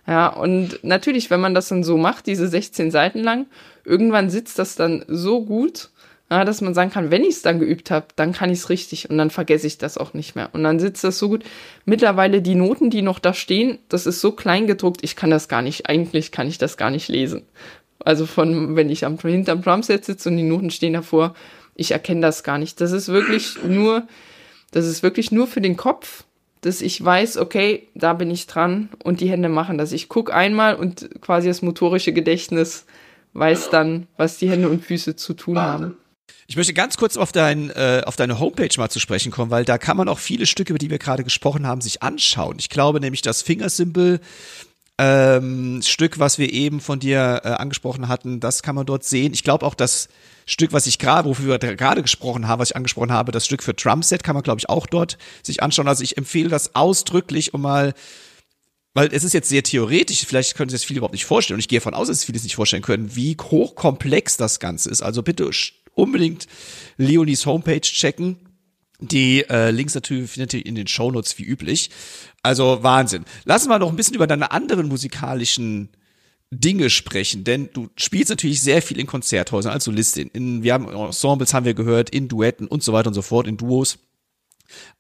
Ja, 0.07 0.28
und 0.28 0.84
natürlich, 0.84 1.32
wenn 1.32 1.39
man 1.39 1.55
das 1.55 1.70
dann 1.70 1.84
so 1.84 1.97
macht, 1.97 2.28
diese 2.28 2.47
16 2.47 2.91
Seiten 2.91 3.24
lang, 3.24 3.47
irgendwann 3.86 4.30
sitzt 4.30 4.59
das 4.59 4.76
dann 4.76 5.03
so 5.07 5.43
gut, 5.43 5.89
Ja, 6.32 6.43
dass 6.43 6.61
man 6.61 6.74
sagen 6.74 6.89
kann, 6.89 7.11
wenn 7.11 7.22
ich 7.24 7.36
es 7.36 7.41
dann 7.43 7.59
geübt 7.59 7.91
habe, 7.91 8.07
dann 8.16 8.34
kann 8.34 8.49
ich 8.49 8.57
es 8.59 8.70
richtig 8.70 9.09
und 9.11 9.18
dann 9.20 9.30
vergesse 9.30 9.68
ich 9.68 9.78
das 9.78 9.95
auch 9.97 10.16
nicht 10.16 10.36
mehr. 10.36 10.49
Und 10.53 10.63
dann 10.63 10.80
sitzt 10.80 11.03
das 11.03 11.20
so 11.20 11.30
gut. 11.30 11.43
Mittlerweile 11.86 12.41
die 12.41 12.55
Noten, 12.55 12.89
die 12.89 13.03
noch 13.03 13.20
da 13.20 13.34
stehen, 13.36 13.78
das 13.89 14.07
ist 14.07 14.22
so 14.22 14.32
klein 14.32 14.66
gedruckt, 14.66 15.03
ich 15.03 15.16
kann 15.16 15.30
das 15.30 15.47
gar 15.47 15.61
nicht, 15.61 15.88
eigentlich 15.88 16.32
kann 16.32 16.47
ich 16.47 16.57
das 16.57 16.78
gar 16.78 16.89
nicht 16.89 17.09
lesen. 17.09 17.45
Also 18.00 18.26
von, 18.26 18.76
wenn 18.76 18.89
ich 18.89 19.06
am, 19.06 19.18
hinterm 19.18 19.62
Drumset 19.62 20.06
sitze 20.06 20.30
und 20.30 20.38
die 20.38 20.43
Noten 20.43 20.70
stehen 20.70 20.93
davor, 20.93 21.34
ich 21.76 21.91
erkenne 21.91 22.22
das 22.22 22.43
gar 22.43 22.58
nicht. 22.58 22.80
Das 22.82 22.91
ist 22.91 23.08
wirklich 23.08 23.58
nur, 23.64 24.08
das 24.72 24.86
ist 24.86 25.04
wirklich 25.04 25.32
nur 25.32 25.48
für 25.48 25.62
den 25.62 25.78
Kopf, 25.78 26.24
dass 26.62 26.82
ich 26.82 27.04
weiß, 27.04 27.38
okay, 27.38 27.88
da 27.93 28.14
bin 28.14 28.32
ich 28.32 28.48
dran 28.48 28.89
und 29.04 29.20
die 29.22 29.30
Hände 29.30 29.50
machen 29.50 29.78
das. 29.78 29.91
Ich 29.91 30.10
gucke 30.10 30.34
einmal 30.34 30.76
und 30.76 31.22
quasi 31.22 31.48
das 31.48 31.62
motorische 31.62 32.14
Gedächtnis 32.14 32.86
weiß 33.34 33.70
dann, 33.70 34.08
was 34.18 34.38
die 34.38 34.50
Hände 34.50 34.70
und 34.70 34.84
Füße 34.84 35.16
zu 35.16 35.34
tun 35.34 35.60
haben. 35.60 35.98
Ich 36.48 36.58
möchte 36.58 36.74
ganz 36.74 36.98
kurz 36.98 37.18
auf, 37.18 37.32
dein, 37.32 37.72
äh, 37.72 38.04
auf 38.06 38.16
deine 38.16 38.39
Homepage 38.39 38.70
mal 38.78 38.89
zu 38.89 39.00
sprechen 39.00 39.32
kommen, 39.32 39.52
weil 39.52 39.66
da 39.66 39.78
kann 39.78 39.98
man 39.98 40.08
auch 40.08 40.20
viele 40.20 40.46
Stücke, 40.46 40.72
über 40.74 40.78
die 40.78 40.91
wir 40.91 41.00
gerade 41.00 41.24
gesprochen 41.24 41.66
haben, 41.66 41.82
sich 41.82 42.04
anschauen. 42.04 42.58
Ich 42.60 42.70
glaube 42.70 43.00
nämlich, 43.00 43.24
das 43.24 43.41
Fingersymbol 43.41 44.20
ähm, 44.98 45.82
Stück, 45.84 46.20
was 46.20 46.38
wir 46.38 46.52
eben 46.54 46.80
von 46.80 47.00
dir 47.00 47.41
äh, 47.43 47.50
angesprochen 47.50 48.08
hatten, 48.08 48.39
das 48.39 48.64
kann 48.64 48.76
man 48.76 48.86
dort 48.86 49.04
sehen. 49.04 49.34
Ich 49.34 49.43
glaube 49.43 49.66
auch 49.66 49.76
das 49.76 50.08
Stück, 50.46 50.72
was 50.74 50.88
ich 50.88 51.00
gerade, 51.00 51.28
wofür 51.28 51.62
wir 51.62 51.76
gerade 51.76 52.02
gesprochen 52.02 52.48
haben, 52.48 52.60
was 52.60 52.70
ich 52.70 52.76
angesprochen 52.76 53.12
habe, 53.12 53.32
das 53.32 53.46
Stück 53.46 53.64
für 53.64 53.74
Drumset 53.74 54.24
kann 54.24 54.36
man, 54.36 54.43
glaube 54.43 54.60
ich, 54.60 54.70
auch 54.70 54.88
dort 54.88 55.18
sich 55.43 55.62
anschauen. 55.62 55.88
Also 55.88 56.04
ich 56.04 56.18
empfehle 56.18 56.50
das 56.50 56.76
ausdrücklich, 56.76 57.54
um 57.54 57.62
mal 57.62 57.93
weil 58.96 59.10
es 59.12 59.26
ist 59.26 59.34
jetzt 59.34 59.50
sehr 59.50 59.62
theoretisch, 59.62 60.26
vielleicht 60.26 60.56
können 60.56 60.70
Sie 60.70 60.76
das 60.76 60.86
viele 60.86 61.00
überhaupt 61.00 61.14
nicht 61.14 61.26
vorstellen 61.26 61.56
und 61.56 61.60
ich 61.60 61.68
gehe 61.68 61.80
davon 61.80 61.93
aus, 61.93 62.08
dass 62.08 62.22
Sie 62.22 62.28
vieles 62.28 62.43
nicht 62.43 62.56
vorstellen 62.56 62.82
können, 62.82 63.14
wie 63.14 63.36
hochkomplex 63.36 64.38
das 64.38 64.62
Ganze 64.62 64.89
ist. 64.89 65.02
Also 65.02 65.22
bitte 65.22 65.50
unbedingt 65.96 66.48
Leonis 66.96 67.46
Homepage 67.46 67.82
checken. 67.82 68.38
Die 69.00 69.43
äh, 69.50 69.72
Links 69.72 69.96
natürlich 69.96 70.32
findet 70.32 70.54
ihr 70.54 70.66
in 70.66 70.76
den 70.76 70.88
Shownotes 70.88 71.38
wie 71.38 71.43
üblich. 71.43 71.89
Also 72.43 72.84
Wahnsinn. 72.84 73.26
Lassen 73.43 73.70
wir 73.70 73.80
noch 73.80 73.89
ein 73.89 73.96
bisschen 73.96 74.16
über 74.16 74.28
deine 74.28 74.52
anderen 74.52 74.88
musikalischen 74.88 75.89
Dinge 76.52 76.89
sprechen, 76.89 77.43
denn 77.43 77.70
du 77.74 77.89
spielst 77.98 78.30
natürlich 78.30 78.62
sehr 78.62 78.82
viel 78.82 79.00
in 79.00 79.08
Konzerthäusern 79.08 79.74
als 79.74 79.84
Solistin. 79.84 80.30
In, 80.32 80.64
wir 80.64 80.74
haben 80.74 80.88
Ensembles 80.88 81.54
haben 81.54 81.66
wir 81.66 81.74
gehört, 81.74 82.10
in 82.12 82.28
Duetten 82.28 82.68
und 82.68 82.84
so 82.84 82.93
weiter 82.93 83.08
und 83.08 83.14
so 83.14 83.22
fort, 83.22 83.48
in 83.48 83.58
Duos. 83.58 83.98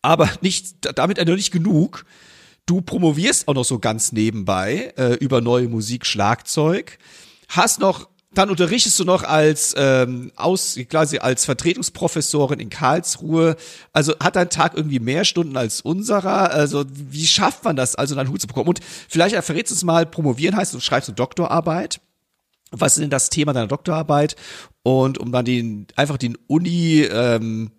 Aber 0.01 0.29
nicht, 0.41 0.75
damit 0.97 1.17
noch 1.17 1.35
nicht 1.35 1.51
genug. 1.51 2.05
Du 2.65 2.81
promovierst 2.81 3.47
auch 3.47 3.53
noch 3.53 3.63
so 3.63 3.79
ganz 3.79 4.11
nebenbei 4.11 4.93
äh, 4.97 5.13
über 5.15 5.39
neue 5.39 5.67
Musik, 5.67 6.05
Schlagzeug. 6.05 6.97
Hast 7.47 7.79
noch 7.79 8.09
dann 8.37 8.49
unterrichtest 8.49 8.99
du 8.99 9.03
noch 9.03 9.23
als 9.23 9.73
ähm, 9.77 10.31
aus 10.35 10.77
quasi 10.89 11.17
als 11.19 11.45
Vertretungsprofessorin 11.45 12.59
in 12.59 12.69
Karlsruhe. 12.69 13.55
Also 13.93 14.13
hat 14.19 14.35
dein 14.35 14.49
Tag 14.49 14.75
irgendwie 14.75 14.99
mehr 14.99 15.25
Stunden 15.25 15.57
als 15.57 15.81
unserer. 15.81 16.51
Also 16.51 16.85
wie 16.89 17.25
schafft 17.25 17.63
man 17.63 17.75
das, 17.75 17.95
also 17.95 18.17
einen 18.17 18.29
Hut 18.29 18.41
zu 18.41 18.47
bekommen? 18.47 18.69
Und 18.69 18.79
vielleicht 19.07 19.35
verrätst 19.43 19.71
du 19.71 19.75
es 19.75 19.83
mal, 19.83 20.05
promovieren 20.05 20.55
heißt, 20.55 20.73
du 20.73 20.79
schreibst 20.79 21.09
eine 21.09 21.15
Doktorarbeit. 21.15 22.01
Was 22.71 22.97
ist 22.97 23.01
denn 23.01 23.09
das 23.09 23.29
Thema 23.29 23.53
deiner 23.53 23.67
Doktorarbeit? 23.67 24.35
Und 24.83 25.17
um 25.17 25.31
dann 25.31 25.45
den 25.45 25.87
einfach 25.95 26.17
den 26.17 26.37
Uni 26.47 27.01
ähm, 27.01 27.71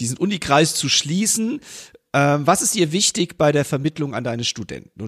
diesen 0.00 0.18
Unikreis 0.18 0.74
zu 0.74 0.88
schließen, 0.88 1.60
ähm, 2.12 2.46
was 2.46 2.62
ist 2.62 2.74
dir 2.74 2.92
wichtig 2.92 3.36
bei 3.38 3.52
der 3.52 3.64
Vermittlung 3.64 4.14
an 4.14 4.24
deine 4.24 4.44
Studenten? 4.44 5.02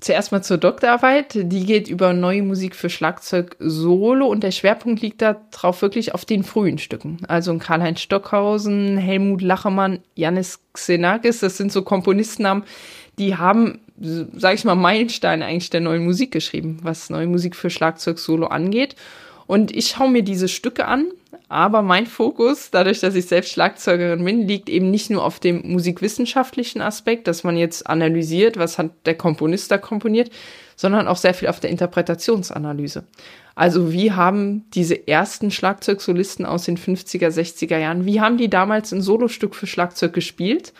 Zuerst 0.00 0.30
mal 0.30 0.42
zur 0.42 0.58
Doktorarbeit. 0.58 1.34
Die 1.34 1.66
geht 1.66 1.88
über 1.88 2.12
neue 2.12 2.42
Musik 2.42 2.76
für 2.76 2.88
Schlagzeug 2.88 3.56
Solo 3.58 4.28
und 4.28 4.44
der 4.44 4.52
Schwerpunkt 4.52 5.02
liegt 5.02 5.20
da 5.20 5.40
drauf 5.50 5.82
wirklich 5.82 6.14
auf 6.14 6.24
den 6.24 6.44
frühen 6.44 6.78
Stücken. 6.78 7.18
Also 7.26 7.56
Karl-Heinz 7.58 8.00
Stockhausen, 8.00 8.96
Helmut 8.96 9.42
Lachermann, 9.42 9.98
Janis 10.14 10.60
Xenakis, 10.72 11.40
das 11.40 11.56
sind 11.56 11.72
so 11.72 11.82
Komponistennamen, 11.82 12.62
die 13.18 13.36
haben, 13.36 13.80
sag 13.96 14.54
ich 14.54 14.64
mal, 14.64 14.76
Meilensteine 14.76 15.44
eigentlich 15.44 15.70
der 15.70 15.80
neuen 15.80 16.04
Musik 16.04 16.30
geschrieben, 16.30 16.78
was 16.82 17.10
neue 17.10 17.26
Musik 17.26 17.56
für 17.56 17.68
Schlagzeug 17.68 18.20
Solo 18.20 18.46
angeht. 18.46 18.94
Und 19.48 19.74
ich 19.74 19.88
schaue 19.88 20.10
mir 20.10 20.22
diese 20.22 20.46
Stücke 20.46 20.86
an, 20.86 21.06
aber 21.48 21.80
mein 21.80 22.06
Fokus, 22.06 22.70
dadurch, 22.70 23.00
dass 23.00 23.14
ich 23.14 23.26
selbst 23.26 23.52
Schlagzeugerin 23.52 24.22
bin, 24.22 24.46
liegt 24.46 24.68
eben 24.68 24.90
nicht 24.90 25.08
nur 25.08 25.24
auf 25.24 25.40
dem 25.40 25.62
musikwissenschaftlichen 25.64 26.82
Aspekt, 26.82 27.26
dass 27.26 27.42
man 27.42 27.56
jetzt 27.56 27.86
analysiert, 27.86 28.58
was 28.58 28.76
hat 28.76 28.90
der 29.06 29.14
Komponist 29.16 29.70
da 29.70 29.78
komponiert, 29.78 30.30
sondern 30.76 31.08
auch 31.08 31.16
sehr 31.16 31.32
viel 31.32 31.48
auf 31.48 31.58
der 31.58 31.70
Interpretationsanalyse. 31.70 33.04
Also 33.54 33.92
wie 33.92 34.12
haben 34.12 34.66
diese 34.74 35.08
ersten 35.08 35.50
Schlagzeugsolisten 35.50 36.44
aus 36.44 36.64
den 36.64 36.76
50er, 36.76 37.28
60er 37.28 37.78
Jahren, 37.78 38.04
wie 38.04 38.20
haben 38.20 38.36
die 38.36 38.50
damals 38.50 38.92
ein 38.92 39.00
Solostück 39.00 39.54
für 39.54 39.66
Schlagzeug 39.66 40.12
gespielt? 40.12 40.74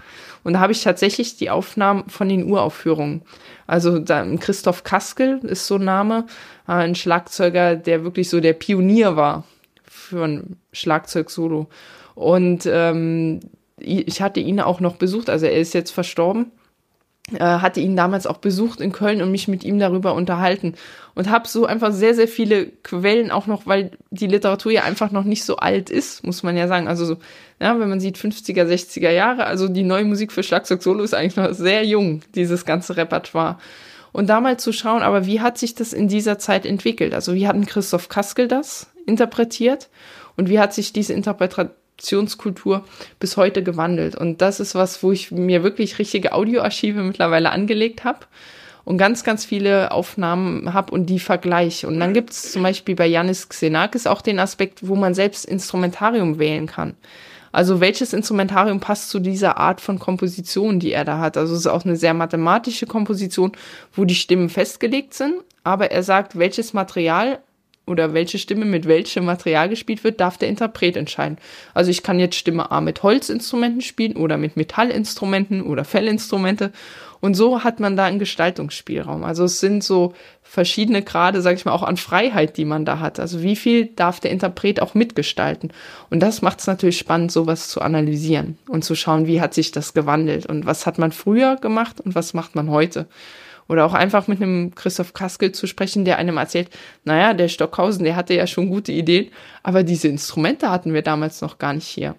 Und 0.45 0.53
da 0.53 0.61
habe 0.61 0.73
ich 0.73 0.83
tatsächlich 0.83 1.37
die 1.37 1.51
Aufnahmen 1.51 2.09
von 2.09 2.29
den 2.29 2.45
Uraufführungen. 2.45 3.23
Also 3.67 3.99
da, 3.99 4.25
Christoph 4.37 4.85
Kaskel 4.85 5.39
ist 5.45 5.67
so 5.67 5.77
ein 5.77 5.85
Name, 5.85 6.27
äh, 6.69 6.73
ein 6.73 6.95
Schlagzeuger, 6.95 7.75
der 7.75 8.05
wirklich 8.05 8.29
so 8.29 8.39
der 8.39 8.53
Pionier 8.53 9.17
war 9.17 9.45
für 9.99 10.25
ein 10.25 10.57
Schlagzeug-Solo. 10.73 11.69
Und 12.15 12.67
ähm, 12.67 13.41
ich 13.79 14.23
hatte 14.23 14.41
ihn 14.41 14.61
auch 14.61 14.81
noch 14.81 14.97
besucht, 14.97 15.31
also 15.31 15.47
er 15.47 15.59
ist 15.59 15.75
jetzt 15.75 15.93
verstorben, 15.93 16.51
äh, 17.33 17.41
hatte 17.41 17.81
ihn 17.81 17.95
damals 17.95 18.27
auch 18.27 18.39
besucht 18.39 18.81
in 18.81 18.91
Köln 18.91 19.23
und 19.23 19.31
mich 19.31 19.49
mit 19.49 19.63
ihm 19.63 19.79
darüber 19.79 20.15
unterhalten 20.15 20.75
und 21.15 21.31
habe 21.31 21.47
so 21.47 21.67
einfach 21.67 21.93
sehr, 21.93 22.15
sehr 22.15 22.29
viele 22.29 22.67
Quellen 22.67 23.31
auch 23.31 23.47
noch, 23.47 23.67
weil 23.67 23.93
die 24.11 24.27
Literatur 24.27 24.73
ja 24.73 24.85
einfach 24.85 25.11
noch 25.11 25.25
nicht 25.25 25.45
so 25.45 25.57
alt 25.57 25.91
ist, 25.91 26.25
muss 26.25 26.43
man 26.43 26.57
ja 26.57 26.69
sagen. 26.69 26.89
Also 26.89 27.05
so, 27.05 27.17
ja, 27.61 27.79
wenn 27.79 27.89
man 27.89 28.01
sieht 28.01 28.17
50er, 28.17 28.65
60er 28.65 29.11
Jahre, 29.11 29.45
also 29.45 29.69
die 29.69 29.85
neue 29.85 30.05
Musik 30.05 30.33
für 30.33 30.43
Schlagzeug 30.43 30.83
Solo 30.83 31.05
ist 31.05 31.15
eigentlich 31.15 31.37
noch 31.37 31.53
sehr 31.53 31.85
jung, 31.85 32.23
dieses 32.35 32.65
ganze 32.65 32.97
Repertoire. 32.97 33.59
Und 34.13 34.29
da 34.29 34.41
mal 34.41 34.59
zu 34.59 34.73
schauen, 34.73 35.03
aber 35.03 35.27
wie 35.27 35.41
hat 35.41 35.59
sich 35.59 35.75
das 35.75 35.93
in 35.93 36.09
dieser 36.09 36.39
Zeit 36.39 36.65
entwickelt? 36.65 37.13
Also 37.15 37.35
wie 37.35 37.47
hat 37.47 37.55
ein 37.55 37.67
Christoph 37.67 38.09
Kaskel 38.09 38.49
das 38.49 38.89
interpretiert 39.09 39.89
und 40.37 40.49
wie 40.49 40.61
hat 40.61 40.73
sich 40.73 40.93
diese 40.93 41.13
Interpretationskultur 41.15 42.85
bis 43.19 43.37
heute 43.37 43.63
gewandelt. 43.63 44.15
Und 44.15 44.41
das 44.41 44.61
ist 44.61 44.75
was, 44.75 45.03
wo 45.03 45.11
ich 45.11 45.31
mir 45.31 45.63
wirklich 45.65 45.99
richtige 45.99 46.33
Audioarchive 46.33 47.03
mittlerweile 47.03 47.51
angelegt 47.51 48.05
habe 48.05 48.21
und 48.85 48.97
ganz, 48.99 49.25
ganz 49.25 49.45
viele 49.45 49.91
Aufnahmen 49.91 50.73
habe 50.73 50.93
und 50.93 51.07
die 51.07 51.19
vergleiche. 51.19 51.89
Und 51.89 51.99
dann 52.01 52.15
gibt 52.15 52.31
es 52.31 52.53
zum 52.53 52.63
Beispiel 52.63 52.95
bei 52.95 53.07
Janis 53.07 53.49
Xenakis 53.49 54.07
auch 54.07 54.23
den 54.23 54.39
Aspekt, 54.39 54.87
wo 54.87 54.95
man 54.95 55.15
selbst 55.15 55.45
Instrumentarium 55.45 56.39
wählen 56.39 56.67
kann. 56.67 56.95
Also 57.51 57.81
welches 57.81 58.13
Instrumentarium 58.13 58.81
passt 58.81 59.11
zu 59.11 59.19
dieser 59.19 59.57
Art 59.57 59.81
von 59.81 59.99
Komposition, 59.99 60.81
die 60.81 60.93
er 60.93 61.05
da 61.05 61.19
hat? 61.19 61.37
Also 61.37 61.55
es 61.55 61.61
ist 61.61 61.67
auch 61.67 61.85
eine 61.85 61.97
sehr 61.97 62.15
mathematische 62.15 62.87
Komposition, 62.87 63.53
wo 63.95 64.05
die 64.05 64.15
Stimmen 64.15 64.49
festgelegt 64.49 65.15
sind, 65.15 65.35
aber 65.65 65.91
er 65.91 66.03
sagt, 66.03 66.39
welches 66.39 66.73
Material 66.73 67.41
oder 67.89 68.15
welche 68.15 68.39
Stimme 68.39 68.65
mit 68.65 68.87
welchem 68.87 69.25
Material 69.25 69.69
gespielt 69.69 70.05
wird, 70.05 70.21
darf 70.21 70.39
der 70.39 70.49
Interpret 70.49 70.97
entscheiden. 70.97 71.39
Also 71.75 71.91
ich 71.91 72.03
kann 72.03 72.21
jetzt 72.21 72.37
Stimme 72.37 72.71
A 72.71 72.81
mit 72.81 73.03
Holzinstrumenten 73.03 73.81
spielen 73.81 74.17
oder 74.17 74.37
mit 74.37 74.57
Metallinstrumenten 74.57 75.63
oder 75.63 75.85
Fellinstrumente. 75.85 76.73
Und 77.21 77.35
so 77.35 77.65
hat 77.65 77.81
man 77.81 77.97
da 77.97 78.05
einen 78.05 78.21
Gestaltungsspielraum. 78.21 79.25
Also 79.25 79.45
es 79.45 79.59
sind 79.59 79.83
so 79.83 80.15
verschiedene 80.43 81.03
Grade, 81.03 81.43
sage 81.43 81.57
ich 81.57 81.65
mal, 81.65 81.73
auch 81.73 81.83
an 81.83 81.97
Freiheit, 81.97 82.57
die 82.57 82.65
man 82.65 82.85
da 82.85 83.01
hat. 83.01 83.19
Also 83.19 83.43
wie 83.43 83.57
viel 83.57 83.87
darf 83.87 84.21
der 84.21 84.31
Interpret 84.31 84.81
auch 84.81 84.95
mitgestalten? 84.95 85.73
Und 86.11 86.21
das 86.21 86.43
macht 86.43 86.61
es 86.61 86.67
natürlich 86.67 86.99
spannend, 86.99 87.33
sowas 87.33 87.69
zu 87.69 87.81
analysieren 87.81 88.57
und 88.69 88.85
zu 88.85 88.95
schauen, 88.95 89.27
wie 89.27 89.41
hat 89.41 89.53
sich 89.53 89.73
das 89.73 89.95
gewandelt 89.95 90.47
und 90.47 90.65
was 90.65 90.87
hat 90.87 90.99
man 90.99 91.11
früher 91.11 91.57
gemacht 91.57 92.01
und 92.01 92.15
was 92.15 92.35
macht 92.35 92.55
man 92.55 92.71
heute. 92.71 93.07
Oder 93.69 93.85
auch 93.85 93.95
einfach 93.95 94.29
mit 94.29 94.41
einem 94.41 94.75
Christoph 94.75 95.13
Kaskel 95.13 95.53
zu 95.53 95.67
sprechen, 95.67 96.05
der 96.05 96.17
einem 96.17 96.39
erzählt, 96.39 96.71
naja, 97.05 97.35
der 97.35 97.49
Stockhausen, 97.49 98.05
der 98.05 98.17
hatte 98.17 98.35
ja 98.35 98.47
schon 98.47 98.71
gute 98.71 98.93
Ideen, 98.93 99.31
aber 99.63 99.83
diese 99.83 100.09
Instrumente 100.09 100.71
hatten 100.71 100.95
wir 100.95 101.03
damals 101.03 101.43
noch 101.43 101.59
gar 101.59 101.75
nicht 101.75 101.87
hier. 101.87 102.17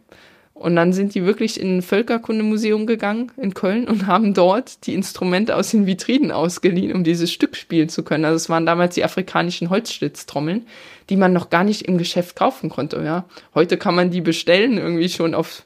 Und 0.60 0.76
dann 0.76 0.92
sind 0.92 1.16
die 1.16 1.24
wirklich 1.24 1.58
in 1.58 1.78
ein 1.78 1.82
Völkerkundemuseum 1.82 2.86
gegangen 2.86 3.32
in 3.38 3.54
Köln 3.54 3.88
und 3.88 4.08
haben 4.08 4.34
dort 4.34 4.86
die 4.86 4.94
Instrumente 4.94 5.56
aus 5.56 5.72
den 5.72 5.86
Vitrinen 5.86 6.34
ausgeliehen, 6.34 6.94
um 6.94 7.06
dieses 7.06 7.32
Stück 7.32 7.56
spielen 7.56 7.88
zu 7.88 8.04
können. 8.04 8.26
Also 8.26 8.36
es 8.36 8.50
waren 8.50 8.66
damals 8.66 8.96
die 8.96 9.06
afrikanischen 9.06 9.70
Holzschlitztrommeln, 9.70 10.68
die 11.10 11.16
man 11.16 11.32
noch 11.32 11.50
gar 11.50 11.64
nicht 11.64 11.84
im 11.84 11.98
Geschäft 11.98 12.36
kaufen 12.36 12.70
konnte. 12.70 13.02
Ja, 13.02 13.24
heute 13.56 13.78
kann 13.78 13.96
man 13.96 14.12
die 14.12 14.20
bestellen, 14.20 14.78
irgendwie 14.78 15.08
schon 15.08 15.34
auf 15.34 15.64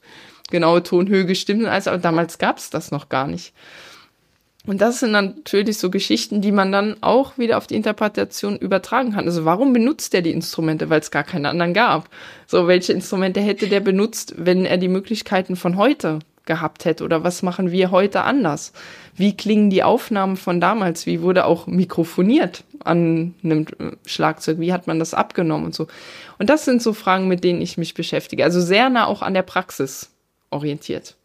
genaue 0.52 0.84
Tonhöhe 0.84 1.26
gestimmt, 1.26 1.66
also 1.66 1.90
aber 1.90 2.00
damals 2.00 2.38
gab 2.38 2.60
es 2.60 2.70
das 2.70 2.92
noch 2.92 3.10
gar 3.10 3.26
nicht. 3.28 3.52
Und 4.66 4.80
das 4.80 5.02
sind 5.02 5.12
natürlich 5.12 5.78
so 5.78 5.90
Geschichten, 5.90 6.40
die 6.40 6.54
man 6.54 6.72
dann 6.72 6.96
auch 7.02 7.38
wieder 7.38 7.58
auf 7.58 7.68
die 7.68 7.76
Interpretation 7.76 8.58
übertragen 8.58 9.14
kann. 9.14 9.26
Also 9.26 9.44
warum 9.44 9.74
benutzt 9.74 10.14
er 10.14 10.22
die 10.22 10.32
Instrumente? 10.32 10.90
Weil 10.90 11.02
es 11.02 11.12
gar 11.12 11.24
keine 11.24 11.50
anderen 11.50 11.74
gab. 11.74 12.10
So, 12.48 12.68
welche 12.68 12.94
Instrumente 12.94 13.42
hätte 13.42 13.68
der 13.68 13.82
benutzt, 13.82 14.36
wenn 14.38 14.66
er 14.66 14.78
die 14.78 14.88
Möglichkeiten 14.88 15.58
von 15.58 15.76
heute 15.76 16.20
gehabt 16.46 16.86
hätte? 16.86 17.04
Oder 17.04 17.26
was 17.26 17.44
machen 17.44 17.72
wir 17.72 17.92
heute 17.92 18.22
anders? 18.22 18.72
Wie 19.16 19.36
klingen 19.36 19.70
die 19.70 19.84
Aufnahmen 19.84 20.38
von 20.38 20.62
damals? 20.62 21.06
Wie 21.06 21.22
wurde 21.22 21.46
auch 21.46 21.68
mikrofoniert? 21.68 22.64
an 22.86 23.34
einem 23.44 23.66
Schlagzeug? 24.06 24.60
Wie 24.60 24.74
hat 24.74 24.88
man 24.88 25.00
das 25.00 25.14
abgenommen 25.14 25.66
und 25.68 25.76
so? 25.76 25.88
Und 26.38 26.50
das 26.50 26.66
sind 26.66 26.82
so 26.82 26.94
Fragen, 26.94 27.28
mit 27.28 27.44
denen 27.44 27.62
ich 27.62 27.78
mich 27.78 27.94
beschäftige. 27.94 28.44
Also 28.44 28.62
sehr 28.62 28.90
nah 28.90 29.06
auch 29.06 29.22
an 29.22 29.34
der 29.34 29.44
Praxis 29.44 30.12
orientiert. 30.50 31.16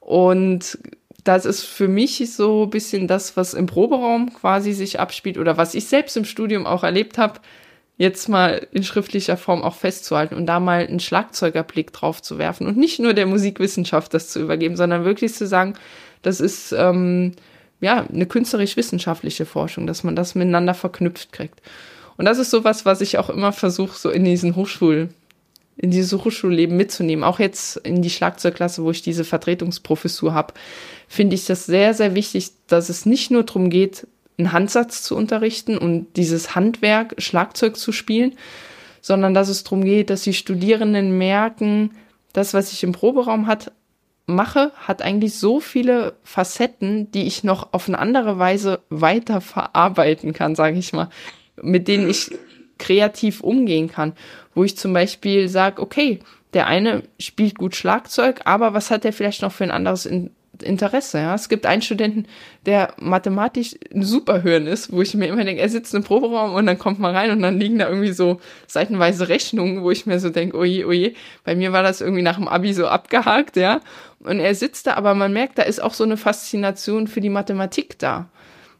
Und 0.00 0.78
das 1.24 1.46
ist 1.46 1.64
für 1.64 1.88
mich 1.88 2.22
so 2.32 2.64
ein 2.64 2.70
bisschen 2.70 3.08
das, 3.08 3.36
was 3.36 3.54
im 3.54 3.66
Proberaum 3.66 4.32
quasi 4.34 4.72
sich 4.72 5.00
abspielt 5.00 5.38
oder 5.38 5.56
was 5.56 5.74
ich 5.74 5.86
selbst 5.86 6.16
im 6.16 6.26
Studium 6.26 6.66
auch 6.66 6.84
erlebt 6.84 7.16
habe, 7.16 7.40
jetzt 7.96 8.28
mal 8.28 8.66
in 8.72 8.82
schriftlicher 8.82 9.36
Form 9.36 9.62
auch 9.62 9.74
festzuhalten 9.74 10.34
und 10.34 10.46
da 10.46 10.60
mal 10.60 10.86
einen 10.86 11.00
Schlagzeugerblick 11.00 11.92
drauf 11.92 12.20
zu 12.20 12.38
werfen 12.38 12.66
und 12.66 12.76
nicht 12.76 12.98
nur 12.98 13.14
der 13.14 13.26
Musikwissenschaft 13.26 14.12
das 14.12 14.28
zu 14.28 14.40
übergeben, 14.40 14.76
sondern 14.76 15.04
wirklich 15.04 15.34
zu 15.34 15.46
sagen, 15.46 15.74
das 16.22 16.40
ist 16.40 16.72
ähm, 16.72 17.32
ja 17.80 18.04
eine 18.12 18.26
künstlerisch-wissenschaftliche 18.26 19.46
Forschung, 19.46 19.86
dass 19.86 20.04
man 20.04 20.16
das 20.16 20.34
miteinander 20.34 20.74
verknüpft 20.74 21.32
kriegt. 21.32 21.60
Und 22.16 22.26
das 22.26 22.38
ist 22.38 22.50
sowas, 22.50 22.84
was 22.84 23.00
ich 23.00 23.18
auch 23.18 23.30
immer 23.30 23.52
versuche, 23.52 23.98
so 23.98 24.10
in 24.10 24.24
diesen 24.24 24.56
Hochschul, 24.56 25.08
in 25.76 25.90
dieses 25.90 26.12
Hochschulleben 26.12 26.76
mitzunehmen. 26.76 27.24
Auch 27.24 27.38
jetzt 27.38 27.76
in 27.78 28.02
die 28.02 28.10
Schlagzeugklasse, 28.10 28.84
wo 28.84 28.90
ich 28.90 29.02
diese 29.02 29.24
Vertretungsprofessur 29.24 30.32
habe, 30.32 30.54
finde 31.08 31.34
ich 31.34 31.46
das 31.46 31.66
sehr, 31.66 31.94
sehr 31.94 32.14
wichtig, 32.14 32.50
dass 32.66 32.88
es 32.88 33.06
nicht 33.06 33.30
nur 33.30 33.44
darum 33.44 33.70
geht, 33.70 34.06
einen 34.38 34.52
Handsatz 34.52 35.02
zu 35.02 35.16
unterrichten 35.16 35.78
und 35.78 36.08
dieses 36.16 36.54
Handwerk, 36.54 37.14
Schlagzeug 37.18 37.76
zu 37.76 37.92
spielen, 37.92 38.36
sondern 39.00 39.34
dass 39.34 39.48
es 39.48 39.64
darum 39.64 39.84
geht, 39.84 40.10
dass 40.10 40.22
die 40.22 40.32
Studierenden 40.32 41.16
merken, 41.18 41.92
das, 42.32 42.54
was 42.54 42.72
ich 42.72 42.82
im 42.82 42.92
Proberaum 42.92 43.46
hat, 43.46 43.72
mache, 44.26 44.72
hat 44.76 45.02
eigentlich 45.02 45.34
so 45.34 45.60
viele 45.60 46.14
Facetten, 46.24 47.10
die 47.12 47.26
ich 47.26 47.44
noch 47.44 47.72
auf 47.72 47.88
eine 47.88 47.98
andere 47.98 48.38
Weise 48.38 48.80
weiter 48.88 49.40
verarbeiten 49.40 50.32
kann, 50.32 50.54
sage 50.54 50.78
ich 50.78 50.92
mal, 50.92 51.10
mit 51.60 51.86
denen 51.88 52.08
ich 52.08 52.30
kreativ 52.78 53.40
umgehen 53.40 53.88
kann, 53.88 54.14
wo 54.54 54.64
ich 54.64 54.76
zum 54.76 54.92
Beispiel 54.92 55.48
sage, 55.48 55.80
okay, 55.80 56.20
der 56.52 56.66
eine 56.66 57.02
spielt 57.18 57.56
gut 57.56 57.74
Schlagzeug, 57.74 58.42
aber 58.44 58.74
was 58.74 58.90
hat 58.90 59.04
er 59.04 59.12
vielleicht 59.12 59.42
noch 59.42 59.52
für 59.52 59.64
ein 59.64 59.70
anderes 59.70 60.06
Interesse. 60.62 61.18
Ja? 61.18 61.34
Es 61.34 61.48
gibt 61.48 61.66
einen 61.66 61.82
Studenten, 61.82 62.26
der 62.66 62.94
mathematisch 62.98 63.74
ein 63.92 64.02
Superhirn 64.02 64.66
ist, 64.66 64.92
wo 64.92 65.02
ich 65.02 65.14
mir 65.14 65.26
immer 65.26 65.44
denke, 65.44 65.60
er 65.60 65.68
sitzt 65.68 65.94
im 65.94 66.04
Proberaum 66.04 66.54
und 66.54 66.66
dann 66.66 66.78
kommt 66.78 66.98
man 66.98 67.14
rein 67.14 67.30
und 67.30 67.40
dann 67.40 67.58
liegen 67.58 67.78
da 67.78 67.88
irgendwie 67.88 68.12
so 68.12 68.40
seitenweise 68.66 69.28
Rechnungen, 69.28 69.82
wo 69.82 69.90
ich 69.90 70.06
mir 70.06 70.20
so 70.20 70.30
denke, 70.30 70.56
oje, 70.56 70.86
oje, 70.86 71.14
bei 71.44 71.54
mir 71.54 71.72
war 71.72 71.82
das 71.82 72.00
irgendwie 72.00 72.22
nach 72.22 72.36
dem 72.36 72.48
Abi 72.48 72.72
so 72.72 72.86
abgehakt, 72.86 73.56
ja. 73.56 73.80
Und 74.20 74.40
er 74.40 74.54
sitzt 74.54 74.86
da, 74.86 74.94
aber 74.94 75.14
man 75.14 75.32
merkt, 75.32 75.58
da 75.58 75.62
ist 75.62 75.82
auch 75.82 75.94
so 75.94 76.04
eine 76.04 76.16
Faszination 76.16 77.08
für 77.08 77.20
die 77.20 77.30
Mathematik 77.30 77.98
da. 77.98 78.28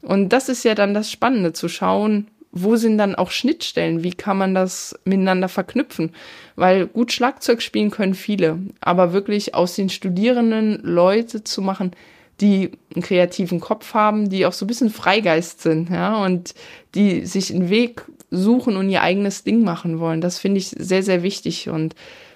Und 0.00 0.30
das 0.30 0.48
ist 0.48 0.64
ja 0.64 0.74
dann 0.74 0.94
das 0.94 1.10
Spannende, 1.10 1.52
zu 1.52 1.68
schauen, 1.68 2.28
wo 2.54 2.76
sind 2.76 2.98
dann 2.98 3.16
auch 3.16 3.30
Schnittstellen? 3.30 4.04
Wie 4.04 4.12
kann 4.12 4.38
man 4.38 4.54
das 4.54 4.98
miteinander 5.04 5.48
verknüpfen? 5.48 6.12
Weil 6.54 6.86
gut 6.86 7.12
Schlagzeug 7.12 7.60
spielen 7.60 7.90
können 7.90 8.14
viele, 8.14 8.58
aber 8.80 9.12
wirklich 9.12 9.54
aus 9.54 9.74
den 9.74 9.90
Studierenden 9.90 10.80
Leute 10.82 11.42
zu 11.42 11.60
machen, 11.60 11.90
die 12.40 12.70
einen 12.94 13.02
kreativen 13.02 13.60
Kopf 13.60 13.94
haben, 13.94 14.28
die 14.28 14.46
auch 14.46 14.52
so 14.52 14.64
ein 14.64 14.68
bisschen 14.68 14.90
Freigeist 14.90 15.62
sind, 15.62 15.90
ja, 15.90 16.24
und 16.24 16.54
die 16.94 17.26
sich 17.26 17.52
einen 17.52 17.70
Weg 17.70 18.02
suchen 18.30 18.76
und 18.76 18.88
ihr 18.88 19.02
eigenes 19.02 19.44
Ding 19.44 19.62
machen 19.62 19.98
wollen. 19.98 20.20
Das 20.20 20.38
finde 20.38 20.58
ich 20.58 20.68
sehr, 20.68 21.02
sehr 21.02 21.22
wichtig 21.22 21.68
und 21.68 21.94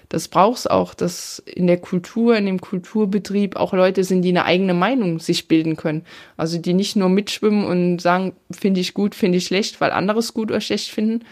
das 0.09 0.27
braucht's 0.27 0.65
auch, 0.65 0.95
dass 0.95 1.39
in 1.45 1.67
der 1.67 1.77
Kultur, 1.77 2.35
in 2.35 2.47
dem 2.47 2.59
Kulturbetrieb 2.59 3.55
auch 3.55 3.73
Leute 3.73 4.03
sind, 4.03 4.23
die 4.23 4.29
eine 4.29 4.45
eigene 4.45 4.73
Meinung 4.73 5.19
sich 5.19 5.47
bilden 5.47 5.75
können. 5.75 6.03
Also 6.35 6.57
die 6.57 6.73
nicht 6.73 6.95
nur 6.95 7.09
mitschwimmen 7.09 7.63
und 7.63 7.99
sagen, 7.99 8.33
finde 8.51 8.81
ich 8.81 8.95
gut, 8.95 9.13
finde 9.13 9.37
ich 9.37 9.45
schlecht, 9.45 9.79
weil 9.79 9.91
andere 9.91 10.19
es 10.19 10.33
gut 10.33 10.49
oder 10.49 10.61
schlecht 10.61 10.89
finden, 10.89 11.25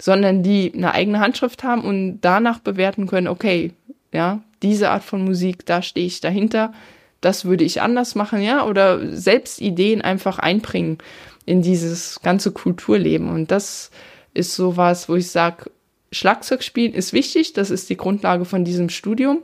sondern 0.00 0.44
die 0.44 0.72
eine 0.72 0.94
eigene 0.94 1.18
Handschrift 1.18 1.64
haben 1.64 1.82
und 1.82 2.20
danach 2.20 2.60
bewerten 2.60 3.08
können, 3.08 3.26
okay, 3.26 3.72
ja, 4.12 4.40
diese 4.62 4.90
Art 4.90 5.02
von 5.02 5.24
Musik, 5.24 5.66
da 5.66 5.82
stehe 5.82 6.06
ich 6.06 6.20
dahinter, 6.20 6.72
das 7.20 7.44
würde 7.44 7.64
ich 7.64 7.82
anders 7.82 8.14
machen, 8.14 8.40
ja, 8.40 8.64
oder 8.64 9.16
selbst 9.16 9.60
Ideen 9.60 10.00
einfach 10.00 10.38
einbringen 10.38 10.98
in 11.44 11.62
dieses 11.62 12.20
ganze 12.22 12.52
Kulturleben. 12.52 13.30
Und 13.30 13.50
das 13.50 13.90
ist 14.32 14.54
sowas, 14.54 15.08
wo 15.08 15.16
ich 15.16 15.30
sage, 15.30 15.70
Schlagzeug 16.12 16.62
spielen 16.62 16.92
ist 16.92 17.12
wichtig, 17.12 17.54
das 17.54 17.70
ist 17.70 17.90
die 17.90 17.96
Grundlage 17.96 18.44
von 18.44 18.64
diesem 18.64 18.88
Studium. 18.88 19.42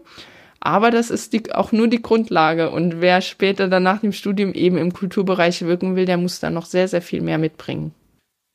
Aber 0.61 0.91
das 0.91 1.11
ist 1.11 1.33
die, 1.33 1.53
auch 1.53 1.73
nur 1.73 1.89
die 1.89 2.03
Grundlage. 2.03 2.71
Und 2.71 3.01
wer 3.01 3.21
später 3.21 3.69
dann 3.69 3.85
nach 3.85 4.01
dem 4.01 4.13
Studium 4.13 4.53
eben 4.55 4.77
im 4.77 4.93
Kulturbereich 4.93 5.63
wirken 5.63 5.97
will, 5.97 6.05
der 6.05 6.17
muss 6.17 6.41
da 6.41 6.51
noch 6.51 6.67
sehr, 6.67 6.89
sehr 6.89 7.03
viel 7.03 7.21
mehr 7.21 7.39
mitbringen. 7.39 7.93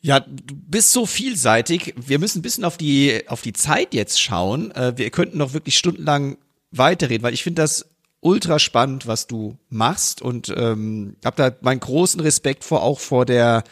Ja, 0.01 0.19
du 0.19 0.53
bist 0.53 0.91
so 0.91 1.05
vielseitig. 1.05 1.93
Wir 1.95 2.19
müssen 2.19 2.39
ein 2.39 2.41
bisschen 2.41 2.65
auf 2.65 2.77
die, 2.77 3.21
auf 3.27 3.41
die 3.41 3.53
Zeit 3.53 3.93
jetzt 3.93 4.21
schauen. 4.21 4.71
Äh, 4.71 4.97
wir 4.97 5.09
könnten 5.11 5.37
noch 5.37 5.53
wirklich 5.53 5.77
stundenlang 5.77 6.37
weiterreden, 6.71 7.23
weil 7.23 7.33
ich 7.33 7.43
finde 7.43 7.61
das 7.61 7.85
ultra 8.19 8.59
spannend, 8.59 9.07
was 9.07 9.27
du 9.27 9.57
machst 9.69 10.21
und 10.21 10.53
ähm, 10.55 11.15
habe 11.23 11.37
da 11.37 11.51
meinen 11.61 11.79
großen 11.79 12.19
Respekt 12.19 12.65
vor, 12.65 12.83
auch 12.83 12.99
vor 12.99 13.25
der 13.25 13.63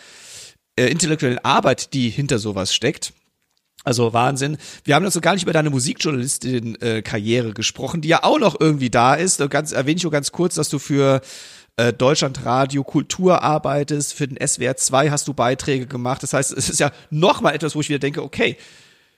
äh, 0.78 0.88
intellektuellen 0.88 1.40
Arbeit, 1.40 1.94
die 1.94 2.10
hinter 2.10 2.40
sowas 2.40 2.74
steckt. 2.74 3.14
Also 3.84 4.14
Wahnsinn. 4.14 4.58
Wir 4.84 4.95
haben 4.95 5.06
also 5.06 5.22
gar 5.22 5.34
nicht 5.34 5.44
über 5.44 5.53
deine 5.53 5.72
Musikjournalistin-Karriere 5.72 7.49
äh, 7.49 7.53
gesprochen, 7.53 8.02
die 8.02 8.10
ja 8.10 8.24
auch 8.24 8.40
noch 8.40 8.60
irgendwie 8.60 8.91
da 8.91 9.16
ist. 9.16 9.48
Ganz, 9.49 9.72
erwähne 9.72 9.98
ich 9.98 10.03
nur 10.03 10.12
ganz 10.12 10.32
kurz, 10.32 10.56
dass 10.56 10.70
du 10.70 10.78
für 10.78 11.22
äh, 11.78 11.91
Deutschlandradio 11.91 12.84
Kultur 12.84 13.41
arbeitest, 13.41 14.14
für 14.14 14.28
den 14.28 14.45
SWR 14.45 14.78
2 14.78 15.10
hast 15.10 15.28
du 15.28 15.34
Beiträge 15.34 15.88
gemacht. 15.88 16.22
Das 16.22 16.34
heißt, 16.34 16.52
es 16.52 16.70
ist 16.70 16.80
ja 16.80 16.91
noch 17.10 17.41
mal 17.41 17.56
etwas, 17.56 17.76
wo 17.76 17.82
ich 17.82 17.90
wieder 17.90 17.99
denke, 17.99 18.22
okay, 18.24 18.58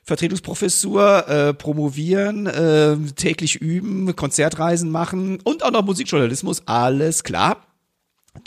Vertretungsprofessur, 0.04 1.28
äh, 1.28 1.54
promovieren, 1.54 2.46
äh, 2.46 2.98
täglich 3.16 3.56
üben, 3.56 4.16
Konzertreisen 4.16 4.92
machen 4.92 5.40
und 5.44 5.64
auch 5.64 5.72
noch 5.72 5.84
Musikjournalismus, 5.84 6.64
alles 6.68 7.24
klar. 7.24 7.66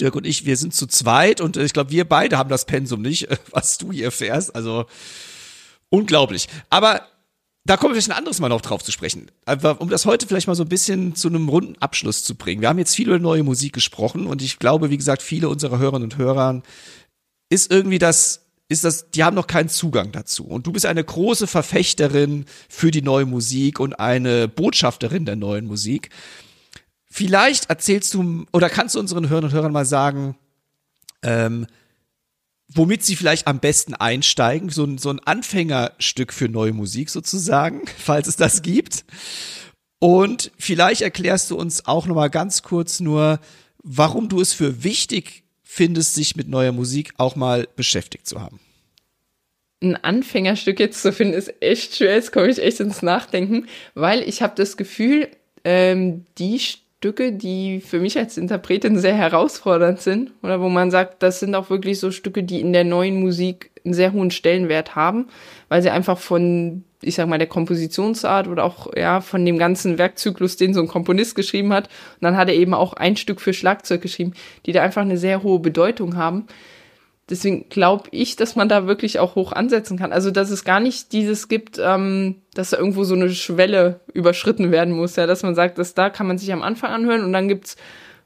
Dirk 0.00 0.16
und 0.16 0.26
ich, 0.26 0.44
wir 0.44 0.56
sind 0.56 0.74
zu 0.74 0.86
zweit 0.86 1.40
und 1.40 1.56
ich 1.56 1.72
glaube, 1.72 1.90
wir 1.90 2.06
beide 2.06 2.38
haben 2.38 2.50
das 2.50 2.64
Pensum 2.64 3.02
nicht, 3.02 3.28
was 3.50 3.78
du 3.78 3.92
hier 3.92 4.10
fährst. 4.10 4.54
Also 4.54 4.86
Unglaublich. 5.90 6.48
Aber 6.70 7.02
da 7.66 7.76
kommen 7.76 7.94
wir 7.94 8.00
vielleicht 8.00 8.12
ein 8.12 8.18
anderes 8.18 8.38
Mal 8.38 8.48
noch 8.48 8.60
drauf 8.60 8.84
zu 8.84 8.92
sprechen. 8.92 9.30
Aber 9.44 9.80
um 9.80 9.88
das 9.88 10.06
heute 10.06 10.26
vielleicht 10.26 10.46
mal 10.46 10.54
so 10.54 10.62
ein 10.62 10.68
bisschen 10.68 11.16
zu 11.16 11.28
einem 11.28 11.48
runden 11.48 11.76
Abschluss 11.78 12.22
zu 12.22 12.36
bringen. 12.36 12.60
Wir 12.60 12.68
haben 12.68 12.78
jetzt 12.78 12.94
viel 12.94 13.08
über 13.08 13.18
neue 13.18 13.42
Musik 13.42 13.72
gesprochen 13.72 14.26
und 14.26 14.40
ich 14.40 14.58
glaube, 14.58 14.90
wie 14.90 14.96
gesagt, 14.96 15.20
viele 15.20 15.48
unserer 15.48 15.78
Hörerinnen 15.78 16.10
und 16.10 16.16
Hörer 16.16 16.62
ist 17.48 17.72
irgendwie 17.72 17.98
das, 17.98 18.46
ist 18.68 18.84
das, 18.84 19.10
die 19.10 19.24
haben 19.24 19.34
noch 19.34 19.48
keinen 19.48 19.68
Zugang 19.68 20.12
dazu. 20.12 20.44
Und 20.44 20.66
du 20.66 20.72
bist 20.72 20.86
eine 20.86 21.02
große 21.02 21.48
Verfechterin 21.48 22.46
für 22.68 22.92
die 22.92 23.02
neue 23.02 23.26
Musik 23.26 23.80
und 23.80 23.98
eine 23.98 24.46
Botschafterin 24.46 25.24
der 25.24 25.36
neuen 25.36 25.66
Musik. 25.66 26.10
Vielleicht 27.10 27.68
erzählst 27.68 28.14
du 28.14 28.46
oder 28.52 28.70
kannst 28.70 28.94
du 28.94 29.00
unseren 29.00 29.28
Hörern 29.28 29.44
und 29.44 29.52
Hörern 29.52 29.72
mal 29.72 29.86
sagen, 29.86 30.36
ähm, 31.22 31.66
womit 32.68 33.04
sie 33.04 33.16
vielleicht 33.16 33.46
am 33.46 33.60
besten 33.60 33.94
einsteigen, 33.94 34.70
so 34.70 34.84
ein, 34.84 34.98
so 34.98 35.10
ein 35.10 35.20
Anfängerstück 35.20 36.32
für 36.32 36.48
neue 36.48 36.72
Musik 36.72 37.10
sozusagen, 37.10 37.82
falls 37.98 38.28
es 38.28 38.36
das 38.36 38.62
gibt. 38.62 39.04
Und 39.98 40.52
vielleicht 40.58 41.00
erklärst 41.02 41.50
du 41.50 41.56
uns 41.56 41.86
auch 41.86 42.06
noch 42.06 42.14
mal 42.14 42.28
ganz 42.28 42.62
kurz 42.62 43.00
nur, 43.00 43.40
warum 43.82 44.28
du 44.28 44.40
es 44.40 44.52
für 44.52 44.84
wichtig 44.84 45.44
findest, 45.62 46.14
sich 46.14 46.36
mit 46.36 46.48
neuer 46.48 46.72
Musik 46.72 47.12
auch 47.16 47.36
mal 47.36 47.68
beschäftigt 47.76 48.26
zu 48.26 48.40
haben. 48.40 48.60
Ein 49.82 49.96
Anfängerstück 49.96 50.80
jetzt 50.80 51.02
zu 51.02 51.12
finden, 51.12 51.34
ist 51.34 51.52
echt 51.60 51.96
schwer. 51.96 52.14
Jetzt 52.14 52.32
komme 52.32 52.48
ich 52.48 52.58
echt 52.58 52.80
ins 52.80 53.02
Nachdenken, 53.02 53.66
weil 53.94 54.22
ich 54.22 54.42
habe 54.42 54.54
das 54.56 54.76
Gefühl, 54.76 55.28
ähm, 55.64 56.24
die 56.38 56.60
Stücke, 57.06 57.30
die 57.30 57.80
für 57.80 58.00
mich 58.00 58.18
als 58.18 58.36
Interpretin 58.36 58.98
sehr 58.98 59.14
herausfordernd 59.14 60.00
sind 60.00 60.32
oder 60.42 60.60
wo 60.60 60.68
man 60.68 60.90
sagt, 60.90 61.22
das 61.22 61.38
sind 61.38 61.54
auch 61.54 61.70
wirklich 61.70 62.00
so 62.00 62.10
Stücke, 62.10 62.42
die 62.42 62.60
in 62.60 62.72
der 62.72 62.82
neuen 62.82 63.20
Musik 63.20 63.70
einen 63.84 63.94
sehr 63.94 64.12
hohen 64.12 64.32
Stellenwert 64.32 64.96
haben, 64.96 65.28
weil 65.68 65.82
sie 65.82 65.90
einfach 65.90 66.18
von, 66.18 66.82
ich 67.00 67.14
sag 67.14 67.28
mal, 67.28 67.38
der 67.38 67.46
Kompositionsart 67.46 68.48
oder 68.48 68.64
auch 68.64 68.92
ja 68.96 69.20
von 69.20 69.46
dem 69.46 69.56
ganzen 69.56 69.98
Werkzyklus, 69.98 70.56
den 70.56 70.74
so 70.74 70.80
ein 70.80 70.88
Komponist 70.88 71.36
geschrieben 71.36 71.72
hat, 71.72 71.84
und 71.86 72.22
dann 72.22 72.36
hat 72.36 72.48
er 72.48 72.56
eben 72.56 72.74
auch 72.74 72.94
ein 72.94 73.16
Stück 73.16 73.40
für 73.40 73.54
Schlagzeug 73.54 74.02
geschrieben, 74.02 74.32
die 74.66 74.72
da 74.72 74.82
einfach 74.82 75.02
eine 75.02 75.16
sehr 75.16 75.44
hohe 75.44 75.60
Bedeutung 75.60 76.16
haben 76.16 76.46
deswegen 77.28 77.68
glaube 77.68 78.08
ich, 78.12 78.36
dass 78.36 78.56
man 78.56 78.68
da 78.68 78.86
wirklich 78.86 79.18
auch 79.18 79.34
hoch 79.34 79.52
ansetzen 79.52 79.98
kann. 79.98 80.12
Also 80.12 80.30
dass 80.30 80.50
es 80.50 80.64
gar 80.64 80.80
nicht 80.80 81.12
dieses 81.12 81.48
gibt, 81.48 81.78
ähm, 81.78 82.36
dass 82.54 82.70
da 82.70 82.78
irgendwo 82.78 83.04
so 83.04 83.14
eine 83.14 83.30
Schwelle 83.30 84.00
überschritten 84.12 84.70
werden 84.70 84.94
muss, 84.94 85.16
ja, 85.16 85.26
dass 85.26 85.42
man 85.42 85.54
sagt, 85.54 85.78
dass 85.78 85.94
da 85.94 86.10
kann 86.10 86.26
man 86.26 86.38
sich 86.38 86.52
am 86.52 86.62
Anfang 86.62 86.90
anhören 86.90 87.24
und 87.24 87.32
dann 87.32 87.48
gibt's, 87.48 87.76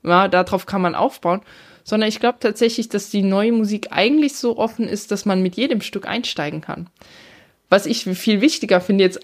ja, 0.02 0.28
darauf 0.28 0.66
kann 0.66 0.82
man 0.82 0.94
aufbauen. 0.94 1.40
Sondern 1.82 2.08
ich 2.08 2.20
glaube 2.20 2.38
tatsächlich, 2.40 2.88
dass 2.88 3.10
die 3.10 3.22
neue 3.22 3.52
Musik 3.52 3.88
eigentlich 3.90 4.36
so 4.36 4.58
offen 4.58 4.86
ist, 4.86 5.10
dass 5.10 5.24
man 5.24 5.42
mit 5.42 5.56
jedem 5.56 5.80
Stück 5.80 6.06
einsteigen 6.06 6.60
kann. 6.60 6.88
Was 7.70 7.86
ich 7.86 8.04
viel 8.04 8.40
wichtiger 8.40 8.80
finde, 8.80 9.04
jetzt 9.04 9.20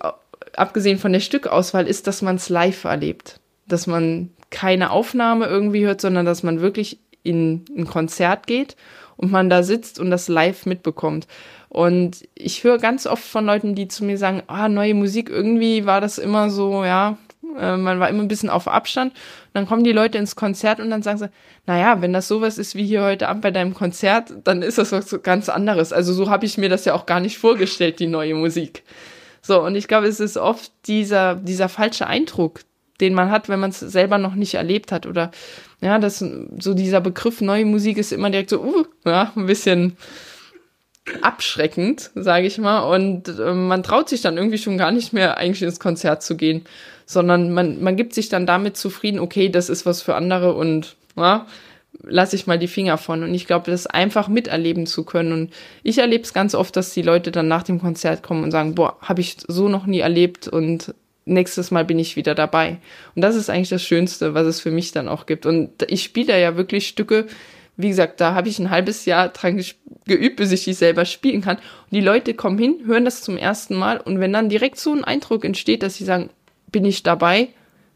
abgesehen 0.56 0.98
von 0.98 1.12
der 1.12 1.20
Stückauswahl, 1.20 1.86
ist, 1.86 2.06
dass 2.06 2.22
man 2.22 2.36
es 2.36 2.48
live 2.48 2.84
erlebt. 2.84 3.40
Dass 3.68 3.86
man 3.86 4.30
keine 4.50 4.90
Aufnahme 4.90 5.46
irgendwie 5.46 5.84
hört, 5.84 6.00
sondern 6.00 6.24
dass 6.24 6.42
man 6.42 6.60
wirklich 6.60 6.98
in 7.22 7.64
ein 7.76 7.86
Konzert 7.86 8.46
geht 8.46 8.76
und 9.16 9.30
man 9.30 9.50
da 9.50 9.62
sitzt 9.62 9.98
und 9.98 10.10
das 10.10 10.28
live 10.28 10.66
mitbekommt. 10.66 11.26
Und 11.68 12.26
ich 12.34 12.64
höre 12.64 12.78
ganz 12.78 13.06
oft 13.06 13.24
von 13.24 13.44
Leuten, 13.44 13.74
die 13.74 13.88
zu 13.88 14.04
mir 14.04 14.18
sagen, 14.18 14.42
ah, 14.46 14.68
neue 14.68 14.94
Musik, 14.94 15.28
irgendwie 15.28 15.84
war 15.84 16.00
das 16.00 16.18
immer 16.18 16.50
so, 16.50 16.84
ja, 16.84 17.18
äh, 17.58 17.76
man 17.76 18.00
war 18.00 18.08
immer 18.08 18.22
ein 18.22 18.28
bisschen 18.28 18.50
auf 18.50 18.68
Abstand. 18.68 19.12
Und 19.12 19.50
dann 19.54 19.66
kommen 19.66 19.84
die 19.84 19.92
Leute 19.92 20.18
ins 20.18 20.36
Konzert 20.36 20.80
und 20.80 20.90
dann 20.90 21.02
sagen 21.02 21.18
sie, 21.18 21.30
naja, 21.66 22.00
wenn 22.00 22.12
das 22.12 22.28
sowas 22.28 22.58
ist 22.58 22.74
wie 22.74 22.86
hier 22.86 23.02
heute 23.02 23.28
Abend 23.28 23.42
bei 23.42 23.50
deinem 23.50 23.74
Konzert, 23.74 24.32
dann 24.44 24.62
ist 24.62 24.78
das 24.78 24.92
was 24.92 25.22
ganz 25.22 25.48
anderes. 25.48 25.92
Also 25.92 26.12
so 26.12 26.30
habe 26.30 26.46
ich 26.46 26.58
mir 26.58 26.68
das 26.68 26.84
ja 26.84 26.94
auch 26.94 27.06
gar 27.06 27.20
nicht 27.20 27.38
vorgestellt, 27.38 27.98
die 27.98 28.06
neue 28.06 28.34
Musik. 28.34 28.82
So, 29.42 29.62
und 29.62 29.76
ich 29.76 29.88
glaube, 29.88 30.06
es 30.06 30.20
ist 30.20 30.36
oft 30.36 30.72
dieser, 30.86 31.36
dieser 31.36 31.68
falsche 31.68 32.06
Eindruck, 32.06 32.60
den 33.00 33.14
man 33.14 33.30
hat, 33.30 33.48
wenn 33.48 33.60
man 33.60 33.70
es 33.70 33.80
selber 33.80 34.18
noch 34.18 34.34
nicht 34.34 34.54
erlebt 34.54 34.90
hat. 34.92 35.06
Oder 35.06 35.30
ja, 35.80 35.98
das 35.98 36.18
so 36.18 36.74
dieser 36.74 37.00
Begriff 37.00 37.40
neue 37.40 37.64
Musik 37.64 37.98
ist 37.98 38.12
immer 38.12 38.30
direkt 38.30 38.50
so, 38.50 38.62
uh, 38.62 38.84
ja, 39.04 39.32
ein 39.36 39.46
bisschen 39.46 39.96
abschreckend, 41.22 42.10
sage 42.14 42.46
ich 42.46 42.58
mal. 42.58 42.80
Und 42.80 43.28
äh, 43.28 43.54
man 43.54 43.82
traut 43.82 44.08
sich 44.08 44.22
dann 44.22 44.36
irgendwie 44.36 44.58
schon 44.58 44.78
gar 44.78 44.90
nicht 44.90 45.12
mehr 45.12 45.36
eigentlich 45.36 45.62
ins 45.62 45.80
Konzert 45.80 46.22
zu 46.22 46.36
gehen, 46.36 46.64
sondern 47.04 47.52
man, 47.52 47.82
man 47.82 47.96
gibt 47.96 48.14
sich 48.14 48.28
dann 48.28 48.46
damit 48.46 48.76
zufrieden, 48.76 49.20
okay, 49.20 49.48
das 49.48 49.68
ist 49.68 49.86
was 49.86 50.02
für 50.02 50.14
andere 50.14 50.54
und 50.54 50.96
ja, 51.16 51.46
lasse 52.02 52.36
ich 52.36 52.46
mal 52.46 52.58
die 52.58 52.68
Finger 52.68 52.98
von. 52.98 53.22
Und 53.22 53.34
ich 53.34 53.46
glaube, 53.46 53.70
das 53.70 53.86
einfach 53.86 54.28
miterleben 54.28 54.86
zu 54.86 55.04
können. 55.04 55.32
Und 55.32 55.52
ich 55.82 55.98
erlebe 55.98 56.24
es 56.24 56.32
ganz 56.32 56.54
oft, 56.54 56.76
dass 56.76 56.92
die 56.92 57.02
Leute 57.02 57.30
dann 57.30 57.48
nach 57.48 57.62
dem 57.62 57.80
Konzert 57.80 58.22
kommen 58.22 58.44
und 58.44 58.50
sagen, 58.50 58.74
boah, 58.74 58.96
habe 59.00 59.20
ich 59.20 59.36
so 59.46 59.68
noch 59.68 59.86
nie 59.86 60.00
erlebt 60.00 60.48
und 60.48 60.94
nächstes 61.26 61.70
Mal 61.70 61.84
bin 61.84 61.98
ich 61.98 62.16
wieder 62.16 62.34
dabei. 62.34 62.78
Und 63.14 63.22
das 63.22 63.36
ist 63.36 63.50
eigentlich 63.50 63.68
das 63.68 63.82
Schönste, 63.82 64.32
was 64.32 64.46
es 64.46 64.60
für 64.60 64.70
mich 64.70 64.92
dann 64.92 65.08
auch 65.08 65.26
gibt. 65.26 65.44
Und 65.44 65.70
ich 65.88 66.02
spiele 66.02 66.40
ja 66.40 66.56
wirklich 66.56 66.88
Stücke, 66.88 67.26
wie 67.76 67.88
gesagt, 67.88 68.20
da 68.20 68.34
habe 68.34 68.48
ich 68.48 68.58
ein 68.58 68.70
halbes 68.70 69.04
Jahr 69.04 69.28
dran 69.28 69.62
geübt, 70.06 70.36
bis 70.36 70.52
ich 70.52 70.64
die 70.64 70.72
selber 70.72 71.04
spielen 71.04 71.42
kann. 71.42 71.56
Und 71.56 71.92
die 71.92 72.00
Leute 72.00 72.32
kommen 72.32 72.58
hin, 72.58 72.80
hören 72.86 73.04
das 73.04 73.20
zum 73.20 73.36
ersten 73.36 73.74
Mal 73.74 74.00
und 74.00 74.18
wenn 74.18 74.32
dann 74.32 74.48
direkt 74.48 74.78
so 74.78 74.94
ein 74.94 75.04
Eindruck 75.04 75.44
entsteht, 75.44 75.82
dass 75.82 75.96
sie 75.96 76.04
sagen, 76.04 76.30
bin 76.72 76.84
ich 76.84 77.02
dabei, 77.02 77.48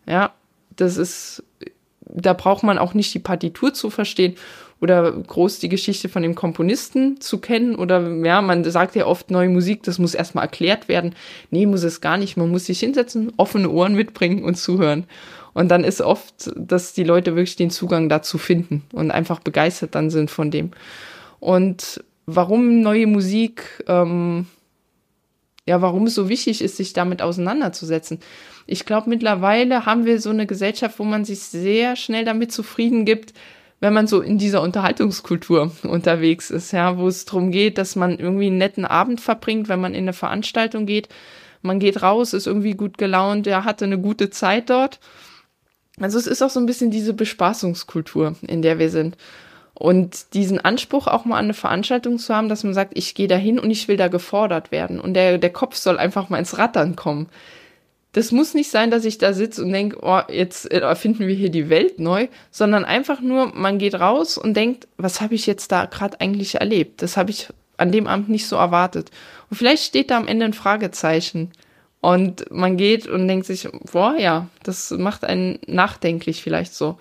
ja, 0.07 0.35
das 0.77 0.97
ist, 0.97 1.43
da 2.01 2.35
braucht 2.35 2.63
man 2.63 2.79
auch 2.79 2.95
nicht 2.95 3.15
die 3.15 3.21
Partitur 3.21 3.73
zu 3.73 3.91
verstehen 3.91 4.37
oder 4.81 5.13
groß 5.13 5.59
die 5.59 5.69
Geschichte 5.69 6.09
von 6.09 6.23
dem 6.23 6.35
Komponisten 6.35 7.21
zu 7.21 7.39
kennen 7.39 7.75
oder 7.75 8.11
ja, 8.25 8.41
man 8.41 8.65
sagt 8.65 8.97
ja 8.97 9.07
oft 9.07 9.31
neue 9.31 9.51
Musik, 9.51 9.83
das 9.83 9.99
muss 9.99 10.15
erstmal 10.15 10.45
erklärt 10.45 10.89
werden. 10.89 11.15
Nee, 11.51 11.67
muss 11.67 11.83
es 11.83 12.01
gar 12.01 12.17
nicht. 12.17 12.37
Man 12.37 12.51
muss 12.51 12.67
sich 12.67 12.81
hinsetzen, 12.81 13.33
offene 13.37 13.69
Ohren 13.69 13.95
mitbringen 13.95 14.43
und 14.43 14.57
zuhören. 14.57 15.05
Und 15.53 15.69
dann 15.69 15.85
ist 15.85 16.01
oft, 16.01 16.51
dass 16.57 16.95
die 16.95 17.05
Leute 17.05 17.37
wirklich 17.37 17.57
den 17.57 17.71
Zugang 17.71 18.09
dazu 18.09 18.39
finden 18.39 18.85
und 18.93 19.11
einfach 19.11 19.41
begeistert 19.41 19.95
dann 19.95 20.09
sind 20.09 20.31
von 20.31 20.51
dem. 20.51 20.71
Und 21.41 22.03
warum 22.27 22.81
neue 22.81 23.07
Musik, 23.07 23.85
ähm, 23.87 24.47
ja, 25.67 25.83
warum 25.83 26.07
es 26.07 26.15
so 26.15 26.29
wichtig 26.29 26.63
ist, 26.63 26.77
sich 26.77 26.93
damit 26.93 27.21
auseinanderzusetzen. 27.21 28.21
Ich 28.67 28.87
glaube, 28.87 29.11
mittlerweile 29.11 29.85
haben 29.85 30.07
wir 30.07 30.21
so 30.21 30.31
eine 30.31 30.47
Gesellschaft, 30.47 30.99
wo 30.99 31.05
man 31.05 31.25
sich 31.25 31.41
sehr 31.41 31.97
schnell 31.97 32.25
damit 32.25 32.53
zufrieden 32.53 33.05
gibt, 33.05 33.35
wenn 33.81 33.95
man 33.95 34.07
so 34.07 34.21
in 34.21 34.39
dieser 34.39 34.63
Unterhaltungskultur 34.63 35.73
unterwegs 35.83 36.51
ist, 36.51 36.73
ja, 36.73 36.99
wo 36.99 37.09
es 37.09 37.25
darum 37.25 37.51
geht, 37.51 37.79
dass 37.79 37.97
man 37.97 38.19
irgendwie 38.19 38.47
einen 38.47 38.59
netten 38.59 38.85
Abend 38.85 39.21
verbringt, 39.21 39.69
wenn 39.69 39.81
man 39.81 39.95
in 39.95 40.05
eine 40.05 40.13
Veranstaltung 40.13 40.87
geht. 40.87 41.09
Man 41.63 41.81
geht 41.81 42.03
raus, 42.03 42.33
ist 42.33 42.47
irgendwie 42.47 42.75
gut 42.75 42.99
gelaunt, 42.99 43.47
ja, 43.47 43.65
hatte 43.65 43.85
eine 43.85 43.99
gute 43.99 44.31
Zeit 44.31 44.71
dort 44.71 45.01
also 46.01 46.19
es 46.19 46.27
ist 46.27 46.43
auch 46.43 46.51
so 46.51 46.59
ein 46.59 46.67
bisschen 46.67 46.91
diese 46.91 47.13
Bespaßungskultur, 47.13 48.35
in 48.43 48.63
der 48.63 48.79
wir 48.79 48.91
sind. 48.91 49.17
Und 49.75 50.35
diesen 50.35 50.61
Anspruch 50.61 51.07
auch 51.07 51.25
mal 51.25 51.39
an 51.39 51.47
eine 51.47 51.55
Veranstaltung 51.55 52.19
zu 52.19 52.35
haben, 52.35 52.49
dass 52.49 52.65
man 52.65 52.75
sagt, 52.75 52.93
ich 52.97 53.15
gehe 53.15 53.29
da 53.29 53.37
hin 53.37 53.59
und 53.59 53.71
ich 53.71 53.89
will 53.89 53.97
da 53.97 54.09
gefordert 54.09 54.73
werden. 54.73 55.01
Und 55.01 55.15
der, 55.15 55.39
der 55.39 55.53
Kopf 55.53 55.77
soll 55.77 55.99
einfach 55.99 56.29
mal 56.29 56.39
ins 56.39 56.59
Rattern 56.59 56.97
kommen. 56.97 57.29
Das 58.13 58.33
muss 58.33 58.55
nicht 58.55 58.71
sein, 58.71 58.91
dass 58.91 59.05
ich 59.05 59.19
da 59.19 59.33
sitze 59.33 59.63
und 59.63 59.73
denke, 59.73 59.99
oh, 60.03 60.21
jetzt 60.29 60.67
erfinden 60.67 61.29
wir 61.29 61.35
hier 61.35 61.51
die 61.51 61.71
Welt 61.71 62.01
neu, 62.01 62.27
sondern 62.51 62.85
einfach 62.85 63.21
nur, 63.21 63.55
man 63.55 63.79
geht 63.79 63.95
raus 63.95 64.37
und 64.37 64.55
denkt, 64.55 64.89
was 64.97 65.21
habe 65.21 65.35
ich 65.35 65.47
jetzt 65.47 65.71
da 65.71 65.85
gerade 65.85 66.21
eigentlich 66.21 66.57
erlebt? 66.57 67.03
Das 67.03 67.17
habe 67.17 67.31
ich 67.31 67.49
an 67.77 67.93
dem 67.93 68.07
Abend 68.07 68.29
nicht 68.29 68.47
so 68.47 68.57
erwartet. 68.57 69.11
Und 69.49 69.57
vielleicht 69.57 69.85
steht 69.85 70.11
da 70.11 70.17
am 70.17 70.29
Ende 70.29 70.45
ein 70.45 70.53
Fragezeichen. 70.53 71.53
Und 72.01 72.51
man 72.51 72.77
geht 72.77 73.07
und 73.07 73.29
denkt 73.29 73.47
sich, 73.47 73.69
boah, 73.93 74.17
ja, 74.19 74.49
das 74.63 74.91
macht 74.91 75.25
einen 75.25 75.59
nachdenklich 75.67 76.43
vielleicht 76.43 76.75
so. 76.75 76.99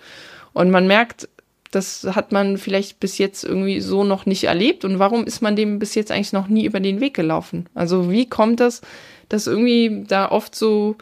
Und 0.53 0.72
man 0.72 0.88
merkt, 0.88 1.30
das 1.72 2.07
hat 2.15 2.31
man 2.31 2.57
vielleicht 2.57 2.99
bis 2.99 3.18
jetzt 3.18 3.44
irgendwie 3.44 3.80
so 3.80 4.03
noch 4.03 4.26
nicht 4.26 4.45
erlebt. 4.45 4.84
Und 4.86 4.99
warum 4.99 5.26
ist 5.26 5.41
man 5.41 5.56
dem 5.56 5.80
bis 5.80 5.95
jetzt 5.95 6.11
eigentlich 6.11 6.34
noch 6.34 6.48
nie 6.48 6.65
über 6.65 6.80
den 6.80 6.99
Weg 6.99 7.14
gelaufen? 7.14 7.68
Also 7.76 8.11
wie 8.11 8.27
kommt 8.27 8.60
das, 8.60 8.81
dass 9.30 9.48
irgendwie 9.48 10.04
da 10.08 10.30
oft 10.30 10.56
so, 10.56 10.96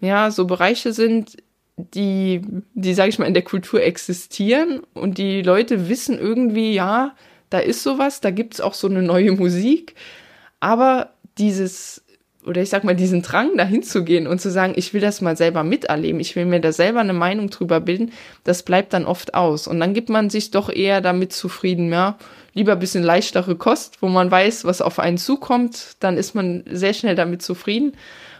ja, 0.00 0.30
so 0.30 0.46
Bereiche 0.46 0.92
sind, 0.92 1.36
die, 1.76 2.42
die, 2.74 2.94
sage 2.94 3.08
ich 3.08 3.18
mal, 3.18 3.26
in 3.26 3.34
der 3.34 3.42
Kultur 3.42 3.82
existieren 3.82 4.80
und 4.94 5.18
die 5.18 5.42
Leute 5.42 5.88
wissen 5.88 6.18
irgendwie, 6.18 6.74
ja, 6.74 7.14
da 7.48 7.58
ist 7.58 7.82
sowas, 7.82 8.20
da 8.20 8.30
gibt's 8.30 8.60
auch 8.60 8.74
so 8.74 8.86
eine 8.86 9.02
neue 9.02 9.32
Musik, 9.32 9.94
aber 10.60 11.10
dieses 11.38 12.04
oder 12.46 12.62
ich 12.62 12.70
sag 12.70 12.84
mal, 12.84 12.96
diesen 12.96 13.22
Drang 13.22 13.56
dahin 13.56 13.82
zu 13.82 14.02
gehen 14.02 14.26
und 14.26 14.40
zu 14.40 14.50
sagen, 14.50 14.72
ich 14.76 14.94
will 14.94 15.00
das 15.00 15.20
mal 15.20 15.36
selber 15.36 15.62
miterleben, 15.62 16.20
ich 16.20 16.36
will 16.36 16.46
mir 16.46 16.60
da 16.60 16.72
selber 16.72 17.00
eine 17.00 17.12
Meinung 17.12 17.50
drüber 17.50 17.80
bilden, 17.80 18.12
das 18.44 18.62
bleibt 18.62 18.92
dann 18.94 19.04
oft 19.04 19.34
aus. 19.34 19.66
Und 19.66 19.78
dann 19.78 19.92
gibt 19.92 20.08
man 20.08 20.30
sich 20.30 20.50
doch 20.50 20.70
eher 20.70 21.00
damit 21.00 21.32
zufrieden, 21.32 21.92
ja, 21.92 22.16
lieber 22.52 22.72
ein 22.72 22.78
bisschen 22.78 23.04
leichtere 23.04 23.56
Kost, 23.56 24.02
wo 24.02 24.08
man 24.08 24.30
weiß, 24.30 24.64
was 24.64 24.82
auf 24.82 24.98
einen 24.98 25.18
zukommt, 25.18 25.96
dann 26.00 26.16
ist 26.16 26.34
man 26.34 26.64
sehr 26.70 26.94
schnell 26.94 27.14
damit 27.14 27.42
zufrieden. 27.42 27.92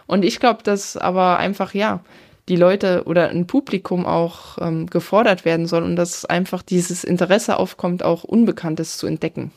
Und 0.07 0.23
ich 0.23 0.39
glaube, 0.39 0.63
dass 0.63 0.97
aber 0.97 1.37
einfach, 1.37 1.73
ja, 1.73 2.03
die 2.49 2.55
Leute 2.55 3.03
oder 3.05 3.29
ein 3.29 3.47
Publikum 3.47 4.05
auch 4.05 4.57
ähm, 4.59 4.87
gefordert 4.87 5.45
werden 5.45 5.67
soll 5.67 5.83
und 5.83 5.95
dass 5.95 6.25
einfach 6.25 6.61
dieses 6.61 7.03
Interesse 7.03 7.57
aufkommt, 7.57 8.03
auch 8.03 8.23
Unbekanntes 8.23 8.97
zu 8.97 9.07
entdecken. 9.07 9.51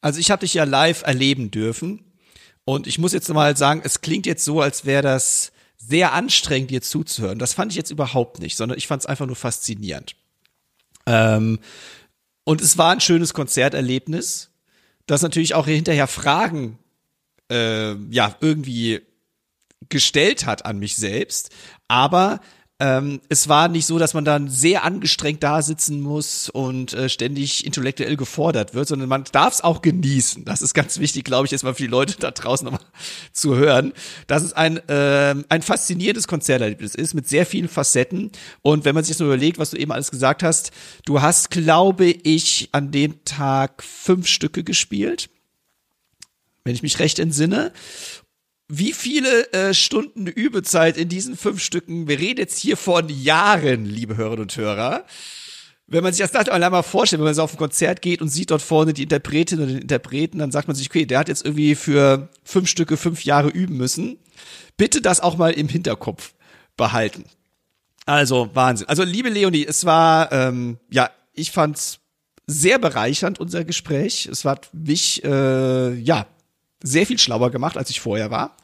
Also 0.00 0.20
ich 0.20 0.30
habe 0.30 0.40
dich 0.40 0.54
ja 0.54 0.64
live 0.64 1.02
erleben 1.02 1.50
dürfen 1.50 2.04
und 2.64 2.86
ich 2.86 2.98
muss 2.98 3.12
jetzt 3.12 3.28
mal 3.32 3.56
sagen, 3.56 3.80
es 3.82 4.00
klingt 4.00 4.26
jetzt 4.26 4.44
so, 4.44 4.60
als 4.60 4.84
wäre 4.84 5.02
das 5.02 5.50
sehr 5.76 6.12
anstrengend, 6.12 6.70
dir 6.70 6.82
zuzuhören. 6.82 7.38
Das 7.38 7.54
fand 7.54 7.72
ich 7.72 7.76
jetzt 7.76 7.90
überhaupt 7.90 8.40
nicht, 8.40 8.56
sondern 8.56 8.78
ich 8.78 8.86
fand 8.86 9.02
es 9.02 9.06
einfach 9.06 9.26
nur 9.26 9.36
faszinierend. 9.36 10.14
Ähm, 11.06 11.58
und 12.46 12.60
es 12.60 12.78
war 12.78 12.92
ein 12.92 13.00
schönes 13.00 13.34
Konzerterlebnis, 13.34 14.52
das 15.06 15.20
natürlich 15.22 15.54
auch 15.54 15.66
hinterher 15.66 16.06
Fragen 16.06 16.78
äh, 17.50 17.94
ja 18.08 18.36
irgendwie 18.40 19.02
gestellt 19.88 20.46
hat 20.46 20.64
an 20.64 20.78
mich 20.78 20.94
selbst, 20.94 21.50
aber 21.88 22.40
ähm, 22.78 23.22
es 23.30 23.48
war 23.48 23.68
nicht 23.68 23.86
so, 23.86 23.98
dass 23.98 24.12
man 24.12 24.26
dann 24.26 24.50
sehr 24.50 24.84
angestrengt 24.84 25.42
da 25.42 25.62
sitzen 25.62 26.02
muss 26.02 26.50
und 26.50 26.92
äh, 26.92 27.08
ständig 27.08 27.64
intellektuell 27.64 28.16
gefordert 28.16 28.74
wird, 28.74 28.86
sondern 28.86 29.08
man 29.08 29.24
darf 29.32 29.54
es 29.54 29.60
auch 29.64 29.80
genießen. 29.80 30.44
Das 30.44 30.60
ist 30.60 30.74
ganz 30.74 30.98
wichtig, 30.98 31.24
glaube 31.24 31.46
ich, 31.46 31.52
jetzt 31.52 31.64
mal 31.64 31.74
für 31.74 31.84
die 31.84 31.88
Leute 31.88 32.16
da 32.18 32.30
draußen 32.30 32.66
nochmal 32.66 32.86
zu 33.32 33.56
hören, 33.56 33.94
dass 34.26 34.42
es 34.42 34.52
ein, 34.52 34.76
äh, 34.88 35.34
ein 35.48 35.62
faszinierendes 35.62 36.28
Konzerterlebnis 36.28 36.94
ist 36.94 37.14
mit 37.14 37.26
sehr 37.26 37.46
vielen 37.46 37.68
Facetten. 37.68 38.30
Und 38.60 38.84
wenn 38.84 38.94
man 38.94 39.04
sich 39.04 39.10
jetzt 39.10 39.20
nur 39.20 39.28
überlegt, 39.28 39.58
was 39.58 39.70
du 39.70 39.78
eben 39.78 39.92
alles 39.92 40.10
gesagt 40.10 40.42
hast, 40.42 40.70
du 41.06 41.22
hast, 41.22 41.50
glaube 41.50 42.04
ich, 42.04 42.68
an 42.72 42.90
dem 42.90 43.24
Tag 43.24 43.82
fünf 43.82 44.26
Stücke 44.26 44.64
gespielt 44.64 45.30
wenn 46.66 46.74
ich 46.74 46.82
mich 46.82 46.98
recht 46.98 47.20
entsinne 47.20 47.72
wie 48.68 48.92
viele 48.92 49.52
äh, 49.52 49.74
Stunden 49.74 50.26
Übezeit 50.26 50.96
in 50.96 51.08
diesen 51.08 51.36
fünf 51.36 51.62
Stücken, 51.62 52.08
wir 52.08 52.18
reden 52.18 52.40
jetzt 52.40 52.58
hier 52.58 52.76
von 52.76 53.08
Jahren, 53.08 53.84
liebe 53.84 54.16
Hörerinnen 54.16 54.42
und 54.42 54.56
Hörer. 54.56 55.04
Wenn 55.86 56.02
man 56.02 56.12
sich 56.12 56.26
das 56.26 56.32
dann 56.32 56.62
einmal 56.62 56.82
vorstellt, 56.82 57.20
wenn 57.20 57.26
man 57.26 57.34
so 57.34 57.42
auf 57.42 57.54
ein 57.54 57.58
Konzert 57.58 58.02
geht 58.02 58.20
und 58.20 58.28
sieht 58.28 58.50
dort 58.50 58.62
vorne 58.62 58.92
die 58.92 59.04
Interpretin 59.04 59.60
oder 59.60 59.68
den 59.68 59.82
Interpreten, 59.82 60.38
dann 60.38 60.50
sagt 60.50 60.66
man 60.66 60.74
sich, 60.74 60.90
okay, 60.90 61.06
der 61.06 61.20
hat 61.20 61.28
jetzt 61.28 61.44
irgendwie 61.44 61.76
für 61.76 62.28
fünf 62.42 62.68
Stücke 62.68 62.96
fünf 62.96 63.24
Jahre 63.24 63.50
üben 63.50 63.76
müssen. 63.76 64.18
Bitte 64.76 65.00
das 65.00 65.20
auch 65.20 65.36
mal 65.36 65.52
im 65.52 65.68
Hinterkopf 65.68 66.34
behalten. 66.76 67.24
Also 68.04 68.50
Wahnsinn. 68.54 68.88
Also 68.88 69.04
liebe 69.04 69.28
Leonie, 69.28 69.64
es 69.64 69.84
war 69.84 70.32
ähm, 70.32 70.78
ja, 70.90 71.10
ich 71.34 71.52
fand's 71.52 72.00
sehr 72.48 72.78
bereichernd 72.80 73.38
unser 73.38 73.64
Gespräch. 73.64 74.26
Es 74.26 74.44
war 74.44 74.60
mich 74.72 75.22
äh, 75.24 75.94
ja 75.94 76.26
sehr 76.86 77.06
viel 77.06 77.18
schlauer 77.18 77.50
gemacht, 77.50 77.76
als 77.76 77.90
ich 77.90 78.00
vorher 78.00 78.30
war. 78.30 78.56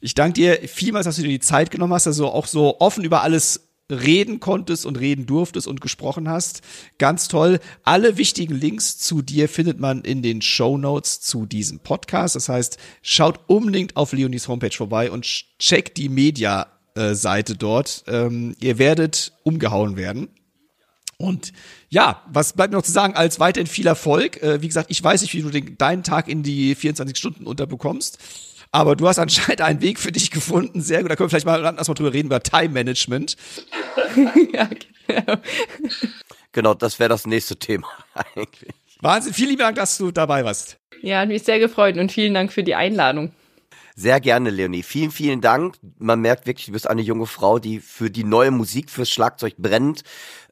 Ich 0.00 0.14
danke 0.14 0.34
dir 0.34 0.68
vielmals, 0.68 1.06
dass 1.06 1.16
du 1.16 1.22
dir 1.22 1.28
die 1.28 1.40
Zeit 1.40 1.70
genommen 1.70 1.92
hast, 1.92 2.06
also 2.06 2.28
auch 2.28 2.46
so 2.46 2.80
offen 2.80 3.04
über 3.04 3.22
alles 3.22 3.68
reden 3.90 4.40
konntest 4.40 4.86
und 4.86 4.98
reden 4.98 5.26
durftest 5.26 5.66
und 5.66 5.80
gesprochen 5.80 6.28
hast. 6.28 6.62
Ganz 6.98 7.28
toll. 7.28 7.60
Alle 7.84 8.16
wichtigen 8.16 8.54
Links 8.54 8.98
zu 8.98 9.22
dir 9.22 9.48
findet 9.48 9.78
man 9.78 10.02
in 10.02 10.22
den 10.22 10.42
Show 10.42 10.78
Notes 10.78 11.20
zu 11.20 11.46
diesem 11.46 11.80
Podcast. 11.80 12.34
Das 12.36 12.48
heißt, 12.48 12.78
schaut 13.02 13.40
unbedingt 13.46 13.96
auf 13.96 14.12
Leonis 14.12 14.48
Homepage 14.48 14.74
vorbei 14.74 15.10
und 15.10 15.24
checkt 15.58 15.98
die 15.98 16.08
Media-Seite 16.08 17.56
dort. 17.56 18.04
Ähm, 18.08 18.56
ihr 18.60 18.78
werdet 18.78 19.32
umgehauen 19.42 19.96
werden. 19.96 20.28
Und 21.22 21.52
ja, 21.88 22.20
was 22.26 22.52
bleibt 22.52 22.72
mir 22.72 22.78
noch 22.78 22.84
zu 22.84 22.90
sagen, 22.90 23.14
als 23.14 23.38
weiterhin 23.38 23.68
viel 23.68 23.86
Erfolg. 23.86 24.42
Äh, 24.42 24.60
wie 24.60 24.66
gesagt, 24.66 24.90
ich 24.90 25.02
weiß 25.02 25.22
nicht, 25.22 25.32
wie 25.34 25.42
du 25.42 25.50
den, 25.50 25.78
deinen 25.78 26.02
Tag 26.02 26.26
in 26.26 26.42
die 26.42 26.74
24 26.74 27.16
Stunden 27.16 27.46
unterbekommst. 27.46 28.18
Aber 28.72 28.96
du 28.96 29.06
hast 29.06 29.20
anscheinend 29.20 29.60
einen 29.60 29.80
Weg 29.82 30.00
für 30.00 30.10
dich 30.10 30.32
gefunden. 30.32 30.80
Sehr 30.80 31.02
gut. 31.02 31.12
Da 31.12 31.16
können 31.16 31.26
wir 31.26 31.30
vielleicht 31.30 31.46
mal 31.46 31.62
erstmal 31.62 31.94
drüber 31.94 32.12
reden, 32.12 32.26
über 32.26 32.42
Time 32.42 32.70
Management. 32.70 33.36
ja, 34.52 34.68
genau. 35.06 35.36
Genau, 36.50 36.74
das 36.74 36.98
wäre 36.98 37.08
das 37.08 37.24
nächste 37.24 37.56
Thema 37.56 37.86
eigentlich. 38.14 38.72
Wahnsinn. 39.00 39.32
Vielen 39.32 39.50
lieben 39.50 39.60
Dank, 39.60 39.76
dass 39.76 39.98
du 39.98 40.10
dabei 40.10 40.44
warst. 40.44 40.78
Ja, 41.02 41.20
hat 41.20 41.28
mich 41.28 41.44
sehr 41.44 41.60
gefreut 41.60 41.98
und 41.98 42.10
vielen 42.10 42.34
Dank 42.34 42.52
für 42.52 42.64
die 42.64 42.74
Einladung. 42.74 43.30
Sehr 43.94 44.20
gerne, 44.20 44.50
Leonie. 44.50 44.82
Vielen, 44.82 45.10
vielen 45.10 45.40
Dank. 45.40 45.76
Man 45.98 46.20
merkt 46.20 46.46
wirklich, 46.46 46.66
du 46.66 46.72
bist 46.72 46.88
eine 46.88 47.02
junge 47.02 47.26
Frau, 47.26 47.58
die 47.58 47.80
für 47.80 48.10
die 48.10 48.24
neue 48.24 48.50
Musik, 48.50 48.90
fürs 48.90 49.10
Schlagzeug 49.10 49.56
brennt. 49.58 50.02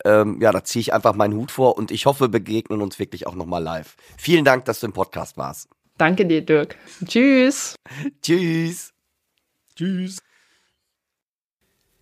Ähm, 0.05 0.41
ja, 0.41 0.53
da 0.53 0.63
ziehe 0.63 0.81
ich 0.81 0.93
einfach 0.93 1.15
meinen 1.15 1.35
Hut 1.35 1.51
vor 1.51 1.77
und 1.79 1.91
ich 1.91 2.07
hoffe, 2.07 2.25
wir 2.25 2.29
begegnen 2.29 2.83
uns 2.83 2.99
wirklich 2.99 3.27
auch 3.27 3.35
nochmal 3.35 3.63
live. 3.63 3.97
Vielen 4.19 4.45
Dank, 4.45 4.67
dass 4.67 4.81
du 4.81 4.87
im 4.87 4.93
Podcast 4.93 5.37
warst. 5.37 5.69
Danke 5.97 6.27
dir, 6.27 6.43
Dirk. 6.43 6.77
Tschüss. 7.07 7.77
Tschüss. 8.23 8.93
Tschüss. 9.77 10.19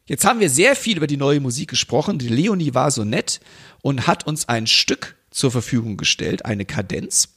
Jetzt 0.07 0.25
haben 0.25 0.41
wir 0.41 0.49
sehr 0.49 0.75
viel 0.75 0.97
über 0.97 1.07
die 1.07 1.17
neue 1.17 1.41
Musik 1.41 1.69
gesprochen. 1.69 2.19
Die 2.19 2.29
Leonie 2.29 2.75
war 2.75 2.91
so 2.91 3.05
nett 3.05 3.41
und 3.83 4.07
hat 4.07 4.27
uns 4.27 4.49
ein 4.49 4.67
Stück 4.67 5.17
zur 5.31 5.51
Verfügung 5.51 5.97
gestellt, 5.97 6.47
eine 6.47 6.65
Kadenz, 6.65 7.35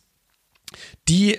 die 1.08 1.38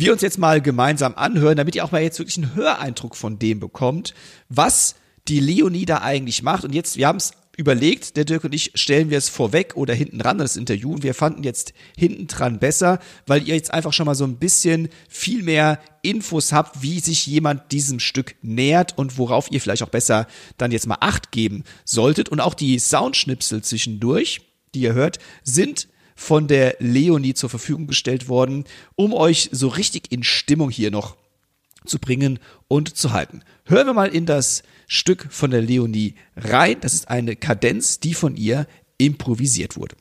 wir 0.00 0.12
uns 0.12 0.22
jetzt 0.22 0.38
mal 0.38 0.60
gemeinsam 0.60 1.14
anhören, 1.14 1.56
damit 1.56 1.76
ihr 1.76 1.84
auch 1.84 1.92
mal 1.92 2.02
jetzt 2.02 2.18
wirklich 2.18 2.38
einen 2.38 2.54
Höreindruck 2.54 3.14
von 3.14 3.38
dem 3.38 3.60
bekommt, 3.60 4.14
was 4.48 4.96
die 5.28 5.40
Leonie 5.40 5.84
da 5.84 5.98
eigentlich 5.98 6.42
macht. 6.42 6.64
Und 6.64 6.74
jetzt, 6.74 6.96
wir 6.96 7.06
haben 7.06 7.18
es 7.18 7.32
überlegt, 7.56 8.16
der 8.16 8.24
Dirk 8.24 8.44
und 8.44 8.54
ich, 8.54 8.72
stellen 8.74 9.10
wir 9.10 9.18
es 9.18 9.28
vorweg 9.28 9.76
oder 9.76 9.92
hinten 9.92 10.18
dran, 10.18 10.38
das 10.38 10.56
Interview. 10.56 10.92
Und 10.94 11.02
wir 11.02 11.14
fanden 11.14 11.42
jetzt 11.42 11.74
hinten 11.96 12.26
dran 12.26 12.58
besser, 12.58 12.98
weil 13.26 13.46
ihr 13.46 13.54
jetzt 13.54 13.72
einfach 13.72 13.92
schon 13.92 14.06
mal 14.06 14.14
so 14.14 14.24
ein 14.24 14.38
bisschen 14.38 14.88
viel 15.08 15.42
mehr 15.42 15.78
Infos 16.02 16.52
habt, 16.52 16.82
wie 16.82 17.00
sich 17.00 17.26
jemand 17.26 17.70
diesem 17.70 18.00
Stück 18.00 18.34
nähert 18.42 18.96
und 18.96 19.18
worauf 19.18 19.50
ihr 19.52 19.60
vielleicht 19.60 19.82
auch 19.82 19.90
besser 19.90 20.26
dann 20.56 20.72
jetzt 20.72 20.86
mal 20.86 20.98
Acht 21.00 21.30
geben 21.30 21.64
solltet. 21.84 22.30
Und 22.30 22.40
auch 22.40 22.54
die 22.54 22.78
Soundschnipsel 22.78 23.62
zwischendurch, 23.62 24.40
die 24.74 24.80
ihr 24.80 24.94
hört, 24.94 25.18
sind 25.44 25.88
von 26.20 26.48
der 26.48 26.76
Leonie 26.80 27.32
zur 27.32 27.48
Verfügung 27.48 27.86
gestellt 27.86 28.28
worden, 28.28 28.64
um 28.94 29.14
euch 29.14 29.48
so 29.52 29.68
richtig 29.68 30.12
in 30.12 30.22
Stimmung 30.22 30.68
hier 30.68 30.90
noch 30.90 31.16
zu 31.86 31.98
bringen 31.98 32.38
und 32.68 32.94
zu 32.94 33.12
halten. 33.12 33.40
Hören 33.64 33.86
wir 33.86 33.94
mal 33.94 34.14
in 34.14 34.26
das 34.26 34.62
Stück 34.86 35.28
von 35.30 35.50
der 35.50 35.62
Leonie 35.62 36.16
rein. 36.36 36.76
Das 36.82 36.92
ist 36.92 37.08
eine 37.08 37.36
Kadenz, 37.36 38.00
die 38.00 38.12
von 38.12 38.36
ihr 38.36 38.66
improvisiert 38.98 39.78
wurde. 39.78 39.96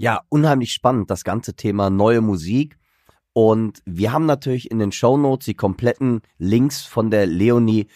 Ja, 0.00 0.22
unheimlich 0.28 0.72
spannend, 0.72 1.10
das 1.10 1.24
ganze 1.24 1.54
Thema 1.54 1.90
neue 1.90 2.20
Musik. 2.20 2.78
Und 3.32 3.82
wir 3.84 4.12
haben 4.12 4.26
natürlich 4.26 4.70
in 4.70 4.78
den 4.78 4.92
Shownotes 4.92 5.46
die 5.46 5.54
kompletten 5.54 6.20
Links 6.38 6.82
von 6.82 7.10
der 7.10 7.26
Leonie, 7.26 7.88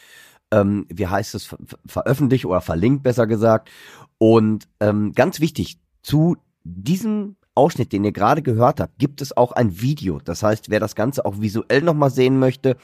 ähm, 0.50 0.84
wie 0.88 1.06
heißt 1.06 1.36
es, 1.36 1.46
ver 1.46 1.58
veröffentlicht 1.86 2.44
oder 2.44 2.60
verlinkt, 2.60 3.04
besser 3.04 3.28
gesagt. 3.28 3.70
Und 4.18 4.68
ähm, 4.80 5.12
ganz 5.12 5.38
wichtig, 5.38 5.78
zu 6.02 6.36
diesem 6.64 7.36
Ausschnitt, 7.54 7.92
den 7.92 8.04
ihr 8.04 8.12
gerade 8.12 8.42
gehört 8.42 8.80
habt, 8.80 8.98
gibt 8.98 9.22
es 9.22 9.36
auch 9.36 9.52
ein 9.52 9.80
Video. 9.80 10.18
Das 10.18 10.42
heißt, 10.42 10.70
wer 10.70 10.80
das 10.80 10.96
Ganze 10.96 11.24
auch 11.24 11.40
visuell 11.40 11.82
nochmal 11.82 12.10
sehen 12.10 12.40
möchte, 12.40 12.76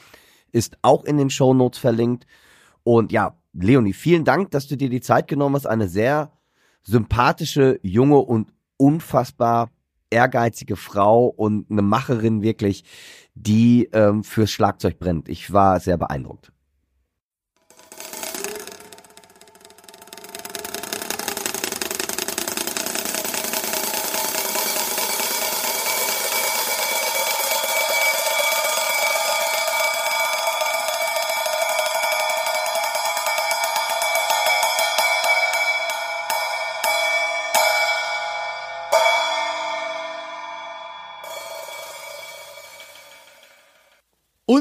ist 0.53 0.79
auch 0.83 1.05
in 1.05 1.17
den 1.17 1.31
Shownotes 1.31 1.81
verlinkt. 1.81 2.25
Und 2.85 3.11
ja, 3.11 3.37
Leonie, 3.53 3.95
vielen 3.95 4.25
Dank, 4.25 4.53
dass 4.53 4.69
du 4.69 4.77
dir 4.77 4.91
die 4.91 5.01
Zeit 5.01 5.27
genommen 5.27 5.57
hast. 5.57 5.67
Eine 5.67 5.89
sehr 5.89 6.31
sympathische, 6.83 7.81
junge 7.83 8.19
und 8.19 8.53
unfassbar 8.79 9.71
ehrgeizige 10.11 10.77
Frau 10.77 11.27
und 11.27 11.71
eine 11.71 11.83
Macherin 11.83 12.43
wirklich, 12.43 12.85
die 13.35 13.89
ähm, 13.93 14.25
fürs 14.25 14.51
Schlagzeug 14.51 14.99
brennt. 14.99 15.29
Ich 15.29 15.53
war 15.53 15.81
sehr 15.81 15.99
beeindruckt. 15.99 16.51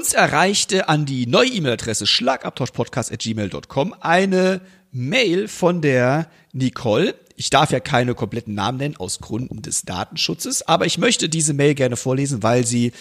Uns 0.08 0.14
erreichte 0.14 0.88
an 0.88 1.06
die 1.06 1.28
neue 1.28 1.50
E-Mail-Adresse 1.50 2.08
schlagabtauschpodcast.gmail.com 2.08 3.94
eine 4.00 4.62
Mail 4.94 5.50
von 5.50 5.82
der 5.82 6.30
Nicole. 6.54 7.14
Ich 7.36 7.50
darf 7.50 7.72
ja 7.72 7.82
keine 7.82 8.16
kompletten 8.16 8.54
Namen 8.54 8.78
nennen 8.78 8.96
aus 8.96 9.20
Gründen 9.20 9.62
des 9.62 9.82
Datenschutzes, 9.82 10.66
aber 10.66 10.86
ich 10.86 10.98
möchte 10.98 11.28
diese 11.28 11.54
Mail 11.54 11.76
gerne 11.76 11.98
vorlesen, 11.98 12.42
weil 12.42 12.66
sie 12.66 12.94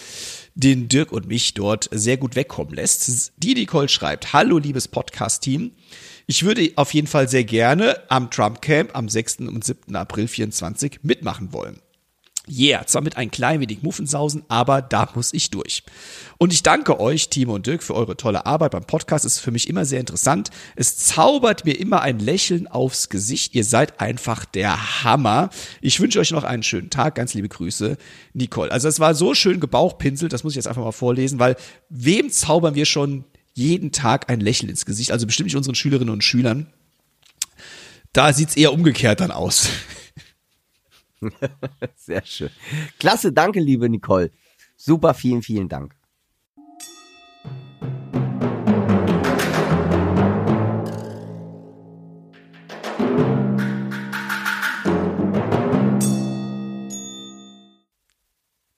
den 0.53 0.89
Dirk 0.89 1.13
und 1.13 1.29
mich 1.29 1.53
dort 1.53 1.87
sehr 1.93 2.17
gut 2.17 2.35
wegkommen 2.35 2.73
lässt. 2.73 3.31
Die 3.37 3.53
Nicole 3.53 3.87
schreibt, 3.87 4.33
Hallo 4.33 4.57
liebes 4.57 4.89
Podcast-Team. 4.89 5.71
Ich 6.25 6.43
würde 6.43 6.73
auf 6.75 6.93
jeden 6.93 7.07
Fall 7.07 7.29
sehr 7.29 7.45
gerne 7.45 8.01
am 8.09 8.29
Trump 8.31 8.61
Camp 8.61 8.93
am 8.97 9.07
6. 9.07 9.37
und 9.47 9.63
7. 9.63 9.95
April 9.95 10.27
24 10.27 10.99
mitmachen 11.03 11.53
wollen. 11.53 11.79
Yeah, 12.49 12.85
zwar 12.85 13.01
mit 13.01 13.17
ein 13.17 13.29
klein 13.29 13.59
wenig 13.59 13.83
Muffensausen, 13.83 14.43
aber 14.47 14.81
da 14.81 15.09
muss 15.15 15.33
ich 15.33 15.49
durch. 15.49 15.83
Und 16.37 16.53
ich 16.53 16.63
danke 16.63 16.99
euch, 16.99 17.29
Timo 17.29 17.55
und 17.55 17.67
Dirk, 17.67 17.83
für 17.83 17.93
eure 17.93 18.15
tolle 18.15 18.45
Arbeit 18.45 18.71
beim 18.71 18.85
Podcast. 18.85 19.25
Es 19.25 19.33
ist 19.33 19.39
für 19.39 19.51
mich 19.51 19.69
immer 19.69 19.83
sehr 19.83 19.99
interessant. 19.99 20.49
Es 20.75 20.97
zaubert 20.97 21.65
mir 21.65 21.77
immer 21.77 22.01
ein 22.01 22.19
Lächeln 22.19 22.67
aufs 22.67 23.09
Gesicht. 23.09 23.53
Ihr 23.53 23.65
seid 23.65 23.99
einfach 23.99 24.45
der 24.45 25.03
Hammer. 25.03 25.49
Ich 25.81 25.99
wünsche 25.99 26.19
euch 26.19 26.31
noch 26.31 26.45
einen 26.45 26.63
schönen 26.63 26.89
Tag. 26.89 27.15
Ganz 27.15 27.33
liebe 27.33 27.49
Grüße, 27.49 27.97
Nicole. 28.33 28.71
Also 28.71 28.87
es 28.87 28.99
war 28.99 29.13
so 29.13 29.33
schön 29.33 29.59
gebauchpinselt, 29.59 30.31
das 30.31 30.43
muss 30.43 30.53
ich 30.53 30.57
jetzt 30.57 30.67
einfach 30.67 30.83
mal 30.83 30.91
vorlesen, 30.91 31.39
weil 31.39 31.57
wem 31.89 32.29
zaubern 32.29 32.75
wir 32.75 32.85
schon 32.85 33.25
jeden 33.55 33.91
Tag 33.91 34.29
ein 34.29 34.39
Lächeln 34.39 34.69
ins 34.69 34.85
Gesicht? 34.85 35.11
Also 35.11 35.25
bestimmt 35.25 35.47
nicht 35.47 35.57
unseren 35.57 35.75
Schülerinnen 35.75 36.13
und 36.13 36.23
Schülern. 36.23 36.67
Da 38.13 38.31
sieht's 38.31 38.55
eher 38.55 38.71
umgekehrt 38.71 39.19
dann 39.19 39.31
aus. 39.31 39.69
Sehr 41.95 42.25
schön. 42.25 42.49
Klasse, 42.99 43.31
danke, 43.33 43.59
liebe 43.59 43.89
Nicole. 43.89 44.31
Super, 44.75 45.13
vielen, 45.13 45.41
vielen 45.41 45.69
Dank. 45.69 45.95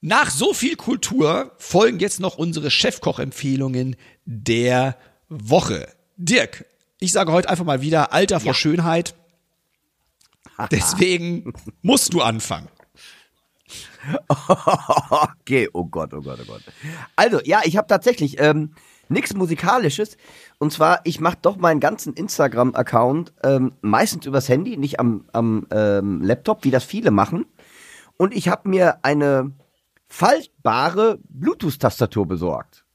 Nach 0.02 0.32
so 0.32 0.54
viel 0.54 0.76
Kultur 0.76 1.52
folgen 1.60 2.00
jetzt 2.00 2.20
noch 2.20 2.38
unsere 2.38 2.72
Chefkoch-Empfehlungen 2.72 3.96
der 4.26 4.98
Woche. 5.28 5.88
Dirk, 6.18 6.66
ich 7.00 7.12
sage 7.12 7.32
heute 7.32 7.48
einfach 7.48 7.66
mal 7.66 7.82
wieder 7.82 8.12
Alter 8.12 8.40
vor 8.40 8.56
Schönheit. 8.56 9.14
Deswegen 10.72 11.54
musst 11.82 12.14
du 12.14 12.22
anfangen. 12.22 12.68
okay, 15.10 15.70
oh 15.74 15.86
Gott, 15.86 16.14
oh 16.14 16.22
Gott, 16.22 16.40
oh 16.42 16.46
Gott. 16.46 16.64
Also, 17.16 17.40
ja, 17.44 17.62
ich 17.64 17.78
habe 17.78 17.88
tatsächlich 17.88 18.40
ähm, 18.40 18.74
nichts 19.10 19.34
Musikalisches. 19.34 20.18
Und 20.58 20.72
zwar, 20.72 21.02
ich 21.04 21.20
mache 21.20 21.38
doch 21.42 21.58
meinen 21.58 21.80
ganzen 21.80 22.14
Instagram-Account 22.14 23.34
ähm, 23.44 23.74
meistens 23.82 24.26
übers 24.26 24.50
Handy, 24.50 24.78
nicht 24.78 25.00
am, 25.00 25.26
am 25.34 25.68
ähm, 25.72 26.22
Laptop, 26.22 26.64
wie 26.64 26.72
das 26.72 26.84
viele 26.84 27.12
machen. 27.12 27.46
Und 28.18 28.34
ich 28.34 28.50
habe 28.50 28.70
mir 28.70 29.04
eine 29.04 29.52
faltbare 30.08 31.20
Bluetooth-Tastatur 31.30 32.28
besorgt. 32.28 32.86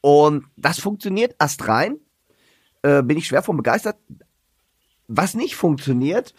Und 0.00 0.44
das 0.56 0.78
funktioniert 0.78 1.34
erst 1.38 1.66
rein. 1.66 1.98
Äh, 2.82 3.02
bin 3.02 3.18
ich 3.18 3.26
schwer 3.26 3.42
von 3.42 3.56
begeistert. 3.56 3.96
Was 5.08 5.34
nicht 5.34 5.56
funktioniert, 5.56 6.34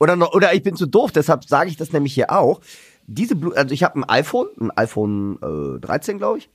oder, 0.00 0.16
noch, 0.16 0.32
oder 0.34 0.54
ich 0.54 0.62
bin 0.62 0.76
zu 0.76 0.86
doof, 0.86 1.12
deshalb 1.12 1.44
sage 1.44 1.70
ich 1.70 1.76
das 1.76 1.92
nämlich 1.92 2.14
hier 2.14 2.30
auch. 2.30 2.60
Diese 3.06 3.36
Blu 3.36 3.52
also 3.52 3.72
ich 3.72 3.82
habe 3.82 3.98
ein 3.98 4.04
iPhone, 4.04 4.48
ein 4.60 4.70
iPhone 4.72 5.38
äh, 5.76 5.80
13, 5.80 6.18
glaube 6.18 6.38
ich. 6.38 6.50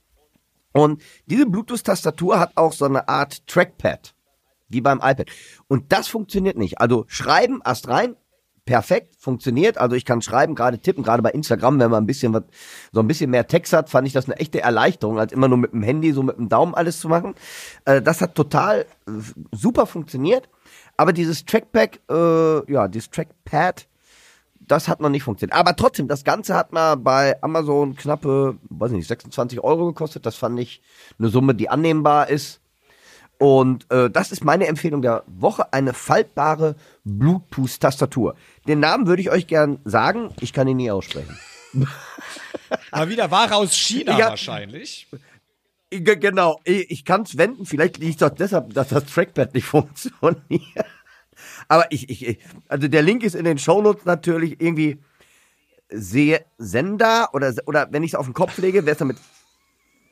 Und 0.72 1.02
diese 1.28 1.46
Bluetooth-Tastatur 1.46 2.40
hat 2.40 2.54
auch 2.56 2.74
so 2.74 2.86
eine 2.86 3.08
Art 3.08 3.46
Trackpad, 3.48 4.16
wie 4.70 4.82
beim 4.82 4.98
iPad. 4.98 5.28
Und 5.68 5.92
das 5.92 6.08
funktioniert 6.08 6.58
nicht. 6.58 6.80
Also 6.80 7.06
schreiben 7.08 7.62
erst 7.64 7.88
rein, 7.90 8.16
perfekt, 8.66 9.16
funktioniert. 9.20 9.78
Also 9.78 9.96
ich 9.96 10.06
kann 10.06 10.22
schreiben, 10.22 10.56
gerade 10.56 10.80
tippen, 10.80 11.04
gerade 11.04 11.22
bei 11.22 11.32
Instagram, 11.32 11.80
wenn 11.80 11.92
man 11.92 12.04
ein 12.04 12.08
bisschen 12.08 12.34
was, 12.34 12.44
so 12.92 13.02
ein 13.02 13.08
bisschen 13.08 13.30
mehr 13.30 13.48
Text 13.48 13.74
hat, 13.74 13.90
fand 13.90 14.08
ich 14.08 14.14
das 14.14 14.26
eine 14.26 14.38
echte 14.38 14.62
Erleichterung, 14.62 15.20
als 15.20 15.34
immer 15.34 15.48
nur 15.48 15.58
mit 15.58 15.74
dem 15.74 15.84
Handy, 15.84 16.12
so 16.12 16.24
mit 16.24 16.38
dem 16.38 16.50
Daumen 16.50 16.74
alles 16.74 17.00
zu 17.00 17.10
machen. 17.10 17.36
Äh, 17.86 18.02
das 18.02 18.22
hat 18.22 18.36
total 18.36 18.86
äh, 19.08 19.12
super 19.52 19.86
funktioniert. 19.86 20.50
Aber 20.98 21.14
dieses 21.14 21.46
Trackpad, 21.46 22.00
äh, 22.10 22.72
ja, 22.72 22.88
dieses 22.88 23.10
Trackpad, 23.10 23.88
das 24.60 24.88
hat 24.88 25.02
noch 25.02 25.10
nicht 25.10 25.24
funktioniert. 25.24 25.58
Aber 25.58 25.76
trotzdem, 25.76 26.08
das 26.08 26.24
Ganze 26.24 26.56
hat 26.56 26.72
mal 26.72 26.96
bei 26.96 27.42
Amazon 27.42 27.96
knappe, 27.96 28.58
weiß 28.70 28.92
nicht, 28.92 29.08
26 29.08 29.60
Euro 29.62 29.88
gekostet. 29.88 30.26
Das 30.26 30.36
fand 30.36 30.60
ich 30.60 30.82
eine 31.20 31.30
Summe, 31.30 31.56
die 31.56 31.70
annehmbar 31.70 32.30
ist. 32.30 32.62
Und 33.40 33.92
äh, 33.92 34.10
das 34.10 34.32
ist 34.32 34.46
meine 34.46 34.68
Empfehlung 34.68 35.02
der 35.02 35.24
Woche, 35.28 35.74
eine 35.74 35.94
faltbare 35.94 36.76
Bluetooth-Tastatur. 37.04 38.36
Den 38.68 38.80
Namen 38.80 39.08
würde 39.08 39.22
ich 39.22 39.32
euch 39.32 39.48
gern 39.48 39.80
sagen, 39.84 40.30
ich 40.40 40.54
kann 40.54 40.68
ihn 40.68 40.78
nie 40.78 40.92
aussprechen. 40.92 41.38
Mal 42.92 43.10
wieder 43.10 43.32
Ware 43.32 43.56
aus 43.56 43.74
China 43.74 44.18
Ja. 44.18 44.30
wahrscheinlich. 44.30 45.08
G- 46.02 46.16
Genau, 46.18 46.60
ich, 46.64 46.90
ich 46.92 47.06
kann 47.06 47.24
es 47.24 47.38
wenden, 47.38 47.66
vielleicht 47.66 47.98
liegt 47.98 48.22
es 48.22 48.32
deshalb, 48.36 48.74
dass 48.74 48.90
das 48.90 49.06
Trackpad 49.06 49.54
nicht 49.54 49.66
funktioniert. 49.68 50.86
Aber 51.68 51.86
ich, 51.92 52.10
ich, 52.10 52.40
also 52.68 52.88
der 52.88 53.02
Link 53.02 53.24
ist 53.24 53.36
in 53.36 53.46
den 53.46 53.58
Shownotes 53.58 54.06
natürlich 54.06 54.62
irgendwie 54.62 55.00
Se 55.90 56.40
Sender 56.58 57.30
oder, 57.34 57.54
oder 57.66 57.88
wenn 57.92 58.04
ich 58.04 58.12
es 58.12 58.16
auf 58.16 58.26
den 58.26 58.34
Kopf 58.34 58.58
lege, 58.58 58.86
wäre 58.86 58.94
es 58.94 58.98
dann 58.98 59.10
mit 59.10 59.18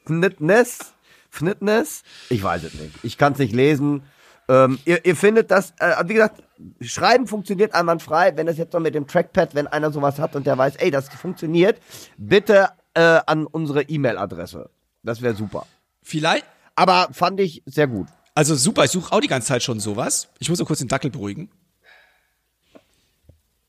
Fnitness? 0.06 0.94
Fnitness? 1.30 2.04
Ich 2.30 2.44
weiß 2.44 2.64
es 2.64 2.74
nicht. 2.74 2.92
Ich 3.04 3.18
kann 3.18 3.34
es 3.34 3.40
nicht 3.40 3.54
lesen. 3.54 4.04
Ähm, 4.50 4.80
ihr, 4.86 5.06
ihr 5.06 5.16
findet 5.16 5.50
das, 5.52 5.74
äh, 5.80 5.94
wie 6.06 6.16
gesagt, 6.16 6.44
Schreiben 6.82 7.26
funktioniert 7.28 7.74
einwandfrei. 7.74 8.36
Wenn 8.36 8.48
das 8.48 8.58
jetzt 8.58 8.74
noch 8.74 8.80
mit 8.82 8.96
dem 8.96 9.08
Trackpad, 9.08 9.56
wenn 9.56 9.68
einer 9.68 9.92
sowas 9.92 10.20
hat 10.20 10.36
und 10.36 10.46
der 10.46 10.58
weiß, 10.58 10.76
ey, 10.78 10.92
das 10.92 11.08
funktioniert, 11.10 11.80
bitte 12.18 12.70
äh, 12.94 13.20
an 13.26 13.46
unsere 13.46 13.84
E-Mail-Adresse. 13.84 14.70
Das 15.04 15.22
wäre 15.22 15.36
super. 15.36 15.66
Vielleicht, 16.04 16.46
Aber 16.76 17.10
fand 17.12 17.40
ich 17.40 17.64
sehr 17.66 17.88
gut. 17.88 18.08
also 18.36 18.56
super, 18.56 18.86
ich 18.86 18.92
suche 18.92 19.12
auch 19.12 19.20
die 19.20 19.28
ganze 19.28 19.50
Zeit 19.50 19.64
schon 19.64 19.80
sowas. 19.80 20.30
Ich 20.40 20.50
muss 20.50 20.60
nur 20.60 20.68
kurz 20.68 20.80
den 20.80 20.88
Dackel 20.88 21.12
beruhigen. 21.12 21.50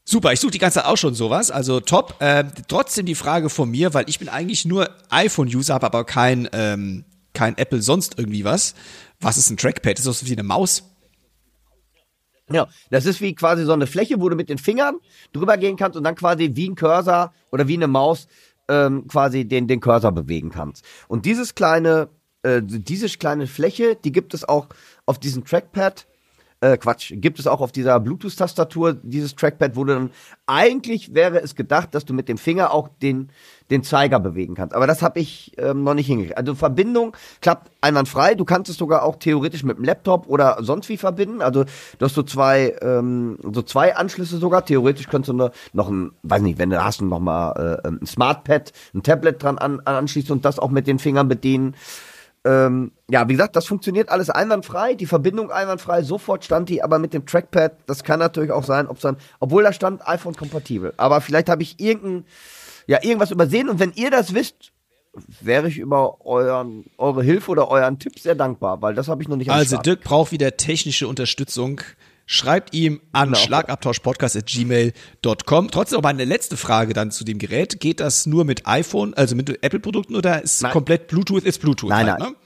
Super, 0.04 0.32
ich 0.32 0.40
suche 0.40 0.50
die 0.50 0.59
ganze 0.59 0.80
Zeit 0.80 0.86
auch 0.86 0.96
schon 0.96 1.14
sowas, 1.14 1.50
also 1.50 1.80
top. 1.80 2.16
Ähm, 2.20 2.50
trotzdem 2.68 3.06
die 3.06 3.14
Frage 3.14 3.48
von 3.48 3.70
mir, 3.70 3.94
weil 3.94 4.09
ich 4.09 4.18
bin 4.18 4.28
eigentlich 4.28 4.64
nur 4.64 4.90
iPhone-User, 5.10 5.74
habe 5.74 5.86
aber 5.86 6.04
kein, 6.04 6.48
ähm, 6.52 7.04
kein 7.34 7.56
Apple 7.56 7.80
sonst 7.82 8.18
irgendwie 8.18 8.44
was. 8.44 8.74
Was 9.20 9.36
ist 9.36 9.50
ein 9.50 9.56
Trackpad? 9.56 9.98
Ist 9.98 10.06
das 10.06 10.26
wie 10.26 10.32
eine 10.32 10.42
Maus? 10.42 10.82
Ja, 12.50 12.68
das 12.90 13.06
ist 13.06 13.20
wie 13.20 13.34
quasi 13.34 13.64
so 13.64 13.72
eine 13.72 13.86
Fläche, 13.86 14.20
wo 14.20 14.28
du 14.28 14.34
mit 14.36 14.48
den 14.48 14.59
Fingern 14.59 14.96
drüber 15.32 15.56
gehen 15.56 15.76
kannst 15.76 15.96
und 15.96 16.04
dann 16.04 16.16
quasi 16.16 16.50
wie 16.54 16.68
ein 16.68 16.74
Cursor 16.74 17.32
oder 17.52 17.68
wie 17.68 17.74
eine 17.76 17.86
Maus 17.86 18.26
ähm, 18.73 19.07
quasi 19.07 19.44
den, 19.44 19.69
den 19.69 19.81
Cursor 19.81 20.12
bewegen 20.12 20.51
kannst. 20.51 20.85
Und 21.07 21.27
dieses 21.27 21.55
kleine, 21.55 22.09
äh, 22.43 22.62
diese 22.65 23.07
kleine 23.09 23.47
Fläche, 23.47 23.97
die 24.03 24.12
gibt 24.12 24.32
es 24.32 24.49
auch 24.49 24.69
auf 25.05 25.19
diesem 25.19 25.44
Trackpad 25.44 26.07
äh, 26.62 26.76
Quatsch, 26.78 27.12
gibt 27.16 27.39
es 27.39 27.47
auch 27.47 27.60
auf 27.60 27.72
dieser 27.72 27.98
Bluetooth-Tastatur 28.01 28.94
dieses 29.02 29.34
Trackpad, 29.34 29.76
wo 29.76 29.84
du 29.84 29.94
dann 29.94 30.10
eigentlich 30.47 31.14
wäre 31.14 31.40
es 31.40 31.55
gedacht, 31.55 31.94
dass 31.94 32.05
du 32.05 32.14
mit 32.14 32.28
dem 32.28 32.39
Finger 32.39 32.72
auch 32.72 32.89
den 33.02 33.30
den 33.70 33.82
Zeiger 33.82 34.20
bewegen 34.20 34.55
kannst. 34.55 34.74
Aber 34.74 34.86
das 34.86 35.02
habe 35.02 35.18
ich 35.18 35.52
ähm, 35.56 35.82
noch 35.82 35.94
nicht 35.94 36.06
hingekriegt. 36.06 36.36
Also 36.36 36.55
Verbindung 36.55 37.16
klappt 37.40 37.70
einwandfrei. 37.80 38.34
Du 38.34 38.44
kannst 38.44 38.70
es 38.70 38.76
sogar 38.76 39.02
auch 39.02 39.16
theoretisch 39.16 39.64
mit 39.64 39.78
dem 39.78 39.84
Laptop 39.84 40.28
oder 40.28 40.59
sonst 40.60 40.90
wie 40.90 40.98
verbinden. 40.98 41.40
Also 41.40 41.64
du 41.64 42.05
hast 42.05 42.14
so 42.14 42.22
zwei 42.22 42.76
ähm, 42.82 43.39
so 43.43 43.62
zwei 43.62 43.97
Anschlüsse 43.97 44.36
sogar. 44.39 44.64
Theoretisch 44.64 45.09
könntest 45.09 45.30
du 45.30 45.51
noch 45.72 45.89
ein, 45.89 46.12
weiß 46.22 46.43
nicht, 46.43 46.59
wenn 46.59 46.70
du 46.70 46.84
hast, 46.84 47.01
noch 47.01 47.18
mal 47.18 47.80
äh, 47.82 47.89
ein 47.89 48.06
Smartpad, 48.06 48.72
ein 48.94 49.02
Tablet 49.02 49.43
dran 49.43 49.59
an, 49.59 49.80
anschließen 49.80 50.32
und 50.32 50.44
das 50.44 50.59
auch 50.59 50.70
mit 50.70 50.86
den 50.86 50.98
Fingern 50.98 51.28
bedienen. 51.28 51.74
Ähm, 52.44 52.93
ja, 53.09 53.28
wie 53.28 53.35
gesagt, 53.35 53.55
das 53.55 53.66
funktioniert 53.66 54.09
alles 54.09 54.28
einwandfrei, 54.28 54.94
die 54.94 55.06
Verbindung 55.06 55.51
einwandfrei, 55.51 56.02
sofort 56.02 56.44
stand 56.44 56.69
die, 56.69 56.82
aber 56.82 56.98
mit 56.98 57.14
dem 57.14 57.24
Trackpad, 57.24 57.77
das 57.86 58.02
kann 58.02 58.19
natürlich 58.19 58.51
auch 58.51 58.64
sein, 58.64 58.89
ob 58.89 58.98
dann, 59.01 59.16
obwohl 59.39 59.62
da 59.62 59.73
stand 59.73 60.06
iPhone 60.09 60.35
kompatibel. 60.35 60.93
Aber 60.97 61.20
vielleicht 61.20 61.48
habe 61.48 61.62
ich 61.62 61.78
irgendein, 61.78 62.24
ja, 62.89 62.98
irgendwas 63.02 63.31
übersehen 63.31 63.69
und 63.69 63.78
wenn 63.78 63.93
ihr 63.94 64.10
das 64.10 64.35
wisst, 64.35 64.73
wäre 65.40 65.69
ich 65.69 65.78
über 65.78 66.24
euren, 66.24 66.86
eure 66.98 67.23
Hilfe 67.23 67.51
oder 67.51 67.69
euren 67.69 67.98
Tipp 67.98 68.19
sehr 68.19 68.35
dankbar, 68.35 68.82
weil 68.82 68.94
das 68.94 69.09
habe 69.09 69.23
ich 69.23 69.28
noch 69.28 69.36
nicht 69.36 69.51
Also. 69.51 69.77
Dirk 69.77 70.02
braucht 70.02 70.32
wieder 70.32 70.56
technische 70.56 71.06
Unterstützung. 71.06 71.81
Schreibt 72.32 72.72
ihm 72.72 73.02
an 73.12 73.32
Genau. 73.32 73.38
schlagabtauschpodcast.gmail.com. 73.40 75.70
Trotzdem 75.70 75.96
noch 75.96 76.02
meine 76.02 76.24
letzte 76.24 76.56
Frage 76.56 76.94
dann 76.94 77.10
zu 77.10 77.24
dem 77.24 77.36
Gerät. 77.38 77.78
Geht 77.78 78.00
das 78.00 78.24
nur 78.24 78.46
mit 78.46 78.66
iPhone, 78.66 79.12
also 79.12 79.36
mit 79.36 79.50
Apple-Produkten 79.62 80.16
oder 80.16 80.42
ist 80.42 80.62
Nein. 80.62 80.72
komplett 80.72 81.09
Bluetooth, 81.09 81.44
ist 81.44 81.60
Bluetooth? 81.60 81.90
Nein, 81.90 82.10
halt, 82.10 82.20
nein. 82.20 82.30
Ne? 82.30 82.36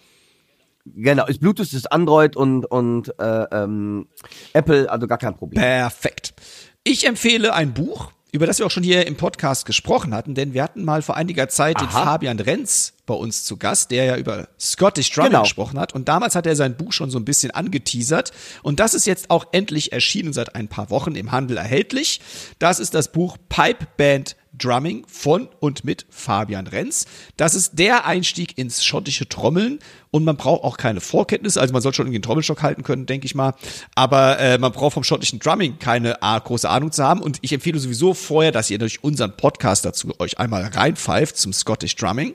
Genau, 1.05 1.25
ist 1.27 1.41
Bluetooth, 1.41 1.73
ist 1.73 1.93
Android 1.93 2.35
und, 2.35 2.67
und 2.67 3.17
äh, 3.21 3.45
ähm, 3.53 4.09
Apple, 4.55 4.91
also 4.91 5.07
gar 5.07 5.19
kein 5.19 5.37
Problem. 5.37 5.63
Perfekt. 5.63 6.35
Ich 6.83 7.07
empfehle 7.07 7.55
ein 7.55 7.73
Buch, 7.73 8.11
über 8.37 8.47
das 8.47 8.59
wir 8.59 8.67
auch 8.67 8.71
schon 8.71 8.83
hier 8.83 9.07
im 9.07 9.17
Podcast 9.17 9.65
gesprochen 9.65 10.15
hatten, 10.15 10.35
denn 10.35 10.53
wir 10.53 10.63
hatten 10.63 10.85
mal 10.85 11.01
vor 11.01 11.17
einiger 11.17 11.49
Zeit 11.49 11.81
den 11.81 11.89
Aha. 11.89 12.05
Fabian 12.05 12.39
Renz 12.39 12.93
bei 13.07 13.15
uns 13.15 13.45
zu 13.45 13.57
Gast, 13.57 13.91
der 13.91 14.05
ja 14.05 14.17
über 14.17 14.49
Scottish 14.61 15.11
Drumming 15.11 15.31
Genau. 15.31 15.43
gesprochen 15.45 15.81
hat. 15.81 15.95
Und 15.95 16.09
damals 16.09 16.35
hat 16.35 16.45
er 16.47 16.55
sein 16.55 16.77
Buch 16.77 16.93
schon 16.93 17.11
so 17.11 17.19
ein 17.19 17.25
bisschen 17.25 17.51
angeteasert. 17.51 18.33
Und 18.63 18.79
das 18.79 18.93
ist 18.95 19.07
jetzt 19.07 19.31
auch 19.31 19.47
endlich 19.53 19.93
erschienen 19.93 20.33
seit 20.35 20.55
ein 20.55 20.69
paar 20.69 20.91
Wochen 20.91 21.15
im 21.15 21.33
Handel 21.33 21.57
erhältlich. 21.57 22.21
Das 22.59 22.79
ist 22.79 22.95
das 22.95 23.11
Buch 23.11 23.39
Pipe 23.49 23.87
Band 23.97 24.37
Drumming 24.59 25.05
von 25.07 25.49
und 25.61 25.85
mit 25.85 26.07
Fabian 26.11 26.67
Renz. 26.67 27.07
Das 27.37 27.55
ist 27.55 27.79
der 27.79 28.07
Einstieg 28.07 28.57
ins 28.59 28.85
schottische 28.85 29.29
Trommeln 29.29 29.79
und 30.11 30.25
man 30.25 30.37
braucht 30.37 30.65
auch 30.65 30.77
keine 30.77 31.01
Vorkenntnisse, 31.01 31.61
also 31.61 31.73
man 31.73 31.83
soll 31.83 31.93
schon 31.95 32.07
irgendwie 32.07 32.17
einen 32.17 32.23
Trommelstock 32.23 32.63
halten 32.63 32.83
können, 32.83 33.07
denke 33.07 33.27
ich 33.27 33.35
mal, 33.35 33.55
aber 33.95 34.39
äh, 34.39 34.59
man 34.59 34.73
braucht 34.73 34.95
vom 34.95 35.05
schottischen 35.05 35.39
Drumming 35.39 35.79
keine 35.79 36.23
ah, 36.23 36.39
große 36.39 36.69
Ahnung 36.69 36.93
zu 36.93 37.05
haben 37.05 37.21
und 37.21 37.39
ich 37.43 37.53
empfehle 37.53 37.79
sowieso 37.79 38.15
vorher, 38.15 38.53
dass 38.53 38.71
ihr 38.71 38.79
durch 38.79 39.05
unseren 39.05 39.37
Podcast 39.37 39.85
dazu 39.85 40.13
euch 40.19 40.39
einmal 40.39 40.65
reinpfeift 40.65 41.37
zum 41.37 41.53
Scottish 41.53 41.97
Drumming. 41.97 42.35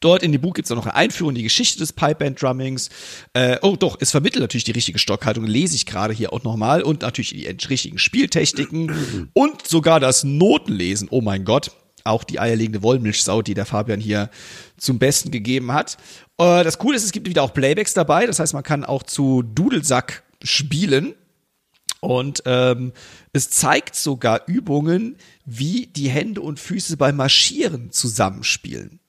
Dort 0.00 0.22
in 0.22 0.32
dem 0.32 0.40
Buch 0.40 0.54
gibt 0.54 0.66
es 0.66 0.72
auch 0.72 0.76
noch 0.76 0.86
eine 0.86 0.94
Einführung 0.94 1.30
in 1.30 1.36
die 1.36 1.42
Geschichte 1.42 1.78
des 1.78 1.92
Pipeband 1.92 2.40
Drummings. 2.40 2.90
Äh, 3.32 3.58
oh 3.62 3.76
doch, 3.76 3.96
es 4.00 4.10
vermittelt 4.10 4.42
natürlich 4.42 4.64
die 4.64 4.72
richtige 4.72 4.98
Stockhaltung, 4.98 5.44
lese 5.44 5.74
ich 5.74 5.86
gerade 5.86 6.14
hier 6.14 6.32
auch 6.32 6.42
nochmal. 6.42 6.82
Und 6.82 7.02
natürlich 7.02 7.30
die 7.30 7.46
richtigen 7.68 7.98
Spieltechniken 7.98 9.30
und 9.34 9.66
sogar 9.66 10.00
das 10.00 10.24
Notenlesen. 10.24 11.08
Oh 11.10 11.20
mein 11.20 11.44
Gott. 11.44 11.70
Auch 12.04 12.22
die 12.22 12.38
eierlegende 12.38 12.82
Wollmilchsau, 12.84 13.42
die 13.42 13.54
der 13.54 13.66
Fabian 13.66 13.98
hier 13.98 14.30
zum 14.76 15.00
Besten 15.00 15.32
gegeben 15.32 15.72
hat. 15.72 15.96
Äh, 16.38 16.62
das 16.62 16.78
Coole 16.78 16.96
ist, 16.96 17.04
es 17.04 17.10
gibt 17.10 17.28
wieder 17.28 17.42
auch 17.42 17.52
Playbacks 17.52 17.94
dabei. 17.94 18.26
Das 18.26 18.38
heißt, 18.38 18.54
man 18.54 18.62
kann 18.62 18.84
auch 18.84 19.02
zu 19.02 19.42
Dudelsack 19.42 20.22
spielen. 20.42 21.14
Und 22.00 22.42
ähm, 22.46 22.92
es 23.32 23.50
zeigt 23.50 23.96
sogar 23.96 24.42
Übungen, 24.46 25.16
wie 25.44 25.86
die 25.88 26.08
Hände 26.08 26.40
und 26.40 26.60
Füße 26.60 26.96
beim 26.96 27.16
Marschieren 27.16 27.90
zusammenspielen. 27.90 29.00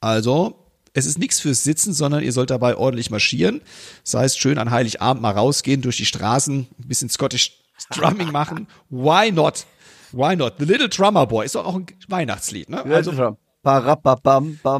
Also, 0.00 0.66
es 0.92 1.06
ist 1.06 1.18
nichts 1.18 1.40
fürs 1.40 1.62
Sitzen, 1.62 1.92
sondern 1.92 2.22
ihr 2.22 2.32
sollt 2.32 2.50
dabei 2.50 2.76
ordentlich 2.76 3.10
marschieren. 3.10 3.60
Das 4.04 4.14
heißt, 4.14 4.38
schön 4.38 4.58
an 4.58 4.70
Heiligabend 4.70 5.22
mal 5.22 5.32
rausgehen 5.32 5.82
durch 5.82 5.98
die 5.98 6.06
Straßen, 6.06 6.66
ein 6.78 6.88
bisschen 6.88 7.08
Scottish 7.08 7.58
Drumming 7.90 8.30
machen. 8.30 8.66
Why 8.88 9.30
not? 9.32 9.66
Why 10.12 10.36
not? 10.36 10.54
The 10.58 10.64
Little 10.64 10.88
Drummer 10.88 11.26
Boy 11.26 11.46
ist 11.46 11.54
doch 11.54 11.64
auch 11.64 11.76
ein 11.76 11.86
Weihnachtslied, 12.08 12.68
ne? 12.68 12.84
Also 12.84 13.12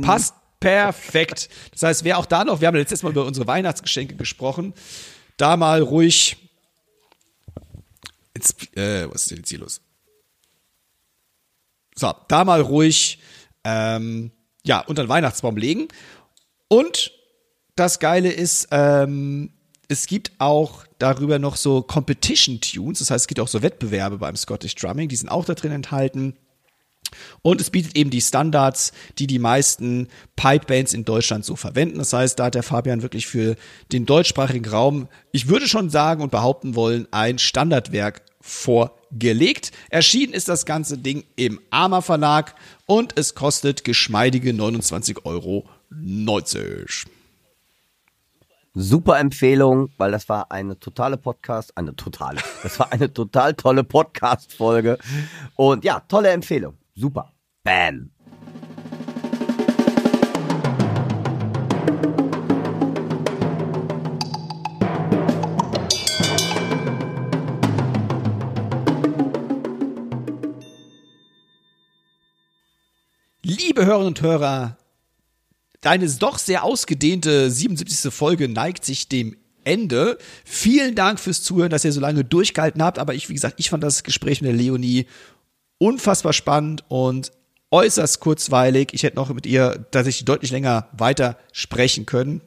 passt 0.03 0.35
perfekt. 0.59 1.49
Das 1.73 1.83
heißt, 1.83 2.05
wer 2.05 2.19
auch 2.19 2.27
da 2.27 2.45
noch, 2.45 2.61
wir 2.61 2.69
haben 2.69 2.77
letztes 2.77 3.03
Mal 3.03 3.11
über 3.11 3.25
unsere 3.25 3.47
Weihnachtsgeschenke 3.47 4.17
gesprochen, 4.17 4.75
da 5.37 5.57
mal 5.57 5.81
ruhig. 5.81 6.37
Jetzt, 8.35 8.77
äh, 8.77 9.09
was 9.11 9.23
ist 9.23 9.31
denn 9.31 9.39
jetzt 9.39 9.49
hier 9.49 9.59
los? 9.59 9.81
So, 11.95 12.13
da 12.29 12.45
mal 12.45 12.61
ruhig, 12.61 13.21
ähm, 13.65 14.33
ja, 14.65 14.81
unter 14.81 15.05
den 15.05 15.09
Weihnachtsbaum 15.09 15.57
legen. 15.57 15.89
Und 16.69 17.13
das 17.77 17.99
Geile 17.99 18.31
ist, 18.31 18.69
ähm, 18.71 19.53
es 19.89 20.07
gibt 20.07 20.33
auch 20.39 20.85
darüber 20.99 21.39
noch 21.39 21.57
so 21.57 21.83
Competition 21.83 22.61
Tunes, 22.61 23.01
das 23.01 23.11
heißt, 23.11 23.23
es 23.23 23.27
gibt 23.27 23.41
auch 23.41 23.49
so 23.49 23.63
Wettbewerbe 23.63 24.19
beim 24.19 24.37
Scottish 24.37 24.75
Drumming, 24.77 25.09
die 25.09 25.17
sind 25.17 25.29
auch 25.29 25.45
da 25.45 25.55
drin 25.55 25.73
enthalten. 25.73 26.37
Und 27.43 27.61
es 27.61 27.71
bietet 27.71 27.97
eben 27.97 28.11
die 28.11 28.21
Standards, 28.21 28.93
die 29.19 29.27
die 29.27 29.41
meisten 29.41 30.07
Pipe-Bands 30.37 30.93
in 30.95 31.05
Deutschland 31.05 31.45
so 31.45 31.57
verwenden. 31.57 31.99
Das 31.99 32.13
heißt, 32.13 32.39
da 32.39 32.45
hat 32.45 32.55
der 32.55 32.63
Fabian 32.63 33.03
wirklich 33.03 33.27
für 33.27 33.57
den 33.91 34.07
deutschsprachigen 34.07 34.69
Raum, 34.69 35.09
ich 35.33 35.49
würde 35.49 35.67
schon 35.67 35.91
sagen 35.91 36.23
und 36.23 36.31
behaupten 36.31 36.77
wollen, 36.77 37.09
ein 37.11 37.39
Standardwerk 37.39 38.23
vorgelegt. 38.41 39.00
Erschienen 39.91 40.33
ist 40.33 40.49
das 40.49 40.67
ganze 40.67 40.99
Ding 40.99 41.25
im 41.37 41.61
Arma 41.71 42.01
Verlag 42.01 42.55
und 42.87 43.19
es 43.19 43.35
kostet 43.35 43.85
geschmeidige 43.85 44.51
29,90 44.53 45.25
Euro. 45.25 45.69
Super 48.75 49.19
Empfehlung, 49.19 49.91
weil 49.99 50.13
das 50.13 50.29
war 50.29 50.53
eine 50.53 50.79
totale 50.79 51.17
Podcast, 51.17 51.77
eine 51.77 51.97
totale, 51.97 52.41
das 52.63 52.79
war 52.79 52.93
eine 52.93 53.13
total 53.13 53.55
tolle 53.55 53.83
Podcast-Folge. 53.83 54.99
Und 55.57 55.85
ja, 55.85 56.01
tolle 56.01 56.31
Empfehlung. 56.31 56.79
Super. 56.95 57.33
Bam. 57.65 58.11
Liebe 73.51 73.85
Hörerinnen 73.85 74.07
und 74.07 74.23
Hörer, 74.23 74.77
deine 75.81 76.09
doch 76.09 76.39
sehr 76.39 76.63
ausgedehnte 76.63 77.51
77. 77.51 78.15
Folge 78.15 78.49
neigt 78.49 78.85
sich 78.85 79.09
dem 79.09 79.37
Ende. 79.65 80.19
Vielen 80.45 80.95
Dank 80.95 81.19
fürs 81.19 81.43
Zuhören, 81.43 81.71
dass 81.71 81.85
ihr 81.85 81.91
so 81.91 82.01
lange 82.01 82.23
durchgehalten 82.23 82.81
habt. 82.81 83.01
Aber 83.01 83.13
ich, 83.13 83.29
wie 83.29 83.35
gesagt, 83.35 83.57
ich 83.59 83.71
fand 83.71 83.83
das 83.83 84.05
Gespräch 84.05 84.41
mit 84.41 84.51
der 84.51 84.57
Leonie 84.57 85.07
unfassbar 85.79 86.33
spannend 86.33 86.85
und 86.87 87.33
äußerst 87.73 88.21
kurzweilig. 88.21 88.91
Ich 88.93 89.03
hätte 89.03 89.17
noch 89.17 89.35
mit 89.35 89.47
ihr 89.47 89.85
tatsächlich 89.91 90.27
deutlich 90.27 90.53
länger 90.53 90.89
weiter 90.93 91.37
sprechen 91.51 92.07
können. 92.07 92.43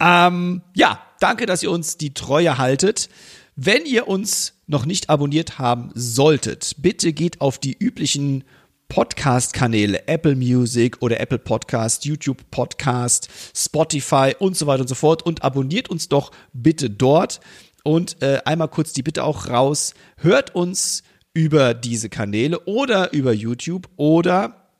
Ähm, 0.00 0.62
ja, 0.74 1.00
danke, 1.20 1.46
dass 1.46 1.62
ihr 1.62 1.70
uns 1.70 1.96
die 1.96 2.12
Treue 2.12 2.58
haltet. 2.58 3.08
Wenn 3.54 3.86
ihr 3.86 4.08
uns 4.08 4.54
noch 4.66 4.84
nicht 4.84 5.10
abonniert 5.10 5.60
haben 5.60 5.92
solltet, 5.94 6.74
bitte 6.78 7.12
geht 7.12 7.40
auf 7.40 7.58
die 7.60 7.76
üblichen 7.78 8.42
Podcast-Kanäle, 8.88 10.06
Apple 10.08 10.36
Music 10.36 11.02
oder 11.02 11.20
Apple 11.20 11.38
Podcast, 11.38 12.04
YouTube 12.04 12.50
Podcast, 12.50 13.28
Spotify 13.54 14.34
und 14.38 14.56
so 14.56 14.66
weiter 14.66 14.82
und 14.82 14.88
so 14.88 14.94
fort 14.94 15.22
und 15.22 15.42
abonniert 15.42 15.90
uns 15.90 16.08
doch 16.08 16.30
bitte 16.52 16.90
dort. 16.90 17.40
Und 17.84 18.20
äh, 18.22 18.40
einmal 18.44 18.68
kurz 18.68 18.92
die 18.92 19.02
Bitte 19.02 19.22
auch 19.24 19.48
raus, 19.48 19.94
hört 20.16 20.54
uns 20.54 21.02
über 21.34 21.74
diese 21.74 22.08
Kanäle 22.08 22.60
oder 22.60 23.12
über 23.12 23.32
YouTube 23.32 23.88
oder 23.96 24.70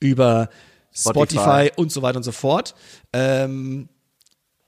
über 0.00 0.48
Spotify, 0.92 1.36
Spotify. 1.36 1.70
und 1.76 1.92
so 1.92 2.02
weiter 2.02 2.16
und 2.16 2.22
so 2.22 2.32
fort. 2.32 2.74
Ähm, 3.12 3.88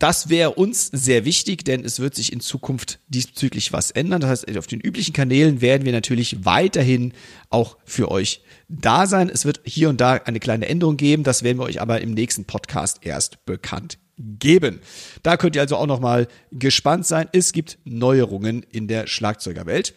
das 0.01 0.31
wäre 0.31 0.53
uns 0.53 0.87
sehr 0.87 1.27
wichtig, 1.27 1.63
denn 1.63 1.85
es 1.85 2.01
wird 2.01 2.15
sich 2.15 2.33
in 2.33 2.41
Zukunft 2.41 3.01
diesbezüglich 3.09 3.73
was 3.75 3.91
ändern. 3.91 4.23
Das 4.23 4.31
heißt, 4.31 4.57
auf 4.57 4.67
den 4.67 4.81
üblichen 4.81 5.13
Kanälen 5.13 5.61
werden 5.61 5.85
wir 5.85 5.93
natürlich 5.93 6.45
weiterhin 6.45 7.13
auch 7.51 7.77
für 7.85 8.11
euch 8.11 8.41
da 8.69 9.07
sein. 9.07 9.29
Es 9.29 9.45
wird 9.45 9.61
hier 9.65 9.91
und 9.91 10.01
da 10.01 10.15
eine 10.15 10.41
kleine 10.41 10.67
Änderung 10.67 10.97
geben. 10.97 11.23
Das 11.23 11.43
werden 11.43 11.59
wir 11.59 11.65
euch 11.65 11.83
aber 11.83 12.01
im 12.01 12.15
nächsten 12.15 12.47
Podcast 12.47 13.01
erst 13.03 13.45
bekannt 13.45 13.99
geben. 14.17 14.81
Da 15.23 15.37
könnt 15.37 15.55
ihr 15.55 15.63
also 15.63 15.77
auch 15.77 15.87
noch 15.87 16.01
mal 16.01 16.29
gespannt 16.51 17.07
sein. 17.07 17.29
Es 17.33 17.53
gibt 17.53 17.79
Neuerungen 17.85 18.63
in 18.63 18.89
der 18.89 19.07
Schlagzeugerwelt. 19.07 19.95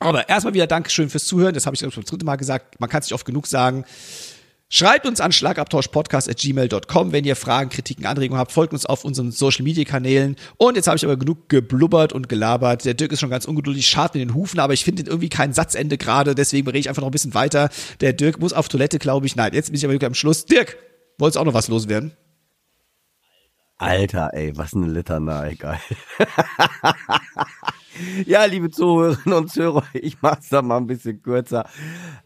Aber 0.00 0.28
erstmal 0.28 0.54
wieder 0.54 0.66
Dankeschön 0.66 1.10
fürs 1.10 1.26
Zuhören. 1.26 1.54
Das 1.54 1.66
habe 1.66 1.76
ich 1.76 1.82
ich 1.82 1.94
beim 1.94 2.04
dritten 2.04 2.26
Mal 2.26 2.36
gesagt. 2.36 2.80
Man 2.80 2.90
kann 2.90 3.00
es 3.00 3.06
nicht 3.06 3.14
oft 3.14 3.24
genug 3.24 3.46
sagen. 3.46 3.84
Schreibt 4.74 5.06
uns 5.06 5.20
an 5.20 5.32
schlagabtauschpodcast.gmail.com, 5.32 7.12
wenn 7.12 7.26
ihr 7.26 7.36
Fragen, 7.36 7.68
Kritiken, 7.68 8.06
Anregungen 8.06 8.40
habt. 8.40 8.52
Folgt 8.52 8.72
uns 8.72 8.86
auf 8.86 9.04
unseren 9.04 9.30
Social 9.30 9.64
Media 9.64 9.84
Kanälen. 9.84 10.34
Und 10.56 10.76
jetzt 10.76 10.86
habe 10.86 10.96
ich 10.96 11.04
aber 11.04 11.18
genug 11.18 11.50
geblubbert 11.50 12.14
und 12.14 12.30
gelabert. 12.30 12.86
Der 12.86 12.94
Dirk 12.94 13.12
ist 13.12 13.20
schon 13.20 13.28
ganz 13.28 13.44
ungeduldig, 13.44 13.86
schart 13.86 14.14
mit 14.14 14.22
den 14.22 14.32
Hufen, 14.32 14.60
aber 14.60 14.72
ich 14.72 14.82
finde 14.82 15.02
irgendwie 15.02 15.28
kein 15.28 15.52
Satzende 15.52 15.98
gerade. 15.98 16.34
Deswegen 16.34 16.66
rede 16.66 16.78
ich 16.78 16.88
einfach 16.88 17.02
noch 17.02 17.10
ein 17.10 17.12
bisschen 17.12 17.34
weiter. 17.34 17.68
Der 18.00 18.14
Dirk 18.14 18.40
muss 18.40 18.54
auf 18.54 18.70
Toilette, 18.70 18.98
glaube 18.98 19.26
ich. 19.26 19.36
Nein, 19.36 19.52
jetzt 19.52 19.66
bin 19.66 19.76
ich 19.76 19.84
aber 19.84 19.92
wirklich 19.92 20.06
am 20.06 20.14
Schluss. 20.14 20.46
Dirk, 20.46 20.78
wolltest 21.18 21.36
auch 21.36 21.44
noch 21.44 21.52
was 21.52 21.68
loswerden? 21.68 22.16
Alter, 23.76 24.30
ey, 24.32 24.56
was 24.56 24.72
eine 24.72 24.86
Litanei, 24.86 25.54
geil. 25.54 25.80
ja, 28.26 28.44
liebe 28.44 28.70
Zuhörerinnen 28.70 29.38
und 29.38 29.50
Zuhörer, 29.50 29.84
ich 29.92 30.20
mach's 30.22 30.48
da 30.48 30.62
mal 30.62 30.78
ein 30.78 30.86
bisschen 30.86 31.22
kürzer. 31.22 31.66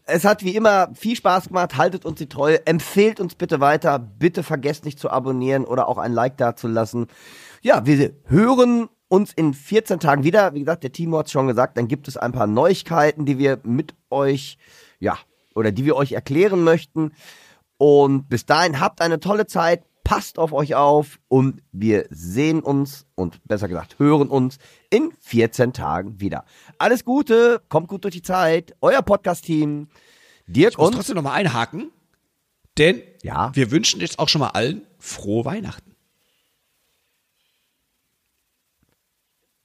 Es 0.03 0.25
hat 0.25 0.43
wie 0.43 0.55
immer 0.55 0.89
viel 0.93 1.15
Spaß 1.15 1.49
gemacht, 1.49 1.77
haltet 1.77 2.05
uns 2.05 2.17
die 2.19 2.29
Treue, 2.29 2.65
empfehlt 2.65 3.19
uns 3.19 3.35
bitte 3.35 3.59
weiter, 3.59 3.99
bitte 3.99 4.43
vergesst 4.43 4.85
nicht 4.85 4.99
zu 4.99 5.09
abonnieren 5.09 5.65
oder 5.65 5.87
auch 5.87 5.97
ein 5.97 6.13
Like 6.13 6.37
dazulassen. 6.37 7.07
Ja, 7.61 7.85
wir 7.85 8.13
hören 8.25 8.89
uns 9.09 9.33
in 9.33 9.53
14 9.53 9.99
Tagen 9.99 10.23
wieder. 10.23 10.53
Wie 10.53 10.59
gesagt, 10.59 10.83
der 10.83 10.91
Timo 10.91 11.19
hat's 11.19 11.31
schon 11.31 11.47
gesagt, 11.47 11.77
dann 11.77 11.87
gibt 11.87 12.07
es 12.07 12.17
ein 12.17 12.31
paar 12.31 12.47
Neuigkeiten, 12.47 13.25
die 13.25 13.37
wir 13.37 13.59
mit 13.63 13.95
euch, 14.09 14.57
ja, 14.99 15.17
oder 15.55 15.71
die 15.71 15.85
wir 15.85 15.95
euch 15.95 16.11
erklären 16.11 16.63
möchten. 16.63 17.13
Und 17.77 18.27
bis 18.29 18.45
dahin 18.45 18.79
habt 18.79 19.01
eine 19.01 19.19
tolle 19.19 19.47
Zeit, 19.47 19.83
passt 20.07 20.39
auf 20.39 20.53
euch 20.53 20.73
auf 20.73 21.19
und 21.27 21.61
wir 21.73 22.05
sehen 22.09 22.61
uns 22.61 23.05
und 23.15 23.43
besser 23.43 23.67
gesagt 23.67 23.99
hören 23.99 24.29
uns 24.29 24.57
in 24.89 25.11
14 25.19 25.73
Tagen 25.73 26.21
wieder. 26.21 26.45
Alles 26.77 27.03
Gute, 27.03 27.61
kommt 27.67 27.89
gut 27.89 28.05
durch 28.05 28.13
die 28.13 28.21
Zeit. 28.21 28.73
Euer 28.79 29.01
Podcast-Team, 29.01 29.89
Dirk 30.47 30.71
Ich 30.71 30.77
muss 30.77 30.87
und 30.87 30.93
trotzdem 30.95 31.15
noch 31.17 31.23
mal 31.23 31.33
einhaken, 31.33 31.91
denn 32.77 33.01
Ja. 33.21 33.53
wir 33.53 33.69
wünschen 33.69 33.99
jetzt 33.99 34.17
auch 34.17 34.29
schon 34.29 34.39
mal 34.39 34.51
allen 34.51 34.87
frohe 34.97 35.43
Weihnachten. 35.43 35.93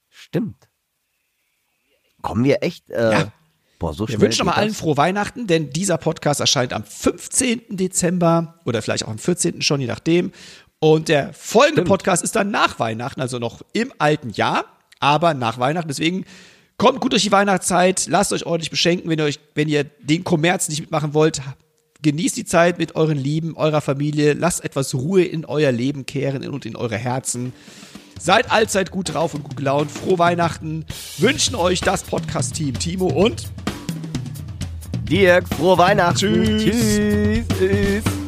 stimmt. 0.09 0.69
Kommen 2.23 2.43
wir 2.44 2.62
echt? 2.62 2.89
Äh, 2.90 3.12
Ja. 3.12 3.32
Boah, 3.83 3.93
so 3.93 4.09
Wir 4.09 4.21
wünschen 4.21 4.47
noch 4.47 4.47
mal 4.47 4.53
geht 4.53 4.61
allen 4.61 4.75
frohe 4.75 4.97
Weihnachten, 4.97 5.49
denn 5.49 5.71
dieser 5.71 5.99
Podcast 5.99 6.39
erscheint 6.39 6.73
am 6.73 6.85
15. 6.85 7.63
Dezember 7.71 8.55
oder 8.65 8.81
vielleicht 8.81 9.05
auch 9.05 9.11
am 9.11 9.19
14. 9.19 9.61
schon, 9.61 9.81
je 9.81 9.89
nachdem. 9.89 10.31
Und 10.79 11.09
der 11.09 11.33
folgende 11.33 11.81
Stimmt. 11.81 11.89
Podcast 11.89 12.23
ist 12.23 12.37
dann 12.37 12.53
nach 12.53 12.79
Weihnachten, 12.79 13.21
also 13.21 13.41
noch 13.41 13.63
im 13.73 13.93
alten 13.99 14.31
Jahr, 14.31 14.67
aber 15.01 15.35
nach 15.35 15.59
Weihnachten. 15.59 15.89
Deswegen 15.89 16.27
kommt 16.77 17.01
gut 17.01 17.11
durch 17.11 17.25
die 17.25 17.33
Weihnachtszeit, 17.33 18.07
lasst 18.09 18.33
euch 18.33 18.47
ordentlich 18.47 18.71
beschenken, 18.71 19.11
wenn 19.11 19.19
ihr 19.19 19.25
euch, 19.25 19.41
wenn 19.57 19.69
ihr 19.69 19.83
den 19.83 20.23
Kommerz 20.23 20.69
nicht 20.69 20.81
mitmachen 20.81 21.13
wollt. 21.13 21.43
Genießt 22.03 22.37
die 22.37 22.45
Zeit 22.45 22.79
mit 22.79 22.95
euren 22.95 23.19
Lieben, 23.19 23.57
eurer 23.57 23.81
Familie. 23.81 24.35
Lasst 24.35 24.65
etwas 24.65 24.95
Ruhe 24.95 25.25
in 25.25 25.45
euer 25.45 25.73
Leben 25.73 26.07
kehren 26.07 26.49
und 26.49 26.67
in 26.67 26.77
eure 26.77 26.99
Herzen. 26.99 27.53
Seid 28.21 28.53
allzeit 28.53 28.93
gut 28.93 29.13
drauf 29.13 29.35
und 29.35 29.43
gut 29.43 29.57
gelaunt. 29.57 29.91
Frohe 29.91 30.21
Weihnachten. 30.21 30.87
Wünschen 31.19 31.57
euch 31.57 31.81
das 31.81 32.05
Podcast-Team 32.05 32.79
Timo 32.79 33.07
und 33.07 33.49
Dirk, 35.12 35.44
frohe 35.47 35.76
Weihnachten. 35.76 36.59
Tschüss. 36.59 37.44
Tschüss. 37.59 38.22